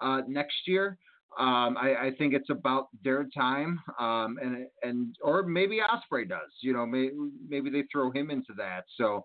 uh, 0.00 0.22
next 0.28 0.66
year. 0.66 0.98
Um, 1.38 1.76
I, 1.76 1.96
I 2.06 2.10
think 2.16 2.32
it's 2.32 2.48
about 2.48 2.86
their 3.04 3.26
time, 3.36 3.78
um, 4.00 4.38
and 4.40 4.66
and 4.82 5.14
or 5.22 5.42
maybe 5.42 5.80
Ospreay 5.80 6.28
does. 6.28 6.50
You 6.60 6.72
know, 6.72 6.86
maybe 6.86 7.12
maybe 7.48 7.68
they 7.68 7.84
throw 7.92 8.10
him 8.10 8.30
into 8.30 8.54
that. 8.56 8.84
So 8.96 9.24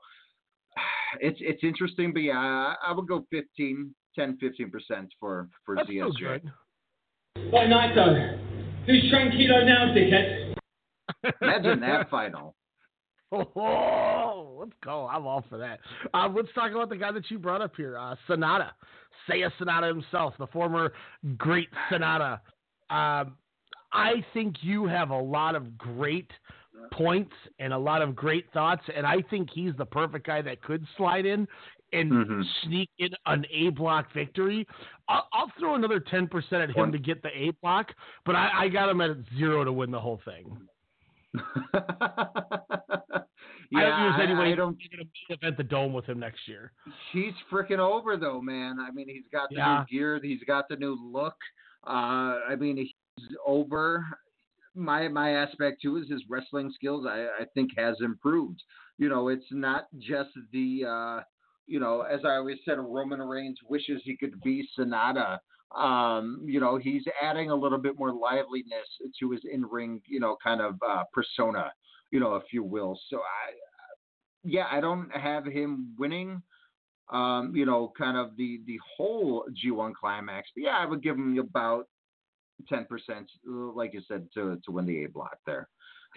it's 1.20 1.38
it's 1.41 1.64
interesting, 1.64 2.12
but 2.12 2.22
yeah, 2.22 2.38
I, 2.38 2.76
I 2.88 2.91
would 2.91 3.08
go 3.08 3.26
15, 3.32 3.93
10, 4.18 4.38
15 4.41 4.72
percent 4.72 5.10
for 5.20 5.47
for 5.66 5.76
That's 5.76 5.88
still 5.88 6.12
ZSJ. 6.12 6.20
good. 6.20 6.52
What 7.36 7.68
night 7.68 7.96
though? 7.96 8.38
Who's 8.86 9.12
tranquilo 9.12 9.66
now, 9.66 9.94
dickhead? 9.94 10.56
Imagine 11.42 11.80
that 11.82 12.10
final. 12.12 12.56
Oh, 13.34 14.58
let's 14.60 14.74
go. 14.84 15.08
I'm 15.08 15.26
all 15.26 15.46
for 15.48 15.58
that. 15.58 15.80
Uh, 16.14 16.28
let's 16.36 16.50
talk 16.54 16.72
about 16.72 16.90
the 16.90 16.98
guy 16.98 17.14
that 17.14 17.32
you 17.32 17.40
brought 17.40 17.62
up 17.62 17.72
here, 17.78 17.98
uh, 17.98 18.16
Sanada. 18.28 18.72
Seiya 19.26 19.50
Sanada 19.58 19.88
himself, 19.88 20.34
the 20.38 20.48
former 20.48 20.92
great 21.38 21.70
Sanada. 21.90 22.42
Um, 22.90 23.38
I 23.94 24.16
think 24.34 24.58
you 24.62 24.86
have 24.86 25.12
a 25.12 25.18
lot 25.18 25.56
of 25.56 25.78
great 25.78 26.30
points 26.92 27.32
and 27.60 27.72
a 27.72 27.78
lot 27.78 28.02
of 28.02 28.18
great 28.18 28.52
thoughts, 28.52 28.84
and 28.94 29.06
I 29.06 29.22
think 29.30 29.50
he's 29.54 29.72
the 29.78 29.86
perfect 29.86 30.28
guy 30.28 30.42
that 30.42 30.62
could 30.62 30.86
slide 30.98 31.26
in 31.26 31.48
and 31.94 32.12
Mhm. 32.12 32.44
sneak 32.64 32.89
in 33.00 33.10
an 33.26 33.46
A 33.52 33.70
block 33.70 34.12
victory. 34.14 34.66
I'll, 35.10 35.28
I'll 35.34 35.52
throw 35.60 35.76
another 35.76 36.00
10% 36.00 36.30
at 36.64 36.70
him 36.70 36.76
One- 36.76 36.92
to 36.92 36.98
get 37.00 37.22
the 37.22 37.30
A 37.30 37.52
block, 37.62 37.92
but 38.26 38.36
I, 38.36 38.64
I 38.64 38.68
got 38.70 38.89
him 38.89 39.02
at 39.02 39.18
zero 39.38 39.64
to 39.64 39.72
win 39.74 39.92
the 39.92 40.00
whole 40.00 40.22
thing. 40.26 40.58
Yeah, 41.34 41.42
I 41.74 41.82
don't 43.16 43.72
think 43.72 44.18
there's 44.18 44.30
any 44.30 44.36
way 44.36 44.52
I 44.52 44.56
don't. 44.56 44.78
you're 44.80 44.98
going 44.98 45.10
to 45.30 45.34
event 45.34 45.58
the 45.58 45.64
dome 45.64 45.94
with 45.94 46.06
him 46.06 46.20
next 46.20 46.48
year. 46.48 46.72
He's 47.14 47.34
freaking 47.52 47.80
over 47.80 48.18
though, 48.18 48.42
man. 48.42 48.78
I 48.80 48.92
mean, 48.92 49.08
he's 49.08 49.24
got 49.32 49.50
the 49.50 49.56
Yeah. 49.58 49.86
new 49.89 49.98
gear. 49.98 50.20
He's 50.22 50.44
got 50.46 50.66
the 50.70 50.76
new 50.76 50.98
look. 51.02 51.36
Uh, 51.88 52.39
I 52.50 52.56
mean, 52.60 52.78
he's 52.78 53.28
over. 53.46 54.06
My 54.76 55.08
my 55.08 55.32
aspect 55.36 55.82
too 55.82 55.98
is 55.98 56.10
his 56.10 56.22
wrestling 56.30 56.72
skills. 56.76 57.06
I 57.08 57.28
I 57.42 57.46
think 57.54 57.72
has 57.78 57.96
improved. 58.02 58.62
You 58.98 59.10
know, 59.10 59.30
it's 59.30 59.46
not 59.52 59.86
just 60.00 60.30
the. 60.52 60.84
Uh, 60.88 61.22
you 61.72 61.80
know, 61.80 62.02
as 62.02 62.20
I 62.26 62.36
always 62.36 62.58
said, 62.66 62.78
Roman 62.80 63.22
Reigns 63.22 63.58
wishes 63.68 64.02
he 64.04 64.18
could 64.18 64.42
be 64.42 64.68
Sanada. 64.78 65.40
Um, 65.74 66.42
you 66.46 66.60
know, 66.60 66.78
he's 66.78 67.04
adding 67.22 67.50
a 67.50 67.56
little 67.56 67.78
bit 67.78 67.98
more 67.98 68.12
liveliness 68.12 68.90
to 69.22 69.32
his 69.32 69.40
in-ring, 69.50 70.02
you 70.06 70.20
know, 70.20 70.36
kind 70.44 70.60
of 70.60 70.76
uh, 70.86 71.04
persona, 71.14 71.72
you 72.12 72.20
know, 72.20 72.36
if 72.36 72.44
you 72.52 72.62
will. 72.62 73.00
So 73.10 73.20
I, 73.20 73.54
yeah, 74.44 74.66
I 74.70 74.82
don't 74.82 75.10
have 75.16 75.46
him 75.46 75.96
winning, 75.98 76.44
um, 77.10 77.54
you 77.56 77.66
know, 77.66 77.94
kind 77.98 78.18
of 78.18 78.36
the 78.36 78.60
the 78.68 78.78
whole 78.98 79.46
G1 79.64 79.94
climax. 79.98 80.50
But 80.54 80.66
yeah, 80.66 80.78
I 80.78 80.86
would 80.86 81.02
give 81.02 81.16
him 81.16 81.40
about 81.40 81.88
ten 82.68 82.84
percent, 82.84 83.32
like 83.46 83.94
you 83.94 84.02
said, 84.10 84.28
to 84.34 84.60
to 84.66 84.72
win 84.74 84.86
the 84.86 85.06
A 85.06 85.08
block 85.08 85.38
there. 85.46 85.70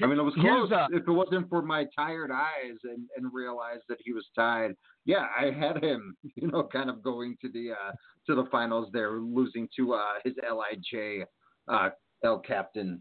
I 0.03 0.07
mean, 0.07 0.19
it 0.19 0.23
was 0.23 0.35
close. 0.35 0.71
a- 0.73 0.89
if 0.93 1.07
it 1.07 1.11
wasn't 1.11 1.49
for 1.49 1.63
my 1.63 1.87
tired 1.97 2.31
eyes 2.33 2.77
and, 2.85 3.09
and 3.17 3.33
realized 3.33 3.85
that 3.89 3.99
he 4.05 4.13
was 4.13 4.27
tied, 4.35 4.75
yeah, 5.05 5.27
I 5.39 5.51
had 5.51 5.83
him, 5.83 6.17
you 6.35 6.49
know, 6.49 6.65
kind 6.65 6.91
of 6.91 7.03
going 7.03 7.37
to 7.43 7.49
the 7.49 7.73
uh, 7.73 7.93
to 8.27 8.35
the 8.35 8.45
finals 8.51 8.89
there, 8.93 9.13
losing 9.13 9.69
to 9.77 9.95
uh, 9.95 10.15
his 10.25 10.35
Lij 10.43 11.25
uh, 11.69 11.91
L 12.25 12.39
captain. 12.41 13.01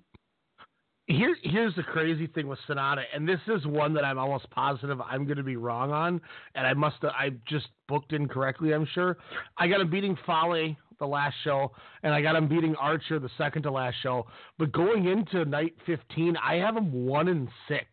Here, 1.07 1.35
here's 1.43 1.75
the 1.75 1.83
crazy 1.83 2.27
thing 2.27 2.47
with 2.47 2.59
Sanada, 2.67 3.01
and 3.13 3.27
this 3.27 3.39
is 3.47 3.65
one 3.67 3.93
that 3.93 4.05
I'm 4.05 4.17
almost 4.17 4.49
positive 4.51 5.01
I'm 5.01 5.25
going 5.25 5.35
to 5.35 5.43
be 5.43 5.57
wrong 5.57 5.91
on, 5.91 6.21
and 6.55 6.65
I 6.65 6.73
must 6.73 6.95
have 7.01 7.11
I 7.11 7.31
just 7.45 7.67
booked 7.89 8.13
incorrectly. 8.13 8.71
I'm 8.73 8.87
sure. 8.93 9.17
I 9.57 9.67
got 9.67 9.81
him 9.81 9.89
beating 9.89 10.17
Fale 10.25 10.75
the 10.99 11.05
last 11.05 11.35
show, 11.43 11.71
and 12.03 12.13
I 12.13 12.21
got 12.21 12.35
him 12.35 12.47
beating 12.47 12.75
Archer 12.75 13.19
the 13.19 13.29
second 13.37 13.63
to 13.63 13.71
last 13.71 13.95
show. 14.01 14.25
But 14.57 14.71
going 14.71 15.07
into 15.07 15.45
night 15.45 15.73
15, 15.85 16.35
I 16.37 16.55
have 16.55 16.75
him 16.75 17.05
one 17.05 17.27
and 17.27 17.47
six. 17.67 17.85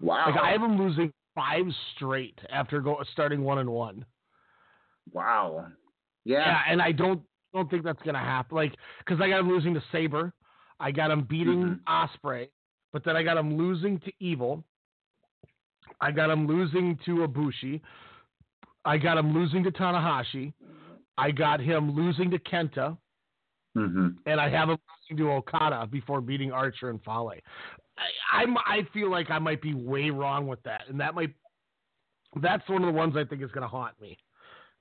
Wow. 0.00 0.26
Like 0.26 0.40
I 0.40 0.50
have 0.50 0.62
him 0.62 0.78
losing 0.78 1.12
five 1.34 1.66
straight 1.94 2.38
after 2.50 2.80
go 2.80 3.02
starting 3.12 3.42
one 3.42 3.58
and 3.58 3.70
one. 3.70 4.04
Wow. 5.12 5.66
Yeah. 6.24 6.38
Yeah, 6.38 6.60
and 6.68 6.82
I 6.82 6.92
don't 6.92 7.22
don't 7.54 7.70
think 7.70 7.84
that's 7.84 8.02
gonna 8.02 8.18
happen. 8.18 8.56
Like, 8.56 8.74
because 8.98 9.20
I 9.20 9.28
got 9.28 9.40
him 9.40 9.48
losing 9.48 9.74
to 9.74 9.82
Sabre, 9.90 10.32
I 10.80 10.90
got 10.90 11.10
him 11.10 11.24
beating 11.24 11.80
Mm-hmm. 11.88 12.26
Ospreay, 12.28 12.48
but 12.92 13.04
then 13.04 13.16
I 13.16 13.22
got 13.22 13.36
him 13.36 13.56
losing 13.56 13.98
to 14.00 14.12
Evil. 14.20 14.64
I 16.00 16.10
got 16.12 16.30
him 16.30 16.46
losing 16.46 16.98
to 17.06 17.26
Ibushi. 17.26 17.80
I 18.84 18.98
got 18.98 19.18
him 19.18 19.34
losing 19.34 19.64
to 19.64 19.70
Tanahashi. 19.70 20.52
I 21.18 21.30
got 21.32 21.60
him 21.60 21.94
losing 21.94 22.30
to 22.30 22.38
Kenta, 22.38 22.96
Mm-hmm. 23.76 24.08
and 24.26 24.40
I 24.40 24.48
have 24.48 24.70
him 24.70 24.78
losing 25.10 25.24
to 25.24 25.32
Okada 25.32 25.86
before 25.86 26.20
beating 26.20 26.50
Archer 26.50 26.90
and 26.90 27.00
Fale. 27.04 27.34
I, 27.98 28.42
I'm 28.42 28.56
I 28.56 28.80
feel 28.92 29.10
like 29.10 29.30
I 29.30 29.38
might 29.38 29.62
be 29.62 29.74
way 29.74 30.10
wrong 30.10 30.48
with 30.48 30.62
that, 30.62 30.82
and 30.88 30.98
that 30.98 31.14
might 31.14 31.34
that's 32.42 32.66
one 32.68 32.82
of 32.82 32.86
the 32.86 32.98
ones 32.98 33.14
I 33.16 33.24
think 33.24 33.42
is 33.42 33.50
going 33.52 33.62
to 33.62 33.68
haunt 33.68 34.00
me. 34.00 34.16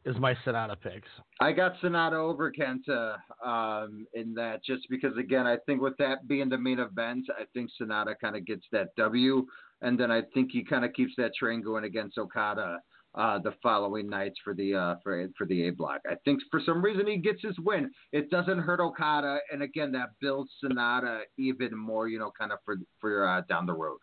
Is 0.06 0.16
my 0.20 0.36
Sanada 0.46 0.80
picks. 0.80 1.08
I 1.42 1.52
got 1.52 1.74
Sanada 1.82 2.14
over 2.14 2.50
Kenta 2.50 3.18
um, 3.46 4.08
in 4.14 4.34
that 4.36 4.64
just 4.64 4.88
because, 4.90 5.12
again, 5.18 5.46
I 5.46 5.58
think 5.66 5.82
with 5.82 5.98
that 5.98 6.30
being 6.30 6.48
the 6.48 6.58
main 6.58 6.80
event, 6.80 7.26
I 7.38 7.44
think 7.54 7.72
Sanada 7.82 8.16
kind 8.22 8.38
of 8.38 8.46
gets 8.46 8.64
that 8.72 8.96
W. 8.96 9.46
And 9.82 10.00
then 10.00 10.10
I 10.10 10.22
think 10.34 10.52
he 10.54 10.64
kind 10.64 10.86
of 10.86 10.94
keeps 10.94 11.12
that 11.18 11.36
train 11.36 11.62
going 11.62 11.84
against 11.84 12.18
Okada 12.18 12.80
uh, 13.18 13.40
the 13.40 13.54
following 13.64 14.10
nights 14.10 14.38
for 14.44 14.54
the 14.54 14.76
uh, 14.76 14.96
for 15.04 15.28
for 15.38 15.46
the 15.48 15.68
A 15.68 15.72
block. 15.72 16.02
I 16.10 16.16
think 16.24 16.42
for 16.52 16.62
some 16.66 16.84
reason 16.84 17.08
he 17.08 17.18
gets 17.18 17.42
his 17.42 17.58
win. 17.60 17.92
It 18.12 18.30
doesn't 18.30 18.60
hurt 18.60 18.80
Okada, 18.80 19.40
and 19.52 19.64
again 19.64 19.92
that 19.94 20.10
builds 20.22 20.52
Sanada 20.64 21.22
even 21.38 21.76
more, 21.76 22.08
you 22.08 22.20
know, 22.20 22.32
kind 22.38 22.52
of 22.52 22.60
for 22.64 22.78
for 23.02 23.28
uh, 23.28 23.42
down 23.50 23.66
the 23.66 23.74
road. 23.74 23.98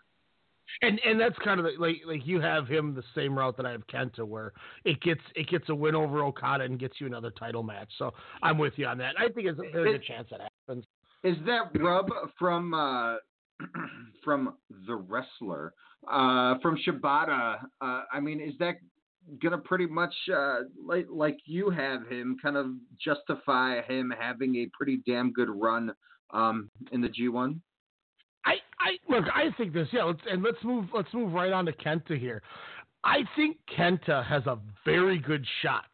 And 0.82 1.00
and 1.06 1.20
that's 1.20 1.36
kind 1.44 1.60
of 1.60 1.66
the, 1.66 1.72
like 1.78 1.96
like 2.06 2.26
you 2.26 2.40
have 2.40 2.66
him 2.66 2.94
the 2.94 3.04
same 3.14 3.38
route 3.38 3.56
that 3.58 3.66
I 3.66 3.70
have 3.70 3.86
Kenta, 3.86 4.26
where 4.26 4.52
it 4.84 5.00
gets 5.00 5.20
it 5.36 5.48
gets 5.48 5.68
a 5.68 5.74
win 5.74 5.94
over 5.94 6.24
Okada 6.24 6.64
and 6.64 6.78
gets 6.78 6.94
you 7.00 7.06
another 7.06 7.30
title 7.30 7.62
match. 7.62 7.90
So 7.98 8.12
I'm 8.42 8.58
with 8.58 8.72
you 8.76 8.86
on 8.86 8.98
that. 8.98 9.14
I 9.18 9.28
think 9.28 9.46
it's 9.46 9.58
a 9.58 9.70
very 9.70 9.92
good 9.92 10.04
chance 10.04 10.28
that 10.30 10.40
happens. 10.40 10.84
Is 11.22 11.36
that 11.46 11.70
rub 11.80 12.08
from 12.38 12.74
uh, 12.74 13.16
from 14.24 14.54
the 14.86 14.96
wrestler 14.96 15.72
uh, 16.10 16.58
from 16.60 16.76
Shibata? 16.86 17.58
Uh, 17.80 18.02
I 18.12 18.20
mean, 18.20 18.40
is 18.40 18.54
that 18.58 18.76
gonna 19.42 19.58
pretty 19.58 19.86
much 19.86 20.14
uh, 20.34 20.60
like 20.84 21.06
like 21.10 21.38
you 21.46 21.70
have 21.70 22.06
him 22.08 22.36
kind 22.42 22.56
of 22.56 22.66
justify 23.02 23.82
him 23.82 24.12
having 24.18 24.56
a 24.56 24.68
pretty 24.76 25.00
damn 25.06 25.32
good 25.32 25.48
run 25.50 25.92
um, 26.32 26.70
in 26.92 27.00
the 27.00 27.08
G1? 27.08 27.60
I, 28.46 28.54
I 28.78 28.98
look. 29.08 29.24
I 29.34 29.46
think 29.56 29.72
this. 29.72 29.88
Yeah, 29.92 30.04
let's, 30.04 30.20
and 30.30 30.42
let's 30.42 30.62
move. 30.62 30.86
Let's 30.94 31.12
move 31.14 31.32
right 31.32 31.52
on 31.52 31.64
to 31.66 31.72
Kenta 31.72 32.18
here. 32.18 32.42
I 33.02 33.18
think 33.36 33.56
Kenta 33.76 34.24
has 34.26 34.46
a 34.46 34.58
very 34.84 35.18
good 35.18 35.44
shot 35.62 35.86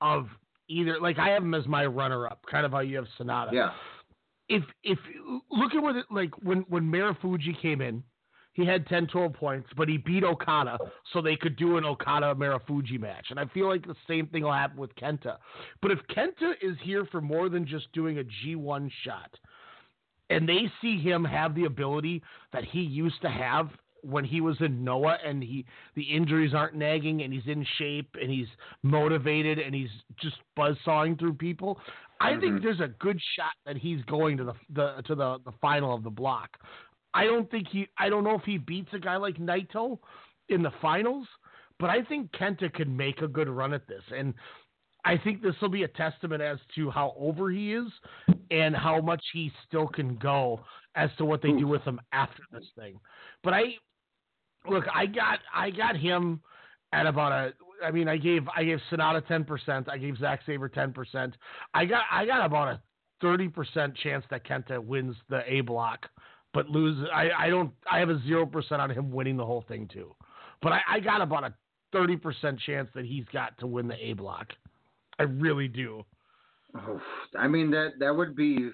of 0.00 0.28
either. 0.68 0.98
Like 1.00 1.18
I 1.18 1.30
have 1.30 1.42
him 1.42 1.54
as 1.54 1.66
my 1.66 1.84
runner-up, 1.84 2.44
kind 2.50 2.64
of 2.64 2.72
how 2.72 2.80
you 2.80 2.96
have 2.96 3.06
Sanada. 3.18 3.52
Yeah. 3.52 3.70
If 4.48 4.62
if 4.82 4.98
look 5.50 5.74
at 5.74 5.82
what 5.82 5.96
it, 5.96 6.06
like 6.10 6.30
when 6.42 6.64
when 6.68 6.84
Marufuji 6.84 7.60
came 7.60 7.80
in, 7.80 8.02
he 8.54 8.66
had 8.66 8.86
10, 8.86 9.06
12 9.06 9.32
points, 9.32 9.68
but 9.76 9.88
he 9.88 9.96
beat 9.96 10.24
Okada, 10.24 10.78
so 11.12 11.22
they 11.22 11.36
could 11.36 11.56
do 11.56 11.78
an 11.78 11.84
Okada 11.84 12.34
Marufuji 12.34 13.00
match. 13.00 13.26
And 13.30 13.40
I 13.40 13.46
feel 13.46 13.68
like 13.68 13.86
the 13.86 13.96
same 14.06 14.26
thing 14.26 14.42
will 14.42 14.52
happen 14.52 14.78
with 14.78 14.94
Kenta. 14.96 15.38
But 15.80 15.90
if 15.90 15.98
Kenta 16.14 16.52
is 16.60 16.76
here 16.82 17.06
for 17.10 17.20
more 17.20 17.48
than 17.48 17.66
just 17.66 17.90
doing 17.92 18.18
a 18.18 18.24
G1 18.24 18.90
shot, 19.04 19.30
and 20.28 20.48
they 20.48 20.70
see 20.80 20.98
him 20.98 21.24
have 21.24 21.54
the 21.54 21.64
ability 21.64 22.22
that 22.52 22.64
he 22.64 22.80
used 22.80 23.20
to 23.22 23.28
have 23.28 23.68
when 24.02 24.24
he 24.24 24.40
was 24.40 24.56
in 24.60 24.82
Noah 24.82 25.18
and 25.24 25.42
he 25.42 25.64
the 25.94 26.02
injuries 26.02 26.54
aren't 26.54 26.74
nagging 26.74 27.22
and 27.22 27.32
he's 27.32 27.46
in 27.46 27.64
shape 27.78 28.16
and 28.20 28.30
he's 28.30 28.48
motivated 28.82 29.58
and 29.58 29.74
he's 29.74 29.90
just 30.20 30.36
buzzsawing 30.58 31.18
through 31.18 31.34
people. 31.34 31.78
I 32.20 32.30
think 32.30 32.54
mm-hmm. 32.54 32.64
there's 32.64 32.80
a 32.80 32.88
good 32.98 33.20
shot 33.36 33.52
that 33.66 33.76
he's 33.76 34.02
going 34.04 34.36
to 34.38 34.44
the, 34.44 34.54
the 34.74 35.02
to 35.06 35.14
the, 35.14 35.38
the 35.44 35.52
final 35.60 35.94
of 35.94 36.02
the 36.02 36.10
block. 36.10 36.58
I 37.14 37.24
don't 37.24 37.50
think 37.50 37.68
he 37.68 37.88
I 37.98 38.08
don't 38.08 38.24
know 38.24 38.34
if 38.34 38.44
he 38.44 38.58
beats 38.58 38.90
a 38.92 38.98
guy 38.98 39.16
like 39.16 39.36
Naito 39.36 39.98
in 40.48 40.62
the 40.62 40.72
finals, 40.80 41.26
but 41.78 41.90
I 41.90 42.02
think 42.02 42.30
Kenta 42.32 42.72
could 42.72 42.88
make 42.88 43.20
a 43.22 43.28
good 43.28 43.48
run 43.48 43.74
at 43.74 43.86
this. 43.86 44.02
And 44.14 44.34
I 45.04 45.18
think 45.18 45.42
this 45.42 45.54
will 45.60 45.68
be 45.68 45.82
a 45.82 45.88
testament 45.88 46.42
as 46.42 46.58
to 46.76 46.90
how 46.90 47.14
over 47.18 47.50
he 47.50 47.74
is 47.74 47.88
and 48.50 48.76
how 48.76 49.00
much 49.00 49.22
he 49.32 49.50
still 49.66 49.88
can 49.88 50.16
go 50.16 50.60
as 50.94 51.10
to 51.18 51.24
what 51.24 51.42
they 51.42 51.50
do 51.52 51.66
with 51.66 51.82
him 51.82 52.00
after 52.12 52.42
this 52.52 52.66
thing. 52.78 53.00
But 53.42 53.54
I 53.54 53.62
look, 54.68 54.84
I 54.94 55.06
got 55.06 55.40
I 55.54 55.70
got 55.70 55.96
him 55.96 56.40
at 56.92 57.06
about 57.06 57.32
a 57.32 57.52
I 57.84 57.90
mean 57.90 58.08
I 58.08 58.16
gave 58.16 58.46
I 58.54 58.64
gave 58.64 58.78
Sanada 58.90 59.26
ten 59.26 59.44
percent, 59.44 59.88
I 59.88 59.98
gave 59.98 60.18
Zack 60.18 60.40
Sabre 60.46 60.68
ten 60.68 60.92
percent. 60.92 61.34
I 61.74 61.84
got 61.84 62.04
I 62.10 62.24
got 62.26 62.44
about 62.44 62.68
a 62.68 62.80
thirty 63.20 63.48
percent 63.48 63.96
chance 63.96 64.24
that 64.30 64.46
Kenta 64.46 64.78
wins 64.78 65.16
the 65.28 65.42
A 65.50 65.62
block, 65.62 66.06
but 66.54 66.68
lose 66.68 66.96
I, 67.14 67.30
I 67.38 67.50
don't 67.50 67.72
I 67.90 67.98
have 67.98 68.10
a 68.10 68.20
zero 68.26 68.46
percent 68.46 68.80
on 68.80 68.90
him 68.90 69.10
winning 69.10 69.36
the 69.36 69.46
whole 69.46 69.64
thing 69.68 69.88
too. 69.92 70.14
But 70.60 70.72
I, 70.72 70.80
I 70.88 71.00
got 71.00 71.20
about 71.20 71.44
a 71.44 71.54
thirty 71.92 72.16
percent 72.16 72.60
chance 72.60 72.88
that 72.94 73.04
he's 73.04 73.24
got 73.32 73.58
to 73.58 73.66
win 73.66 73.88
the 73.88 73.96
A 74.04 74.12
block. 74.14 74.48
I 75.18 75.24
really 75.24 75.68
do. 75.68 76.04
Oh, 76.76 77.00
I 77.38 77.48
mean 77.48 77.70
that 77.70 77.92
that 78.00 78.14
would 78.14 78.34
be. 78.36 78.70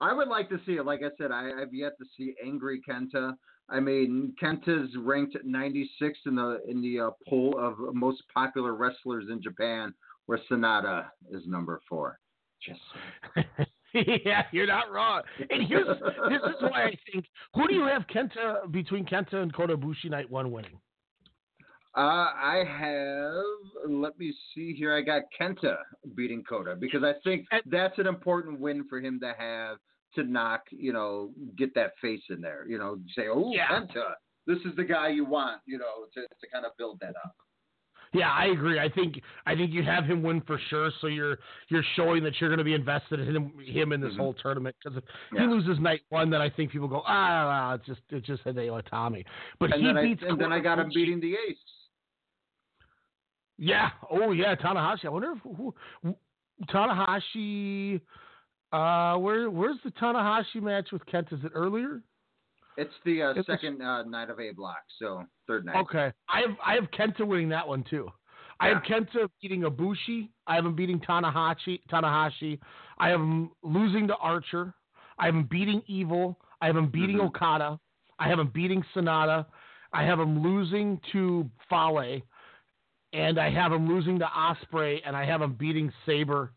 I 0.00 0.12
would 0.12 0.28
like 0.28 0.48
to 0.50 0.60
see 0.66 0.72
it. 0.72 0.84
Like 0.84 1.00
I 1.02 1.10
said, 1.16 1.30
I, 1.30 1.50
I've 1.62 1.72
yet 1.72 1.92
to 1.98 2.04
see 2.16 2.34
angry 2.44 2.80
Kenta. 2.86 3.34
I 3.70 3.80
mean, 3.80 4.34
Kenta's 4.42 4.94
ranked 4.98 5.36
96 5.42 6.18
in 6.26 6.34
the 6.34 6.60
in 6.68 6.82
the 6.82 7.06
uh, 7.06 7.10
poll 7.28 7.54
of 7.58 7.94
most 7.94 8.22
popular 8.32 8.74
wrestlers 8.74 9.26
in 9.30 9.42
Japan, 9.42 9.94
where 10.26 10.38
Sanada 10.50 11.06
is 11.30 11.42
number 11.46 11.80
four. 11.88 12.18
Just 12.60 12.80
yeah, 14.24 14.42
you're 14.52 14.66
not 14.66 14.92
wrong. 14.92 15.22
And 15.50 15.66
here's 15.68 15.86
this 15.86 16.40
is 16.46 16.60
why 16.60 16.84
I 16.84 16.98
think 17.12 17.26
who 17.54 17.68
do 17.68 17.74
you 17.74 17.86
have 17.86 18.06
Kenta 18.12 18.70
between 18.70 19.04
Kenta 19.04 19.34
and 19.34 19.54
Kota 19.54 19.76
Ibushi 19.76 20.10
night 20.10 20.28
one 20.30 20.50
winning? 20.50 20.78
Uh, 21.96 22.00
I 22.34 22.64
have. 22.66 23.88
Let 23.88 24.18
me 24.18 24.34
see 24.52 24.74
here. 24.74 24.92
I 24.92 25.00
got 25.00 25.22
Kenta 25.40 25.76
beating 26.16 26.42
Kota 26.42 26.74
because 26.74 27.04
I 27.04 27.12
think 27.22 27.46
that's 27.66 27.98
an 27.98 28.08
important 28.08 28.58
win 28.58 28.84
for 28.88 28.98
him 28.98 29.20
to 29.20 29.32
have 29.38 29.76
to 30.16 30.24
knock. 30.24 30.62
You 30.70 30.92
know, 30.92 31.30
get 31.56 31.72
that 31.76 31.92
face 32.02 32.22
in 32.30 32.40
there. 32.40 32.66
You 32.68 32.78
know, 32.78 32.98
say, 33.16 33.28
"Oh, 33.28 33.52
Yeah. 33.52 33.68
Kenta, 33.68 34.14
this 34.46 34.58
is 34.64 34.74
the 34.76 34.82
guy 34.84 35.08
you 35.10 35.24
want." 35.24 35.60
You 35.66 35.78
know, 35.78 36.06
to 36.14 36.20
to 36.22 36.46
kind 36.52 36.66
of 36.66 36.72
build 36.78 36.98
that 37.00 37.14
up. 37.24 37.32
Yeah, 38.14 38.30
I 38.30 38.46
agree. 38.46 38.78
I 38.78 38.88
think 38.88 39.20
I 39.44 39.56
think 39.56 39.72
you 39.72 39.82
have 39.82 40.04
him 40.04 40.22
win 40.22 40.40
for 40.46 40.58
sure. 40.70 40.90
So 41.00 41.08
you're 41.08 41.36
you're 41.68 41.82
showing 41.96 42.22
that 42.22 42.34
you're 42.40 42.48
going 42.48 42.58
to 42.58 42.64
be 42.64 42.74
invested 42.74 43.18
in 43.20 43.34
him, 43.34 43.52
him 43.66 43.92
in 43.92 44.00
this 44.00 44.16
whole 44.16 44.34
tournament. 44.34 44.76
Because 44.82 44.96
if 44.98 45.04
Mm-hmm. 45.04 45.36
Yeah. 45.36 45.42
he 45.42 45.48
loses 45.48 45.82
night 45.82 46.02
one, 46.10 46.30
then 46.30 46.40
I 46.40 46.48
think 46.48 46.70
people 46.70 46.86
go, 46.88 47.02
ah, 47.06 47.70
ah, 47.70 47.74
it's 47.74 47.86
just 47.86 48.00
it's 48.10 48.26
just 48.26 48.44
Hideo 48.44 48.82
Itami. 48.82 49.24
But 49.58 49.72
and 49.72 49.80
he 49.82 49.92
then 49.92 50.04
beats 50.04 50.22
I, 50.24 50.30
and 50.30 50.40
then 50.40 50.52
I 50.52 50.60
got 50.60 50.78
him 50.78 50.90
beating 50.94 51.20
the 51.20 51.32
Ace. 51.32 51.56
Yeah. 53.58 53.90
Oh 54.10 54.30
yeah, 54.32 54.54
Tanahashi. 54.54 55.06
I 55.06 55.08
wonder 55.08 55.32
if 55.32 55.38
who, 55.42 55.74
who 56.02 56.16
Tanahashi. 56.72 58.00
Uh, 58.72 59.16
where 59.18 59.50
where's 59.50 59.76
the 59.84 59.90
Tanahashi 59.92 60.62
match 60.62 60.88
with 60.92 61.04
Kent? 61.06 61.28
Is 61.32 61.40
it 61.44 61.52
earlier? 61.54 62.00
It's 62.76 62.94
the 63.04 63.22
uh, 63.22 63.34
second 63.46 63.80
uh, 63.82 64.02
night 64.02 64.30
of 64.30 64.40
A 64.40 64.50
block, 64.52 64.82
so 64.98 65.24
third 65.46 65.64
night. 65.66 65.76
Okay. 65.76 66.12
I 66.28 66.40
have 66.40 66.56
I 66.64 66.74
have 66.74 66.84
Kenta 66.90 67.26
winning 67.26 67.48
that 67.50 67.66
one 67.66 67.84
too. 67.88 68.08
I 68.60 68.68
have 68.68 68.82
Kenta 68.82 69.28
beating 69.42 69.62
Ibushi. 69.62 70.28
I 70.46 70.54
have 70.54 70.64
him 70.64 70.74
beating 70.74 71.00
Tanahashi. 71.00 71.80
Tanahashi. 71.90 72.58
I 72.98 73.08
have 73.08 73.20
him 73.20 73.50
losing 73.62 74.06
to 74.08 74.16
Archer. 74.16 74.72
I 75.18 75.26
have 75.26 75.34
him 75.34 75.48
beating 75.50 75.82
Evil. 75.86 76.38
I 76.60 76.66
have 76.66 76.76
him 76.76 76.88
beating 76.88 77.16
Mm-hmm. 77.16 77.26
Okada. 77.26 77.78
I 78.18 78.28
have 78.28 78.38
him 78.38 78.50
beating 78.54 78.84
Sonata. 78.94 79.46
I 79.92 80.04
have 80.04 80.20
him 80.20 80.42
losing 80.42 81.00
to 81.12 81.50
Fale. 81.68 82.20
And 83.12 83.38
I 83.38 83.50
have 83.50 83.72
him 83.72 83.88
losing 83.88 84.18
to 84.20 84.26
Ospreay. 84.26 85.00
And 85.04 85.16
I 85.16 85.24
have 85.24 85.42
him 85.42 85.54
beating 85.54 85.92
Sabre. 86.06 86.52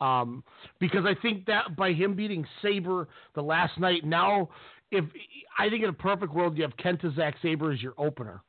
Um, 0.00 0.44
because 0.78 1.04
I 1.04 1.14
think 1.20 1.46
that 1.46 1.76
by 1.76 1.92
him 1.92 2.14
beating 2.14 2.46
Sabre 2.62 3.08
the 3.34 3.42
last 3.42 3.78
night, 3.78 4.04
now 4.04 4.48
if 4.90 5.04
I 5.58 5.68
think 5.68 5.82
in 5.82 5.88
a 5.88 5.94
perfect 5.94 6.32
world 6.32 6.56
you 6.56 6.62
have 6.62 6.76
Kenta 6.76 7.14
Zack 7.14 7.36
Sabre 7.42 7.72
as 7.72 7.82
your 7.82 7.94
opener. 7.98 8.42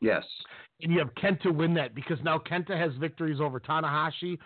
Yes. 0.00 0.24
And 0.82 0.92
you 0.92 0.98
have 0.98 1.12
Kenta 1.14 1.52
win 1.54 1.74
that 1.74 1.94
because 1.94 2.18
now 2.22 2.38
Kenta 2.38 2.78
has 2.78 2.92
victories 3.00 3.40
over 3.40 3.58
Tanahashi, 3.58 4.38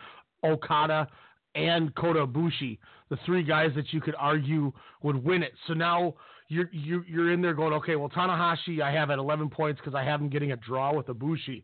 Okada, 0.45 1.09
and 1.55 1.95
Kota 1.95 2.27
Ibushi, 2.27 2.79
the 3.11 3.19
three 3.27 3.43
guys 3.43 3.71
that 3.77 3.93
you 3.93 4.01
could 4.01 4.15
argue 4.19 4.73
would 5.03 5.23
win 5.23 5.43
it. 5.43 5.53
So 5.67 5.75
now 5.75 6.15
you're 6.49 6.71
you, 6.73 7.05
you're 7.07 7.33
in 7.33 7.43
there 7.43 7.55
going, 7.55 7.75
okay, 7.75 7.97
well 7.97 8.09
Tanahashi 8.09 8.81
I 8.81 8.93
have 8.93 9.11
at 9.11 9.19
11 9.19 9.51
points 9.51 9.81
because 9.81 9.95
I 9.95 10.05
have 10.05 10.21
him 10.21 10.29
getting 10.29 10.53
a 10.53 10.57
draw 10.57 10.95
with 10.95 11.07
Ibushi. 11.07 11.63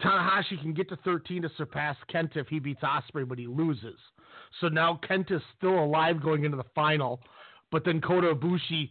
Tanahashi 0.00 0.60
can 0.60 0.74
get 0.74 0.88
to 0.90 0.96
13 1.04 1.42
to 1.42 1.50
surpass 1.56 1.96
Kenta 2.12 2.36
if 2.36 2.48
he 2.48 2.58
beats 2.58 2.82
Ospreay, 2.82 3.26
but 3.26 3.38
he 3.38 3.46
loses. 3.46 3.98
So 4.60 4.68
now 4.68 5.00
Kenta's 5.08 5.42
still 5.56 5.78
alive 5.78 6.22
going 6.22 6.44
into 6.44 6.56
the 6.56 6.66
final, 6.74 7.20
but 7.76 7.84
then 7.84 8.00
Kota 8.00 8.34
Ibushi 8.34 8.88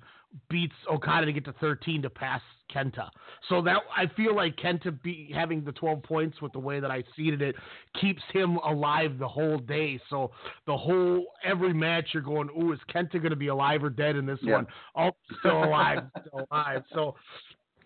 beats 0.48 0.76
Okada 0.92 1.26
to 1.26 1.34
get 1.34 1.44
to 1.46 1.54
13 1.54 2.04
to 2.04 2.10
pass 2.12 2.40
Kenta. 2.72 3.10
So 3.50 3.64
that 3.64 3.78
I 3.98 4.06
feel 4.16 4.36
like 4.36 4.56
Kenta 4.58 5.02
be, 5.02 5.32
having 5.34 5.64
the 5.66 5.72
12 5.72 6.04
points 6.04 6.40
with 6.40 6.54
the 6.54 6.60
way 6.60 6.80
that 6.80 6.92
I 6.92 7.04
seeded 7.18 7.42
it 7.42 7.56
keeps 8.00 8.22
him 8.32 8.58
alive 8.58 9.18
the 9.18 9.28
whole 9.28 9.58
day. 9.58 10.00
So 10.08 10.30
the 10.68 10.78
whole 10.78 11.26
every 11.44 11.74
match 11.74 12.10
you're 12.14 12.22
going, 12.22 12.50
ooh, 12.62 12.74
is 12.74 12.80
Kenta 12.94 13.14
going 13.14 13.32
to 13.32 13.36
be 13.36 13.48
alive 13.48 13.84
or 13.84 13.90
dead 13.90 14.18
in 14.18 14.28
this 14.28 14.38
Yeah. 14.44 14.58
one? 14.58 14.68
Oh, 14.96 15.10
still 15.40 15.64
alive, 15.64 16.04
still 16.28 16.46
alive. 16.52 16.84
So 16.94 17.16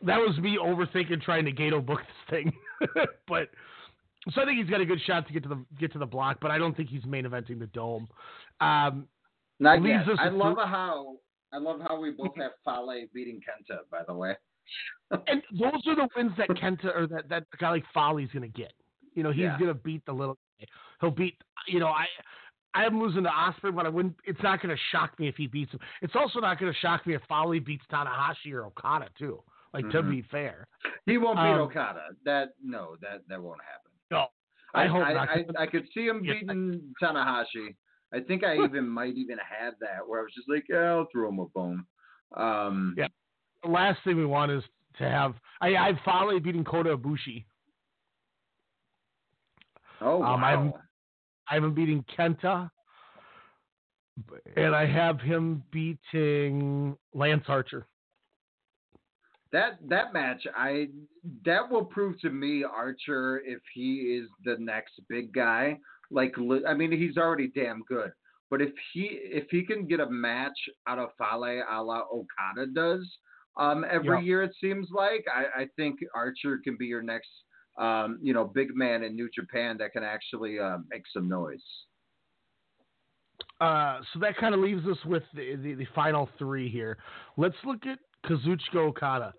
that 0.01 0.17
was 0.17 0.37
me 0.39 0.57
overthinking 0.61 1.21
trying 1.21 1.45
to 1.45 1.53
Gedo 1.53 1.85
book 1.85 1.99
this 2.01 2.29
thing, 2.29 2.51
but. 3.29 3.47
So 4.33 4.41
I 4.41 4.45
think 4.45 4.59
he's 4.59 4.69
got 4.69 4.81
a 4.81 4.85
good 4.85 4.99
shot 5.07 5.25
to 5.27 5.33
get 5.33 5.43
to 5.43 5.49
the 5.49 5.65
get 5.79 5.93
to 5.93 5.97
the 5.97 6.05
block, 6.05 6.39
but 6.41 6.51
I 6.51 6.57
don't 6.57 6.75
think 6.75 6.89
he's 6.89 7.05
main 7.05 7.23
eventing 7.23 7.57
the 7.57 7.67
dome. 7.67 8.05
Um, 8.59 9.07
Not 9.59 9.81
leaves 9.81 10.03
yet. 10.05 10.13
us 10.13 10.19
I 10.21 10.29
love 10.29 10.57
how 10.57 11.17
I 11.51 11.57
love 11.57 11.81
how 11.87 11.99
we 11.99 12.11
both 12.11 12.35
have 12.37 12.51
Fale 12.63 13.05
beating 13.13 13.39
Kenta. 13.41 13.79
By 13.91 14.01
the 14.07 14.13
way. 14.13 14.35
and 15.27 15.41
those 15.51 15.81
are 15.87 15.95
the 15.95 16.07
wins 16.15 16.31
that 16.37 16.49
Kenta 16.49 16.95
or 16.95 17.07
that 17.07 17.27
that 17.29 17.45
guy 17.59 17.71
like 17.71 17.85
Fale's 17.93 18.29
gonna 18.33 18.47
get. 18.47 18.73
You 19.15 19.23
know, 19.23 19.31
he's 19.31 19.41
Yeah. 19.43 19.57
gonna 19.59 19.73
beat 19.73 20.05
the 20.05 20.13
little 20.13 20.37
guy. 20.59 20.67
He'll 21.01 21.11
beat. 21.11 21.35
You 21.67 21.79
know, 21.79 21.87
I. 21.87 22.05
I'm 22.75 23.01
losing 23.01 23.23
to 23.23 23.29
Ospreay, 23.29 23.75
but 23.75 23.87
I 23.87 23.89
wouldn't. 23.89 24.15
It's 24.25 24.41
not 24.43 24.61
going 24.61 24.69
to 24.73 24.79
shock 24.91 25.19
me 25.19 25.27
if 25.27 25.35
he 25.35 25.47
beats 25.47 25.71
him. 25.73 25.79
It's 26.03 26.13
also 26.15 26.39
not 26.39 26.59
going 26.59 26.71
to 26.71 26.77
shock 26.79 27.07
me 27.07 27.15
if 27.15 27.21
Fale 27.27 27.59
beats 27.59 27.83
Tanahashi 27.91 28.53
or 28.53 28.65
Okada 28.67 29.07
too. 29.17 29.41
Like 29.73 29.89
to 29.89 30.03
Mhm. 30.03 30.09
be 30.11 30.21
fair, 30.21 30.67
He 31.07 31.17
won't 31.17 31.37
beat 31.37 31.41
Um, 31.55 31.61
Okada. 31.61 32.09
That 32.25 32.49
no, 32.63 32.95
that 33.01 33.27
that 33.27 33.41
won't 33.41 33.59
happen. 33.61 33.91
no. 34.11 34.27
I, 34.75 34.85
hope 34.85 35.03
I, 35.03 35.13
not. 35.13 35.29
I, 35.29 35.45
I 35.57 35.65
could 35.65 35.87
see 35.95 36.05
him 36.05 36.21
beating 36.21 36.93
Tanahashi. 37.01 37.75
I 38.13 38.19
think 38.21 38.43
I 38.43 38.55
even 38.63 38.87
might 38.87 39.15
even 39.15 39.37
have 39.37 39.75
that 39.81 40.07
where 40.07 40.19
I 40.19 40.23
was 40.23 40.33
just 40.35 40.49
like, 40.49 40.65
yeah, 40.69 40.77
I'll 40.93 41.07
throw 41.11 41.29
him 41.29 41.39
a 41.39 41.45
bone. 41.45 41.85
Um, 42.35 42.95
Yeah. 42.97 43.07
the 43.63 43.69
last 43.69 43.99
thing 44.03 44.17
we 44.17 44.25
want 44.25 44.51
is 44.51 44.63
to 44.97 45.03
have. 45.03 45.35
I, 45.61 45.75
I 45.75 45.87
have 45.87 45.97
Fale 46.03 46.39
beating 46.39 46.63
Kota 46.63 46.97
Ibushi. 46.97 47.45
Oh 50.01 50.23
Um, 50.23 50.41
wow. 50.41 50.79
I 51.49 51.55
have 51.55 51.63
him 51.63 51.73
beating 51.73 52.05
Kenta, 52.17 52.69
and 54.55 54.75
I 54.75 54.85
have 54.85 55.19
him 55.19 55.63
beating 55.71 56.95
Lance 57.13 57.45
Archer. 57.47 57.87
That 59.51 59.79
that 59.89 60.13
match, 60.13 60.45
I 60.55 60.89
that 61.43 61.69
will 61.69 61.83
prove 61.83 62.19
to 62.21 62.29
me 62.29 62.63
Archer 62.63 63.41
if 63.45 63.59
he 63.73 64.19
is 64.21 64.29
the 64.45 64.57
next 64.59 64.93
big 65.09 65.33
guy. 65.33 65.79
Like, 66.11 66.33
I 66.67 66.73
mean, 66.73 66.91
he's 66.91 67.17
already 67.17 67.47
damn 67.53 67.83
good. 67.87 68.11
But 68.49 68.61
if 68.61 68.71
he 68.93 69.19
if 69.23 69.45
he 69.51 69.63
can 69.63 69.85
get 69.85 69.99
a 69.99 70.09
match 70.09 70.57
out 70.87 70.97
of 70.97 71.09
Fale 71.19 71.61
a 71.69 71.83
la 71.83 72.01
Okada 72.11 72.65
does 72.73 73.07
um, 73.57 73.85
every 73.89 74.07
Yeah. 74.17 74.21
year, 74.21 74.43
it 74.43 74.55
seems 74.59 74.87
like 74.91 75.23
I, 75.33 75.61
I 75.61 75.67
think 75.75 75.99
Archer 76.15 76.59
can 76.63 76.75
be 76.77 76.87
your 76.87 77.03
next 77.03 77.29
um, 77.77 78.17
you 78.21 78.33
know 78.33 78.45
big 78.45 78.75
man 78.75 79.03
in 79.03 79.15
New 79.15 79.29
Japan 79.33 79.77
that 79.77 79.91
can 79.91 80.03
actually 80.03 80.57
uh, 80.59 80.79
make 80.89 81.03
some 81.13 81.29
noise. 81.29 81.63
Uh, 83.61 83.99
so 84.13 84.19
that 84.19 84.35
kind 84.37 84.53
of 84.53 84.61
leaves 84.61 84.85
us 84.87 84.97
with 85.05 85.23
the, 85.33 85.55
the, 85.57 85.73
the 85.75 85.87
final 85.93 86.29
three 86.37 86.69
here. 86.69 86.97
Let's 87.37 87.55
look 87.65 87.85
at 87.85 87.99
Kazuchika 88.25 88.75
Okada. 88.77 89.33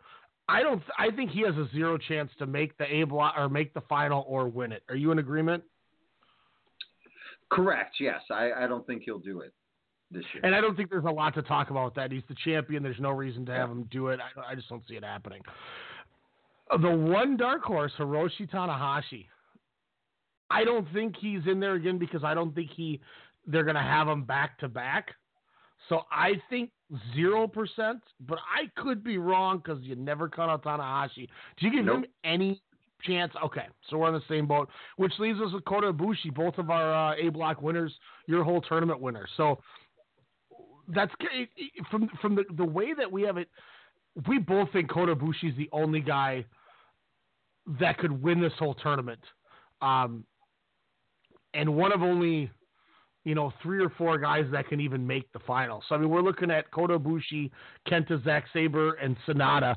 I 0.49 0.63
don't. 0.63 0.83
I 0.99 1.11
think 1.11 1.31
he 1.31 1.43
has 1.43 1.55
a 1.57 1.69
zero 1.73 1.97
chance 1.97 2.31
to 2.39 2.47
make 2.47 2.77
the 2.77 2.85
A 2.93 3.05
block 3.05 3.35
or 3.37 3.49
make 3.49 3.73
the 3.73 3.83
final 3.83 4.25
or 4.29 4.49
win 4.49 4.73
it. 4.73 4.83
Are 4.89 4.97
you 4.97 5.11
in 5.13 5.19
agreement? 5.19 5.63
Correct. 7.51 7.97
Yes, 8.01 8.20
I, 8.31 8.52
I 8.52 8.66
don't 8.66 8.86
think 8.86 9.02
he'll 9.05 9.18
do 9.18 9.40
it 9.40 9.52
this 10.10 10.24
year. 10.35 10.43
And 10.44 10.55
I 10.55 10.60
don't 10.60 10.77
think 10.77 10.90
there's 10.90 11.05
a 11.05 11.10
lot 11.10 11.35
to 11.35 11.43
talk 11.43 11.70
about 11.70 11.94
that. 11.97 12.12
He's 12.12 12.22
the 12.28 12.36
champion. 12.44 12.82
There's 12.82 13.01
no 13.01 13.10
reason 13.10 13.44
to 13.47 13.52
have 13.52 13.70
him 13.70 13.89
do 13.90 14.09
it. 14.09 14.20
I, 14.20 14.52
I 14.52 14.55
just 14.55 14.68
don't 14.68 14.82
see 14.89 14.94
it 14.94 15.05
happening. 15.05 15.43
The 16.81 16.90
one 16.90 17.36
dark 17.36 17.62
horse, 17.64 17.93
Hiroshi 17.98 18.48
Tanahashi. 18.48 19.27
I 20.51 20.64
don't 20.64 20.86
think 20.93 21.16
he's 21.16 21.40
in 21.47 21.60
there 21.60 21.74
again 21.74 21.98
because 21.98 22.24
I 22.24 22.35
don't 22.35 22.55
think 22.55 22.70
he 22.77 23.01
they're 23.47 23.64
gonna 23.64 23.82
have 23.82 24.09
him 24.09 24.24
back 24.24 24.59
to 24.59 24.68
back. 24.68 25.09
So 25.89 26.02
I 26.12 26.35
think 26.48 26.70
zero 27.14 27.48
percent, 27.48 28.01
but 28.20 28.39
I 28.39 28.70
could 28.81 29.02
be 29.02 29.18
wrong 29.18 29.59
because 29.59 29.82
you 29.82 29.97
never 29.97 30.28
count 30.28 30.51
out 30.51 30.62
Tanahashi. 30.62 31.28
Do 31.59 31.66
you 31.66 31.72
give 31.72 31.86
him 31.86 32.05
any 32.24 32.60
chance? 33.02 33.32
Okay, 33.44 33.66
so 33.89 33.98
we're 33.98 34.09
on 34.09 34.14
the 34.14 34.22
same 34.28 34.47
boat, 34.47 34.68
which 34.97 35.12
leaves 35.18 35.40
us 35.40 35.52
with 35.52 35.64
Kota 35.64 35.93
Ibushi, 35.93 36.35
both 36.35 36.59
of 36.59 36.70
our 36.70 37.12
uh, 37.12 37.16
A 37.16 37.28
block 37.31 37.62
winners, 37.62 37.93
your 38.27 38.44
whole 38.44 38.60
tournament 38.60 39.01
winner. 39.01 39.27
So 39.36 39.60
that's 40.94 41.12
from 41.90 42.09
from 42.20 42.35
the 42.35 42.44
the 42.56 42.64
way 42.64 42.94
that 42.94 43.10
we 43.10 43.22
have 43.22 43.36
it. 43.36 43.48
We 44.28 44.39
both 44.39 44.72
think 44.72 44.90
Kota 44.90 45.14
Ibushi 45.14 45.51
is 45.51 45.56
the 45.56 45.68
only 45.72 46.01
guy 46.01 46.44
that 47.78 47.98
could 47.98 48.22
win 48.22 48.40
this 48.40 48.52
whole 48.59 48.74
tournament, 48.74 49.20
um, 49.82 50.24
and 51.55 51.74
one 51.74 51.93
of 51.93 52.02
only 52.02 52.51
you 53.24 53.35
know 53.35 53.52
three 53.62 53.82
or 53.85 53.90
four 53.90 54.18
guys 54.18 54.47
that 54.52 54.68
can 54.68 54.81
even 54.81 55.06
make 55.06 55.32
the 55.32 55.39
final. 55.40 55.82
So 55.89 55.94
I 55.94 55.98
mean, 55.98 56.10
we're 56.10 56.22
looking 56.22 56.51
at 56.51 56.70
Kota 56.70 56.98
Ibushi, 56.98 57.51
Kenta 57.89 58.22
Zack 58.24 58.44
Sabre, 58.52 58.94
and 58.94 59.16
Sanada 59.27 59.77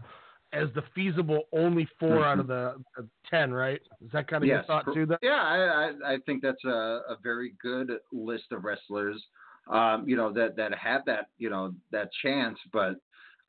as 0.53 0.69
the 0.75 0.83
feasible 0.93 1.43
only 1.51 1.87
4 1.99 2.23
out 2.23 2.39
of 2.39 2.47
the, 2.47 2.75
the 2.95 3.07
ten. 3.29 3.51
Right? 3.51 3.81
Is 4.03 4.11
that 4.13 4.27
kind 4.27 4.43
of 4.43 4.47
your 4.47 4.63
thought 4.63 4.85
too? 4.93 5.05
That 5.05 5.19
Yeah, 5.21 5.31
I, 5.33 6.13
I, 6.13 6.17
think 6.25 6.41
that's 6.41 6.63
a, 6.65 6.69
a 7.09 7.17
very 7.21 7.55
good 7.61 7.91
list 8.11 8.45
of 8.51 8.63
wrestlers, 8.63 9.21
um, 9.69 10.07
you 10.07 10.15
know, 10.15 10.31
that, 10.33 10.55
that 10.57 10.73
have 10.75 11.01
that, 11.05 11.27
you 11.37 11.49
know, 11.49 11.73
that 11.91 12.09
chance. 12.21 12.57
But 12.71 12.95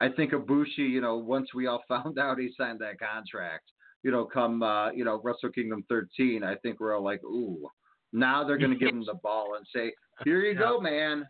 I 0.01 0.09
think 0.09 0.33
Ibushi, 0.33 0.79
you 0.79 1.01
know, 1.01 1.17
once 1.17 1.55
we 1.55 1.67
all 1.67 1.83
found 1.89 2.19
out 2.19 2.39
he 2.39 2.51
signed 2.57 2.81
that 2.81 2.99
contract, 2.99 3.71
you 4.03 4.11
know, 4.11 4.25
come, 4.25 4.63
uh, 4.63 4.91
you 4.93 5.05
know, 5.05 5.21
Wrestle 5.23 5.51
Kingdom 5.51 5.85
13, 5.89 6.43
I 6.43 6.57
think 6.57 6.81
we're 6.81 6.97
all 6.97 7.05
like, 7.05 7.23
ooh, 7.25 7.69
now 8.13 8.45
they're 8.45 8.59
going 8.59 8.71
to 8.71 8.77
give 8.77 8.91
him 8.91 9.05
the 9.05 9.15
ball 9.15 9.57
and 9.57 9.67
say, 9.75 9.93
here 10.25 10.41
you 10.41 10.55
go, 10.59 10.81
man. 10.81 11.27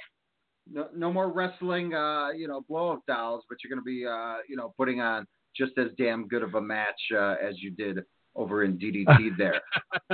No, 0.71 0.89
no 0.97 1.13
more 1.13 1.31
wrestling, 1.31 1.93
uh, 1.95 2.31
you 2.31 2.49
know, 2.49 2.63
blow 2.69 2.93
up 2.93 3.01
dolls, 3.07 3.45
but 3.51 3.59
you're 3.63 3.69
going 3.69 3.85
to 3.85 3.85
be, 3.85 4.07
uh, 4.07 4.37
you 4.49 4.57
know, 4.57 4.73
putting 4.79 4.99
on 4.99 5.27
just 5.57 5.73
as 5.79 5.89
damn 5.99 6.27
good 6.29 6.43
of 6.43 6.55
a 6.55 6.61
match 6.61 7.01
uh, 7.15 7.37
as 7.43 7.61
you 7.63 7.71
did 7.71 8.01
over 8.37 8.65
in 8.65 8.79
DDT 8.79 9.31
there. 9.39 9.61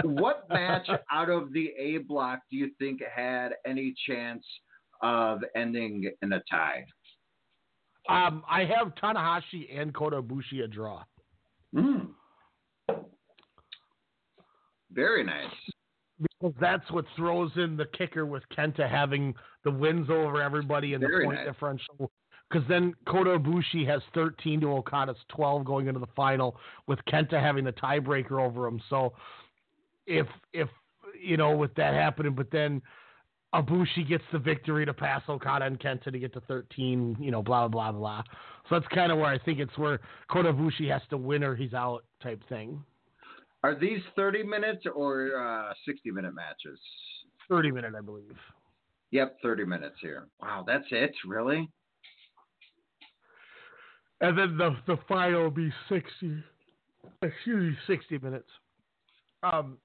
what 0.03 0.49
match 0.49 0.89
out 1.11 1.31
of 1.31 1.53
the 1.53 1.71
A 1.79 1.99
block 1.99 2.41
do 2.51 2.57
you 2.57 2.71
think 2.79 3.01
had 3.15 3.51
any 3.67 3.95
chance 4.07 4.45
of 5.03 5.41
ending 5.57 6.11
in 6.23 6.33
a 6.33 6.43
tie? 6.51 6.85
um, 8.09 8.43
I 8.49 8.65
have 8.65 8.95
Tanahashi 8.97 9.79
and 9.79 9.95
Kota 9.95 10.21
Ibushi 10.21 10.65
a 10.65 10.69
draw. 10.69 11.05
Mm. 11.75 12.09
Very 14.93 15.23
nice. 15.23 15.47
Because 16.21 16.55
that's 16.61 16.91
what 16.91 17.05
throws 17.17 17.51
in 17.57 17.77
the 17.77 17.87
kicker 17.97 18.27
with 18.27 18.43
Kenta 18.57 18.89
having 18.89 19.35
the 19.65 19.71
wins 19.71 20.11
over 20.11 20.43
everybody 20.43 20.95
and 20.95 21.03
the 21.03 21.09
point 21.25 21.39
nice. 21.39 21.47
differential. 21.47 22.11
Because 22.51 22.67
then 22.69 22.95
Kota 23.07 23.39
Ibushi 23.39 23.87
has 23.87 24.03
13 24.13 24.61
to 24.63 24.73
Okada's 24.73 25.17
12 25.29 25.65
going 25.65 25.87
into 25.87 26.01
the 26.01 26.09
final, 26.17 26.57
with 26.87 26.99
Kenta 27.09 27.41
having 27.41 27.65
the 27.65 27.73
tiebreaker 27.73 28.41
over 28.41 28.67
him. 28.67 28.81
So 28.91 29.13
if 30.07 30.27
if 30.53 30.69
you 31.23 31.37
know 31.37 31.57
with 31.57 31.75
that 31.77 31.95
happening, 31.95 32.35
but 32.35 32.51
then 32.51 32.83
Ibushi 33.55 34.09
gets 34.09 34.25
the 34.33 34.39
victory 34.39 34.85
to 34.85 34.95
pass 34.95 35.23
Okada 35.29 35.65
and 35.65 35.79
Kenta 35.79 36.13
to 36.13 36.19
get 36.19 36.33
to 36.35 36.41
13, 36.43 37.17
you 37.21 37.31
know, 37.31 37.43
blah 37.43 37.69
blah 37.69 37.93
blah 37.93 37.99
blah. 37.99 38.23
So 38.69 38.79
that's 38.79 38.93
kind 38.93 39.13
of 39.13 39.19
where 39.19 39.27
I 39.27 39.39
think 39.39 39.59
it's 39.59 39.77
where 39.79 40.01
Kota 40.31 40.53
Ibushi 40.53 40.91
has 40.91 41.03
to 41.11 41.17
win 41.17 41.45
or 41.45 41.55
he's 41.55 41.75
out 41.75 42.05
type 42.23 42.43
thing. 42.49 42.83
Are 43.63 43.79
these 43.79 44.01
30 44.17 44.43
minutes 44.45 44.87
or 44.93 45.37
uh, 45.37 45.75
60 45.85 46.11
minute 46.11 46.35
matches? 46.35 46.81
30 47.49 47.73
minute, 47.73 47.95
I 47.97 48.01
believe. 48.01 48.37
Yep, 49.11 49.39
30 49.43 49.65
minutes 49.67 49.97
here. 50.01 50.29
Wow, 50.41 50.65
that's 50.67 50.87
it? 50.91 51.13
Really? 51.27 51.69
And 54.21 54.37
then 54.39 54.57
the 54.57 54.77
the 54.87 54.99
final 55.09 55.45
will 55.45 55.51
be 55.51 55.73
sixty, 55.89 56.43
excuse 57.23 57.73
me, 57.73 57.77
sixty 57.87 58.19
minutes. 58.19 58.49
Um, 59.43 59.79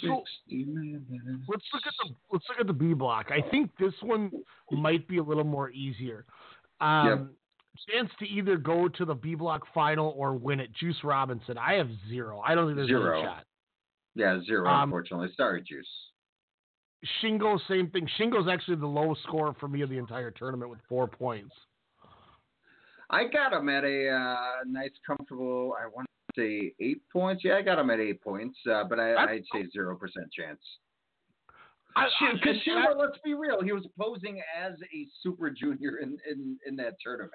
so 0.00 0.22
minutes. 0.48 1.44
let's 1.48 1.64
look 1.72 1.82
at 1.86 1.92
the 2.02 2.14
let's 2.32 2.44
look 2.48 2.60
at 2.60 2.66
the 2.66 2.72
B 2.72 2.94
block. 2.94 3.30
I 3.30 3.46
think 3.50 3.70
this 3.78 3.92
one 4.02 4.30
might 4.70 5.06
be 5.06 5.18
a 5.18 5.22
little 5.22 5.44
more 5.44 5.70
easier. 5.70 6.24
Um, 6.80 7.30
chance 7.92 8.10
to 8.18 8.26
either 8.26 8.56
go 8.56 8.88
to 8.88 9.04
the 9.04 9.14
B 9.14 9.34
block 9.34 9.62
final 9.74 10.14
or 10.16 10.34
win 10.34 10.60
it. 10.60 10.70
Juice 10.72 10.96
Robinson. 11.04 11.58
I 11.58 11.74
have 11.74 11.88
zero. 12.08 12.40
I 12.40 12.54
don't 12.54 12.66
think 12.66 12.76
there's 12.76 12.88
Zero. 12.88 13.18
any 13.18 13.26
shot. 13.26 13.44
Yeah, 14.14 14.40
zero. 14.46 14.68
Um, 14.68 14.84
unfortunately, 14.84 15.28
sorry, 15.36 15.62
Juice. 15.62 15.86
Shingo, 17.22 17.58
same 17.68 17.90
thing. 17.90 18.08
Shingo's 18.18 18.48
actually 18.48 18.76
the 18.76 18.86
lowest 18.86 19.22
score 19.24 19.54
for 19.60 19.68
me 19.68 19.82
of 19.82 19.90
the 19.90 19.98
entire 19.98 20.30
tournament 20.30 20.70
with 20.70 20.80
four 20.88 21.06
points. 21.06 21.54
I 23.14 23.24
got 23.28 23.52
him 23.52 23.68
at 23.68 23.84
a 23.84 24.10
uh, 24.10 24.64
nice, 24.66 24.90
comfortable. 25.06 25.74
I 25.80 25.86
want 25.86 26.08
to 26.34 26.40
say 26.40 26.74
eight 26.80 27.02
points. 27.12 27.44
Yeah, 27.44 27.54
I 27.54 27.62
got 27.62 27.78
him 27.78 27.90
at 27.90 28.00
eight 28.00 28.20
points, 28.20 28.58
uh, 28.68 28.82
but 28.88 28.98
I, 28.98 29.14
I'd 29.14 29.44
say 29.52 29.66
zero 29.72 29.96
percent 29.96 30.26
chance. 30.32 30.58
Because 31.94 32.56
Shingo, 32.66 32.98
let's 32.98 33.18
be 33.24 33.34
real, 33.34 33.62
he 33.62 33.70
was 33.70 33.86
posing 33.96 34.42
as 34.60 34.72
a 34.92 35.06
super 35.22 35.48
junior 35.48 35.98
in, 35.98 36.18
in, 36.28 36.58
in 36.66 36.74
that 36.74 36.94
tournament. 37.00 37.30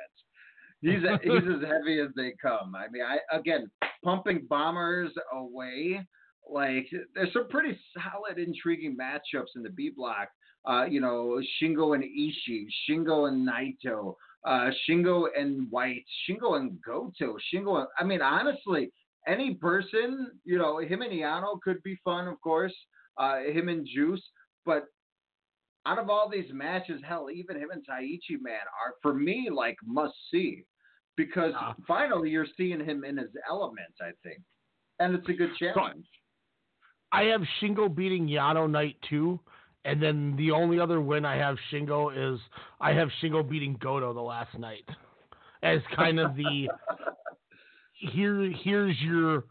He's 0.81 1.03
a, 1.03 1.17
he's 1.23 1.47
as 1.47 1.65
heavy 1.65 2.01
as 2.01 2.09
they 2.15 2.33
come. 2.41 2.75
I 2.75 2.89
mean, 2.91 3.03
I 3.03 3.19
again 3.35 3.71
pumping 4.03 4.47
bombers 4.49 5.11
away. 5.33 6.05
Like 6.49 6.87
there's 7.15 7.31
some 7.31 7.47
pretty 7.47 7.79
solid, 7.93 8.37
intriguing 8.37 8.97
matchups 8.97 9.55
in 9.55 9.63
the 9.63 9.69
B 9.69 9.91
block. 9.95 10.27
Uh, 10.69 10.83
you 10.83 10.99
know, 10.99 11.41
Shingo 11.61 11.95
and 11.95 12.03
Ishii, 12.03 12.65
Shingo 12.89 13.29
and 13.29 13.47
Naito, 13.47 14.15
uh, 14.45 14.69
Shingo 14.87 15.27
and 15.37 15.69
White, 15.69 16.05
Shingo 16.27 16.57
and 16.57 16.79
Goto, 16.81 17.37
Shingo. 17.53 17.79
And, 17.79 17.87
I 17.99 18.03
mean, 18.03 18.21
honestly, 18.21 18.91
any 19.27 19.55
person, 19.55 20.31
you 20.45 20.57
know, 20.57 20.79
him 20.79 21.01
and 21.01 21.11
Yano 21.11 21.59
could 21.61 21.81
be 21.83 21.97
fun, 22.03 22.27
of 22.27 22.39
course. 22.41 22.73
Uh, 23.17 23.39
him 23.39 23.67
and 23.67 23.85
Juice, 23.85 24.23
but 24.65 24.85
out 25.85 25.99
of 25.99 26.09
all 26.09 26.29
these 26.29 26.49
matches, 26.53 27.01
hell, 27.05 27.29
even 27.33 27.57
him 27.57 27.69
and 27.71 27.85
Taichi, 27.85 28.41
man, 28.41 28.61
are 28.81 28.93
for 29.01 29.13
me 29.13 29.49
like 29.51 29.75
must 29.85 30.13
see 30.31 30.63
because 31.17 31.53
finally 31.87 32.29
you're 32.29 32.47
seeing 32.55 32.83
him 32.83 33.03
in 33.03 33.17
his 33.17 33.31
element. 33.49 33.93
I 34.01 34.11
think, 34.23 34.41
and 34.99 35.15
it's 35.15 35.27
a 35.27 35.33
good 35.33 35.51
challenge. 35.57 36.05
I 37.11 37.23
have 37.23 37.41
Shingo 37.59 37.93
beating 37.93 38.27
Yano 38.27 38.69
night 38.69 38.95
two, 39.09 39.39
and 39.85 40.01
then 40.01 40.35
the 40.37 40.51
only 40.51 40.79
other 40.79 41.01
win 41.01 41.25
I 41.25 41.37
have 41.37 41.57
Shingo 41.71 42.33
is 42.35 42.39
I 42.81 42.91
have 42.93 43.09
Shingo 43.21 43.47
beating 43.47 43.77
Goto 43.79 44.13
the 44.13 44.21
last 44.21 44.57
night, 44.57 44.87
as 45.63 45.79
kind 45.95 46.19
of 46.19 46.35
the 46.35 46.69
here 47.93 48.51
here's 48.63 48.99
your 49.01 49.45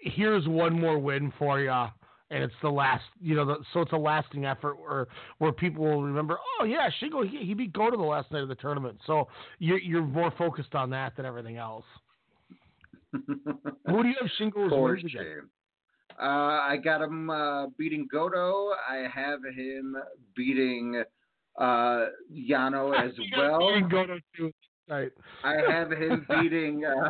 here's 0.00 0.46
one 0.46 0.78
more 0.78 0.98
win 0.98 1.32
for 1.38 1.60
you. 1.60 1.86
And 2.30 2.42
it's 2.42 2.54
the 2.62 2.70
last, 2.70 3.04
you 3.20 3.34
know, 3.34 3.44
the, 3.44 3.56
so 3.74 3.82
it's 3.82 3.92
a 3.92 3.96
lasting 3.96 4.46
effort 4.46 4.80
where 4.80 5.06
where 5.36 5.52
people 5.52 5.84
will 5.84 6.02
remember. 6.02 6.38
Oh 6.58 6.64
yeah, 6.64 6.88
Shingo 7.00 7.28
he, 7.28 7.44
he 7.44 7.52
beat 7.52 7.74
Goto 7.74 7.96
the 7.96 8.02
last 8.02 8.30
night 8.32 8.42
of 8.42 8.48
the 8.48 8.54
tournament. 8.54 8.98
So 9.06 9.28
you're 9.58 9.78
you're 9.78 10.02
more 10.02 10.32
focused 10.38 10.74
on 10.74 10.88
that 10.90 11.14
than 11.16 11.26
everything 11.26 11.58
else. 11.58 11.84
Who 13.12 14.02
do 14.02 14.08
you 14.08 14.14
have 14.20 14.30
Shingo 14.40 14.66
as 14.66 14.72
wins 14.72 15.04
against? 15.04 15.50
Uh, 16.20 16.60
I 16.62 16.78
got 16.82 17.02
him 17.02 17.30
uh, 17.30 17.66
beating 17.78 18.06
Goto. 18.10 18.70
I 18.88 19.06
have 19.12 19.40
him 19.56 19.96
beating 20.36 21.02
uh, 21.58 22.06
Yano 22.32 22.94
as 23.06 23.12
well. 23.36 23.58
beating 23.58 23.88
Goto 23.88 24.18
too. 24.36 24.52
Right. 24.88 25.12
I 25.44 25.54
have 25.70 25.90
him 25.90 26.26
beating. 26.28 26.84
Uh, 26.84 27.08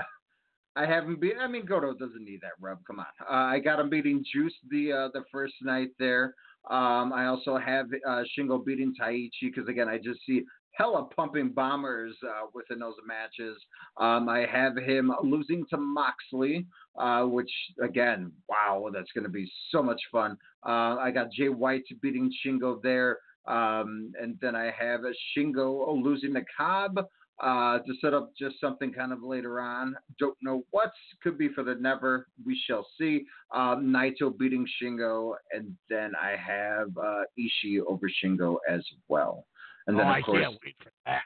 I 0.77 0.87
have 0.87 1.05
him 1.05 1.17
beat. 1.21 1.35
I 1.41 1.47
mean, 1.49 1.67
Goto 1.67 1.95
doesn't 1.95 2.25
need 2.25 2.41
that 2.43 2.53
rub. 2.61 2.79
Come 2.87 3.01
on. 3.01 3.07
Uh, 3.21 3.55
I 3.55 3.59
got 3.59 3.81
him 3.81 3.91
beating 3.91 4.25
Juice 4.33 4.55
the 4.71 4.93
uh, 4.93 5.09
the 5.13 5.25
first 5.31 5.55
night 5.63 5.91
there. 5.99 6.35
Um, 6.71 7.13
I 7.13 7.27
also 7.27 7.59
have 7.59 7.87
uh, 8.09 8.23
Shingo 8.39 8.65
beating 8.65 8.95
Taichi 9.01 9.31
because 9.43 9.69
again, 9.69 9.89
I 9.89 9.99
just 9.99 10.21
see 10.25 10.43
hella 10.73 11.05
pumping 11.17 11.51
bombers 11.51 12.15
uh, 12.27 12.47
within 12.55 12.79
those 12.79 12.95
matches. 13.07 13.57
Um, 13.99 14.29
I 14.29 14.47
have 14.51 14.77
him 14.77 15.13
losing 15.23 15.65
to 15.71 15.77
Moxley, 15.77 16.67
uh, 16.99 17.25
which 17.25 17.51
again, 17.83 18.33
wow, 18.49 18.89
that's 18.93 19.13
going 19.13 19.25
to 19.25 19.31
be 19.31 19.51
so 19.71 19.83
much 19.83 20.01
fun. 20.11 20.37
Uh, 20.67 20.97
I 20.97 21.11
got 21.11 21.31
Jay 21.33 21.49
White 21.49 21.85
beating 22.01 22.33
Shingo 22.45 22.83
there. 22.83 23.19
Um, 23.47 24.13
and 24.21 24.39
then 24.41 24.55
I 24.55 24.73
have 24.79 25.01
Shingo 25.37 26.01
losing 26.03 26.35
to 26.35 26.45
Cobb 26.57 27.05
uh, 27.43 27.79
to 27.79 27.95
set 28.01 28.15
up 28.15 28.33
just 28.39 28.61
something 28.61 28.93
kind 28.93 29.13
of 29.13 29.23
later 29.23 29.61
on. 29.61 29.97
Don't 30.19 30.37
know 30.43 30.65
what 30.71 30.93
could 31.23 31.37
be 31.37 31.49
for 31.49 31.65
the 31.65 31.75
never. 31.75 32.29
We 32.47 32.61
shall 32.67 32.87
see. 32.99 33.27
Um, 33.53 33.93
Naito 33.93 34.37
beating 34.37 34.67
Shingo, 34.81 35.35
and 35.53 35.77
then 35.91 36.13
I 36.21 36.37
have 36.37 36.97
uh, 36.97 37.23
Ishii 37.39 37.81
over 37.87 38.09
Shingo 38.23 38.59
as 38.69 38.85
well. 39.09 39.45
And 39.87 39.99
then 39.99 40.07
oh, 40.07 40.11
of 40.11 40.15
I 40.17 40.23
course 40.23 40.43
can't 40.43 40.59
wait 40.65 40.77
for 40.83 40.91
that. 41.07 41.23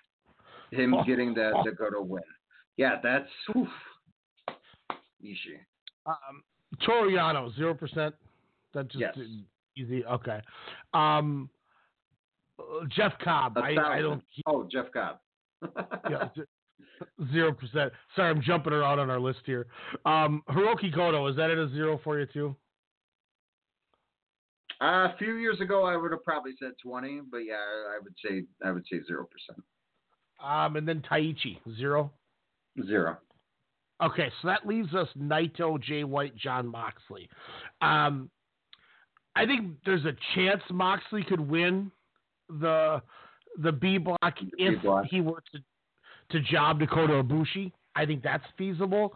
him 0.78 0.94
getting 1.06 1.34
the 1.34 1.52
the 1.64 1.72
Goto 1.72 2.02
win. 2.02 2.22
Yeah, 2.76 2.96
that's 3.02 3.28
oof. 3.56 3.68
Ishii. 5.24 5.58
Um, 6.06 6.42
Toru 6.84 7.10
Yano, 7.10 7.54
zero 7.56 7.74
percent. 7.74 8.14
That 8.74 8.88
just 8.88 9.00
Yes. 9.00 9.16
easy. 9.76 10.04
Okay. 10.04 10.40
Um, 10.94 11.48
Jeff 12.88 13.12
Cobb. 13.22 13.58
I, 13.58 13.74
thousand. 13.74 14.02
don't. 14.02 14.22
Oh, 14.46 14.68
Jeff 14.70 14.86
Cobb. 14.92 15.18
yeah, 16.10 16.28
zero 17.32 17.52
percent. 17.52 17.92
Sorry, 18.14 18.30
I'm 18.30 18.42
jumping 18.42 18.72
around 18.72 18.98
on 18.98 19.10
our 19.10 19.20
list 19.20 19.40
here. 19.44 19.66
Um, 20.04 20.42
Hirooki 20.48 20.94
Goto. 20.94 21.26
Is 21.26 21.36
that 21.36 21.50
at 21.50 21.58
a 21.58 21.68
zero 21.70 22.00
for 22.02 22.18
you 22.18 22.26
too? 22.26 22.56
Uh, 24.80 25.08
a 25.08 25.14
few 25.18 25.36
years 25.36 25.60
ago, 25.60 25.84
I 25.84 25.96
would 25.96 26.12
have 26.12 26.22
probably 26.24 26.52
said 26.58 26.72
twenty, 26.82 27.20
but 27.30 27.38
yeah, 27.38 27.54
I 27.54 27.98
would 28.02 28.14
say 28.24 28.44
I 28.64 28.70
would 28.72 28.84
say 28.90 29.00
zero 29.06 29.26
percent, 29.26 29.64
Um, 30.42 30.76
and 30.76 30.86
then 30.86 31.02
Taichi, 31.10 31.58
zero. 31.76 32.12
zero. 32.86 33.18
Okay, 34.02 34.30
so 34.42 34.48
that 34.48 34.66
leaves 34.66 34.94
us 34.94 35.08
Naito, 35.18 35.80
Jay 35.82 36.04
White, 36.04 36.36
Jon 36.36 36.66
Moxley. 36.66 37.30
Um, 37.80 38.30
I 39.34 39.46
think 39.46 39.76
there's 39.86 40.04
a 40.04 40.12
chance 40.34 40.62
Moxley 40.70 41.24
could 41.24 41.40
win 41.40 41.90
the 42.48 43.00
the 43.58 43.72
B 43.72 43.96
block 43.96 44.34
if 44.58 44.82
he 45.08 45.22
were 45.22 45.42
to 45.52 45.58
to 46.32 46.40
job 46.50 46.80
to 46.80 46.86
Kota 46.86 47.14
Ibushi. 47.22 47.72
I 47.94 48.04
think 48.04 48.22
that's 48.22 48.44
feasible. 48.58 49.14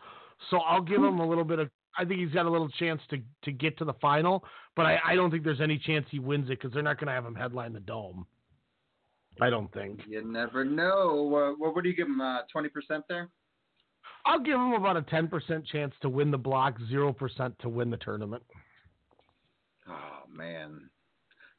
So 0.50 0.58
I'll 0.60 0.80
give 0.80 1.02
him 1.02 1.18
a 1.20 1.28
little 1.28 1.44
bit 1.44 1.58
of. 1.58 1.68
I 1.98 2.04
think 2.04 2.20
he's 2.20 2.32
got 2.32 2.46
a 2.46 2.50
little 2.50 2.68
chance 2.68 3.00
to 3.10 3.18
to 3.42 3.52
get 3.52 3.76
to 3.78 3.84
the 3.84 3.94
final, 3.94 4.44
but 4.76 4.86
I, 4.86 4.98
I 5.04 5.14
don't 5.14 5.30
think 5.30 5.44
there's 5.44 5.60
any 5.60 5.78
chance 5.78 6.06
he 6.10 6.18
wins 6.18 6.46
it 6.46 6.60
because 6.60 6.72
they're 6.72 6.82
not 6.82 6.98
going 6.98 7.08
to 7.08 7.12
have 7.12 7.24
him 7.26 7.34
headline 7.34 7.72
the 7.72 7.80
dome. 7.80 8.26
I 9.40 9.50
don't 9.50 9.72
think. 9.72 10.00
You 10.08 10.24
never 10.24 10.64
know. 10.64 11.34
Uh, 11.34 11.54
what 11.56 11.74
would 11.74 11.84
you 11.84 11.94
give 11.94 12.06
him? 12.06 12.20
Twenty 12.52 12.68
percent 12.68 13.04
there? 13.08 13.28
I'll 14.26 14.40
give 14.40 14.54
him 14.54 14.72
about 14.72 14.96
a 14.96 15.02
ten 15.02 15.28
percent 15.28 15.66
chance 15.66 15.94
to 16.02 16.08
win 16.08 16.30
the 16.30 16.38
block, 16.38 16.76
zero 16.88 17.12
percent 17.12 17.58
to 17.60 17.68
win 17.68 17.90
the 17.90 17.96
tournament. 17.96 18.42
Oh 19.88 20.22
man, 20.32 20.90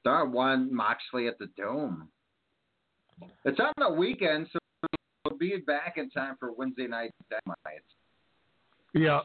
darn 0.04 0.32
one 0.32 0.74
Moxley 0.74 1.28
at 1.28 1.38
the 1.40 1.48
Dome. 1.58 2.10
It's 3.46 3.60
on 3.60 3.74
the 3.78 3.90
weekend, 3.94 4.48
so 4.52 4.60
we'll 5.26 5.38
be 5.38 5.58
back 5.58 5.96
in 5.98 6.10
time 6.10 6.36
for 6.40 6.54
Wednesday 6.54 6.88
night 6.88 7.12
Dynamite. 7.30 7.84
Yeah. 8.94 9.22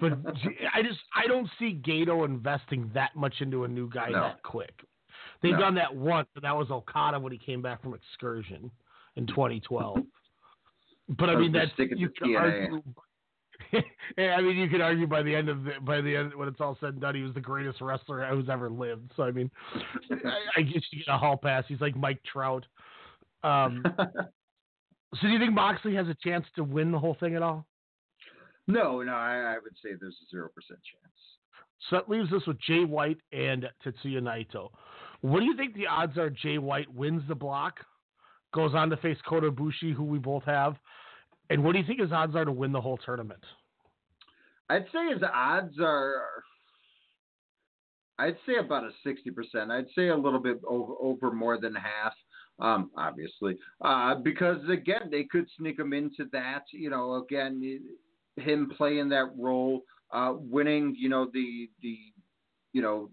But 0.00 0.12
I 0.74 0.82
just 0.82 1.00
I 1.14 1.26
don't 1.26 1.48
see 1.58 1.74
Gedo 1.74 2.24
investing 2.24 2.90
that 2.94 3.14
much 3.14 3.34
into 3.40 3.64
a 3.64 3.68
new 3.68 3.88
guy 3.90 4.08
No. 4.10 4.20
that 4.20 4.42
quick. 4.42 4.84
They've 5.42 5.52
No. 5.52 5.60
done 5.60 5.74
that 5.74 5.94
once, 5.94 6.28
but 6.34 6.42
that 6.42 6.56
was 6.56 6.70
Okada 6.70 7.18
when 7.20 7.32
he 7.32 7.38
came 7.38 7.60
back 7.60 7.82
from 7.82 7.94
excursion 7.94 8.70
in 9.16 9.26
2012. 9.26 9.98
But 11.08 11.28
I 11.30 11.36
mean 11.36 11.52
that's 11.52 11.70
you 11.78 12.08
could 12.08 12.36
argue. 12.36 12.82
I 14.18 14.40
mean, 14.40 14.56
you 14.56 14.68
could 14.68 14.80
argue 14.80 15.06
by 15.06 15.22
the 15.22 15.34
end 15.34 15.48
of 15.48 15.64
the, 15.64 15.72
by 15.82 16.00
the 16.00 16.16
end 16.16 16.34
when 16.34 16.48
it's 16.48 16.60
all 16.60 16.76
said 16.80 16.90
and 16.90 17.00
done, 17.00 17.14
he 17.14 17.22
was 17.22 17.34
the 17.34 17.40
greatest 17.40 17.80
wrestler 17.80 18.24
who's 18.26 18.48
ever 18.48 18.70
lived. 18.70 19.12
So 19.16 19.22
I 19.22 19.30
mean, 19.30 19.50
I, 20.10 20.38
I 20.58 20.62
guess 20.62 20.82
you 20.90 21.04
get 21.04 21.14
a 21.14 21.18
hall 21.18 21.36
pass. 21.36 21.64
He's 21.68 21.80
like 21.80 21.96
Mike 21.96 22.20
Trout. 22.30 22.64
Um, 23.44 23.82
so 23.98 25.20
do 25.22 25.28
you 25.28 25.38
think 25.38 25.52
Moxley 25.52 25.94
has 25.94 26.08
a 26.08 26.16
chance 26.22 26.46
to 26.56 26.64
win 26.64 26.92
the 26.92 26.98
whole 26.98 27.16
thing 27.20 27.34
at 27.34 27.42
all? 27.42 27.66
No, 28.66 29.02
no, 29.02 29.12
I, 29.12 29.54
I 29.54 29.56
would 29.62 29.74
say 29.82 29.90
there's 29.98 30.18
a 30.22 30.30
zero 30.30 30.48
percent 30.54 30.80
chance. 30.84 31.14
So 31.90 31.96
that 31.96 32.08
leaves 32.08 32.32
us 32.32 32.46
with 32.46 32.60
Jay 32.60 32.84
White 32.84 33.18
and 33.32 33.68
Tetsuya 33.84 34.20
Naito. 34.20 34.70
What 35.20 35.40
do 35.40 35.46
you 35.46 35.56
think 35.56 35.74
the 35.74 35.86
odds 35.86 36.16
are 36.16 36.30
Jay 36.30 36.58
White 36.58 36.92
wins 36.92 37.22
the 37.26 37.34
block, 37.34 37.80
goes 38.54 38.74
on 38.74 38.90
to 38.90 38.96
face 38.98 39.18
Kota 39.28 39.50
Ibushi, 39.50 39.92
who 39.92 40.04
we 40.04 40.18
both 40.18 40.44
have, 40.44 40.76
and 41.50 41.62
what 41.64 41.72
do 41.72 41.78
you 41.78 41.86
think 41.86 42.00
his 42.00 42.12
odds 42.12 42.36
are 42.36 42.44
to 42.44 42.52
win 42.52 42.72
the 42.72 42.80
whole 42.80 42.98
tournament? 42.98 43.42
I'd 44.70 44.86
say 44.92 45.12
his 45.12 45.22
odds 45.22 45.74
are. 45.80 46.22
I'd 48.18 48.36
say 48.46 48.56
about 48.60 48.84
a 48.84 48.90
sixty 49.04 49.30
percent. 49.30 49.70
I'd 49.72 49.86
say 49.96 50.08
a 50.08 50.16
little 50.16 50.38
bit 50.40 50.60
over, 50.66 50.94
over 51.00 51.32
more 51.32 51.58
than 51.58 51.74
half. 51.74 52.14
Um, 52.60 52.90
obviously, 52.96 53.56
uh, 53.80 54.14
because 54.14 54.58
again, 54.68 55.08
they 55.10 55.24
could 55.24 55.46
sneak 55.58 55.78
him 55.80 55.92
into 55.92 56.26
that. 56.32 56.62
You 56.72 56.90
know, 56.90 57.16
again, 57.16 57.60
him 58.36 58.70
playing 58.76 59.08
that 59.10 59.30
role, 59.36 59.82
uh, 60.12 60.34
winning. 60.36 60.94
You 60.98 61.08
know, 61.08 61.28
the 61.32 61.68
the, 61.82 61.96
you 62.72 62.82
know, 62.82 63.10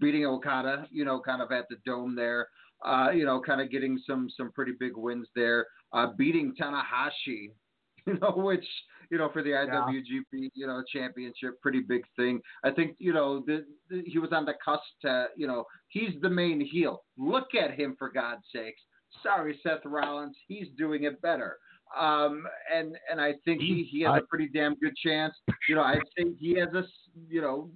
beating 0.00 0.26
Okada. 0.26 0.86
You 0.90 1.04
know, 1.04 1.20
kind 1.20 1.42
of 1.42 1.52
at 1.52 1.66
the 1.68 1.76
dome 1.84 2.14
there. 2.14 2.48
Uh, 2.84 3.10
you 3.10 3.26
know, 3.26 3.40
kind 3.40 3.60
of 3.60 3.70
getting 3.70 4.00
some 4.06 4.28
some 4.36 4.50
pretty 4.52 4.72
big 4.78 4.96
wins 4.96 5.28
there, 5.34 5.66
uh, 5.92 6.06
beating 6.16 6.54
Tanahashi, 6.58 7.52
you 8.06 8.18
know, 8.20 8.32
which 8.36 8.64
you 9.10 9.18
know 9.18 9.28
for 9.32 9.42
the 9.42 9.50
IWGP 9.50 10.50
you 10.54 10.66
know 10.66 10.82
championship, 10.90 11.60
pretty 11.60 11.80
big 11.80 12.02
thing. 12.16 12.40
I 12.64 12.70
think 12.70 12.96
you 12.98 13.12
know 13.12 13.42
the, 13.46 13.66
the, 13.90 14.02
he 14.06 14.18
was 14.18 14.30
on 14.32 14.46
the 14.46 14.54
cusp 14.64 14.82
to 15.02 15.26
you 15.36 15.46
know 15.46 15.64
he's 15.88 16.18
the 16.22 16.30
main 16.30 16.60
heel. 16.60 17.02
Look 17.18 17.54
at 17.54 17.78
him 17.78 17.96
for 17.98 18.10
God's 18.10 18.44
sakes. 18.54 18.80
Sorry, 19.22 19.58
Seth 19.62 19.84
Rollins, 19.84 20.36
he's 20.46 20.68
doing 20.78 21.04
it 21.04 21.20
better. 21.20 21.58
Um, 21.98 22.46
and 22.74 22.96
and 23.10 23.20
I 23.20 23.34
think 23.44 23.60
he, 23.60 23.88
he 23.90 24.02
has 24.02 24.18
a 24.18 24.26
pretty 24.26 24.48
damn 24.48 24.74
good 24.76 24.96
chance. 24.96 25.34
You 25.68 25.74
know, 25.74 25.82
I 25.82 25.98
think 26.16 26.38
he 26.38 26.56
has 26.58 26.68
a 26.74 26.84
you 27.28 27.40
know, 27.40 27.70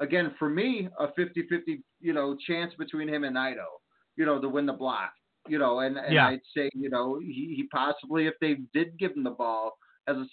again 0.00 0.34
for 0.38 0.48
me 0.48 0.88
a 0.98 1.06
50-50 1.08 1.80
you 2.00 2.12
know 2.12 2.36
chance 2.46 2.72
between 2.78 3.08
him 3.08 3.24
and 3.24 3.36
Naito. 3.36 3.66
You 4.16 4.26
know, 4.26 4.40
to 4.40 4.48
win 4.48 4.66
the 4.66 4.72
block. 4.72 5.12
You 5.48 5.58
know, 5.58 5.80
and, 5.80 5.96
and 5.96 6.14
Yeah. 6.14 6.28
I'd 6.28 6.40
say 6.56 6.70
you 6.74 6.90
know 6.90 7.18
he, 7.20 7.54
he 7.56 7.68
possibly 7.72 8.26
if 8.26 8.34
they 8.40 8.58
did 8.74 8.98
give 8.98 9.12
him 9.12 9.24
the 9.24 9.30
ball 9.30 9.72
has 10.08 10.16
a 10.16 10.26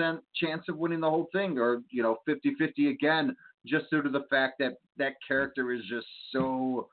60% 0.00 0.20
chance 0.36 0.62
of 0.68 0.76
winning 0.76 1.00
the 1.00 1.10
whole 1.10 1.28
thing 1.32 1.58
or 1.58 1.82
you 1.90 2.02
know 2.02 2.18
50-50 2.28 2.90
again 2.90 3.34
just 3.66 3.90
due 3.90 4.02
to 4.02 4.08
the 4.08 4.24
fact 4.30 4.54
that 4.60 4.74
that 4.96 5.14
character 5.26 5.72
is 5.72 5.82
just 5.90 6.06
so 6.32 6.88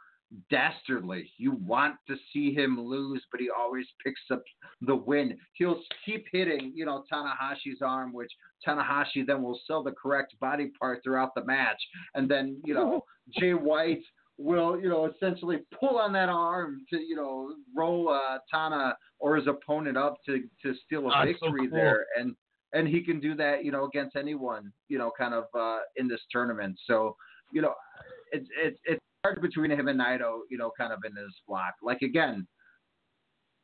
dastardly. 0.49 1.31
You 1.37 1.53
want 1.53 1.95
to 2.07 2.15
see 2.31 2.53
him 2.53 2.79
lose, 2.79 3.23
but 3.31 3.39
he 3.39 3.49
always 3.49 3.85
picks 4.03 4.21
up 4.31 4.43
the 4.81 4.95
win. 4.95 5.37
He'll 5.53 5.81
keep 6.05 6.25
hitting, 6.31 6.71
you 6.75 6.85
know, 6.85 7.03
Tanahashi's 7.11 7.81
arm, 7.81 8.13
which 8.13 8.31
Tanahashi 8.65 9.25
then 9.25 9.41
will 9.41 9.59
sell 9.67 9.83
the 9.83 9.91
correct 9.91 10.35
body 10.39 10.71
part 10.79 11.01
throughout 11.03 11.35
the 11.35 11.45
match. 11.45 11.81
And 12.13 12.29
then, 12.29 12.61
you 12.65 12.73
know, 12.73 13.03
Jay 13.39 13.53
White 13.53 14.03
will, 14.37 14.79
you 14.79 14.89
know, 14.89 15.05
essentially 15.05 15.59
pull 15.79 15.97
on 15.97 16.11
that 16.13 16.29
arm 16.29 16.81
to, 16.89 16.97
you 16.97 17.15
know, 17.15 17.53
roll 17.75 18.09
uh, 18.09 18.39
Tana 18.51 18.97
or 19.19 19.35
his 19.37 19.47
opponent 19.47 19.97
up 19.97 20.17
to, 20.25 20.43
to 20.61 20.73
steal 20.85 21.07
a 21.07 21.09
Ah, 21.09 21.21
so 21.21 21.25
victory 21.25 21.69
cool. 21.69 21.77
there. 21.77 22.05
And 22.17 22.35
and 22.73 22.87
he 22.87 23.01
can 23.01 23.21
do 23.21 23.35
that, 23.35 23.63
you 23.63 23.71
know, 23.71 23.85
against 23.85 24.17
anyone, 24.17 24.73
you 24.89 24.97
know, 24.97 25.09
kind 25.17 25.33
of 25.33 25.45
uh, 25.57 25.79
in 25.95 26.09
this 26.09 26.19
tournament. 26.29 26.77
So, 26.85 27.15
you 27.53 27.61
know, 27.61 27.73
it's 28.33 28.47
it's 28.61 28.77
it's 28.83 29.01
hard 29.14 29.14
between 29.41 29.71
him 29.71 29.87
and 29.87 29.99
Naito, 29.99 30.39
you 30.49 30.57
know, 30.57 30.71
kind 30.77 30.93
of 30.93 30.99
in 31.05 31.13
this 31.13 31.33
block. 31.47 31.73
Like 31.81 32.01
again, 32.01 32.47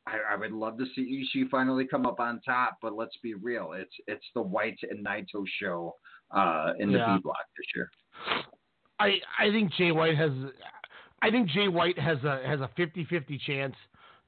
I, 0.06 0.18
I 0.32 0.36
would 0.36 0.52
love 0.52 0.78
to 0.78 0.86
see 0.94 1.26
Ishii 1.34 1.48
finally 1.48 1.86
come 1.86 2.06
up 2.06 2.18
on 2.20 2.40
top, 2.44 2.78
but 2.82 2.94
let's 2.94 3.16
be 3.22 3.34
real, 3.34 3.72
it's 3.72 3.94
it's 4.06 4.24
the 4.34 4.42
White 4.42 4.78
and 4.90 5.04
Naito 5.04 5.44
show 5.60 5.94
uh, 6.30 6.72
in 6.78 6.90
the 6.92 6.98
Yeah. 6.98 7.16
B 7.16 7.22
block 7.22 7.36
this 7.56 7.66
year. 7.74 7.90
I 8.98 9.20
I 9.38 9.50
think 9.50 9.72
Jay 9.74 9.92
White 9.92 10.16
has 10.16 10.32
I 11.22 11.30
think 11.30 11.48
Jay 11.50 11.68
White 11.68 11.98
has 11.98 12.18
a 12.24 12.40
has 12.44 12.60
a 12.60 12.70
50-50 12.78 13.40
chance 13.40 13.74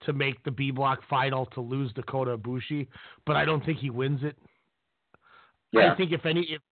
to 0.06 0.12
make 0.12 0.42
the 0.44 0.50
B 0.50 0.70
block 0.70 1.00
final 1.08 1.46
to 1.46 1.60
lose 1.60 1.92
to 1.94 2.02
Kota 2.02 2.36
Ibushi, 2.36 2.86
but 3.26 3.36
I 3.36 3.44
don't 3.44 3.64
think 3.64 3.78
he 3.78 3.90
wins 3.90 4.20
it. 4.22 4.36
Yeah. 5.72 5.92
I 5.92 5.96
think 5.96 6.12
if 6.12 6.24
any 6.24 6.42
if 6.42 6.62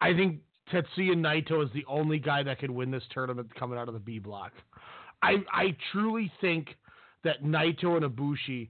I 0.00 0.12
think 0.14 0.40
Tetsuya 0.72 1.14
Naito 1.14 1.64
is 1.64 1.70
the 1.72 1.84
only 1.88 2.18
guy 2.18 2.42
that 2.42 2.58
could 2.58 2.70
win 2.70 2.90
this 2.90 3.02
tournament 3.12 3.54
coming 3.54 3.78
out 3.78 3.88
of 3.88 3.94
the 3.94 4.00
B 4.00 4.18
block. 4.18 4.52
I 5.22 5.36
I 5.52 5.76
truly 5.92 6.30
think 6.40 6.76
that 7.24 7.42
Naito 7.42 7.96
and 7.96 8.04
Ibushi 8.04 8.68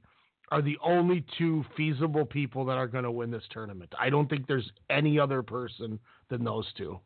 are 0.51 0.62
the 0.62 0.79
only 0.83 1.25
two 1.37 1.65
feasible 1.77 2.25
people 2.25 2.65
that 2.65 2.79
are 2.79 2.87
going 2.87 3.05
to 3.05 3.11
win 3.11 3.31
this 3.31 3.43
tournament. 3.51 3.93
I 3.99 4.09
don't 4.09 4.29
think 4.29 4.47
there's 4.47 4.70
any 4.89 5.19
other 5.19 5.43
person 5.43 5.99
than 6.31 6.43
those 6.43 6.66
two. 6.77 6.99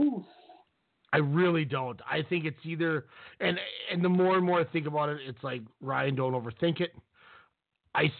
Ooh. 0.00 0.24
I 1.12 1.18
really 1.18 1.64
don't. 1.64 2.00
I 2.10 2.22
think 2.28 2.44
it's 2.44 2.58
either 2.64 3.06
and 3.40 3.58
and 3.90 4.04
the 4.04 4.08
more 4.08 4.36
and 4.36 4.44
more 4.44 4.60
I 4.60 4.64
think 4.64 4.86
about 4.86 5.08
it, 5.08 5.18
it's 5.26 5.42
like 5.42 5.62
Ryan, 5.80 6.16
don't 6.16 6.32
overthink 6.32 6.80
it. 6.80 6.92
I 7.94 8.12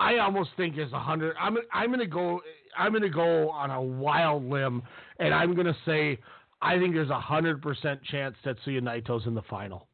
I 0.00 0.18
almost 0.18 0.50
think 0.56 0.76
it's 0.76 0.92
a 0.92 0.98
hundred. 0.98 1.36
I'm 1.38 1.58
I'm 1.72 1.90
gonna 1.90 2.06
go. 2.06 2.40
I'm 2.76 2.92
gonna 2.92 3.08
go 3.08 3.50
on 3.50 3.70
a 3.70 3.80
wild 3.80 4.44
limb, 4.44 4.82
and 5.18 5.34
I'm 5.34 5.54
gonna 5.54 5.76
say 5.84 6.18
I 6.60 6.78
think 6.78 6.94
there's 6.94 7.10
a 7.10 7.20
hundred 7.20 7.60
percent 7.62 8.02
chance 8.04 8.36
Tetsuya 8.44 8.80
Naito's 8.80 9.26
in 9.26 9.34
the 9.34 9.42
final. 9.42 9.88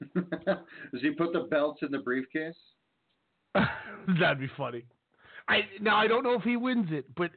Does 0.14 1.00
he 1.00 1.10
put 1.10 1.32
the 1.32 1.46
belts 1.50 1.80
in 1.82 1.90
the 1.90 1.98
briefcase? 1.98 2.56
That'd 3.54 4.40
be 4.40 4.50
funny. 4.56 4.84
I 5.48 5.60
now 5.80 5.96
I 5.96 6.06
don't 6.06 6.24
know 6.24 6.34
if 6.34 6.42
he 6.42 6.56
wins 6.56 6.88
it, 6.90 7.04
but 7.16 7.30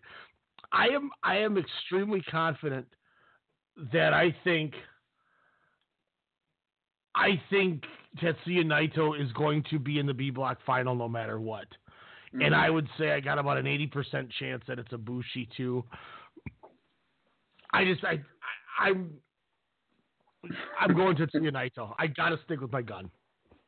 I 0.72 0.88
am 0.88 1.12
I 1.24 1.38
am 1.38 1.58
extremely 1.58 2.22
confident 2.22 2.88
that 3.94 4.14
I 4.14 4.36
think 4.44 4.74
I 7.16 7.42
think 7.50 7.84
Tetsuya 8.22 8.64
Naito 8.64 9.20
is 9.22 9.32
going 9.34 9.64
to 9.70 9.80
be 9.80 10.00
in 10.00 10.06
the 10.06 10.14
B 10.14 10.30
block 10.30 10.60
final 10.66 10.96
no 10.96 11.08
matter 11.08 11.40
what. 11.40 11.68
And 12.34 12.54
Mhm. 12.54 12.54
I 12.54 12.70
would 12.70 12.88
say 12.98 13.12
I 13.12 13.20
got 13.20 13.40
about 13.40 13.58
an 13.58 13.66
eighty 13.68 13.88
percent 13.88 14.32
chance 14.40 14.64
that 14.68 14.78
it's 14.80 14.90
Ibushi 14.92 15.50
too. 15.56 15.84
I 17.72 17.86
just 17.86 18.04
I, 18.04 18.24
I 18.80 18.90
I'm 18.90 19.20
I'm 20.80 20.96
going 20.96 21.16
to 21.18 21.28
Tetsuya 21.28 21.52
Naito. 21.52 21.94
I 21.98 22.08
gotta 22.08 22.38
stick 22.46 22.62
with 22.62 22.72
my 22.72 22.82
gun. 22.82 23.10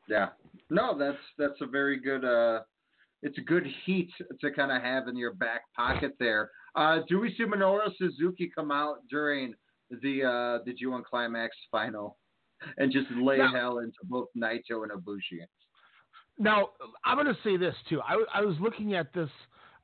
Yeah. 0.08 0.30
No, 0.70 0.96
that's 0.96 1.18
that's 1.38 1.60
a 1.60 1.66
very 1.66 1.98
good 1.98 2.24
uh 2.24 2.62
it's 3.22 3.38
a 3.38 3.42
good 3.42 3.66
heat 3.84 4.10
to 4.40 4.50
kind 4.50 4.72
of 4.72 4.82
have 4.82 5.06
in 5.08 5.16
your 5.16 5.34
back 5.34 5.62
pocket 5.76 6.12
there. 6.18 6.50
Uh 6.74 7.00
do 7.08 7.20
we 7.20 7.34
see 7.36 7.44
Minoru 7.44 7.90
Suzuki 7.96 8.50
come 8.54 8.70
out 8.70 8.98
during 9.08 9.54
the 9.90 10.24
uh 10.24 10.58
the 10.64 10.72
G1 10.72 11.04
Climax 11.04 11.56
final 11.70 12.18
and 12.78 12.92
just 12.92 13.10
lay 13.10 13.38
hell 13.38 13.78
into 13.78 13.98
both 14.04 14.28
Naito 14.36 14.82
and 14.84 14.92
Ibushi? 14.92 15.44
Now, 16.42 16.70
I'm 17.04 17.16
going 17.16 17.26
to 17.32 17.40
say 17.44 17.56
this 17.56 17.74
too. 17.88 18.00
I, 18.00 18.22
I 18.34 18.40
was 18.42 18.56
looking 18.60 18.94
at 18.94 19.12
this. 19.14 19.28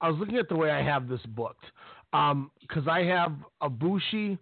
I 0.00 0.08
was 0.10 0.18
looking 0.18 0.36
at 0.36 0.48
the 0.48 0.56
way 0.56 0.70
I 0.70 0.82
have 0.82 1.08
this 1.08 1.20
booked, 1.28 1.64
because 2.12 2.86
I 2.88 3.02
have 3.04 3.32
Ibushi. 3.62 4.38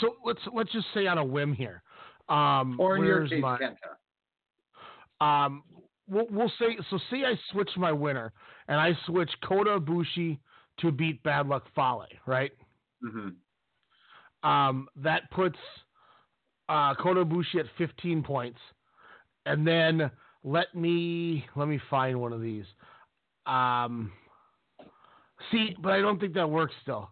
So 0.00 0.14
let's 0.24 0.40
let's 0.54 0.72
just 0.72 0.86
say 0.94 1.06
on 1.06 1.18
a 1.18 1.24
whim 1.24 1.52
here. 1.52 1.82
Um, 2.28 2.78
Or 2.80 2.96
in 2.96 3.04
your 3.04 3.28
case, 3.28 3.40
my- 3.40 3.58
Kenta. 3.58 5.24
um, 5.24 5.62
we'll, 6.08 6.26
we'll 6.30 6.52
say 6.58 6.76
so. 6.90 6.98
See, 7.10 7.24
I 7.24 7.34
switch 7.52 7.70
my 7.76 7.92
winner, 7.92 8.32
and 8.68 8.80
I 8.80 8.92
switch 9.06 9.30
Kota 9.44 9.78
Ibushi 9.78 10.38
to 10.80 10.90
beat 10.92 11.22
Bad 11.22 11.46
Luck 11.48 11.64
Fale, 11.74 12.06
right? 12.26 12.52
Mm-hmm. 13.04 14.48
Um, 14.48 14.88
that 14.96 15.30
puts 15.30 15.58
uh, 16.68 16.94
Kota 16.96 17.24
Ibushi 17.24 17.56
at 17.60 17.66
15 17.78 18.22
points, 18.22 18.58
and 19.46 19.66
then 19.66 20.10
let 20.46 20.74
me 20.74 21.44
let 21.56 21.68
me 21.68 21.78
find 21.90 22.18
one 22.18 22.32
of 22.32 22.40
these. 22.40 22.64
Um, 23.46 24.12
see, 25.50 25.76
but 25.82 25.92
I 25.92 26.00
don't 26.00 26.18
think 26.18 26.34
that 26.34 26.48
works 26.48 26.74
still. 26.82 27.10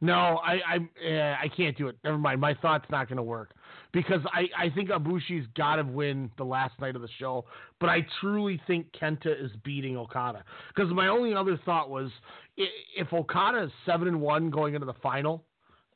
No, 0.00 0.40
I 0.44 0.58
I 0.66 1.04
eh, 1.06 1.34
I 1.42 1.48
can't 1.54 1.76
do 1.76 1.88
it. 1.88 1.96
Never 2.02 2.18
mind. 2.18 2.40
My 2.40 2.54
thought's 2.54 2.86
not 2.90 3.08
going 3.08 3.18
to 3.18 3.22
work 3.22 3.52
because 3.92 4.20
I 4.32 4.64
I 4.64 4.70
think 4.70 4.88
Ibushi's 4.88 5.46
got 5.54 5.76
to 5.76 5.84
win 5.84 6.30
the 6.38 6.44
last 6.44 6.78
night 6.80 6.96
of 6.96 7.02
the 7.02 7.08
show, 7.18 7.44
but 7.78 7.88
I 7.88 8.06
truly 8.20 8.60
think 8.66 8.86
Kenta 8.92 9.32
is 9.42 9.50
beating 9.62 9.96
Okada. 9.96 10.42
Because 10.74 10.92
my 10.92 11.08
only 11.08 11.34
other 11.34 11.58
thought 11.64 11.90
was 11.90 12.10
if 12.56 13.12
Okada 13.12 13.64
is 13.64 13.70
seven 13.84 14.08
and 14.08 14.20
one 14.20 14.50
going 14.50 14.74
into 14.74 14.86
the 14.86 14.94
final, 15.02 15.44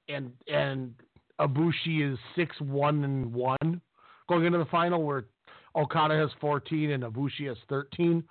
and 0.09 0.32
and 0.47 0.95
Ibushi 1.41 2.12
is 2.12 2.19
six 2.37 2.59
one 2.61 3.05
and 3.05 3.32
one 3.32 3.81
going 4.28 4.45
into 4.45 4.59
the 4.59 4.66
final, 4.66 5.03
where 5.03 5.24
Okada 5.77 6.17
has 6.17 6.31
fourteen 6.41 6.91
and 6.91 7.03
Ibushi 7.05 7.47
has 7.49 7.57
thirteen, 7.69 8.25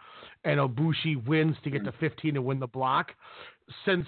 and 0.44 0.60
Ibushi 0.60 1.26
wins 1.26 1.56
to 1.64 1.70
get 1.70 1.84
to 1.86 1.94
fifteen 2.00 2.36
and 2.36 2.46
win 2.46 2.60
the 2.60 2.68
block. 2.68 3.12
Since 3.86 4.06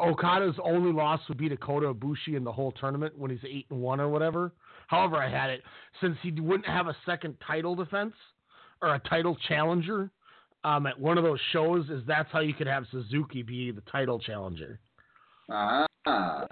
Okada's 0.00 0.56
only 0.64 0.92
loss 0.92 1.20
would 1.28 1.38
be 1.38 1.48
to 1.48 1.56
Kota 1.56 1.92
Ibushi 1.92 2.34
in 2.36 2.42
the 2.44 2.52
whole 2.52 2.72
tournament 2.72 3.16
when 3.18 3.30
he's 3.30 3.40
eight 3.46 3.66
and 3.70 3.80
one 3.80 4.00
or 4.00 4.08
whatever. 4.08 4.52
However, 4.86 5.16
I 5.16 5.28
had 5.30 5.50
it 5.50 5.62
since 6.00 6.16
he 6.22 6.32
wouldn't 6.32 6.66
have 6.66 6.86
a 6.86 6.96
second 7.06 7.36
title 7.46 7.74
defense 7.74 8.14
or 8.82 8.94
a 8.94 8.98
title 9.00 9.36
challenger 9.46 10.10
um, 10.64 10.86
at 10.86 10.98
one 10.98 11.18
of 11.18 11.24
those 11.24 11.38
shows. 11.52 11.88
Is 11.90 12.02
that's 12.06 12.30
how 12.32 12.40
you 12.40 12.54
could 12.54 12.66
have 12.66 12.84
Suzuki 12.90 13.42
be 13.42 13.70
the 13.70 13.82
title 13.82 14.18
challenger, 14.18 14.80
Ah. 15.50 15.86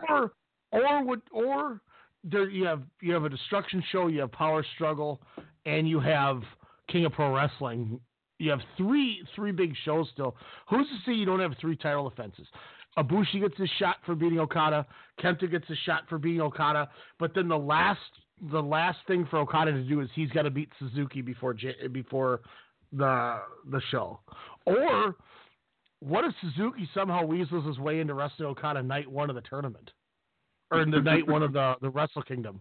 or 0.09 0.32
or 0.70 1.05
would 1.05 1.23
or 1.32 1.81
there 2.24 2.49
you 2.49 2.65
have 2.65 2.82
you 3.01 3.12
have 3.12 3.24
a 3.24 3.28
destruction 3.28 3.82
show, 3.90 4.09
you 4.09 4.20
have 4.20 4.32
Power 4.32 4.65
Struggle, 4.74 5.20
and 5.66 5.89
you 5.89 6.01
have 6.01 6.43
King 6.89 7.05
of 7.05 7.12
Pro 7.12 7.35
Wrestling. 7.35 8.01
You 8.39 8.51
have 8.51 8.61
three 8.77 9.23
three 9.35 9.53
big 9.53 9.74
shows 9.85 10.09
still. 10.12 10.36
Who's 10.69 10.86
to 10.89 10.97
say 11.05 11.15
you 11.15 11.27
don't 11.27 11.40
have 11.40 11.53
three 11.61 11.77
title 11.77 12.07
offenses? 12.07 12.47
Ibushi 12.97 13.40
gets 13.40 13.57
his 13.57 13.70
shot 13.78 13.97
for 14.05 14.15
beating 14.15 14.40
Okada. 14.40 14.86
Kenta 15.20 15.51
gets 15.51 15.69
a 15.70 15.77
shot 15.86 16.03
for 16.09 16.19
beating 16.19 16.40
Okada. 16.40 16.89
But 17.19 17.35
then 17.35 17.49
the 17.49 17.59
last 17.59 18.01
the 18.51 18.62
last 18.62 18.99
thing 19.07 19.27
for 19.31 19.39
Okada 19.39 19.73
to 19.73 19.82
do 19.82 20.01
is 20.01 20.09
he's 20.15 20.31
got 20.31 20.43
to 20.43 20.51
beat 20.51 20.70
Suzuki 20.78 21.23
before 21.23 21.55
before 21.93 22.40
the 22.93 23.39
the 23.70 23.81
show. 23.90 24.20
Or 24.66 25.16
what 26.01 26.24
if 26.24 26.35
Suzuki 26.40 26.89
somehow 26.95 27.24
weasels 27.24 27.66
his 27.66 27.78
way 27.78 28.01
into 28.01 28.15
wrestling 28.15 28.49
Okada 28.49 28.82
night 28.82 29.11
one 29.11 29.31
of 29.31 29.36
the 29.36 29.43
tournament? 29.43 29.90
Or 30.70 30.82
in 30.82 30.90
the 30.90 31.01
night 31.01 31.27
one 31.27 31.43
of 31.43 31.53
the 31.55 31.74
the 31.81 31.90
Wrestle 31.90 32.23
Kingdom. 32.23 32.61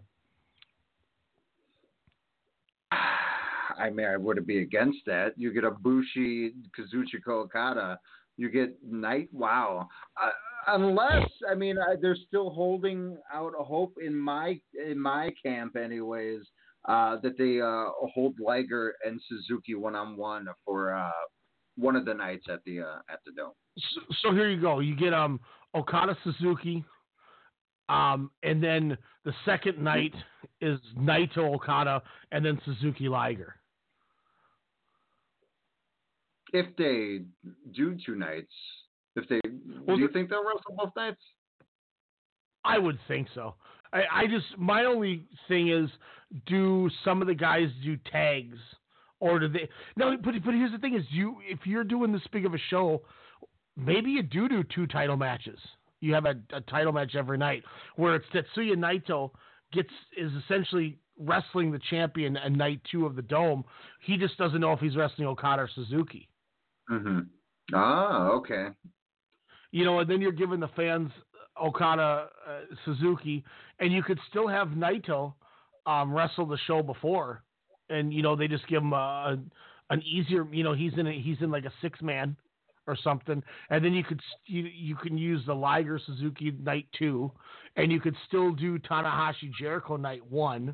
I 2.91 3.89
mean, 3.89 4.07
I 4.07 4.17
wouldn't 4.17 4.47
be 4.47 4.61
against 4.61 4.99
that. 5.05 5.33
You 5.37 5.53
get 5.53 5.63
Ibushi, 5.63 6.51
Kazuchika 6.77 7.29
Okada. 7.29 7.99
You 8.37 8.49
get 8.49 8.75
Night. 8.83 9.29
Wow. 9.31 9.87
Uh, 10.21 10.29
unless, 10.67 11.27
I 11.49 11.55
mean, 11.55 11.77
I, 11.77 11.95
they're 12.01 12.17
still 12.27 12.49
holding 12.49 13.17
out 13.33 13.53
a 13.59 13.63
hope 13.63 13.95
in 14.03 14.15
my 14.15 14.59
in 14.85 14.99
my 14.99 15.31
camp, 15.43 15.75
anyways, 15.75 16.41
uh, 16.85 17.17
that 17.21 17.37
they 17.37 17.61
uh, 17.61 17.91
hold 18.13 18.35
Liger 18.39 18.95
and 19.05 19.19
Suzuki 19.27 19.75
one 19.75 19.95
on 19.95 20.15
one 20.17 20.47
for 20.65 20.95
uh, 20.95 21.11
one 21.77 21.95
of 21.95 22.05
the 22.05 22.13
nights 22.13 22.45
at 22.49 22.63
the 22.65 22.81
uh, 22.81 22.99
at 23.09 23.19
the 23.25 23.31
dome. 23.31 23.51
So, 23.77 24.01
so 24.21 24.31
here 24.33 24.49
you 24.49 24.61
go. 24.61 24.79
You 24.79 24.95
get 24.95 25.13
um 25.13 25.39
Okada 25.75 26.17
Suzuki, 26.23 26.83
um, 27.89 28.31
and 28.43 28.63
then 28.63 28.97
the 29.23 29.33
second 29.45 29.81
night 29.81 30.13
is 30.61 30.79
Naito 30.97 31.53
Okada, 31.55 32.01
and 32.31 32.45
then 32.45 32.59
Suzuki 32.65 33.07
Liger. 33.07 33.55
If 36.53 36.75
they 36.77 37.25
do 37.73 37.97
two 38.05 38.15
nights, 38.15 38.51
if 39.15 39.27
they 39.27 39.41
Well, 39.85 39.97
do 39.97 40.03
you 40.03 40.09
think 40.09 40.29
they'll 40.29 40.43
wrestle 40.43 40.75
both 40.77 40.95
nights? 40.95 41.21
I 42.63 42.77
would 42.77 42.97
think 43.07 43.27
so. 43.33 43.55
I, 43.93 44.03
I 44.11 44.27
just 44.27 44.45
my 44.57 44.85
only 44.85 45.25
thing 45.47 45.69
is, 45.69 45.89
do 46.45 46.89
some 47.03 47.21
of 47.21 47.27
the 47.27 47.33
guys 47.33 47.69
do 47.83 47.97
tags, 48.11 48.57
or 49.19 49.39
do 49.39 49.47
they? 49.47 49.69
No, 49.95 50.15
but 50.17 50.33
but 50.43 50.53
here's 50.53 50.71
the 50.71 50.77
thing: 50.77 50.95
is 50.95 51.03
you 51.09 51.37
if 51.43 51.59
you're 51.65 51.83
doing 51.83 52.11
this 52.11 52.21
big 52.31 52.45
of 52.45 52.53
a 52.53 52.59
show, 52.69 53.01
maybe 53.75 54.11
you 54.11 54.23
do 54.23 54.49
do 54.49 54.63
two 54.63 54.87
title 54.87 55.17
matches. 55.17 55.59
You 55.99 56.13
have 56.13 56.25
a, 56.25 56.35
a 56.53 56.61
title 56.61 56.91
match 56.93 57.15
every 57.15 57.37
night 57.37 57.63
where 57.95 58.15
it's 58.15 58.25
Tetsuya 58.33 58.75
Naito 58.75 59.31
gets 59.73 59.89
is 60.15 60.31
essentially 60.43 60.97
wrestling 61.19 61.71
the 61.71 61.79
champion 61.89 62.37
at 62.37 62.51
night 62.51 62.81
two 62.91 63.05
of 63.05 63.15
the 63.15 63.21
dome. 63.21 63.65
He 64.05 64.17
just 64.17 64.37
doesn't 64.37 64.61
know 64.61 64.73
if 64.73 64.79
he's 64.79 64.95
wrestling 64.95 65.27
Okada 65.27 65.63
or 65.63 65.69
Suzuki. 65.73 66.29
Mm-hmm. 66.91 67.19
Ah, 67.73 68.29
okay. 68.29 68.67
you 69.71 69.83
know, 69.83 69.99
and 69.99 70.09
then 70.09 70.21
you're 70.21 70.31
giving 70.31 70.59
the 70.59 70.69
fans 70.69 71.11
Okada, 71.61 72.27
uh, 72.47 72.59
Suzuki, 72.85 73.43
and 73.79 73.91
you 73.91 74.03
could 74.03 74.19
still 74.29 74.47
have 74.47 74.69
Naito 74.69 75.33
um, 75.85 76.13
wrestle 76.13 76.45
the 76.45 76.57
show 76.67 76.83
before, 76.83 77.43
and 77.89 78.13
you 78.13 78.21
know 78.21 78.35
they 78.35 78.47
just 78.47 78.67
give 78.67 78.81
him 78.83 78.93
a, 78.93 78.95
a 78.95 79.37
an 79.89 80.01
easier, 80.03 80.45
you 80.51 80.63
know, 80.63 80.73
he's 80.73 80.93
in 80.97 81.07
a, 81.07 81.11
he's 81.11 81.37
in 81.41 81.49
like 81.49 81.65
a 81.65 81.71
six 81.81 82.01
man 82.01 82.35
or 82.87 82.97
something, 83.03 83.43
and 83.69 83.83
then 83.83 83.93
you 83.93 84.03
could 84.03 84.21
you 84.45 84.63
you 84.63 84.95
can 84.95 85.17
use 85.17 85.45
the 85.45 85.53
Liger 85.53 85.99
Suzuki 86.03 86.51
night 86.63 86.87
two, 86.97 87.31
and 87.75 87.91
you 87.91 87.99
could 87.99 88.15
still 88.27 88.53
do 88.53 88.79
Tanahashi 88.79 89.51
Jericho 89.59 89.97
night 89.97 90.25
one. 90.29 90.73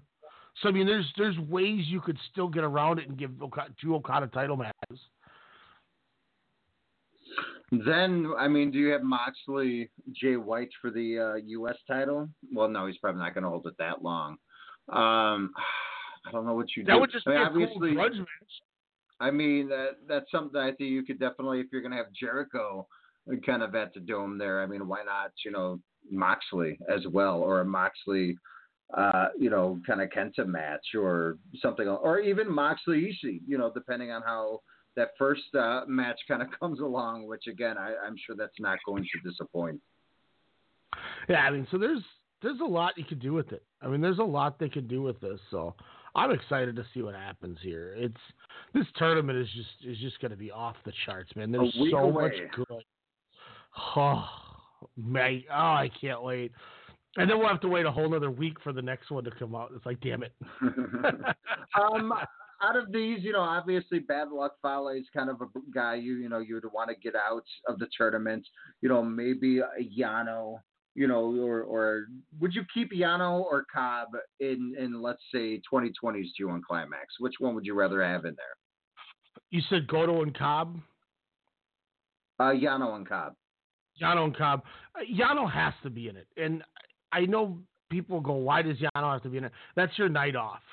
So 0.62 0.70
I 0.70 0.72
mean, 0.72 0.86
there's 0.86 1.12
there's 1.18 1.38
ways 1.40 1.86
you 1.88 2.00
could 2.00 2.18
still 2.32 2.48
get 2.48 2.64
around 2.64 3.00
it 3.00 3.10
and 3.10 3.18
give 3.18 3.32
Okada, 3.42 3.72
two 3.82 3.96
Okada 3.96 4.28
title 4.28 4.58
matches. 4.58 5.00
Then, 7.72 8.32
I 8.38 8.48
mean, 8.48 8.70
do 8.70 8.78
you 8.78 8.90
have 8.90 9.02
Moxley, 9.02 9.90
Jay 10.12 10.36
White 10.36 10.70
for 10.80 10.92
the 10.92 11.20
uh, 11.20 11.36
U.S. 11.44 11.78
title? 11.88 12.30
Well, 12.54 12.68
no, 12.70 12.86
he's 12.86 12.98
probably 12.98 13.22
not 13.22 13.34
going 13.34 13.44
to 13.46 13.50
hold 13.50 13.66
it 13.66 13.74
that 13.80 14.04
long. 14.04 14.38
Um, 14.90 15.52
I 16.26 16.32
don't 16.32 16.46
know 16.46 16.54
what 16.54 16.68
you 16.76 16.84
That 16.84 16.92
do. 16.92 16.94
That 16.94 17.02
would 17.02 17.12
just 17.12 17.28
I 17.28 17.32
mean, 17.32 17.40
be 17.40 17.64
a 17.64 17.68
cool 17.68 17.76
obviously, 17.78 17.96
grudge 17.96 18.14
match. 18.14 18.28
I 19.24 19.32
mean, 19.32 19.70
that 19.70 19.92
that's 20.08 20.30
something 20.32 20.60
I 20.60 20.72
think 20.72 20.92
you 20.92 21.04
could 21.04 21.20
definitely, 21.20 21.62
if 21.62 21.68
you're 21.72 21.82
going 21.82 21.92
to 21.92 21.98
have 21.98 22.12
Jericho 22.12 22.86
kind 23.46 23.64
of 23.64 23.74
at 23.74 23.94
the 23.94 24.02
dome 24.02 24.38
there. 24.38 24.62
I 24.62 24.66
mean, 24.66 24.88
why 24.88 25.04
not, 25.04 25.32
you 25.46 25.52
know, 25.52 25.80
Moxley 26.12 26.78
as 26.94 27.02
well, 27.10 27.38
or 27.38 27.62
a 27.62 27.66
Moxley, 27.66 28.38
uh, 28.98 29.30
you 29.40 29.50
know, 29.50 29.80
kind 29.88 30.02
of 30.02 30.10
Kenta 30.10 30.46
match, 30.46 30.96
or 30.96 31.38
something, 31.62 31.88
or 31.88 32.20
even 32.20 32.54
Moxley 32.54 33.16
Ishii, 33.24 33.40
you 33.48 33.58
know, 33.58 33.72
depending 33.74 34.12
on 34.12 34.22
how 34.24 34.60
that 34.96 35.12
first 35.18 35.56
uh, 35.58 35.84
match 35.88 36.20
kind 36.28 36.42
of 36.42 36.50
comes 36.60 36.80
along. 36.80 37.28
Which 37.28 37.48
again, 37.48 37.78
I, 37.78 37.94
I'm 38.06 38.16
sure 38.26 38.36
that's 38.38 38.60
not 38.60 38.80
going 38.86 39.04
to 39.04 39.30
disappoint. 39.30 39.80
Yeah, 41.30 41.40
I 41.40 41.52
mean, 41.52 41.66
so 41.72 41.78
there's 41.78 42.04
there's 42.42 42.60
a 42.60 42.66
lot 42.66 42.98
you 42.98 43.06
could 43.06 43.22
do 43.22 43.32
with 43.32 43.54
it. 43.54 43.64
I 43.82 43.88
mean, 43.88 44.02
there's 44.02 44.20
a 44.20 44.24
lot 44.24 44.60
they 44.60 44.70
could 44.70 44.90
do 44.90 45.02
with 45.02 45.20
this. 45.22 45.40
So 45.50 45.76
I'm 46.16 46.32
excited 46.32 46.76
to 46.76 46.86
see 46.94 47.02
what 47.02 47.16
happens 47.16 47.58
here. 47.62 47.96
It's 47.98 48.16
this 48.74 48.86
tournament 48.96 49.38
is 49.38 49.48
just 49.56 49.70
is 49.86 49.98
just 50.00 50.20
going 50.20 50.32
to 50.32 50.38
be 50.38 50.52
off 50.52 50.76
the 50.86 50.94
charts, 51.06 51.36
man. 51.36 51.52
There's 51.52 51.74
so 51.92 51.98
away. 51.98 52.24
much 52.24 52.52
good. 52.56 52.68
Oh, 53.96 54.30
man, 54.96 55.44
oh, 55.50 55.56
I 55.56 55.90
can't 56.00 56.22
wait. 56.22 56.52
And 57.16 57.28
then 57.28 57.40
we'll 57.40 57.48
have 57.48 57.62
to 57.62 57.68
wait 57.68 57.88
a 57.88 57.92
whole 57.92 58.14
other 58.16 58.30
week 58.30 58.58
for 58.64 58.72
the 58.72 58.84
next 58.84 59.10
one 59.10 59.24
to 59.24 59.32
come 59.32 59.56
out. 59.56 59.72
It's 59.76 59.84
like, 59.84 60.00
damn 60.02 60.22
it. 60.22 60.34
um, 60.62 62.14
out 62.64 62.76
of 62.76 62.92
these, 62.92 63.24
you 63.24 63.34
know, 63.34 63.42
obviously 63.42 64.00
Bad 64.00 64.30
Luck 64.30 64.54
Fale 64.62 64.90
is 64.90 65.06
kind 65.14 65.30
of 65.30 65.42
a 65.42 65.48
guy 65.74 65.96
you 65.96 66.16
you 66.16 66.30
know 66.30 66.40
you 66.40 66.56
would 66.56 66.72
want 66.72 66.90
to 66.90 66.96
get 66.96 67.16
out 67.16 67.46
of 67.68 67.80
the 67.80 67.88
tournament. 67.96 68.46
You 68.82 68.90
know, 68.90 69.04
maybe 69.04 69.60
a 69.60 70.00
Yano. 70.00 70.60
You 70.96 71.08
know, 71.08 71.36
or 71.42 71.64
or 71.64 72.06
would 72.40 72.54
you 72.54 72.64
keep 72.72 72.92
Yano 72.92 73.42
or 73.42 73.66
Cobb 73.74 74.10
in 74.40 74.76
in 74.78 75.02
let's 75.02 75.24
say 75.34 75.60
2020's 75.72 76.34
G1 76.40 76.62
Climax? 76.62 77.16
Which 77.20 77.34
one 77.40 77.56
would 77.56 77.66
you 77.66 77.74
rather 77.74 78.04
have 78.04 78.26
in 78.26 78.36
there? 78.36 78.56
You 79.54 79.62
said 79.70 79.86
Goto 79.88 80.24
and 80.24 80.36
Cobb. 80.36 80.80
Uh, 82.40 82.46
Yano 82.46 82.96
and 82.96 83.08
Cobb. 83.08 83.36
Yano 84.02 84.24
and 84.24 84.36
Cobb. 84.36 84.64
Uh, 84.96 85.02
Yano 85.06 85.50
has 85.50 85.76
to 85.84 85.92
be 85.92 86.10
in 86.10 86.18
it, 86.18 86.26
and 86.38 86.64
I 87.12 87.28
know 87.28 87.60
people 87.92 88.20
go, 88.20 88.34
"Why 88.34 88.64
does 88.64 88.78
Yano 88.78 89.14
have 89.14 89.22
to 89.22 89.30
be 89.30 89.38
in 89.38 89.44
it?" 89.44 89.52
That's 89.76 89.96
your 90.00 90.10
night 90.10 90.36
off. 90.36 90.64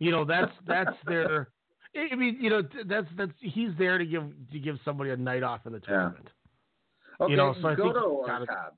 You 0.00 0.10
know, 0.10 0.24
that's 0.24 0.50
that's 0.66 0.96
their. 1.06 1.50
I 1.94 2.16
mean, 2.16 2.36
you 2.40 2.50
know, 2.50 2.62
that's 2.84 3.06
that's 3.16 3.30
he's 3.38 3.70
there 3.78 3.96
to 3.96 4.04
give 4.04 4.24
to 4.50 4.58
give 4.58 4.80
somebody 4.84 5.10
a 5.10 5.16
night 5.16 5.44
off 5.44 5.60
in 5.66 5.72
the 5.72 5.78
tournament. 5.78 6.28
Okay, 7.20 7.30
You 7.30 7.36
know, 7.36 7.54
so 7.62 7.68
I 7.68 7.76
think 7.76 7.94
Goto 7.94 8.08
or 8.08 8.26
gotta- 8.26 8.46
Cobb? 8.46 8.72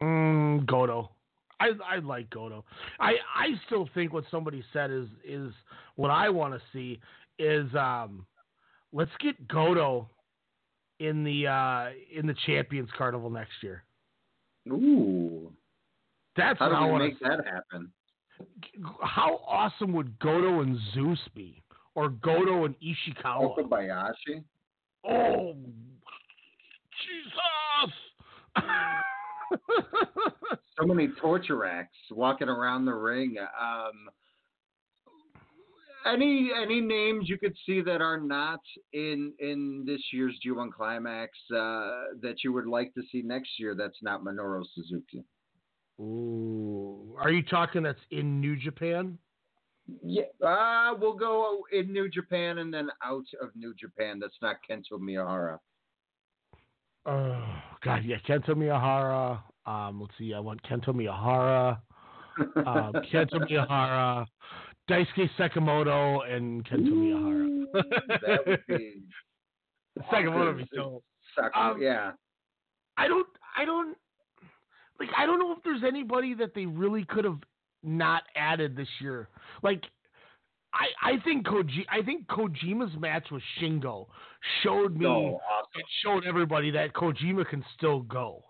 Mm, 0.02 0.66
Goto. 0.66 1.11
I 1.62 1.96
I 1.96 1.98
like 1.98 2.30
Goto. 2.30 2.64
I 2.98 3.14
I 3.36 3.48
still 3.66 3.88
think 3.94 4.12
what 4.12 4.24
somebody 4.30 4.64
said 4.72 4.90
is 4.90 5.06
is 5.24 5.52
what 5.96 6.10
I 6.10 6.28
want 6.28 6.54
to 6.54 6.60
see 6.72 7.00
is 7.38 7.72
um 7.74 8.26
let's 8.92 9.10
get 9.20 9.48
Goto 9.48 10.08
in 10.98 11.24
the 11.24 11.46
uh 11.46 11.90
in 12.14 12.26
the 12.26 12.34
Champions 12.46 12.90
Carnival 12.96 13.30
next 13.30 13.62
year. 13.62 13.84
Ooh, 14.68 15.52
That's 16.36 16.58
how 16.58 16.66
I 16.66 16.80
do 16.80 16.86
we 16.86 16.92
want 16.92 17.04
make 17.04 17.20
that 17.20 17.44
happen? 17.44 17.92
How 19.02 19.40
awesome 19.46 19.92
would 19.92 20.18
Goto 20.20 20.60
and 20.60 20.78
Zeus 20.94 21.18
be, 21.34 21.62
or 21.94 22.10
Goto 22.10 22.64
and 22.64 22.74
Ishikawa? 22.76 23.58
Okabayashi. 23.58 24.42
Oh, 25.04 25.56
Jesus! 27.04 27.94
so 30.78 30.86
many 30.86 31.08
torture 31.20 31.64
acts 31.64 31.96
walking 32.10 32.48
around 32.48 32.84
the 32.84 32.94
ring. 32.94 33.36
Um, 33.38 34.08
any 36.06 36.50
any 36.60 36.80
names 36.80 37.28
you 37.28 37.38
could 37.38 37.54
see 37.64 37.80
that 37.82 38.00
are 38.00 38.18
not 38.18 38.60
in 38.92 39.32
in 39.38 39.84
this 39.86 40.00
year's 40.12 40.38
G1 40.44 40.72
Climax 40.72 41.30
uh, 41.54 42.14
that 42.22 42.36
you 42.42 42.52
would 42.52 42.66
like 42.66 42.92
to 42.94 43.02
see 43.10 43.22
next 43.22 43.50
year? 43.58 43.74
That's 43.74 43.98
not 44.02 44.22
Minoru 44.22 44.64
Suzuki. 44.74 45.24
Ooh, 46.00 47.16
are 47.20 47.30
you 47.30 47.42
talking 47.42 47.82
that's 47.82 48.00
in 48.10 48.40
New 48.40 48.56
Japan? 48.56 49.18
Yeah, 50.02 50.22
uh, 50.44 50.94
we'll 50.98 51.16
go 51.16 51.64
in 51.72 51.92
New 51.92 52.08
Japan 52.08 52.58
and 52.58 52.72
then 52.72 52.88
out 53.04 53.24
of 53.40 53.50
New 53.54 53.74
Japan. 53.78 54.18
That's 54.20 54.36
not 54.40 54.56
Kento 54.68 54.98
Miyahara. 54.98 55.58
Oh 57.04 57.44
God, 57.84 58.04
yeah, 58.04 58.16
Kento 58.26 58.50
Miyahara. 58.50 59.40
Um, 59.66 60.00
let's 60.00 60.12
see, 60.18 60.34
I 60.34 60.40
want 60.40 60.62
Kento 60.64 60.88
Miyahara, 60.88 61.78
um, 62.66 62.92
Kento 63.12 63.34
Miyahara, 63.48 64.26
Daisuke 64.90 65.28
Sekimoto, 65.38 66.28
and 66.28 66.64
Kento 66.64 66.90
Miyahara. 66.90 67.64
that 68.26 68.40
would 68.46 68.66
be 68.66 69.02
Sekimoto 70.12 70.46
would 70.56 70.58
be 70.58 70.68
so. 70.74 71.02
Sakura, 71.36 71.70
Um, 71.74 71.80
yeah. 71.82 72.12
I 72.96 73.08
don't, 73.08 73.26
I 73.56 73.64
don't, 73.64 73.96
like, 75.00 75.08
I 75.16 75.24
don't 75.26 75.38
know 75.38 75.52
if 75.52 75.58
there's 75.64 75.82
anybody 75.86 76.34
that 76.34 76.54
they 76.54 76.66
really 76.66 77.04
could 77.04 77.24
have 77.24 77.38
not 77.82 78.24
added 78.36 78.76
this 78.76 78.88
year. 79.00 79.28
Like, 79.62 79.84
I, 80.74 80.86
I 81.12 81.20
think 81.24 81.46
Koji, 81.46 81.84
I 81.90 82.02
think 82.02 82.26
Kojima's 82.28 82.94
match 82.98 83.26
with 83.30 83.42
Shingo 83.60 84.06
showed 84.62 84.94
me, 84.96 85.04
No, 85.04 85.40
awesome. 85.50 85.70
it 85.74 85.84
showed 86.02 86.24
everybody 86.26 86.70
that 86.72 86.92
Kojima 86.94 87.46
can 87.48 87.64
still 87.76 88.00
go. 88.00 88.42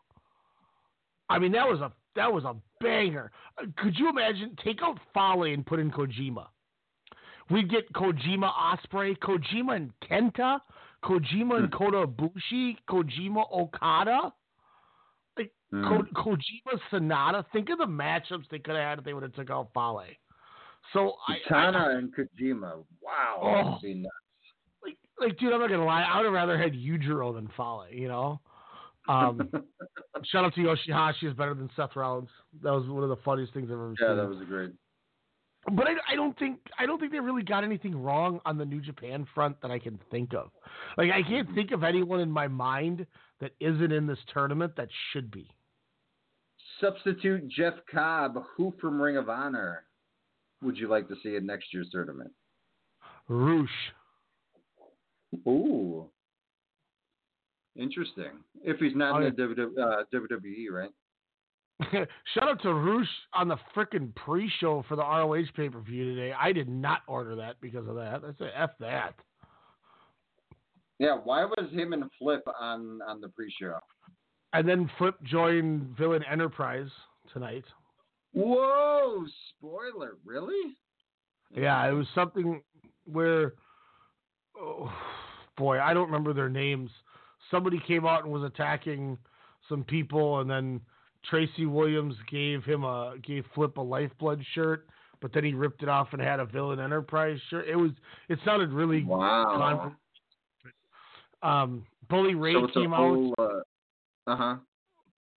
I 1.32 1.38
mean, 1.38 1.52
that 1.52 1.66
was 1.68 1.80
a 1.80 1.92
that 2.14 2.32
was 2.32 2.44
a 2.44 2.54
banger. 2.80 3.30
Uh, 3.58 3.66
Could 3.78 3.98
you 3.98 4.08
imagine? 4.10 4.56
Take 4.64 4.82
out 4.82 4.98
Fale 5.14 5.44
and 5.44 5.64
put 5.64 5.78
in 5.80 5.90
Kojima. 5.90 6.46
We'd 7.50 7.70
get 7.70 7.92
Kojima 7.92 8.50
Ospreay, 8.52 9.16
Kojima 9.18 9.76
and 9.76 9.92
Kenta, 10.08 10.60
Kojima 11.04 11.56
and 11.58 11.72
Kota 11.72 12.06
Ibushi, 12.06 12.76
Kojima 12.88 13.44
Okada, 13.52 14.32
like 15.38 15.52
Hmm. 15.70 15.84
Ko- 15.88 16.06
Kojima 16.22 16.78
Sanada. 16.90 17.44
Think 17.52 17.70
of 17.70 17.78
the 17.78 17.86
matchups 17.86 18.48
they 18.50 18.58
could 18.58 18.74
have 18.76 18.84
had 18.84 18.98
if 18.98 19.04
they 19.04 19.14
would 19.14 19.22
have 19.22 19.34
took 19.34 19.50
out 19.50 19.68
Fale. 19.74 20.04
So 20.92 21.14
I, 21.28 21.36
Katana 21.48 21.96
and 21.98 22.14
Kojima. 22.14 22.84
Wow, 23.00 23.38
Oh. 23.40 23.54
that 23.54 23.64
would 23.72 23.80
be 23.82 23.94
nuts. 23.94 24.14
like, 24.84 24.96
like, 25.18 25.38
dude, 25.38 25.52
I'm 25.52 25.60
not 25.60 25.70
gonna 25.70 25.84
lie. 25.84 26.02
I 26.02 26.18
would 26.18 26.24
have 26.26 26.34
rather 26.34 26.58
had 26.58 26.72
Yujiro 26.74 27.34
than 27.34 27.48
Fale. 27.56 27.86
You 27.90 28.08
know. 28.08 28.40
Um, 29.08 29.50
shout 30.24 30.44
out 30.44 30.54
to 30.54 30.60
Yoshihashi 30.60 31.24
is 31.24 31.34
better 31.34 31.54
than 31.54 31.68
Seth 31.76 31.96
Rollins. 31.96 32.28
That 32.62 32.72
was 32.72 32.88
one 32.88 33.02
of 33.02 33.08
the 33.08 33.16
funniest 33.24 33.52
things 33.52 33.66
I've 33.68 33.72
ever 33.72 33.94
Yeah, 33.98 34.06
seen. 34.08 34.16
Yeah, 34.16 34.22
that 34.22 34.28
was 34.28 34.40
a 34.40 34.44
great. 34.44 34.70
But 35.70 35.86
I, 35.86 35.92
I 36.12 36.16
don't 36.16 36.36
think 36.38 36.58
I 36.78 36.86
don't 36.86 36.98
think 36.98 37.12
they 37.12 37.20
really 37.20 37.44
got 37.44 37.62
anything 37.62 37.94
wrong 37.94 38.40
on 38.44 38.58
the 38.58 38.64
New 38.64 38.80
Japan 38.80 39.26
front 39.32 39.60
that 39.62 39.70
I 39.70 39.78
can 39.78 39.98
think 40.10 40.34
of. 40.34 40.50
Like 40.98 41.12
I 41.12 41.22
can't 41.22 41.52
think 41.54 41.70
of 41.70 41.84
anyone 41.84 42.18
in 42.18 42.30
my 42.30 42.48
mind 42.48 43.06
that 43.40 43.52
isn't 43.60 43.92
in 43.92 44.06
this 44.06 44.18
tournament 44.32 44.72
that 44.76 44.88
should 45.12 45.30
be. 45.30 45.48
Substitute 46.80 47.48
Jeff 47.48 47.74
Cobb, 47.92 48.42
who 48.56 48.74
from 48.80 49.00
Ring 49.00 49.16
of 49.16 49.28
Honor 49.28 49.84
would 50.62 50.76
you 50.76 50.88
like 50.88 51.06
to 51.08 51.14
see 51.22 51.36
in 51.36 51.46
next 51.46 51.72
year's 51.72 51.88
tournament? 51.90 52.32
Roosh. 53.28 53.70
Ooh. 55.46 56.08
Interesting. 57.76 58.32
If 58.62 58.78
he's 58.78 58.94
not 58.94 59.22
Oh, 59.22 59.26
in 59.26 59.34
the 59.34 59.42
WWE, 59.42 59.78
uh, 59.78 60.04
WWE, 60.12 60.70
right? 60.70 60.90
Shout 62.34 62.48
out 62.48 62.62
to 62.62 62.74
Roosh 62.74 63.08
on 63.34 63.48
the 63.48 63.56
freaking 63.74 64.14
pre-show 64.14 64.84
for 64.88 64.96
the 64.96 65.02
ROH 65.02 65.50
pay-per-view 65.56 66.14
today. 66.14 66.32
I 66.38 66.52
did 66.52 66.68
not 66.68 67.00
order 67.08 67.34
that 67.36 67.60
because 67.60 67.88
of 67.88 67.96
that. 67.96 68.22
I 68.24 68.32
said 68.38 68.52
f 68.54 68.70
that. 68.80 69.14
Yeah, 70.98 71.16
why 71.24 71.44
was 71.44 71.68
him 71.72 71.92
and 71.92 72.04
Flip 72.18 72.44
on 72.60 73.00
on 73.08 73.20
the 73.20 73.28
pre-show? 73.30 73.78
And 74.52 74.68
then 74.68 74.88
Flip 74.98 75.16
joined 75.24 75.96
Villain 75.98 76.22
Enterprise 76.30 76.90
tonight. 77.32 77.64
Whoa! 78.34 79.24
Spoiler, 79.58 80.18
really? 80.24 80.76
Yeah, 81.54 81.88
it 81.88 81.92
was 81.92 82.06
something 82.14 82.62
where, 83.04 83.54
oh, 84.58 84.92
boy, 85.56 85.80
I 85.80 85.94
don't 85.94 86.06
remember 86.06 86.32
their 86.32 86.48
names. 86.50 86.90
Somebody 87.50 87.80
came 87.86 88.06
out 88.06 88.24
and 88.24 88.32
was 88.32 88.42
attacking 88.44 89.18
some 89.68 89.84
people, 89.84 90.40
and 90.40 90.50
then 90.50 90.80
Tracy 91.28 91.66
Williams 91.66 92.14
gave 92.30 92.64
him 92.64 92.84
a 92.84 93.14
gave 93.22 93.44
Flip 93.54 93.76
a 93.76 93.80
Lifeblood 93.80 94.42
shirt, 94.54 94.86
but 95.20 95.32
then 95.32 95.44
he 95.44 95.54
ripped 95.54 95.82
it 95.82 95.88
off 95.88 96.08
and 96.12 96.20
had 96.20 96.40
a 96.40 96.46
Villain 96.46 96.80
Enterprise 96.80 97.38
shirt. 97.48 97.68
It 97.68 97.76
was 97.76 97.90
it 98.28 98.38
sounded 98.44 98.72
really 98.72 99.04
Wow. 99.04 99.92
Um, 101.42 101.84
Bully 102.08 102.34
Ray 102.34 102.54
so 102.54 102.68
came 102.68 102.92
out 102.92 103.34
uh 104.26 104.36
huh. 104.36 104.56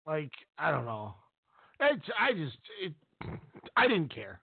like 0.05 0.31
I 0.59 0.69
don't 0.71 0.85
know. 0.85 1.15
It's, 1.79 2.05
I 2.19 2.33
just 2.33 2.57
it, 2.81 2.93
I 3.75 3.87
didn't 3.87 4.13
care. 4.13 4.39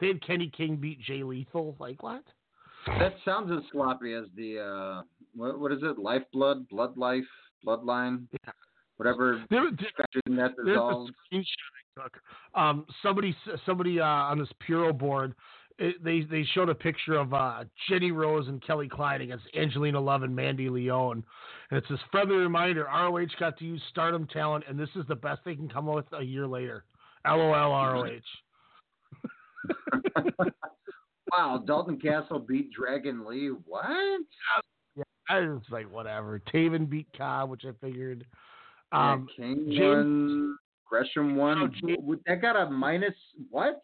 They 0.00 0.08
had 0.08 0.24
Kenny 0.26 0.50
King 0.56 0.76
beat 0.76 1.00
Jay 1.00 1.22
Lethal. 1.22 1.76
Like 1.78 2.02
what? 2.02 2.24
That 2.86 3.14
sounds 3.24 3.50
as 3.50 3.64
sloppy 3.72 4.12
as 4.12 4.24
the 4.36 4.58
uh, 4.60 5.02
what, 5.34 5.58
what 5.58 5.72
is 5.72 5.80
it? 5.82 5.98
Lifeblood, 5.98 6.68
Blood 6.68 6.96
Life, 6.96 7.24
Bloodline, 7.66 8.26
whatever 8.96 9.44
There, 9.50 9.68
factors 9.96 10.22
in 10.26 10.36
that 10.36 10.52
There's 10.56 10.68
dissolves. 10.76 11.10
a 11.10 11.34
screenshot 11.34 11.44
I 11.98 12.02
took. 12.02 12.20
Um, 12.54 12.86
somebody, 13.02 13.36
somebody 13.66 14.00
uh, 14.00 14.04
on 14.04 14.38
this 14.38 14.48
Puro 14.66 14.92
board, 14.92 15.34
it, 15.78 16.02
they 16.04 16.22
they 16.22 16.44
showed 16.54 16.68
a 16.68 16.74
picture 16.74 17.16
of 17.16 17.34
uh, 17.34 17.64
Jenny 17.88 18.12
Rose 18.12 18.46
and 18.46 18.64
Kelly 18.64 18.88
Klein 18.88 19.22
against 19.22 19.44
Angelina 19.58 20.00
Love 20.00 20.22
and 20.22 20.34
Mandy 20.34 20.68
Leone, 20.68 21.24
and 21.70 21.78
it's 21.78 21.88
this 21.88 21.98
friendly 22.12 22.36
reminder: 22.36 22.84
ROH 22.84 23.26
got 23.40 23.58
to 23.58 23.64
use 23.64 23.82
Stardom 23.90 24.28
talent, 24.28 24.64
and 24.68 24.78
this 24.78 24.90
is 24.94 25.04
the 25.08 25.16
best 25.16 25.40
they 25.44 25.56
can 25.56 25.68
come 25.68 25.88
up 25.88 25.96
with 25.96 26.04
a 26.16 26.22
year 26.22 26.46
later. 26.46 26.84
LOL 27.26 27.50
ROH. 27.50 28.06
wow, 31.32 31.62
Dalton 31.66 31.98
Castle 31.98 32.38
beat 32.38 32.70
Dragon 32.72 33.26
Lee. 33.26 33.48
What? 33.48 34.20
I 35.28 35.40
was 35.40 35.62
like, 35.70 35.90
whatever. 35.90 36.40
Taven 36.52 36.88
beat 36.88 37.06
Cobb, 37.16 37.50
which 37.50 37.64
I 37.64 37.70
figured. 37.80 38.26
Um, 38.92 39.28
yeah, 39.38 39.44
King 39.44 39.66
James- 39.70 39.80
won. 39.80 40.58
Gresham 40.86 41.36
won. 41.36 41.58
Oh, 41.58 41.68
James- 41.68 42.20
that 42.26 42.42
got 42.42 42.56
a 42.56 42.70
minus 42.70 43.14
what? 43.50 43.82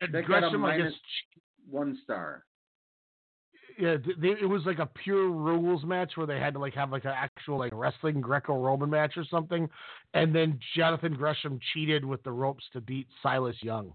That 0.00 0.12
got 0.12 0.20
a 0.20 0.22
Gresham, 0.50 0.64
I 0.64 0.76
guess, 0.76 0.80
minus 0.82 0.94
one 1.68 1.98
star. 2.04 2.44
yeah, 3.78 3.96
they, 4.20 4.28
it 4.40 4.48
was 4.48 4.62
like 4.66 4.78
a 4.78 4.86
pure 4.86 5.28
rules 5.30 5.82
match 5.84 6.12
where 6.16 6.26
they 6.26 6.38
had 6.38 6.52
to 6.54 6.60
like 6.60 6.74
have 6.74 6.92
like 6.92 7.04
an 7.06 7.12
actual 7.16 7.58
like 7.58 7.72
wrestling 7.74 8.20
Greco-Roman 8.20 8.90
match 8.90 9.16
or 9.16 9.24
something, 9.24 9.68
and 10.12 10.34
then 10.34 10.60
Jonathan 10.76 11.14
Gresham 11.14 11.58
cheated 11.72 12.04
with 12.04 12.22
the 12.22 12.30
ropes 12.30 12.64
to 12.74 12.80
beat 12.80 13.08
Silas 13.22 13.56
Young. 13.62 13.92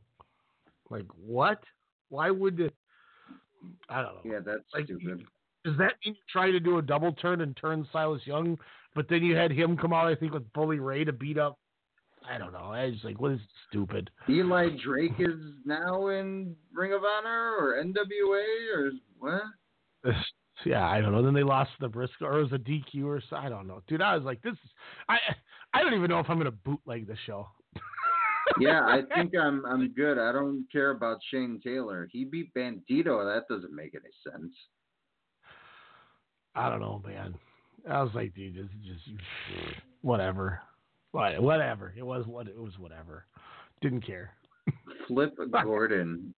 Like 0.89 1.05
what? 1.15 1.63
Why 2.09 2.31
would? 2.31 2.73
I 3.88 4.01
don't 4.01 4.15
know. 4.15 4.31
Yeah, 4.34 4.39
that's 4.43 4.63
Like, 4.73 4.85
stupid. 4.85 5.23
Does 5.64 5.77
that 5.77 5.94
mean 6.06 6.15
you 6.15 6.22
try 6.31 6.52
to 6.52 6.60
do 6.60 6.77
a 6.77 6.81
double 6.81 7.11
turn 7.14 7.41
and 7.41 7.56
turn 7.57 7.88
Silas 7.91 8.22
Young, 8.26 8.57
but 8.95 9.07
then 9.10 9.23
you 9.23 9.36
had 9.36 9.52
him 9.52 9.77
come 9.77 9.94
out? 9.94 10.07
I 10.07 10.15
think 10.15 10.34
with 10.34 10.52
Bully 10.53 10.80
Ray 10.80 11.03
to 11.03 11.14
beat 11.14 11.38
up. 11.38 11.60
I 12.30 12.38
don't 12.38 12.53
know. 12.53 12.72
I 12.72 12.86
was 12.86 12.99
like, 13.03 13.19
what 13.19 13.31
is 13.31 13.40
stupid? 13.68 14.10
Eli 14.30 14.69
Drake 14.84 15.19
is 15.19 15.40
now 15.65 16.07
in 16.07 16.56
Ring 16.73 16.94
of 16.94 17.02
Honor 17.03 17.56
or 17.57 17.84
NWA 17.84 18.76
or 18.76 18.91
what? 19.19 20.14
Yeah, 20.65 20.86
I 20.86 20.99
don't 20.99 21.14
know. 21.14 21.23
Then 21.23 21.34
they 21.34 21.44
lost 21.44 21.72
the 21.80 21.88
Briscoe, 21.88 22.26
or 22.26 22.40
it 22.40 22.44
was 22.44 22.52
a 22.52 22.57
DQ 22.57 23.06
or 23.06 23.22
so. 23.30 23.38
I 23.38 23.48
don't 23.48 23.65
know, 23.65 23.81
dude. 23.88 24.02
I 24.02 24.14
was 24.14 24.26
like, 24.26 24.41
this 24.41 24.52
is. 24.52 24.69
I 25.07 25.18
I 25.73 25.81
don't 25.81 25.94
even 25.94 26.10
know 26.10 26.19
if 26.19 26.30
I'm 26.30 26.38
gonna 26.38 26.52
bootleg 26.52 27.07
the 27.07 27.15
show. 27.26 27.48
yeah, 28.60 28.81
I 28.81 29.03
think 29.15 29.34
I'm 29.38 29.65
I'm 29.65 29.94
good. 29.94 30.18
I 30.18 30.34
don't 30.34 30.65
care 30.69 30.91
about 30.91 31.19
Shane 31.31 31.61
Taylor. 31.64 32.10
He 32.11 32.26
beat 32.26 32.53
Bandito. 32.53 33.23
That 33.23 33.44
doesn't 33.49 33.73
make 33.73 33.95
any 33.95 34.11
sense. 34.22 34.52
I 36.55 36.69
don't 36.69 36.81
know, 36.81 37.01
man. 37.05 37.35
I 37.89 38.01
was 38.03 38.11
like, 38.13 38.34
dude, 38.35 38.55
this 38.55 38.63
is 38.65 38.85
just 39.05 39.17
whatever, 40.01 40.61
What- 41.11 41.41
whatever. 41.41 41.93
It 41.97 42.03
was 42.05 42.26
what 42.27 42.47
it 42.47 42.57
was. 42.57 42.77
Whatever. 42.77 43.26
Didn't 43.81 44.01
care. 44.05 44.31
Flip 45.07 45.34
Gordon. 45.63 46.34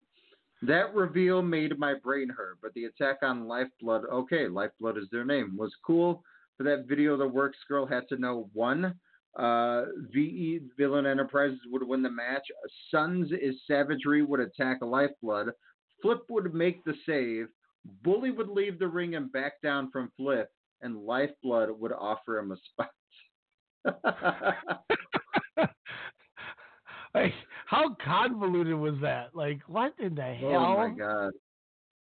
That 0.62 0.94
reveal 0.94 1.40
made 1.40 1.78
my 1.78 1.94
brain 1.94 2.28
hurt, 2.28 2.58
but 2.60 2.74
the 2.74 2.84
attack 2.84 3.18
on 3.22 3.48
Lifeblood, 3.48 4.04
okay, 4.12 4.46
Lifeblood 4.46 4.98
is 4.98 5.08
their 5.10 5.24
name, 5.24 5.56
was 5.56 5.74
cool. 5.86 6.22
For 6.58 6.64
that 6.64 6.84
video, 6.86 7.16
the 7.16 7.26
Works 7.26 7.56
girl 7.66 7.86
had 7.86 8.06
to 8.10 8.18
know 8.18 8.50
one, 8.52 8.94
uh, 9.38 9.84
VE 10.12 10.60
Villain 10.76 11.06
Enterprises 11.06 11.60
would 11.70 11.82
win 11.82 12.02
the 12.02 12.10
match. 12.10 12.42
Sons 12.90 13.32
is 13.32 13.54
Savagery 13.66 14.22
would 14.22 14.40
attack 14.40 14.82
Lifeblood. 14.82 15.52
Flip 16.02 16.20
would 16.28 16.52
make 16.52 16.84
the 16.84 16.94
save. 17.06 17.48
Bully 18.02 18.30
would 18.30 18.48
leave 18.48 18.78
the 18.78 18.88
ring 18.88 19.14
and 19.14 19.32
back 19.32 19.60
down 19.62 19.90
from 19.90 20.10
Flip, 20.16 20.48
and 20.82 20.96
Lifeblood 20.96 21.70
would 21.78 21.92
offer 21.92 22.38
him 22.38 22.52
a 22.52 22.56
spot. 22.56 22.90
Like, 27.14 27.32
how 27.66 27.96
convoluted 28.04 28.74
was 28.74 28.94
that? 29.02 29.34
Like, 29.34 29.60
what 29.66 29.94
in 29.98 30.14
the 30.14 30.22
hell? 30.22 30.54
Oh 30.54 30.76
my 30.76 30.90
god. 30.96 31.32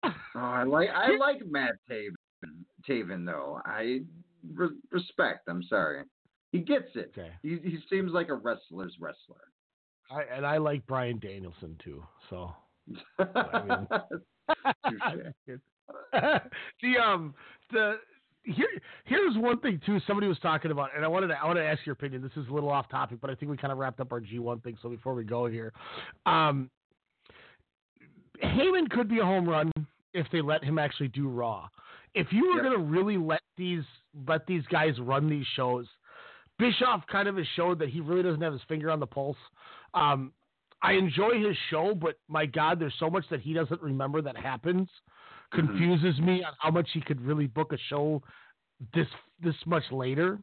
Oh, 0.35 0.39
I 0.39 0.63
like 0.63 0.89
I 0.93 1.15
like 1.17 1.41
Matt 1.47 1.77
Taven. 1.89 2.13
Taven 2.87 3.25
though. 3.25 3.59
I 3.65 4.01
re- 4.53 4.77
respect. 4.91 5.47
I'm 5.47 5.63
sorry. 5.63 6.03
He 6.51 6.59
gets 6.59 6.89
it. 6.93 7.11
Okay. 7.17 7.31
He 7.41 7.57
he 7.63 7.79
seems 7.89 8.11
like 8.11 8.29
a 8.29 8.35
wrestler's 8.35 8.95
wrestler. 8.99 9.41
I, 10.11 10.21
and 10.35 10.45
I 10.45 10.57
like 10.57 10.85
Bryan 10.85 11.17
Danielson 11.17 11.75
too. 11.83 12.03
So. 12.29 12.51
Touche. 13.17 14.21
the 16.13 16.97
um 17.03 17.33
the 17.71 17.95
here 18.43 18.67
here's 19.05 19.35
one 19.37 19.59
thing 19.59 19.81
too. 19.85 19.99
Somebody 20.05 20.27
was 20.27 20.39
talking 20.39 20.71
about, 20.71 20.89
and 20.95 21.03
I 21.03 21.07
wanted 21.07 21.27
to 21.27 21.33
I 21.41 21.45
want 21.45 21.57
to 21.57 21.63
ask 21.63 21.85
your 21.85 21.93
opinion. 21.93 22.21
This 22.21 22.31
is 22.35 22.47
a 22.49 22.53
little 22.53 22.69
off 22.69 22.89
topic, 22.89 23.19
but 23.21 23.29
I 23.29 23.35
think 23.35 23.49
we 23.49 23.57
kind 23.57 23.71
of 23.71 23.79
wrapped 23.79 23.99
up 23.99 24.11
our 24.11 24.21
G1 24.21 24.63
thing. 24.63 24.77
So 24.81 24.89
before 24.89 25.13
we 25.15 25.23
go 25.23 25.47
here, 25.47 25.73
um, 26.25 26.69
Heyman 28.43 28.89
could 28.89 29.07
be 29.09 29.19
a 29.19 29.25
home 29.25 29.47
run 29.47 29.71
if 30.13 30.27
they 30.31 30.41
let 30.41 30.63
him 30.63 30.77
actually 30.77 31.07
do 31.09 31.27
Raw. 31.27 31.67
If 32.13 32.27
you 32.31 32.53
were 32.53 32.63
Yep. 32.63 32.73
to 32.73 32.79
really 32.79 33.17
let 33.17 33.41
these 33.57 33.83
let 34.27 34.45
these 34.47 34.65
guys 34.67 34.99
run 34.99 35.29
these 35.29 35.45
shows, 35.55 35.87
Bischoff 36.59 37.05
kind 37.07 37.27
of 37.27 37.35
has 37.37 37.47
showed 37.55 37.79
that 37.79 37.89
he 37.89 37.99
really 37.99 38.23
doesn't 38.23 38.41
have 38.41 38.53
his 38.53 38.61
finger 38.67 38.89
on 38.91 38.99
the 38.99 39.07
pulse. 39.07 39.37
Um, 39.93 40.31
I 40.85 40.91
enjoy 40.93 41.39
his 41.39 41.57
show, 41.71 41.95
but 41.95 42.19
my 42.27 42.45
God, 42.45 42.79
there's 42.79 42.93
so 42.99 43.09
much 43.09 43.25
that 43.31 43.41
he 43.41 43.53
doesn't 43.53 43.81
remember 43.81 44.21
that 44.21 44.37
happens. 44.37 44.87
Confuses 45.51 46.19
me 46.19 46.43
on 46.43 46.53
how 46.59 46.69
much 46.69 46.87
he 46.93 47.01
could 47.01 47.19
really 47.21 47.47
book 47.47 47.73
a 47.73 47.77
show 47.89 48.21
this 48.93 49.07
this 49.41 49.55
much 49.65 49.83
later. 49.91 50.39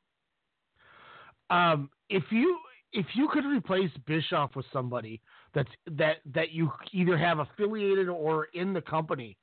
Um, 1.51 1.91
if 2.09 2.25
you 2.31 2.59
if 2.93 3.07
you 3.15 3.29
could 3.33 3.45
replace 3.45 3.91
Bischoff 4.05 4.57
with 4.57 4.67
somebody 4.73 5.21
that's 5.55 5.71
that 5.93 6.17
that 6.35 6.51
you 6.51 6.73
either 6.93 7.17
have 7.17 7.39
affiliated 7.39 8.09
or 8.09 8.47
in 8.55 8.73
the 8.73 8.81
company, 8.81 9.37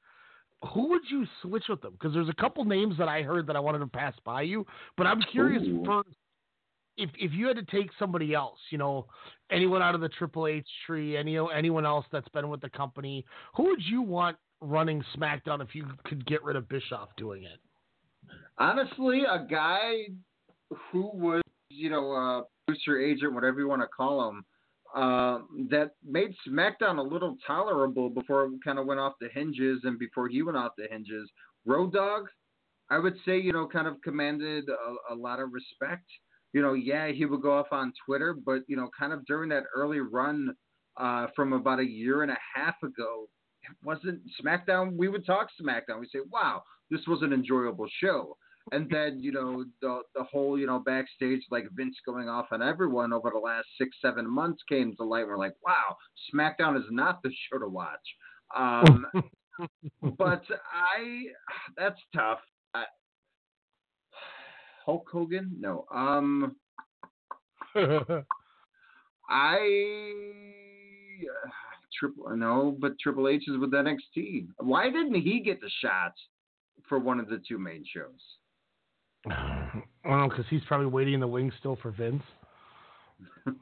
who 0.73 0.89
would 0.89 1.03
you 1.09 1.26
switch 1.41 1.65
with 1.69 1.81
them? 1.81 1.93
Because 1.93 2.13
there's 2.13 2.30
a 2.30 2.41
couple 2.41 2.65
names 2.65 2.97
that 2.97 3.07
I 3.07 3.21
heard 3.21 3.47
that 3.47 3.55
I 3.55 3.59
wanted 3.59 3.80
to 3.80 3.88
pass 3.88 4.15
by 4.26 4.41
you, 4.41 4.65
but 4.97 5.07
I'm 5.07 5.21
curious 5.31 5.63
Ooh. 5.63 5.84
first 5.85 6.09
if 6.99 7.09
if 7.17 7.31
you 7.34 7.47
had 7.47 7.55
to 7.55 7.63
take 7.63 7.89
somebody 7.97 8.34
else, 8.34 8.59
you 8.69 8.77
know, 8.77 9.07
anyone 9.51 9.81
out 9.81 9.95
of 9.95 10.01
the 10.01 10.09
Triple 10.09 10.47
H 10.47 10.67
tree, 10.85 11.17
any 11.17 11.38
anyone 11.55 11.85
else 11.85 12.05
that's 12.11 12.27
been 12.30 12.49
with 12.49 12.61
the 12.61 12.69
company, 12.69 13.26
who 13.55 13.63
would 13.63 13.81
you 13.84 14.01
want 14.01 14.38
running 14.61 15.03
SmackDown 15.15 15.61
if 15.61 15.73
you 15.73 15.85
could 16.03 16.26
get 16.26 16.43
rid 16.43 16.55
of 16.55 16.67
Bischoff 16.67 17.09
doing 17.17 17.43
it? 17.43 17.59
Honestly, 18.57 19.23
a 19.23 19.45
guy 19.49 20.09
who 20.91 21.09
was, 21.13 21.41
you 21.69 21.89
know, 21.89 22.11
a 22.11 22.43
producer 22.67 22.99
agent, 22.99 23.34
whatever 23.34 23.59
you 23.59 23.67
want 23.67 23.81
to 23.81 23.88
call 23.88 24.30
him, 24.30 24.45
uh, 24.95 25.39
that 25.69 25.91
made 26.05 26.34
SmackDown 26.47 26.97
a 26.97 27.01
little 27.01 27.38
tolerable 27.47 28.09
before 28.09 28.45
it 28.45 28.51
kind 28.63 28.77
of 28.77 28.85
went 28.85 28.99
off 28.99 29.13
the 29.21 29.30
hinges 29.34 29.80
and 29.84 29.97
before 29.97 30.27
he 30.27 30.41
went 30.41 30.57
off 30.57 30.73
the 30.77 30.88
hinges. 30.91 31.30
Road 31.65 31.93
Dog, 31.93 32.27
I 32.89 32.99
would 32.99 33.15
say, 33.26 33.39
you 33.39 33.53
know, 33.53 33.67
kind 33.67 33.88
of 33.88 34.01
commanded 34.03 34.67
a, 34.67 35.13
a 35.13 35.15
lot 35.15 35.39
of 35.39 35.53
respect. 35.53 36.05
You 36.53 36.61
know, 36.61 36.73
yeah, 36.73 37.07
he 37.07 37.26
would 37.26 37.41
go 37.41 37.57
off 37.57 37.67
on 37.71 37.93
Twitter, 38.05 38.34
but, 38.34 38.61
you 38.67 38.76
know, 38.76 38.89
kind 38.97 39.13
of 39.13 39.26
during 39.26 39.49
that 39.49 39.63
early 39.76 39.99
run 39.99 40.55
uh, 40.97 41.27
from 41.35 41.53
about 41.53 41.80
a 41.80 41.85
year 41.85 42.23
and 42.23 42.31
a 42.31 42.38
half 42.55 42.76
ago, 42.84 43.27
it 43.63 43.76
wasn't 43.84 44.21
SmackDown. 44.41 44.95
We 44.97 45.09
would 45.09 45.26
talk 45.26 45.49
SmackDown. 45.61 45.99
We'd 45.99 46.09
say, 46.11 46.19
wow, 46.31 46.63
this 46.89 47.01
was 47.07 47.21
an 47.21 47.34
enjoyable 47.34 47.88
show. 48.01 48.35
And 48.71 48.89
then, 48.89 49.19
you 49.19 49.31
know, 49.31 49.65
the 49.81 50.01
the 50.13 50.23
whole, 50.23 50.59
you 50.59 50.67
know, 50.67 50.80
backstage 50.80 51.41
like 51.49 51.65
Vince 51.73 51.95
going 52.05 52.30
off 52.30 52.47
on 52.51 52.61
everyone 52.61 53.13
over 53.13 53.31
the 53.34 53.39
last 53.39 53.67
six, 53.80 53.97
seven 54.01 54.30
months 54.30 54.61
came 54.69 54.95
to 54.95 55.03
light. 55.03 55.26
We're 55.26 55.39
like, 55.39 55.55
wow, 55.65 55.95
SmackDown 56.34 56.77
is 56.77 56.85
not 56.91 57.23
the 57.23 57.31
show 57.31 57.59
to 57.59 57.67
watch. 57.67 57.97
Um, 58.55 59.05
but 60.17 60.43
I, 60.71 61.23
that's 61.77 61.99
tough. 62.15 62.39
I, 62.76 62.84
Hulk 64.90 65.07
Hogan? 65.11 65.56
No. 65.60 65.86
Um, 65.94 66.56
I 69.30 69.70
triple 71.99 72.36
no, 72.36 72.76
but 72.80 72.98
Triple 72.99 73.28
H 73.28 73.44
is 73.48 73.60
with 73.60 73.72
NXT. 73.72 74.48
Why 74.57 74.90
didn't 74.90 75.14
he 75.22 75.41
get 75.41 75.61
the 75.61 75.70
shot 75.80 76.14
for 76.88 76.98
one 76.98 77.20
of 77.20 77.30
the 77.30 77.40
two 77.48 77.60
main 77.60 77.84
shows? 77.94 78.20
Well, 80.03 80.28
because 80.28 80.45
he's 80.49 80.64
probably 80.68 80.88
waiting 80.88 81.14
in 81.14 81.20
the 81.20 81.28
wings 81.28 81.53
still 81.60 81.78
for 81.80 81.91
Vince. 81.91 82.24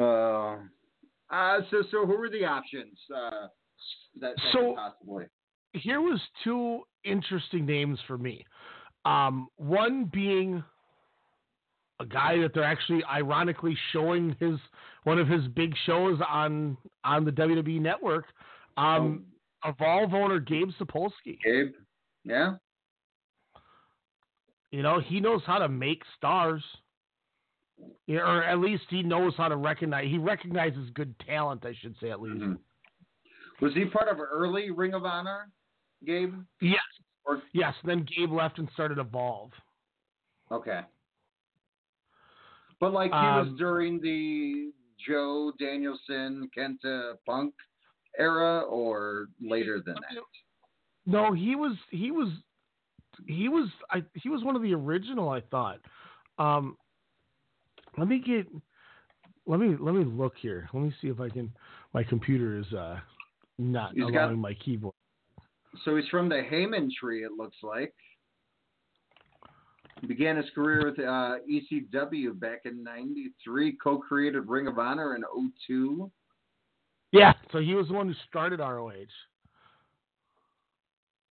uh, 0.00 0.56
uh, 1.30 1.58
so 1.70 1.82
so 1.90 2.06
who 2.06 2.14
are 2.14 2.30
the 2.30 2.46
options? 2.46 2.98
Uh, 3.14 3.48
that, 4.18 4.34
that 4.34 4.52
So- 4.54 4.76
possibly. 4.76 5.26
Here 5.74 6.00
was 6.00 6.18
two 6.44 6.80
interesting 7.04 7.66
names 7.66 7.98
for 8.06 8.16
me. 8.16 8.46
Um, 9.04 9.48
one 9.56 10.10
being 10.12 10.62
a 12.00 12.06
guy 12.06 12.38
that 12.40 12.54
they're 12.54 12.64
actually 12.64 13.02
ironically 13.04 13.76
showing 13.92 14.36
his 14.38 14.58
one 15.04 15.18
of 15.18 15.28
his 15.28 15.46
big 15.48 15.74
shows 15.86 16.18
on 16.28 16.76
on 17.04 17.24
the 17.24 17.32
WWE 17.32 17.80
network. 17.80 18.26
Um, 18.76 19.24
Evolve 19.64 20.14
owner 20.14 20.38
Gabe 20.38 20.70
Sapolsky. 20.80 21.38
Gabe, 21.44 21.72
yeah. 22.24 22.54
You 24.70 24.82
know, 24.82 25.00
he 25.00 25.18
knows 25.18 25.42
how 25.46 25.58
to 25.58 25.68
make 25.68 26.02
stars. 26.16 26.62
Yeah, 28.06 28.18
or 28.18 28.42
at 28.42 28.58
least 28.58 28.84
he 28.90 29.02
knows 29.02 29.34
how 29.36 29.48
to 29.48 29.56
recognize. 29.56 30.06
He 30.08 30.18
recognizes 30.18 30.90
good 30.94 31.14
talent, 31.26 31.64
I 31.64 31.74
should 31.80 31.94
say, 32.00 32.10
at 32.10 32.20
least. 32.20 32.44
Was 33.60 33.72
he 33.74 33.84
part 33.86 34.08
of 34.08 34.18
early 34.18 34.70
Ring 34.70 34.94
of 34.94 35.04
Honor, 35.04 35.48
Gabe? 36.04 36.34
Yes. 36.60 36.80
Yes. 37.52 37.74
Then 37.84 38.04
Gabe 38.16 38.32
left 38.32 38.58
and 38.58 38.68
started 38.74 38.98
Evolve. 38.98 39.50
Okay. 40.50 40.80
But 42.80 42.92
like 42.92 43.10
he 43.10 43.16
was 43.16 43.48
Um, 43.48 43.56
during 43.56 44.00
the 44.00 44.72
Joe 45.06 45.52
Danielson 45.58 46.48
Kenta 46.56 47.14
Punk 47.26 47.54
era, 48.18 48.60
or 48.62 49.28
later 49.40 49.80
than 49.84 49.94
that. 49.94 50.22
No, 51.06 51.32
he 51.32 51.54
was 51.56 51.76
he 51.90 52.10
was 52.10 52.28
he 53.26 53.48
was 53.48 53.68
I 53.90 54.04
he 54.14 54.28
was 54.28 54.42
one 54.44 54.56
of 54.56 54.62
the 54.62 54.74
original. 54.74 55.28
I 55.30 55.40
thought. 55.40 55.80
Um, 56.38 56.76
let 57.96 58.06
me 58.08 58.20
get 58.20 58.46
let 59.46 59.58
me 59.58 59.76
let 59.78 59.94
me 59.94 60.04
look 60.04 60.34
here. 60.40 60.68
Let 60.72 60.82
me 60.82 60.94
see 61.00 61.08
if 61.08 61.20
I 61.20 61.28
can. 61.28 61.52
My 61.94 62.04
computer 62.04 62.58
is 62.58 62.72
uh 62.72 63.00
not 63.58 63.92
He's 63.94 64.02
allowing 64.04 64.12
got- 64.36 64.38
my 64.38 64.54
keyboard. 64.54 64.94
So 65.84 65.96
he's 65.96 66.08
from 66.08 66.28
the 66.28 66.42
Heyman 66.50 66.90
tree, 66.98 67.24
it 67.24 67.32
looks 67.32 67.56
like. 67.62 67.94
He 70.00 70.06
began 70.06 70.36
his 70.36 70.46
career 70.54 70.90
with 70.90 70.98
uh, 70.98 71.36
ECW 71.50 72.38
back 72.38 72.60
in 72.64 72.84
'93. 72.84 73.76
Co-created 73.82 74.48
Ring 74.48 74.68
of 74.68 74.78
Honor 74.78 75.16
in 75.16 75.24
'02. 75.66 76.10
Yeah, 77.12 77.32
so 77.52 77.58
he 77.58 77.74
was 77.74 77.88
the 77.88 77.94
one 77.94 78.08
who 78.08 78.14
started 78.28 78.60
ROH. 78.60 78.92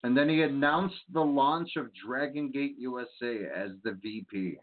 And 0.03 0.17
then 0.17 0.29
he 0.29 0.43
announced 0.43 0.97
the 1.13 1.21
launch 1.21 1.77
of 1.77 1.91
Dragon 2.07 2.51
Gate 2.51 2.77
USA 2.79 3.41
as 3.55 3.71
the 3.85 3.99
VP. 4.03 4.59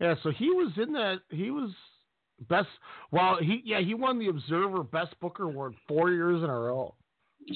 Yeah, 0.00 0.14
so 0.22 0.30
he 0.30 0.50
was 0.50 0.72
in 0.76 0.92
that. 0.92 1.20
He 1.30 1.50
was 1.50 1.70
best. 2.48 2.68
Well, 3.10 3.38
he 3.40 3.62
yeah 3.64 3.80
he 3.80 3.94
won 3.94 4.18
the 4.18 4.28
Observer 4.28 4.82
Best 4.82 5.18
Booker 5.20 5.44
Award 5.44 5.74
four 5.88 6.10
years 6.10 6.42
in 6.42 6.50
a 6.50 6.58
row. 6.58 6.94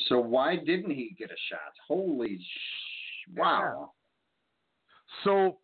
So 0.08 0.18
why 0.18 0.56
didn't 0.56 0.90
he 0.90 1.14
get 1.18 1.30
a 1.30 1.40
shot? 1.48 1.72
Holy 1.86 2.38
sh! 2.38 3.36
Wow. 3.36 3.92
So 5.24 5.58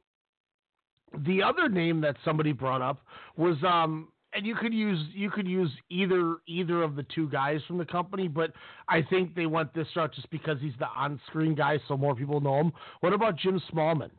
the 1.25 1.43
other 1.43 1.69
name 1.69 2.01
that 2.01 2.17
somebody 2.25 2.53
brought 2.53 2.83
up 2.83 3.01
was 3.37 3.57
um 3.65 4.09
and 4.33 4.45
you 4.45 4.55
could 4.55 4.75
use 4.75 5.01
you 5.15 5.31
could 5.31 5.49
use 5.49 5.71
either 5.89 6.37
either 6.47 6.83
of 6.83 6.95
the 6.95 7.05
two 7.15 7.29
guys 7.29 7.61
from 7.67 7.79
the 7.79 7.85
company, 7.85 8.29
but 8.29 8.53
I 8.89 9.03
think 9.03 9.35
they 9.35 9.47
went 9.47 9.73
this 9.75 9.87
route 9.97 10.15
just 10.15 10.31
because 10.31 10.59
he's 10.61 10.75
the 10.79 10.89
on-screen 10.89 11.55
guy, 11.55 11.79
so 11.89 11.97
more 11.97 12.15
people 12.15 12.41
know 12.41 12.61
him. 12.61 12.73
What 13.01 13.13
about 13.13 13.37
Jim 13.37 13.61
Smallman? 13.73 14.11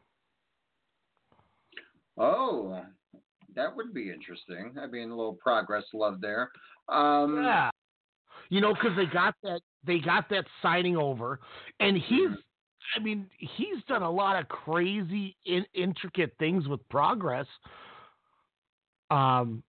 Oh, 2.18 2.82
that 3.56 3.76
would 3.76 3.94
be 3.94 4.10
interesting. 4.10 4.74
I 4.82 4.88
mean, 4.88 5.12
a 5.12 5.16
little 5.16 5.38
progress 5.42 5.84
love 5.94 6.20
there. 6.20 6.50
Um, 6.90 7.44
Yeah, 7.44 7.70
you 8.50 8.62
know, 8.62 8.74
because 8.74 8.96
they 8.96 9.06
got 9.06 9.36
that 9.44 9.62
they 9.86 10.00
got 10.00 10.30
that 10.30 10.46
signing 10.62 10.98
over, 10.98 11.40
and 11.80 11.98
he's. 11.98 12.30
I 12.96 13.00
mean, 13.00 13.28
he's 13.38 13.84
done 13.90 14.02
a 14.02 14.10
lot 14.10 14.40
of 14.40 14.48
crazy, 14.48 15.36
in, 15.46 15.66
intricate 15.74 16.34
things 16.40 16.70
with 16.70 16.88
progress. 16.88 17.46
Um, 19.12 19.62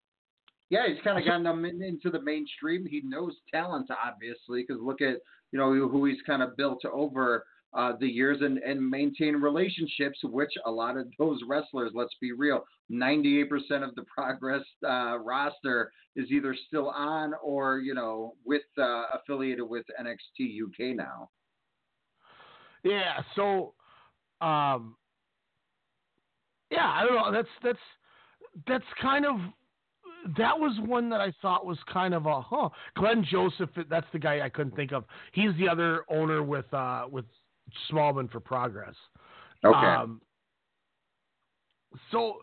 Yeah, 0.70 0.86
he's 0.86 1.02
kind 1.02 1.18
of 1.18 1.24
gotten 1.24 1.42
them 1.42 1.64
in, 1.64 1.82
into 1.82 2.10
the 2.10 2.22
mainstream. 2.22 2.86
He 2.86 3.00
knows 3.04 3.34
talent, 3.52 3.88
obviously, 3.90 4.64
because 4.66 4.80
look 4.80 5.00
at 5.00 5.16
you 5.50 5.58
know 5.58 5.72
who 5.88 6.04
he's 6.04 6.22
kind 6.26 6.42
of 6.42 6.56
built 6.56 6.84
over 6.84 7.44
uh, 7.74 7.92
the 8.00 8.06
years 8.06 8.38
and 8.40 8.58
and 8.58 8.88
maintain 8.88 9.36
relationships, 9.36 10.18
which 10.24 10.50
a 10.66 10.70
lot 10.70 10.96
of 10.96 11.06
those 11.18 11.40
wrestlers, 11.46 11.92
let's 11.94 12.14
be 12.20 12.32
real, 12.32 12.64
ninety 12.88 13.40
eight 13.40 13.48
percent 13.48 13.84
of 13.84 13.94
the 13.94 14.04
Progress 14.14 14.62
uh, 14.86 15.18
roster 15.18 15.92
is 16.16 16.30
either 16.30 16.56
still 16.66 16.90
on 16.90 17.32
or 17.42 17.78
you 17.78 17.94
know 17.94 18.34
with 18.44 18.62
uh, 18.78 19.04
affiliated 19.14 19.68
with 19.68 19.84
NXT 20.00 20.62
UK 20.64 20.96
now. 20.96 21.28
Yeah, 22.84 23.22
so 23.34 23.74
um 24.40 24.96
yeah, 26.70 26.86
I 26.86 27.04
don't 27.04 27.14
know. 27.14 27.32
That's 27.32 27.48
that's 27.62 27.78
that's 28.66 28.84
kind 29.00 29.26
of 29.26 29.36
that 30.36 30.58
was 30.58 30.76
one 30.84 31.08
that 31.10 31.20
I 31.20 31.32
thought 31.40 31.64
was 31.64 31.78
kind 31.92 32.14
of 32.14 32.26
a 32.26 32.40
huh. 32.40 32.68
Glenn 32.96 33.24
Joseph, 33.30 33.70
that's 33.88 34.06
the 34.12 34.18
guy 34.18 34.40
I 34.44 34.48
couldn't 34.48 34.76
think 34.76 34.92
of. 34.92 35.04
He's 35.32 35.50
the 35.58 35.68
other 35.68 36.04
owner 36.10 36.42
with 36.42 36.72
uh 36.72 37.04
with 37.10 37.24
Smallman 37.90 38.30
for 38.30 38.40
Progress. 38.40 38.94
Okay. 39.64 39.76
Um, 39.76 40.20
so 42.10 42.38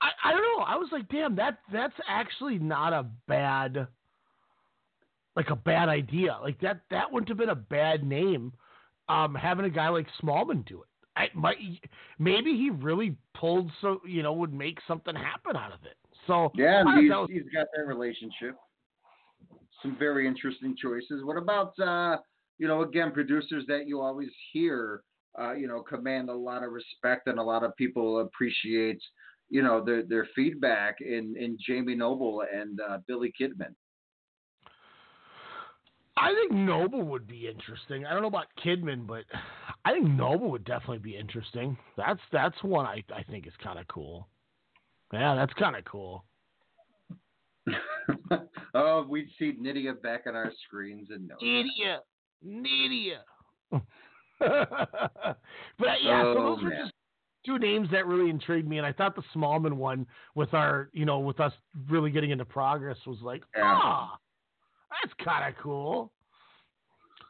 I 0.00 0.10
I 0.24 0.32
don't 0.32 0.42
know. 0.42 0.64
I 0.64 0.76
was 0.76 0.88
like, 0.92 1.08
damn, 1.08 1.36
that 1.36 1.58
that's 1.72 1.94
actually 2.08 2.58
not 2.58 2.92
a 2.92 3.06
bad 3.28 3.86
like 5.36 5.50
a 5.50 5.56
bad 5.56 5.88
idea. 5.88 6.38
Like 6.42 6.60
that 6.60 6.80
that 6.90 7.10
wouldn't 7.10 7.28
have 7.28 7.38
been 7.38 7.50
a 7.50 7.54
bad 7.54 8.04
name. 8.04 8.52
Um, 9.08 9.34
having 9.34 9.64
a 9.64 9.70
guy 9.70 9.88
like 9.88 10.06
Smallman 10.22 10.64
do 10.66 10.82
it. 10.82 10.88
I 11.16 11.28
might 11.34 11.58
maybe 12.18 12.56
he 12.56 12.70
really 12.70 13.16
pulled 13.34 13.70
so 13.80 14.00
you 14.06 14.22
know 14.22 14.32
would 14.32 14.54
make 14.54 14.78
something 14.88 15.14
happen 15.14 15.56
out 15.56 15.72
of 15.72 15.84
it. 15.84 15.96
So 16.26 16.52
Yeah, 16.54 16.84
he's, 17.00 17.10
was- 17.10 17.28
he's 17.30 17.42
got 17.54 17.66
that 17.76 17.86
relationship. 17.86 18.56
Some 19.82 19.96
very 19.98 20.26
interesting 20.28 20.76
choices. 20.80 21.24
What 21.24 21.36
about 21.36 21.76
uh, 21.80 22.18
you 22.58 22.68
know, 22.68 22.82
again, 22.82 23.12
producers 23.12 23.64
that 23.68 23.86
you 23.86 24.00
always 24.00 24.30
hear, 24.52 25.02
uh, 25.38 25.52
you 25.52 25.66
know, 25.66 25.82
command 25.82 26.28
a 26.28 26.34
lot 26.34 26.62
of 26.62 26.72
respect 26.72 27.26
and 27.26 27.38
a 27.38 27.42
lot 27.42 27.64
of 27.64 27.76
people 27.76 28.20
appreciate, 28.20 29.00
you 29.50 29.62
know, 29.62 29.84
their 29.84 30.02
their 30.02 30.28
feedback 30.34 31.00
in 31.00 31.34
in 31.38 31.58
Jamie 31.66 31.94
Noble 31.94 32.42
and 32.52 32.80
uh, 32.80 32.98
Billy 33.06 33.32
Kidman. 33.40 33.74
I 36.16 36.34
think 36.34 36.52
Noble 36.52 37.02
would 37.02 37.26
be 37.26 37.48
interesting. 37.48 38.04
I 38.04 38.12
don't 38.12 38.22
know 38.22 38.28
about 38.28 38.46
Kidman, 38.62 39.06
but 39.06 39.24
I 39.84 39.92
think 39.92 40.06
Noble 40.06 40.50
would 40.50 40.64
definitely 40.64 40.98
be 40.98 41.16
interesting. 41.16 41.76
That's 41.96 42.20
that's 42.30 42.62
one 42.62 42.86
I 42.86 43.02
I 43.14 43.22
think 43.24 43.46
is 43.46 43.52
kind 43.62 43.78
of 43.78 43.88
cool. 43.88 44.28
Yeah, 45.12 45.34
that's 45.34 45.52
kind 45.54 45.76
of 45.76 45.84
cool. 45.84 46.24
oh, 48.74 49.06
we'd 49.08 49.28
see 49.38 49.54
Nidia 49.60 50.00
back 50.02 50.22
on 50.26 50.34
our 50.34 50.52
screens 50.66 51.08
and 51.10 51.28
no. 51.28 51.36
Nidia, 51.42 51.98
Nidia. 52.46 53.20
but 53.70 53.86
yeah, 56.02 56.24
Oh, 56.24 56.34
so 56.34 56.42
those 56.42 56.62
were 56.62 56.70
just 56.70 56.92
two 57.46 57.58
names 57.58 57.88
that 57.92 58.06
really 58.06 58.30
intrigued 58.30 58.68
me, 58.68 58.78
and 58.78 58.86
I 58.86 58.92
thought 58.92 59.16
the 59.16 59.22
Smallman 59.34 59.74
one 59.74 60.06
with 60.34 60.52
our, 60.54 60.90
you 60.92 61.04
know, 61.04 61.20
with 61.20 61.40
us 61.40 61.52
really 61.88 62.10
getting 62.10 62.30
into 62.30 62.44
progress 62.44 62.96
was 63.06 63.18
like, 63.22 63.42
Yeah. 63.56 63.78
ah, 63.82 64.18
that's 64.90 65.14
kind 65.24 65.52
of 65.54 65.60
cool. 65.62 66.12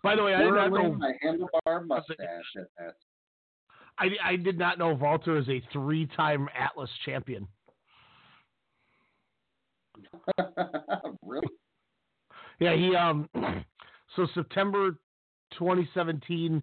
By 0.03 0.17
the 0.17 0.25
way, 0.25 0.35
I 0.35 0.43
did 0.43 0.55
not 0.55 0.73
know 0.73 0.95
my 0.95 1.13
handlebar 1.25 1.87
mustache 1.87 2.19
at 2.57 2.67
that. 2.79 2.95
I, 3.99 4.09
I 4.25 4.37
did 4.37 4.59
not 4.59 4.79
know 4.79 4.95
Walter 4.95 5.37
is 5.37 5.49
a 5.49 5.63
three-time 5.73 6.49
Atlas 6.59 6.91
champion. 7.05 7.47
really? 11.23 11.47
Yeah, 12.59 12.75
he 12.75 12.97
um 12.97 13.29
so 14.17 14.27
September 14.35 14.99
2017 15.59 16.63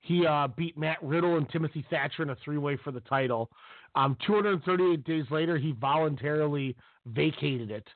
he 0.00 0.26
uh 0.26 0.48
beat 0.56 0.76
Matt 0.76 1.02
Riddle 1.02 1.36
and 1.36 1.48
Timothy 1.48 1.84
Thatcher 1.90 2.22
in 2.22 2.30
a 2.30 2.36
three-way 2.44 2.78
for 2.84 2.90
the 2.90 3.00
title. 3.00 3.50
Um 3.94 4.16
238 4.26 5.04
days 5.04 5.24
later 5.30 5.56
he 5.56 5.72
voluntarily 5.72 6.76
vacated 7.06 7.70
it. 7.70 7.86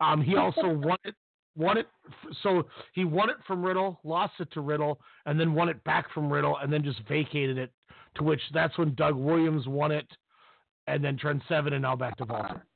Um 0.00 0.20
he 0.20 0.36
also 0.36 0.68
won 0.68 0.98
it 1.04 1.14
won 1.56 1.78
it 1.78 1.86
so 2.42 2.66
he 2.92 3.04
won 3.04 3.30
it 3.30 3.36
from 3.46 3.64
Riddle, 3.64 4.00
lost 4.04 4.34
it 4.40 4.50
to 4.52 4.60
Riddle 4.60 5.00
and 5.26 5.38
then 5.38 5.54
won 5.54 5.68
it 5.68 5.82
back 5.84 6.12
from 6.12 6.32
Riddle 6.32 6.58
and 6.58 6.72
then 6.72 6.82
just 6.82 7.00
vacated 7.08 7.58
it 7.58 7.70
to 8.16 8.24
which 8.24 8.40
that's 8.52 8.76
when 8.78 8.94
Doug 8.94 9.14
Williams 9.14 9.66
won 9.66 9.92
it 9.92 10.06
and 10.86 11.02
then 11.02 11.16
Trent 11.16 11.42
Seven 11.48 11.72
and 11.72 11.82
now 11.82 11.96
back 11.96 12.16
to 12.18 12.24
Walter. 12.24 12.66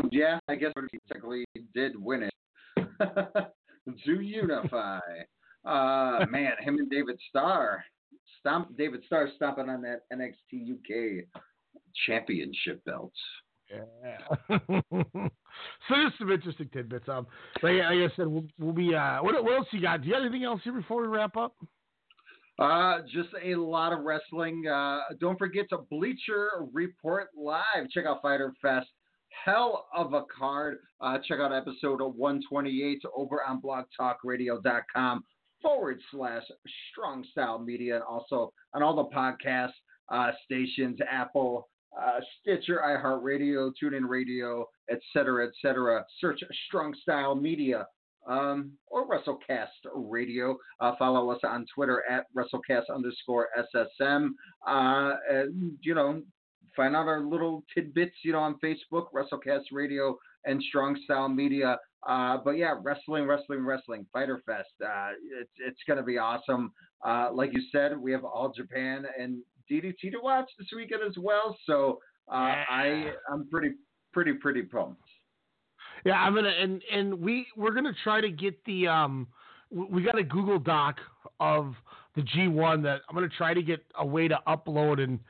yeah, 0.12 0.38
I 0.48 0.54
guess 0.54 0.72
he 0.90 0.98
technically 1.08 1.44
did 1.74 1.92
win 1.96 2.24
it. 2.24 2.34
to 4.04 4.20
unify. 4.20 5.00
Uh, 5.64 6.26
man, 6.30 6.52
him 6.60 6.78
and 6.78 6.90
David 6.90 7.18
Starr. 7.28 7.84
Stomp, 8.40 8.76
David 8.76 9.02
Starr 9.06 9.28
stomping 9.36 9.68
on 9.68 9.82
that 9.82 10.00
NXT 10.12 10.72
UK 10.72 11.24
championship 12.06 12.84
belt. 12.84 13.12
Yeah. 13.70 14.80
so 14.88 15.30
there's 15.88 16.12
some 16.18 16.30
interesting 16.30 16.68
tidbits. 16.72 17.08
Um, 17.08 17.26
like, 17.62 17.76
like 17.76 17.86
I 17.86 18.08
said, 18.16 18.26
we'll, 18.26 18.44
we'll 18.58 18.72
be. 18.72 18.94
Uh, 18.94 19.22
what, 19.22 19.42
what 19.42 19.54
else 19.54 19.66
you 19.70 19.80
got? 19.80 20.02
Do 20.02 20.08
you 20.08 20.14
have 20.14 20.22
anything 20.22 20.44
else 20.44 20.60
here 20.64 20.72
before 20.72 21.02
we 21.02 21.08
wrap 21.08 21.36
up? 21.36 21.54
Uh, 22.58 22.98
just 23.12 23.30
a 23.42 23.54
lot 23.54 23.92
of 23.92 24.00
wrestling. 24.04 24.66
Uh, 24.66 25.00
don't 25.20 25.38
forget 25.38 25.66
to 25.70 25.78
Bleacher 25.90 26.50
Report 26.72 27.28
Live. 27.36 27.88
Check 27.90 28.04
out 28.04 28.20
Fyter 28.20 28.52
Fest. 28.60 28.88
Hell 29.44 29.86
of 29.94 30.12
a 30.14 30.24
card. 30.36 30.78
Uh, 31.00 31.18
check 31.26 31.40
out 31.40 31.52
episode 31.52 32.00
128 32.00 33.02
over 33.16 33.42
on 33.42 33.60
blogtalkradio.com 33.60 35.24
forward 35.60 36.00
slash 36.10 36.42
strong 36.90 37.24
style 37.30 37.58
media 37.58 37.94
and 37.94 38.04
also 38.04 38.52
on 38.74 38.82
all 38.82 38.96
the 38.96 39.14
podcast 39.16 39.72
uh, 40.10 40.32
stations, 40.44 40.98
Apple, 41.10 41.68
uh, 41.98 42.20
Stitcher, 42.40 42.80
iHeartRadio, 42.84 43.72
TuneIn 43.82 44.08
Radio, 44.08 44.66
etc., 44.90 45.48
etc. 45.48 46.04
Search 46.20 46.40
Strong 46.66 46.94
Style 47.02 47.34
Media 47.34 47.86
um, 48.26 48.72
or 48.86 49.06
WrestleCast 49.06 49.66
Radio. 49.94 50.56
Uh, 50.80 50.92
follow 50.98 51.30
us 51.30 51.40
on 51.44 51.66
Twitter 51.74 52.02
at 52.08 52.26
WrestleCast 52.36 52.84
underscore 52.94 53.48
SSM. 53.74 54.30
Uh, 54.66 55.12
and, 55.30 55.76
you 55.82 55.94
know, 55.94 56.22
find 56.76 56.96
out 56.96 57.06
our 57.06 57.20
little 57.20 57.64
tidbits, 57.74 58.16
you 58.24 58.32
know, 58.32 58.40
on 58.40 58.58
Facebook, 58.62 59.06
WrestleCast 59.14 59.64
Radio 59.72 60.18
and 60.44 60.62
Strong 60.68 60.98
Style 61.04 61.28
Media. 61.28 61.78
Uh, 62.08 62.38
but 62.44 62.52
yeah, 62.52 62.74
wrestling, 62.82 63.26
wrestling, 63.26 63.64
wrestling, 63.64 64.06
Fyter 64.12 64.42
Fest. 64.44 64.70
Uh, 64.84 65.10
it's 65.40 65.50
it's 65.64 65.80
going 65.86 65.98
to 65.98 66.02
be 66.02 66.18
awesome. 66.18 66.72
Uh, 67.04 67.28
like 67.32 67.52
you 67.52 67.62
said, 67.70 67.96
we 67.96 68.12
have 68.12 68.24
All 68.24 68.52
Japan 68.54 69.04
and 69.18 69.38
DDT 69.70 70.12
to 70.12 70.18
watch 70.22 70.48
this 70.58 70.68
weekend 70.74 71.02
as 71.06 71.16
well. 71.18 71.56
So 71.66 72.00
uh, 72.30 72.34
I 72.68 73.12
I'm 73.30 73.48
pretty 73.50 73.74
pretty 74.12 74.34
pretty 74.34 74.62
pumped. 74.62 75.02
Yeah, 76.04 76.14
I'm 76.14 76.34
gonna 76.34 76.48
and 76.48 76.82
and 76.90 77.14
we 77.20 77.46
we're 77.56 77.72
gonna 77.72 77.94
try 78.02 78.20
to 78.20 78.30
get 78.30 78.62
the 78.64 78.88
um 78.88 79.28
we 79.70 80.02
got 80.02 80.18
a 80.18 80.24
Google 80.24 80.58
Doc 80.58 80.96
of 81.40 81.74
the 82.14 82.22
G1 82.22 82.82
that 82.82 83.02
I'm 83.08 83.14
gonna 83.14 83.28
try 83.28 83.54
to 83.54 83.62
get 83.62 83.84
a 83.98 84.04
way 84.04 84.28
to 84.28 84.38
upload 84.46 85.02
and 85.02 85.20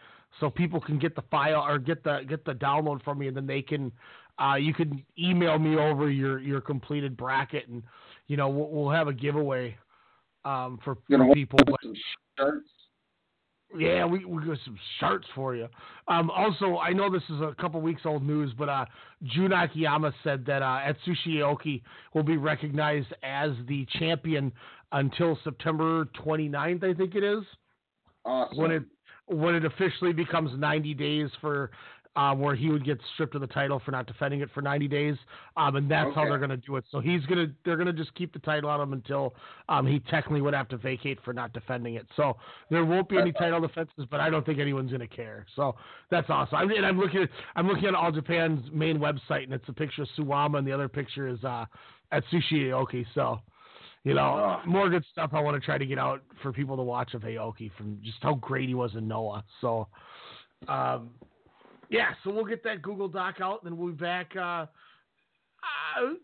so 0.41 0.51
people 0.51 0.81
can 0.81 0.99
get 0.99 1.15
the 1.15 1.23
file 1.31 1.65
or 1.67 1.79
get 1.79 2.03
the 2.05 2.21
get 2.29 2.45
the 2.45 2.53
download 2.53 3.03
from 3.03 3.19
me 3.19 3.29
and 3.29 3.37
then 3.37 3.47
they 3.47 3.63
can 3.63 3.93
uh 4.39 4.55
you 4.55 4.73
can 4.73 5.05
email 5.19 5.59
me 5.59 5.77
over 5.77 6.11
your 6.11 6.39
your 6.39 6.61
completed 6.61 7.17
bracket 7.17 7.69
and 7.69 7.83
you 8.29 8.37
know 8.37 8.49
we'll, 8.49 8.69
we'll 8.69 8.91
have 8.91 9.09
a 9.09 9.13
giveaway 9.13 9.77
um 10.45 10.79
for, 10.85 10.97
people. 11.35 11.59
yeah, 13.77 14.05
we 14.05 14.25
we 14.25 14.45
got 14.45 14.59
some 14.65 14.79
shirts 15.01 15.27
for 15.35 15.55
you. 15.55 15.69
Um, 16.09 16.31
also, 16.31 16.79
I 16.79 16.93
know 16.93 17.11
this 17.11 17.23
is 17.31 17.41
a 17.41 17.55
couple 17.61 17.81
weeks 17.81 18.03
old 18.05 18.23
news, 18.23 18.53
but 18.57 18.69
uh, 18.69 18.85
Jun 19.25 19.53
Akiyama 19.53 20.13
said 20.23 20.45
that 20.47 20.63
uh, 20.63 20.81
Atsushi 20.85 21.37
Aoki 21.37 21.83
will 22.15 22.23
be 22.23 22.37
recognized 22.37 23.13
as 23.23 23.53
the 23.69 23.87
champion 23.99 24.53
until 24.93 25.39
September 25.43 26.07
29th, 26.25 26.85
I 26.85 26.95
think 26.95 27.15
it 27.15 27.25
is, 27.25 27.45
Awesome. 28.25 28.59
when 28.59 28.71
it 28.71 28.83
when 29.27 29.55
it 29.55 29.65
officially 29.65 30.13
becomes 30.13 30.51
90 30.59 30.95
days 30.95 31.31
for 31.41 31.71
um, 32.15 32.41
where 32.41 32.55
he 32.55 32.69
would 32.69 32.85
get 32.85 32.99
stripped 33.15 33.35
of 33.35 33.41
the 33.41 33.47
title 33.47 33.81
for 33.85 33.91
not 33.91 34.07
defending 34.07 34.41
it 34.41 34.51
for 34.53 34.61
90 34.61 34.87
days, 34.87 35.17
um, 35.57 35.77
and 35.77 35.91
that's 35.91 36.15
how 36.15 36.25
they're 36.25 36.39
going 36.39 36.51
to 36.51 36.57
do 36.59 36.77
it. 36.77 36.85
So 36.91 37.01
he's 37.01 37.25
gonna 37.27 37.47
they're 37.65 37.77
gonna 37.77 37.93
just 37.93 38.15
keep 38.15 38.33
the 38.33 38.39
title 38.41 38.69
on 38.69 38.81
him 38.81 38.93
until 38.93 39.35
um, 39.69 39.87
he 39.87 39.99
technically 39.99 40.43
would 40.43 40.55
have 40.55 40.69
to 40.69 40.77
vacate 40.77 41.19
for 41.25 41.33
not 41.33 41.53
defending 41.53 41.95
it. 41.95 42.07
So 42.17 42.37
there 42.71 42.85
won't 42.85 43.09
be 43.09 43.19
any 43.19 43.33
title 43.33 43.61
defenses, 43.61 44.07
but 44.11 44.21
I 44.21 44.29
don't 44.29 44.45
think 44.45 44.59
anyone's 44.59 44.91
going 44.91 45.01
to 45.01 45.07
care. 45.07 45.47
So 45.57 45.75
that's 46.11 46.29
awesome. 46.29 46.57
I 46.59 46.67
mean, 46.67 46.85
I'm 46.85 46.99
looking 46.99 47.23
at 47.23 47.31
I'm 47.57 47.67
looking 47.67 47.87
at 47.87 47.95
All 47.95 48.13
Japan's 48.13 48.65
main 48.73 48.99
website, 48.99 49.45
and 49.45 49.55
it's 49.55 49.69
a 49.69 49.73
picture 49.73 50.03
of 50.03 50.09
Suwama, 50.19 50.59
and 50.59 50.67
the 50.67 50.73
other 50.73 50.89
picture 50.89 51.29
is 51.29 51.43
uh, 51.45 51.65
Atsushi 52.13 52.69
Aoki. 52.69 53.07
So. 53.15 53.41
You 54.05 54.15
know, 54.15 54.61
more 54.67 54.91
good 54.91 55.05
stuff 55.13 55.31
I 55.33 55.41
want 55.41 55.61
to 55.61 55.65
try 55.65 55.79
to 55.79 55.87
get 55.87 55.99
out 55.99 56.23
for 56.43 56.53
people 56.53 56.77
to 56.77 56.83
watch 56.83 57.15
of 57.15 57.23
Aoki 57.23 57.71
from 57.77 58.01
just 58.03 58.19
how 58.21 58.35
great 58.35 58.69
he 58.69 58.75
was 58.75 58.91
in 58.97 59.07
Noah. 59.07 59.45
So, 59.61 59.87
um, 60.67 61.11
yeah, 61.89 62.11
so 62.25 62.33
we'll 62.33 62.45
get 62.45 62.65
that 62.65 62.83
Google 62.83 63.07
Doc 63.07 63.37
out, 63.41 63.63
and 63.63 63.71
then 63.71 63.79
we'll 63.79 63.93
be 63.93 64.01
back. 64.01 64.35
Uh, 64.35 64.67
I, 65.95 66.15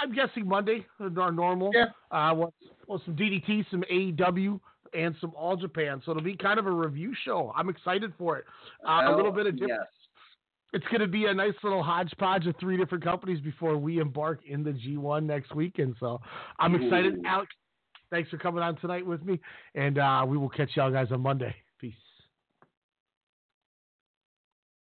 I'm 0.00 0.14
guessing 0.14 0.46
Monday, 0.46 0.86
our 1.00 1.32
normal. 1.32 1.72
Yeah. 1.74 1.86
Uh, 2.10 2.34
with, 2.34 2.54
with 2.86 3.02
some 3.04 3.16
DDT, 3.16 3.64
some 3.70 3.82
AEW, 3.90 4.60
and 4.92 5.16
some 5.20 5.32
All 5.36 5.56
Japan. 5.56 6.00
So 6.04 6.12
it'll 6.12 6.22
be 6.22 6.36
kind 6.36 6.58
of 6.60 6.66
a 6.66 6.70
review 6.70 7.12
show. 7.24 7.52
I'm 7.56 7.68
excited 7.68 8.12
for 8.16 8.38
it. 8.38 8.44
Uh, 8.86 9.12
a 9.12 9.16
little 9.16 9.32
bit 9.32 9.46
of 9.46 9.54
different. 9.58 9.80
yes. 9.80 10.03
It's 10.74 10.84
going 10.86 11.00
to 11.00 11.06
be 11.06 11.26
a 11.26 11.34
nice 11.34 11.54
little 11.62 11.84
hodgepodge 11.84 12.46
of 12.48 12.56
three 12.58 12.76
different 12.76 13.04
companies 13.04 13.40
before 13.40 13.76
we 13.78 14.00
embark 14.00 14.40
in 14.44 14.64
the 14.64 14.72
G1 14.72 15.24
next 15.24 15.54
weekend. 15.54 15.94
So 16.00 16.20
I'm 16.58 16.74
excited. 16.74 17.14
Ooh. 17.14 17.22
Alex, 17.24 17.54
thanks 18.10 18.28
for 18.28 18.38
coming 18.38 18.62
on 18.62 18.76
tonight 18.78 19.06
with 19.06 19.24
me, 19.24 19.40
and 19.76 19.98
uh, 19.98 20.24
we 20.26 20.36
will 20.36 20.48
catch 20.48 20.70
y'all 20.74 20.90
guys 20.90 21.08
on 21.12 21.20
Monday. 21.20 21.54